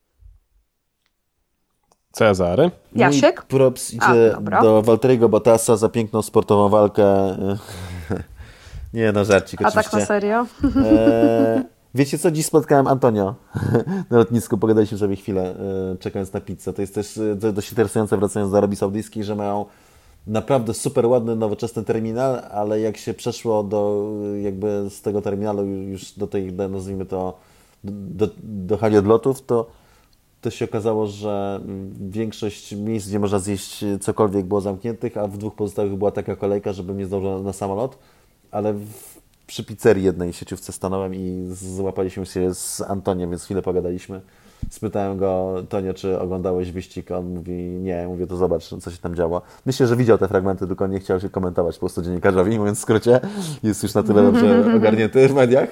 Cezary. 2.12 2.72
Jasiek? 2.96 3.38
Mój 3.38 3.60
props 3.60 3.94
idzie 3.94 4.36
A, 4.52 4.62
do 4.62 4.82
Walteriego 4.82 5.30
Bottasa 5.30 5.78
za 5.78 5.90
piękną 5.90 6.22
sportową 6.22 6.70
walkę. 6.70 7.06
Nie 8.94 9.12
no, 9.12 9.26
żarcik 9.26 9.62
oczywiście. 9.62 9.80
A 9.80 9.84
tak 9.84 9.94
na 9.94 10.06
serio? 10.06 10.46
E, 10.76 11.64
Wiecie 11.96 12.18
co, 12.18 12.32
dziś 12.32 12.46
spotkałem 12.46 12.88
Antonio 12.88 13.36
na 14.12 14.18
lotnisku, 14.18 14.58
pogadaliśmy 14.58 14.98
sobie 14.98 15.16
chwilę, 15.16 15.56
e, 15.94 15.98
czekając 15.98 16.34
na 16.34 16.42
pizzę. 16.42 16.74
To 16.74 16.82
jest 16.82 16.96
też 16.96 17.18
e, 17.18 17.36
dość 17.36 17.70
interesujące, 17.70 18.18
wracając 18.18 18.52
do 18.52 18.58
Arabii 18.58 18.76
Saudyjskiej, 18.76 19.24
że 19.24 19.36
mają 19.36 19.66
naprawdę 20.28 20.74
super 20.74 21.06
ładny, 21.06 21.36
nowoczesny 21.36 21.84
terminal, 21.84 22.42
ale 22.52 22.80
jak 22.80 22.98
się 22.98 23.14
przeszło 23.14 23.64
do, 23.64 24.12
jakby 24.42 24.86
z 24.90 25.02
tego 25.02 25.22
terminalu 25.22 25.66
już 25.66 26.12
do 26.12 26.28
tej, 26.28 26.54
nazwijmy 26.54 27.06
to, 27.06 27.38
do, 27.84 28.28
do 28.44 28.78
hali 28.78 28.98
odlotów, 28.98 29.42
to, 29.42 29.66
to 30.42 30.50
się 30.50 30.66
okazało, 30.66 31.08
że 31.08 31.62
większość 32.10 32.72
miejsc, 32.76 33.08
gdzie 33.08 33.20
można 33.20 33.40
zjeść 33.40 33.86
cokolwiek 34.02 34.46
było 34.46 34.62
zamkniętych, 34.62 35.18
a 35.18 35.28
w 35.28 35.38
dwóch 35.38 35.56
pozostałych 35.56 35.96
była 35.96 36.12
taka 36.12 36.36
kolejka, 36.36 36.74
żeby 36.74 36.94
nie 36.94 37.06
zdążył 37.06 37.44
na 37.44 37.54
samolot, 37.54 37.98
ale 38.52 38.74
w, 38.74 39.22
przy 39.48 39.64
pizzerii 39.64 40.04
jednej 40.04 40.34
sieciówce 40.34 40.72
stanąłem 40.72 41.16
i 41.16 41.48
złapaliśmy 41.52 42.26
się 42.26 42.54
z 42.54 42.82
Antoniem, 42.82 43.30
więc 43.30 43.44
chwilę 43.44 43.62
pogadaliśmy. 43.62 44.22
Spytałem 44.70 45.18
go, 45.18 45.56
Tonie, 45.70 45.94
czy 45.94 46.20
oglądałeś 46.20 46.72
wyścig? 46.72 47.12
On 47.12 47.34
mówi, 47.34 47.54
nie. 47.54 48.08
Mówię, 48.08 48.28
to 48.28 48.38
zobacz, 48.38 48.64
co 48.64 48.92
się 48.92 48.98
tam 48.98 49.16
działo. 49.16 49.42
Myślę, 49.66 49.88
że 49.88 49.96
widział 49.96 50.18
te 50.18 50.28
fragmenty, 50.28 50.68
tylko 50.68 50.88
nie 50.88 51.00
chciał 51.00 51.20
się 51.20 51.30
komentować 51.30 51.76
po 51.76 51.80
prostu 51.80 52.02
dziennikarzowi, 52.02 52.60
mówiąc 52.60 52.78
w 52.78 52.82
skrócie. 52.82 53.20
Jest 53.64 53.84
już 53.84 53.94
na 53.94 54.04
tyle 54.04 54.24
dobrze 54.24 54.66
ogarnięty 54.78 55.28
w 55.28 55.34
mediach. 55.34 55.70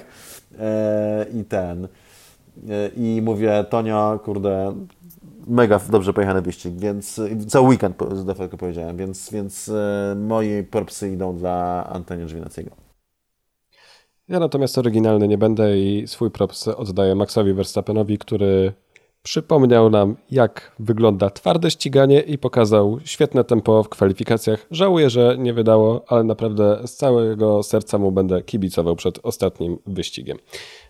E, 0.58 1.26
I 1.34 1.44
ten. 1.44 1.88
I 2.96 3.22
mówię, 3.24 3.64
Tonio, 3.70 4.18
kurde, 4.24 4.74
mega 5.46 5.80
dobrze 5.90 6.12
pojechany 6.12 6.42
wyścig, 6.42 6.74
więc 6.76 7.20
cały 7.48 7.68
weekend 7.68 8.24
de 8.24 8.34
facto 8.34 8.56
powiedziałem, 8.56 8.96
więc, 8.96 9.30
więc 9.30 9.68
e, 9.68 10.14
moje 10.18 10.62
propsy 10.62 11.10
idą 11.10 11.36
dla 11.36 11.86
Antonia 11.92 12.26
Drzwinackiego. 12.26 12.70
Ja 14.28 14.40
natomiast 14.40 14.78
oryginalny 14.78 15.28
nie 15.28 15.38
będę 15.38 15.78
i 15.78 16.06
swój 16.06 16.30
props 16.30 16.68
oddaję 16.68 17.14
Maxowi 17.14 17.52
Verstappenowi, 17.52 18.18
który 18.18 18.72
przypomniał 19.22 19.90
nam, 19.90 20.16
jak 20.30 20.72
wygląda 20.78 21.30
twarde 21.30 21.70
ściganie 21.70 22.20
i 22.20 22.38
pokazał 22.38 22.98
świetne 23.04 23.44
tempo 23.44 23.82
w 23.82 23.88
kwalifikacjach. 23.88 24.66
Żałuję, 24.70 25.10
że 25.10 25.36
nie 25.38 25.54
wydało, 25.54 26.04
ale 26.08 26.24
naprawdę 26.24 26.80
z 26.86 26.96
całego 26.96 27.62
serca 27.62 27.98
mu 27.98 28.12
będę 28.12 28.42
kibicował 28.42 28.96
przed 28.96 29.18
ostatnim 29.22 29.78
wyścigiem. 29.86 30.38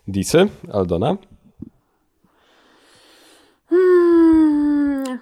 Disy, 0.08 0.48
Aldona? 0.72 1.16
Hmm, 3.70 5.18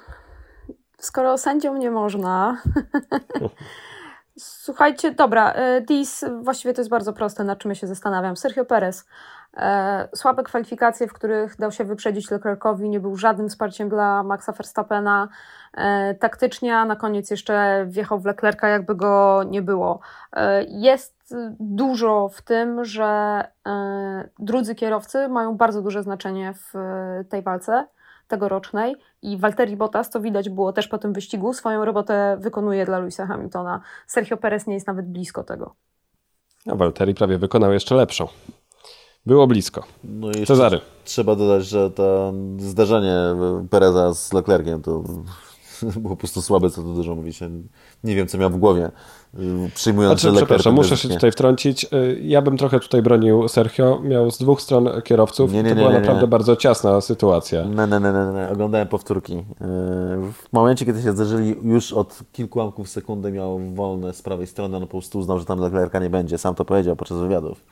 skoro 0.99 1.39
sędzią 1.39 1.77
nie 1.77 1.91
można, 1.91 2.57
Słuchajcie, 4.39 5.13
dobra, 5.13 5.53
e, 5.53 5.81
Dis, 5.81 6.25
właściwie 6.43 6.75
to 6.75 6.81
jest 6.81 6.91
bardzo 6.91 7.13
proste, 7.13 7.45
na 7.45 7.57
czym 7.57 7.71
ja 7.71 7.75
się 7.75 7.87
zastanawiam. 7.87 8.37
Sergio 8.37 8.65
Perez. 8.65 9.07
E, 9.57 10.09
słabe 10.15 10.43
kwalifikacje, 10.43 11.09
w 11.09 11.13
których 11.13 11.57
dał 11.57 11.73
się 11.73 11.85
wyprzedzić 11.85 12.31
Leclercowi, 12.31 12.89
nie 12.89 13.01
był 13.01 13.17
żadnym 13.17 13.49
wsparciem 13.49 13.89
dla 13.89 14.23
Maxa 14.23 14.53
Verstappena. 14.53 15.29
E, 15.75 16.15
taktycznie, 16.15 16.77
a 16.77 16.85
na 16.85 16.97
koniec 16.97 17.31
jeszcze 17.31 17.87
wjechał 17.89 18.19
w 18.19 18.25
Leclerca, 18.25 18.69
jakby 18.69 18.95
go 18.95 19.43
nie 19.43 19.63
było. 19.63 20.01
Jest 20.69 21.35
dużo 21.61 22.29
w 22.29 22.43
tym, 22.43 22.85
że 22.85 23.43
drudzy 24.39 24.75
kierowcy 24.75 25.29
mają 25.29 25.57
bardzo 25.57 25.83
duże 25.83 26.03
znaczenie 26.03 26.55
w 26.55 26.75
tej 27.29 27.43
walce 27.43 27.87
tegorocznej 28.29 28.97
i 29.23 29.39
Walteri 29.39 29.77
Bottas, 29.77 30.11
to 30.11 30.21
widać 30.21 30.51
było 30.51 30.73
też 30.73 30.89
po 30.89 30.99
tym 30.99 31.13
wyścigu, 31.13 31.55
swoją 31.55 31.85
robotę 31.85 32.37
wykonuje 32.41 32.87
dla 32.87 32.99
Louisa 32.99 33.27
Hamiltona. 33.27 33.81
Sergio 34.07 34.37
Perez 34.37 34.67
nie 34.67 34.75
jest 34.75 34.87
nawet 34.87 35.07
blisko 35.07 35.45
tego. 35.45 35.75
A 36.73 36.75
Walteri 36.75 37.15
prawie 37.15 37.39
wykonał 37.39 37.73
jeszcze 37.73 37.95
lepszą. 37.95 38.29
Było 39.27 39.47
blisko. 39.47 39.85
No 40.05 40.29
Cezary. 40.47 40.81
Trzeba 41.05 41.37
dodać, 41.37 41.67
że 41.67 41.91
to 41.91 42.33
zdarzenie 42.59 43.17
Pereza 43.71 44.15
z 44.15 44.33
Leclerciem 44.33 44.83
to 44.83 45.05
było 46.03 46.11
po 46.11 46.17
prostu 46.17 46.43
słabe, 46.43 46.71
co 46.71 46.83
tu 46.83 46.95
dużo 46.95 47.15
mówić. 47.15 47.41
Nie 48.05 48.17
wiem, 48.17 48.27
co 48.27 48.39
miał 48.39 48.51
w 48.51 48.57
głowie, 48.57 48.91
przyjmując, 49.75 50.21
znaczy, 50.21 50.35
że 50.35 50.41
Przepraszam, 50.47 50.75
muszę 50.75 50.97
się 50.97 51.09
tutaj 51.09 51.33
wtrącić. 51.33 51.85
Y, 51.85 52.21
ja 52.23 52.43
bym 52.43 52.57
trochę 52.57 52.81
tutaj 52.81 53.03
bronił 53.03 53.49
Sergio. 53.49 54.01
Miał 54.03 54.31
z 54.31 54.39
dwóch 54.39 54.63
stron 54.63 54.89
kierowców. 55.05 55.53
Nie, 55.53 55.63
nie, 55.63 55.71
to 55.71 55.77
była 55.77 55.93
nie, 55.93 56.01
naprawdę 56.01 56.27
bardzo 56.27 56.57
ciasna 56.57 57.01
sytuacja. 57.01 57.65
Nie, 57.65 57.77
nie, 57.77 57.87
nie, 57.87 58.13
nie, 58.13 58.33
nie. 58.35 58.49
Oglądałem 58.53 58.89
powtórki. 58.89 59.35
Y, 59.35 59.45
w 60.33 60.53
momencie, 60.53 60.87
kiedy 60.87 61.03
się 61.03 61.13
zderzyli, 61.13 61.57
już 61.63 61.93
od 61.93 62.19
kilku 62.33 62.59
łamków 62.59 62.89
sekundy 62.89 63.33
miał 63.33 63.61
wolne 63.75 64.13
z 64.13 64.23
prawej 64.23 64.47
strony. 64.47 64.77
On 64.77 64.83
po 64.83 64.89
prostu 64.89 65.19
uznał, 65.19 65.39
że 65.39 65.45
tam 65.45 65.61
Leclerca 65.61 65.99
nie 65.99 66.11
będzie. 66.11 66.39
Sam 66.39 66.55
to 66.55 66.65
powiedział 66.65 66.97
podczas 66.97 67.19
wywiadów, 67.19 67.65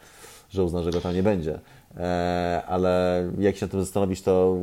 że 0.51 0.65
uzna, 0.65 0.83
że 0.83 0.91
go 0.91 1.01
tam 1.01 1.15
nie 1.15 1.23
będzie. 1.23 1.61
E, 1.97 2.63
ale 2.69 3.25
jak 3.39 3.57
się 3.57 3.67
nad 3.67 3.71
tym 3.71 3.81
zastanowić, 3.81 4.23
to 4.23 4.57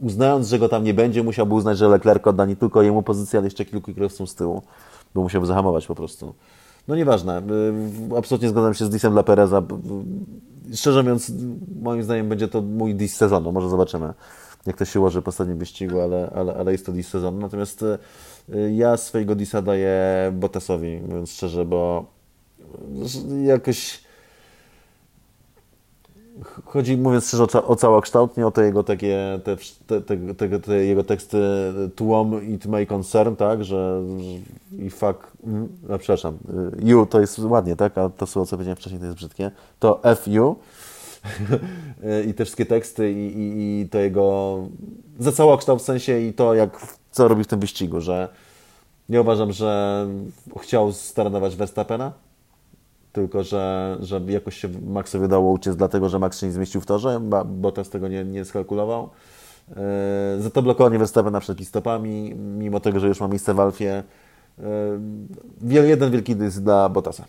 uznając, 0.00 0.48
że 0.48 0.58
go 0.58 0.68
tam 0.68 0.84
nie 0.84 0.94
będzie, 0.94 1.22
musiałby 1.22 1.54
uznać, 1.54 1.78
że 1.78 1.88
Leclerc 1.88 2.26
odda 2.26 2.46
nie 2.46 2.56
tylko 2.56 2.82
jemu 2.82 3.02
pozycję, 3.02 3.38
ale 3.38 3.46
jeszcze 3.46 3.64
kilku 3.64 3.94
kierowcom 3.94 4.26
z 4.26 4.34
tyłu, 4.34 4.62
bo 5.14 5.22
musiałby 5.22 5.46
zahamować 5.46 5.86
po 5.86 5.94
prostu. 5.94 6.34
No 6.88 6.96
nieważne, 6.96 7.42
y, 8.12 8.16
absolutnie 8.16 8.48
zgadzam 8.48 8.74
się 8.74 8.84
z 8.84 8.90
disem 8.90 9.12
dla 9.12 9.22
Pereza. 9.22 9.62
Szczerze 10.74 11.02
mówiąc, 11.02 11.32
moim 11.82 12.02
zdaniem 12.02 12.28
będzie 12.28 12.48
to 12.48 12.62
mój 12.62 12.94
dis 12.94 13.16
sezonu, 13.16 13.52
może 13.52 13.68
zobaczymy, 13.68 14.14
jak 14.66 14.76
to 14.76 14.84
się 14.84 15.00
ułoży 15.00 15.22
po 15.22 15.28
ostatnim 15.28 15.58
wyścigu, 15.58 16.00
ale, 16.00 16.30
ale, 16.34 16.54
ale 16.54 16.72
jest 16.72 16.86
to 16.86 16.92
dis 16.92 17.08
sezonu. 17.08 17.38
Natomiast 17.38 17.84
ja 18.72 18.96
swojego 18.96 19.34
disa 19.34 19.62
daję 19.62 20.32
Bottasowi, 20.32 21.00
mówiąc 21.08 21.30
szczerze, 21.30 21.64
bo 21.64 22.04
jakoś 23.44 24.09
Chodzi, 26.64 26.96
mówiąc 26.96 27.26
szczerze, 27.26 27.44
o, 27.44 27.66
o 27.66 27.76
całokształt, 27.76 28.36
nie 28.36 28.46
o 28.46 28.50
te 28.50 28.64
jego 28.64 28.82
takie, 28.82 29.40
te, 29.44 29.56
te, 30.00 30.16
te, 30.34 30.60
te, 30.60 30.84
jego 30.84 31.04
teksty 31.04 31.38
tłum 31.96 32.44
it 32.48 32.66
may 32.66 32.86
concern, 32.86 33.36
tak, 33.36 33.64
że, 33.64 34.02
że 34.18 34.84
i 34.84 34.90
fuck, 34.90 35.32
mm, 35.46 35.68
no, 35.88 35.98
przepraszam, 35.98 36.38
you 36.82 37.06
to 37.06 37.20
jest 37.20 37.38
ładnie, 37.38 37.76
tak, 37.76 37.98
a 37.98 38.08
to 38.08 38.26
słowo, 38.26 38.46
co 38.46 38.56
powiedziałem 38.56 38.76
wcześniej, 38.76 39.00
to 39.00 39.06
jest 39.06 39.16
brzydkie, 39.16 39.50
to 39.78 40.00
fu 40.16 40.56
i 42.28 42.34
te 42.34 42.44
wszystkie 42.44 42.66
teksty 42.66 43.12
i, 43.12 43.38
i, 43.38 43.80
i 43.80 43.88
to 43.88 43.98
jego, 43.98 44.58
za 45.18 45.32
całokształt 45.32 45.80
w 45.80 45.84
sensie 45.84 46.20
i 46.20 46.32
to, 46.32 46.54
jak, 46.54 46.86
co 47.10 47.28
robi 47.28 47.44
w 47.44 47.46
tym 47.46 47.60
wyścigu, 47.60 48.00
że 48.00 48.28
nie 49.08 49.20
uważam, 49.20 49.52
że 49.52 50.06
chciał 50.60 50.92
staranować 50.92 51.56
Verstappena, 51.56 52.12
tylko 53.12 53.42
że, 53.42 53.96
że 54.00 54.20
jakoś 54.26 54.56
się 54.56 54.68
Maxowi 54.86 55.24
udało 55.24 55.50
uciec, 55.52 55.76
dlatego 55.76 56.08
że 56.08 56.18
Max 56.18 56.40
się 56.40 56.46
nie 56.46 56.52
zmieścił 56.52 56.80
w 56.80 56.86
torze, 56.86 57.20
bo 57.46 57.72
z 57.84 57.90
tego 57.90 58.08
nie, 58.08 58.24
nie 58.24 58.44
skalkulował. 58.44 59.10
Yy, 59.68 60.42
za 60.42 60.50
to 60.50 60.62
blokowanie 60.62 60.98
Verstappena 60.98 61.40
przed 61.40 61.60
stopami, 61.66 62.34
mimo 62.34 62.80
tego, 62.80 63.00
że 63.00 63.08
już 63.08 63.20
ma 63.20 63.28
miejsce 63.28 63.54
w 63.54 63.60
Alfie. 63.60 64.02
Yy, 65.62 65.88
jeden 65.88 66.10
wielki 66.10 66.36
dysk 66.36 66.60
dla 66.60 66.88
Bottasa. 66.88 67.24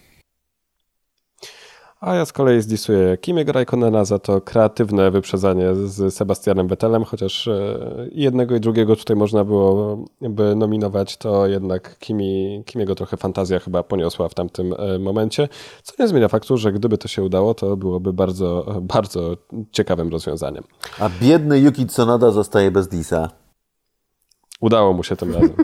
A 2.02 2.16
ja 2.16 2.26
z 2.26 2.34
kolei 2.34 2.62
zdisuję 2.62 3.18
Kimiego 3.18 3.52
Raikkonena 3.52 4.06
za 4.06 4.20
to 4.20 4.42
kreatywne 4.42 5.12
wyprzedzanie 5.12 5.76
z 5.76 6.14
Sebastianem 6.14 6.68
Vettelem, 6.68 7.04
chociaż 7.04 7.48
e, 7.48 7.80
jednego 8.12 8.56
i 8.56 8.60
drugiego 8.60 8.96
tutaj 8.96 9.16
można 9.16 9.44
było 9.44 9.98
by 10.22 10.56
nominować, 10.56 11.18
to 11.18 11.48
jednak 11.48 12.00
Kimi, 12.00 12.64
Kimiego 12.66 12.96
trochę 12.96 13.18
fantazja 13.18 13.60
chyba 13.60 13.84
poniosła 13.84 14.30
w 14.30 14.34
tamtym 14.34 14.74
e, 14.74 15.00
momencie, 15.00 15.50
co 15.84 15.94
nie 16.00 16.08
zmienia 16.08 16.28
faktu, 16.28 16.58
że 16.58 16.72
gdyby 16.72 16.98
to 16.98 17.08
się 17.08 17.24
udało, 17.24 17.54
to 17.54 17.78
byłoby 17.78 18.14
bardzo, 18.14 18.76
bardzo 18.82 19.38
ciekawym 19.72 20.10
rozwiązaniem. 20.10 20.64
A 21.00 21.10
biedny 21.22 21.60
Yuki 21.60 21.86
Tsunoda 21.86 22.32
zostaje 22.32 22.72
bez 22.72 22.88
disa. 22.88 23.41
Udało 24.62 24.94
mu 24.94 25.04
się 25.04 25.16
tym 25.16 25.34
razem. 25.34 25.54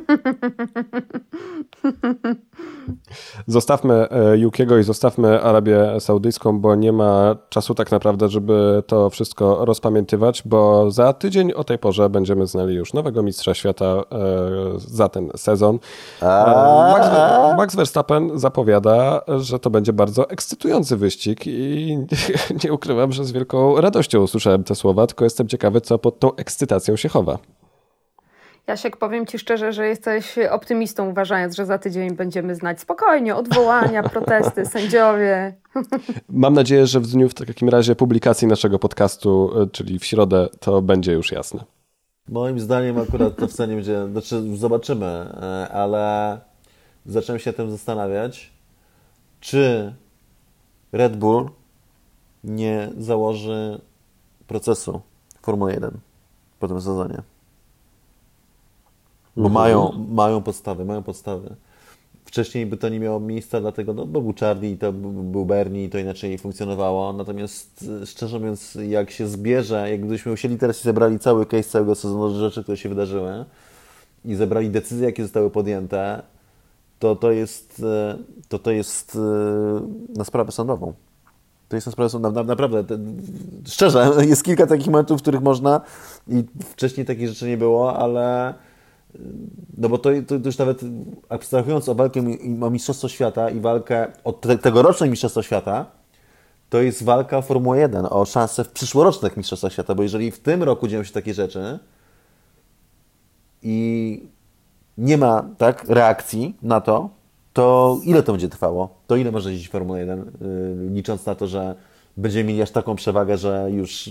Zostawmy 3.48 4.10
e, 4.10 4.38
Jukiego 4.38 4.78
i 4.78 4.84
zostawmy 4.84 5.42
Arabię 5.42 6.00
Saudyjską, 6.00 6.60
bo 6.60 6.76
nie 6.76 6.92
ma 6.92 7.36
czasu 7.50 7.76
tak 7.76 7.92
naprawdę, 7.92 8.30
żeby 8.30 8.84
to 8.88 9.10
wszystko 9.10 9.66
rozpamiętywać, 9.66 10.44
bo 10.46 10.92
za 10.92 11.14
tydzień 11.14 11.52
o 11.52 11.64
tej 11.64 11.78
porze 11.78 12.10
będziemy 12.10 12.48
znali 12.48 12.76
już 12.76 12.94
nowego 12.94 13.24
mistrza 13.24 13.54
świata 13.54 13.86
e, 13.86 14.04
za 14.78 15.10
ten 15.10 15.32
sezon. 15.36 15.80
E, 16.22 17.56
Max 17.58 17.76
Verstappen 17.76 18.40
zapowiada, 18.40 19.22
że 19.38 19.60
to 19.60 19.70
będzie 19.70 19.94
bardzo 19.94 20.30
ekscytujący 20.30 20.98
wyścig 20.98 21.48
i 21.48 21.98
nie 22.64 22.74
ukrywam, 22.74 23.12
że 23.12 23.26
z 23.26 23.32
wielką 23.32 23.82
radością 23.82 24.20
usłyszałem 24.20 24.64
te 24.64 24.76
słowa, 24.76 25.08
tylko 25.08 25.24
jestem 25.24 25.48
ciekawy, 25.48 25.82
co 25.82 26.00
pod 26.00 26.20
tą 26.20 26.36
ekscytacją 26.36 26.96
się 26.96 27.10
chowa. 27.10 27.38
Jasiek, 28.68 28.98
powiem 28.98 29.26
Ci 29.26 29.40
szczerze, 29.40 29.74
że 29.74 29.88
jesteś 29.88 30.36
optymistą, 30.52 31.10
uważając, 31.10 31.56
że 31.56 31.66
za 31.66 31.78
tydzień 31.78 32.16
będziemy 32.16 32.56
znać 32.56 32.82
spokojnie 32.82 33.36
odwołania, 33.36 34.04
protesty, 34.10 34.66
sędziowie. 34.66 35.56
Mam 36.30 36.54
nadzieję, 36.54 36.88
że 36.88 37.00
w 37.00 37.08
dniu 37.08 37.30
w 37.30 37.34
takim 37.34 37.70
razie 37.70 37.96
publikacji 37.96 38.48
naszego 38.48 38.80
podcastu, 38.80 39.62
e, 39.62 39.68
czyli 39.68 40.00
w 40.00 40.06
środę, 40.06 40.48
to 40.60 40.82
będzie 40.82 41.14
już 41.14 41.32
jasne. 41.32 41.64
Moim 42.30 42.60
zdaniem 42.60 42.98
akurat 42.98 43.36
to 43.36 43.48
wcale 43.48 43.70
nie 43.70 43.76
będzie, 43.76 44.08
znaczy 44.12 44.58
zobaczymy, 44.58 45.06
e, 45.06 45.70
ale 45.70 46.40
zacząłem 47.06 47.40
się 47.40 47.54
tym 47.54 47.72
zastanawiać, 47.72 48.54
czy 49.40 49.94
Red 50.92 51.18
Bull 51.18 51.50
nie 52.44 52.90
założy 52.98 53.82
procesu 54.48 55.02
Formuły 55.42 55.72
1 55.72 55.92
po 56.60 56.68
tym 56.68 56.82
sezonie. 56.82 57.22
Bo 59.38 59.48
mhm. 59.48 59.54
mają, 59.54 60.06
mają 60.10 60.42
podstawy, 60.42 60.86
mają 60.86 61.04
podstawy. 61.04 61.56
Wcześniej 62.26 62.66
by 62.66 62.78
to 62.78 62.90
nie 62.90 63.00
miało 63.00 63.20
miejsca, 63.20 63.62
dlatego, 63.62 63.94
no, 63.94 64.06
bo 64.06 64.22
był 64.22 64.34
Charlie 64.40 64.72
i 64.72 64.78
to 64.78 64.94
był 64.94 65.46
Bernie 65.46 65.84
i 65.84 65.90
to 65.90 65.98
inaczej 65.98 66.38
funkcjonowało. 66.38 67.14
Natomiast 67.14 67.86
e, 68.02 68.06
szczerze 68.06 68.40
mówiąc, 68.40 68.78
jak 68.88 69.12
się 69.12 69.28
zbierze, 69.28 69.92
jakbyśmy 69.92 70.32
musieli 70.32 70.58
teraz 70.58 70.82
zebrali 70.82 71.20
cały 71.20 71.46
case 71.46 71.64
całego 71.64 71.96
sezonu 71.96 72.40
rzeczy, 72.40 72.64
które 72.64 72.78
się 72.78 72.90
wydarzyły 72.90 73.46
i 74.26 74.36
zebrali 74.36 74.70
decyzje, 74.70 75.06
jakie 75.06 75.24
zostały 75.24 75.50
podjęte, 75.50 76.22
to 77.00 77.16
to 77.16 77.32
jest, 77.32 77.84
e, 77.86 78.18
to, 78.48 78.60
to 78.60 78.72
jest 78.72 79.16
e, 79.16 80.18
na 80.18 80.24
sprawę 80.24 80.52
sądową. 80.52 80.94
To 81.70 81.76
jest 81.76 81.88
na 81.88 81.94
sprawę 81.94 82.10
sądową. 82.10 82.44
Naprawdę, 82.44 82.98
szczerze, 83.68 84.12
jest 84.30 84.44
kilka 84.44 84.68
takich 84.68 84.88
momentów, 84.88 85.20
w 85.20 85.22
których 85.22 85.42
można 85.42 85.82
i 86.28 86.44
wcześniej 86.60 87.06
takich 87.06 87.28
rzeczy 87.28 87.48
nie 87.48 87.58
było, 87.58 87.98
ale 87.98 88.54
no 89.78 89.90
bo 89.90 89.98
to, 89.98 90.10
to, 90.28 90.36
już 90.46 90.58
nawet 90.58 90.82
abstrahując 91.30 91.90
o 91.90 91.96
walkę 91.96 92.24
o 92.62 92.70
Mistrzostwo 92.70 93.10
Świata 93.10 93.50
i 93.50 93.60
walkę 93.60 94.08
o 94.24 94.34
te, 94.34 94.58
tegoroczne 94.58 95.10
Mistrzostwo 95.10 95.42
Świata, 95.42 95.86
to 96.70 96.82
jest 96.82 97.04
walka 97.04 97.38
o 97.38 97.42
Formułę 97.42 97.80
1, 97.80 98.08
o 98.10 98.26
szansę 98.26 98.64
w 98.64 98.70
przyszłorocznych 98.70 99.38
Mistrzostwach 99.38 99.74
Świata, 99.74 99.96
bo 99.96 100.04
jeżeli 100.04 100.32
w 100.32 100.40
tym 100.40 100.64
roku 100.64 100.88
dzieją 100.88 101.04
się 101.04 101.14
takie 101.14 101.34
rzeczy 101.34 101.80
i 103.64 104.30
nie 104.98 105.18
ma 105.18 105.50
tak 105.58 105.86
reakcji 105.88 106.58
na 106.62 106.82
to, 106.82 107.10
to 107.54 107.98
ile 108.04 108.24
to 108.24 108.32
będzie 108.32 108.50
trwało? 108.50 108.90
To 109.08 109.16
ile 109.16 109.32
może 109.32 109.52
jeździć 109.52 109.70
Formuła 109.70 110.00
1, 110.00 110.20
yy, 110.20 110.90
licząc 110.94 111.26
na 111.26 111.36
to, 111.36 111.48
że 111.48 111.76
będziemy 112.18 112.44
mieli 112.44 112.62
aż 112.62 112.72
taką 112.72 112.96
przewagę, 112.96 113.38
że 113.38 113.68
już 113.72 114.10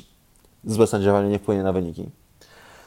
złe 0.64 0.86
sędziowanie 0.86 1.28
nie 1.28 1.38
wpłynie 1.38 1.62
na 1.62 1.72
wyniki? 1.72 2.10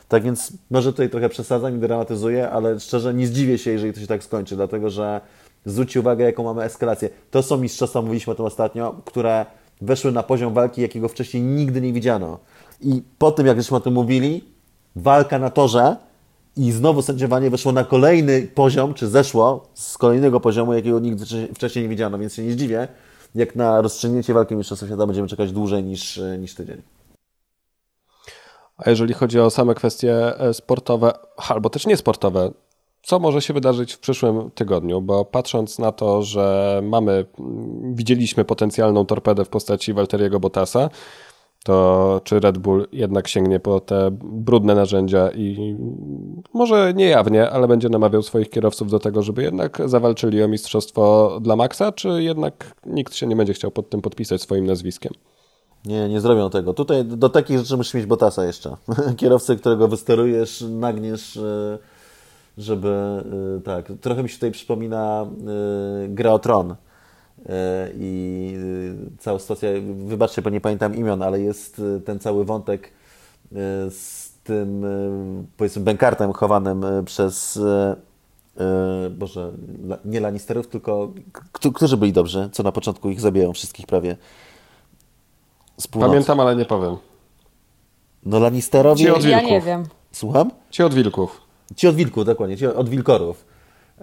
Tak 0.10 0.24
więc 0.24 0.54
może 0.70 0.92
tutaj 0.92 1.10
trochę 1.10 1.30
przesadzam 1.30 1.76
i 1.76 1.80
dramatyzuję, 1.80 2.50
ale 2.50 2.80
szczerze 2.80 3.14
nie 3.14 3.28
zdziwię 3.28 3.58
się, 3.58 3.72
jeżeli 3.72 3.94
to 3.94 4.00
się 4.00 4.08
tak 4.08 4.24
skończy, 4.24 4.56
dlatego 4.56 4.90
że 4.90 5.22
zwróćcie 5.66 6.00
uwagę, 6.00 6.26
jaką 6.26 6.44
mamy 6.44 6.64
eskalację. 6.64 7.10
To 7.32 7.44
są 7.44 7.58
mistrzostwa, 7.58 8.02
mówiliśmy 8.02 8.34
o 8.34 8.36
tym 8.36 8.46
ostatnio, 8.46 8.96
które 9.06 9.46
weszły 9.82 10.12
na 10.12 10.24
poziom 10.24 10.54
walki, 10.54 10.82
jakiego 10.82 11.08
wcześniej 11.08 11.44
nigdy 11.44 11.82
nie 11.82 11.94
widziano. 11.94 12.40
I 12.82 13.02
po 13.18 13.32
tym, 13.32 13.46
jak 13.48 13.58
żeśmy 13.58 13.78
o 13.78 13.80
tym 13.80 13.94
mówili, 13.94 14.44
walka 14.96 15.40
na 15.40 15.50
torze 15.50 15.96
i 16.58 16.72
znowu 16.72 17.02
sędziowanie 17.02 17.50
weszło 17.50 17.72
na 17.72 17.84
kolejny 17.84 18.48
poziom, 18.56 18.94
czy 18.94 19.08
zeszło 19.08 19.68
z 19.74 19.98
kolejnego 19.98 20.40
poziomu, 20.40 20.74
jakiego 20.74 21.00
nigdy 21.00 21.26
wcześniej 21.56 21.84
nie 21.84 21.90
widziano, 21.90 22.18
więc 22.18 22.34
się 22.34 22.44
nie 22.44 22.52
zdziwię, 22.52 22.88
jak 23.36 23.56
na 23.56 23.82
rozstrzygnięcie 23.82 24.34
walki 24.34 24.56
Mistrzostwa 24.56 24.88
Świata 24.88 25.08
będziemy 25.08 25.28
czekać 25.28 25.52
dłużej 25.52 25.84
niż, 25.84 26.22
niż 26.40 26.56
tydzień. 26.56 26.82
A 28.86 28.90
jeżeli 28.90 29.14
chodzi 29.14 29.40
o 29.40 29.50
same 29.50 29.76
kwestie 29.76 30.40
e, 30.40 30.54
sportowe, 30.54 31.12
albo 31.50 31.70
też 31.70 31.88
niesportowe, 31.88 32.52
co 33.02 33.20
może 33.20 33.42
się 33.42 33.54
wydarzyć 33.54 33.94
w 33.94 34.00
przyszłym 34.00 34.52
tygodniu? 34.52 35.02
Bo 35.02 35.26
patrząc 35.26 35.80
na 35.80 35.92
to, 35.92 36.22
że 36.22 36.80
mamy, 36.84 37.26
mm, 37.40 37.96
widzieliśmy 37.96 38.46
potencjalną 38.46 39.06
torpedę 39.06 39.46
w 39.46 39.50
postaci 39.50 39.94
Walteriego 39.94 40.40
Bottasa, 40.40 40.90
to 41.64 42.22
czy 42.24 42.40
Red 42.40 42.58
Bull 42.58 42.88
jednak 42.92 43.28
sięgnie 43.28 43.60
po 43.60 43.80
te 43.80 44.10
brudne 44.22 44.76
narzędzia 44.76 45.30
i 45.32 45.76
może 46.54 46.94
niejawnie, 46.96 47.50
ale 47.50 47.68
będzie 47.68 47.90
namawiał 47.90 48.22
swoich 48.22 48.50
kierowców 48.50 48.92
do 48.92 49.00
tego, 49.00 49.24
żeby 49.24 49.44
jednak 49.44 49.82
zawalczyli 49.86 50.44
o 50.44 50.48
mistrzostwo 50.48 51.38
dla 51.42 51.56
Maxa, 51.56 51.92
czy 51.92 52.24
jednak 52.24 52.76
nikt 52.86 53.16
się 53.16 53.28
nie 53.28 53.36
będzie 53.36 53.54
chciał 53.54 53.72
pod 53.72 53.90
tym 53.90 54.02
podpisać 54.02 54.42
swoim 54.42 54.66
nazwiskiem? 54.66 55.14
Nie, 55.86 56.10
nie 56.10 56.22
zrobią 56.22 56.50
tego. 56.50 56.74
Tutaj 56.74 57.06
do 57.06 57.30
takich 57.30 57.58
rzeczy 57.58 57.78
musisz 57.78 57.94
mieć 57.94 58.06
Botasa 58.06 58.46
jeszcze. 58.46 58.76
Kierowcę, 59.18 59.56
którego 59.56 59.88
wysterujesz, 59.88 60.66
nagniesz, 60.70 61.38
e, 61.38 61.78
żeby... 62.58 63.24
E, 63.58 63.62
tak, 63.62 63.86
trochę 64.02 64.24
mi 64.24 64.30
się 64.30 64.36
tutaj 64.36 64.52
przypomina 64.52 65.26
e, 65.26 66.08
gra 66.08 66.32
o 66.34 66.40
Tron. 66.40 66.76
I 67.94 68.54
cała 69.20 69.40
sytuacja, 69.40 69.70
wybaczcie, 70.06 70.42
bo 70.42 70.50
nie 70.50 70.62
pamiętam 70.62 70.96
imion, 70.96 71.22
ale 71.22 71.42
jest 71.42 71.82
ten 72.06 72.20
cały 72.20 72.46
wątek 72.46 72.92
z 73.90 74.32
tym, 74.44 74.86
powiedzmy, 75.58 75.82
bękartem 75.82 76.34
chowanym 76.34 76.86
przez 77.06 77.60
Boże, 79.12 79.52
nie 80.06 80.20
Lannisterów, 80.20 80.68
tylko 80.68 81.14
którzy 81.52 81.98
byli 81.98 82.14
dobrzy, 82.14 82.50
co 82.52 82.64
na 82.64 82.72
początku 82.72 83.10
ich 83.10 83.22
zabijają 83.22 83.54
wszystkich 83.54 83.88
prawie. 83.88 84.18
Pamiętam, 85.88 86.40
ale 86.40 86.56
nie 86.56 86.66
powiem. 86.66 86.98
No 88.26 88.40
Lannisterowie... 88.40 89.04
Ci 89.06 89.10
od 89.10 89.24
wilków. 89.24 89.32
Ja 89.32 89.50
nie 89.50 89.62
wiem. 89.62 89.84
Słucham? 90.12 90.52
Ci 90.70 90.84
od 90.84 90.94
wilków. 90.94 91.42
Ci 91.76 91.88
od 91.88 91.96
wilków, 91.96 92.26
dokładnie. 92.26 92.58
Ci 92.58 92.68
od 92.68 92.90
wilkorów. 92.90 93.46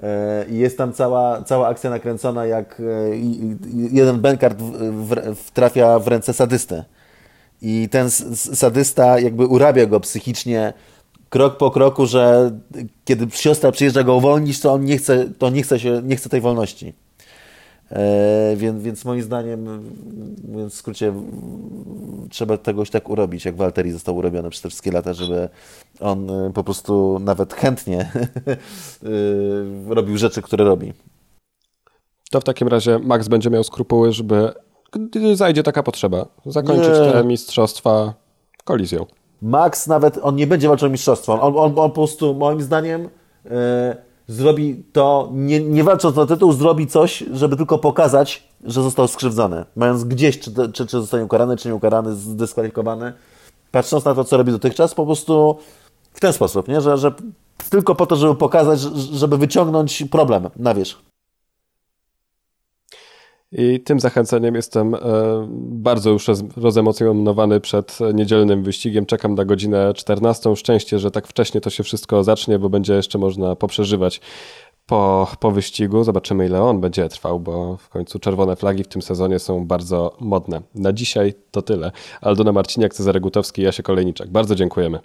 E, 0.03 0.47
I 0.51 0.59
jest 0.59 0.78
tam 0.78 0.93
cała, 0.93 1.43
cała 1.43 1.69
akcja 1.69 1.90
nakręcona, 1.90 2.47
jak 2.47 2.81
e, 2.81 2.85
jeden 3.90 4.20
Benkart 4.20 4.59
trafia 5.55 5.98
w 5.98 6.09
ręce 6.09 6.32
sadystę. 6.32 6.85
I 7.62 7.89
ten 7.90 8.11
sadysta 8.35 9.20
jakby 9.20 9.47
urabia 9.47 9.86
go 9.86 10.01
psychicznie 10.01 10.73
krok 11.28 11.57
po 11.57 11.70
kroku, 11.70 12.07
że 12.07 12.51
kiedy 13.05 13.27
siostra 13.31 13.73
przyjeżdża 13.73 14.03
go 14.03 14.15
uwolnić, 14.15 14.61
to 14.61 14.73
on 14.73 14.85
nie 14.85 14.98
chce, 14.98 15.24
to 15.39 15.51
nie 15.51 15.62
chce, 15.62 15.81
się, 15.81 16.03
nie 16.05 16.16
chce 16.16 16.28
tej 16.28 16.40
wolności. 16.40 16.94
E, 17.91 18.57
więc, 18.57 18.83
więc 18.83 19.05
moim 19.05 19.23
zdaniem, 19.23 19.85
mówiąc 20.49 20.73
w 20.73 20.77
skrócie, 20.77 21.13
trzeba 22.31 22.59
tegoś 22.59 22.91
tak 22.91 23.11
urobić, 23.11 23.45
jak 23.45 23.57
Walteri 23.57 23.93
został 23.93 24.17
urobiony 24.17 24.51
przez 24.51 24.63
te 24.63 24.69
wszystkie 24.69 24.93
lata, 24.93 25.13
żeby 25.13 25.49
on 26.01 26.31
e, 26.31 26.53
po 26.53 26.65
prostu 26.65 27.19
nawet 27.19 27.55
chętnie 27.55 28.01
e, 29.91 29.95
robił 29.95 30.17
rzeczy, 30.17 30.43
które 30.43 30.65
robi. 30.65 30.93
To 32.31 32.41
w 32.41 32.45
takim 32.45 32.69
razie 32.69 32.99
Max 32.99 33.29
będzie 33.29 33.51
miał 33.51 33.65
skrupuły, 33.65 34.13
żeby 34.13 34.53
gdy 34.93 35.37
zajdzie 35.37 35.63
taka 35.63 35.83
potrzeba, 35.83 36.27
zakończyć 36.47 36.89
nie. 36.89 37.13
te 37.13 37.25
mistrzostwa 37.25 38.15
kolizją. 38.65 39.07
Max 39.43 39.87
nawet, 39.87 40.19
on 40.23 40.37
nie 40.37 40.47
będzie 40.47 40.69
walczył 40.69 40.89
o 40.89 40.91
mistrzostwo. 40.91 41.41
On, 41.41 41.57
on, 41.57 41.65
on 41.65 41.73
po 41.75 41.91
prostu, 41.91 42.35
moim 42.35 42.63
zdaniem, 42.63 43.09
zrobi 44.28 44.85
to, 44.93 45.28
nie, 45.32 45.61
nie 45.61 45.85
walcząc 45.85 46.19
o 46.19 46.27
tytuł, 46.27 46.53
zrobi 46.53 46.86
coś, 46.86 47.24
żeby 47.32 47.57
tylko 47.57 47.78
pokazać, 47.78 48.48
że 48.65 48.82
został 48.82 49.09
skrzywdzony. 49.09 49.65
Mając 49.77 50.05
gdzieś, 50.05 50.39
czy, 50.39 50.53
czy, 50.73 50.86
czy 50.86 51.01
zostanie 51.01 51.24
ukarany, 51.24 51.57
czy 51.57 51.69
nie 51.69 51.74
ukarany, 51.74 52.15
zdyskwalifikowany. 52.15 53.12
Patrząc 53.70 54.05
na 54.05 54.15
to, 54.15 54.24
co 54.24 54.36
robi 54.36 54.53
dotychczas, 54.53 54.94
po 54.94 55.07
prostu 55.07 55.59
w 56.12 56.20
ten 56.20 56.32
sposób, 56.32 56.69
nie? 56.69 56.81
Że, 56.81 56.98
że 56.98 57.12
tylko 57.70 57.94
po 57.94 58.07
to, 58.07 58.16
żeby 58.16 58.35
pokazać, 58.35 58.81
żeby 59.12 59.39
wyciągnąć 59.39 60.05
problem 60.11 60.51
na 60.57 60.74
wierzch. 60.74 60.98
I 63.52 63.81
tym 63.81 64.01
zachęceniem 64.01 64.55
jestem 64.55 64.94
e, 64.94 64.98
bardzo 65.51 66.10
już 66.10 66.27
rozemocjonowany 66.56 67.60
przed 67.60 67.98
niedzielnym 68.14 68.62
wyścigiem. 68.62 69.06
Czekam 69.06 69.35
na 69.35 69.44
godzinę 69.44 69.94
14. 69.94 70.56
Szczęście, 70.56 70.98
że 70.98 71.10
tak 71.10 71.27
wcześnie 71.27 71.60
to 71.60 71.70
się 71.70 71.82
wszystko 71.82 72.24
zacznie, 72.24 72.59
bo 72.59 72.68
będzie 72.68 72.94
jeszcze 72.94 73.18
można 73.18 73.56
poprzeżywać 73.56 74.20
po, 74.86 75.31
po 75.40 75.51
wyścigu. 75.51 76.05
Zobaczymy, 76.05 76.47
ile 76.47 76.62
on 76.62 76.81
będzie 76.81 77.09
trwał, 77.09 77.40
bo 77.40 77.77
w 77.77 77.89
końcu 77.89 78.18
czerwone 78.18 78.56
flagi 78.56 78.85
w 78.85 78.89
tym 78.89 79.02
sezonie 79.02 79.39
są 79.39 79.66
bardzo 79.66 80.16
modne. 80.20 80.62
Na 80.74 80.93
dzisiaj 80.93 81.35
to 81.51 81.62
tyle. 81.62 81.93
Aldona 82.20 82.52
Marciniak, 82.52 82.94
Cezary 82.94 83.20
Gutowski, 83.20 83.62
Jasie 83.62 83.82
Kolejniczak. 83.82 84.31
Bardzo 84.31 84.55
dziękujemy. 84.55 84.98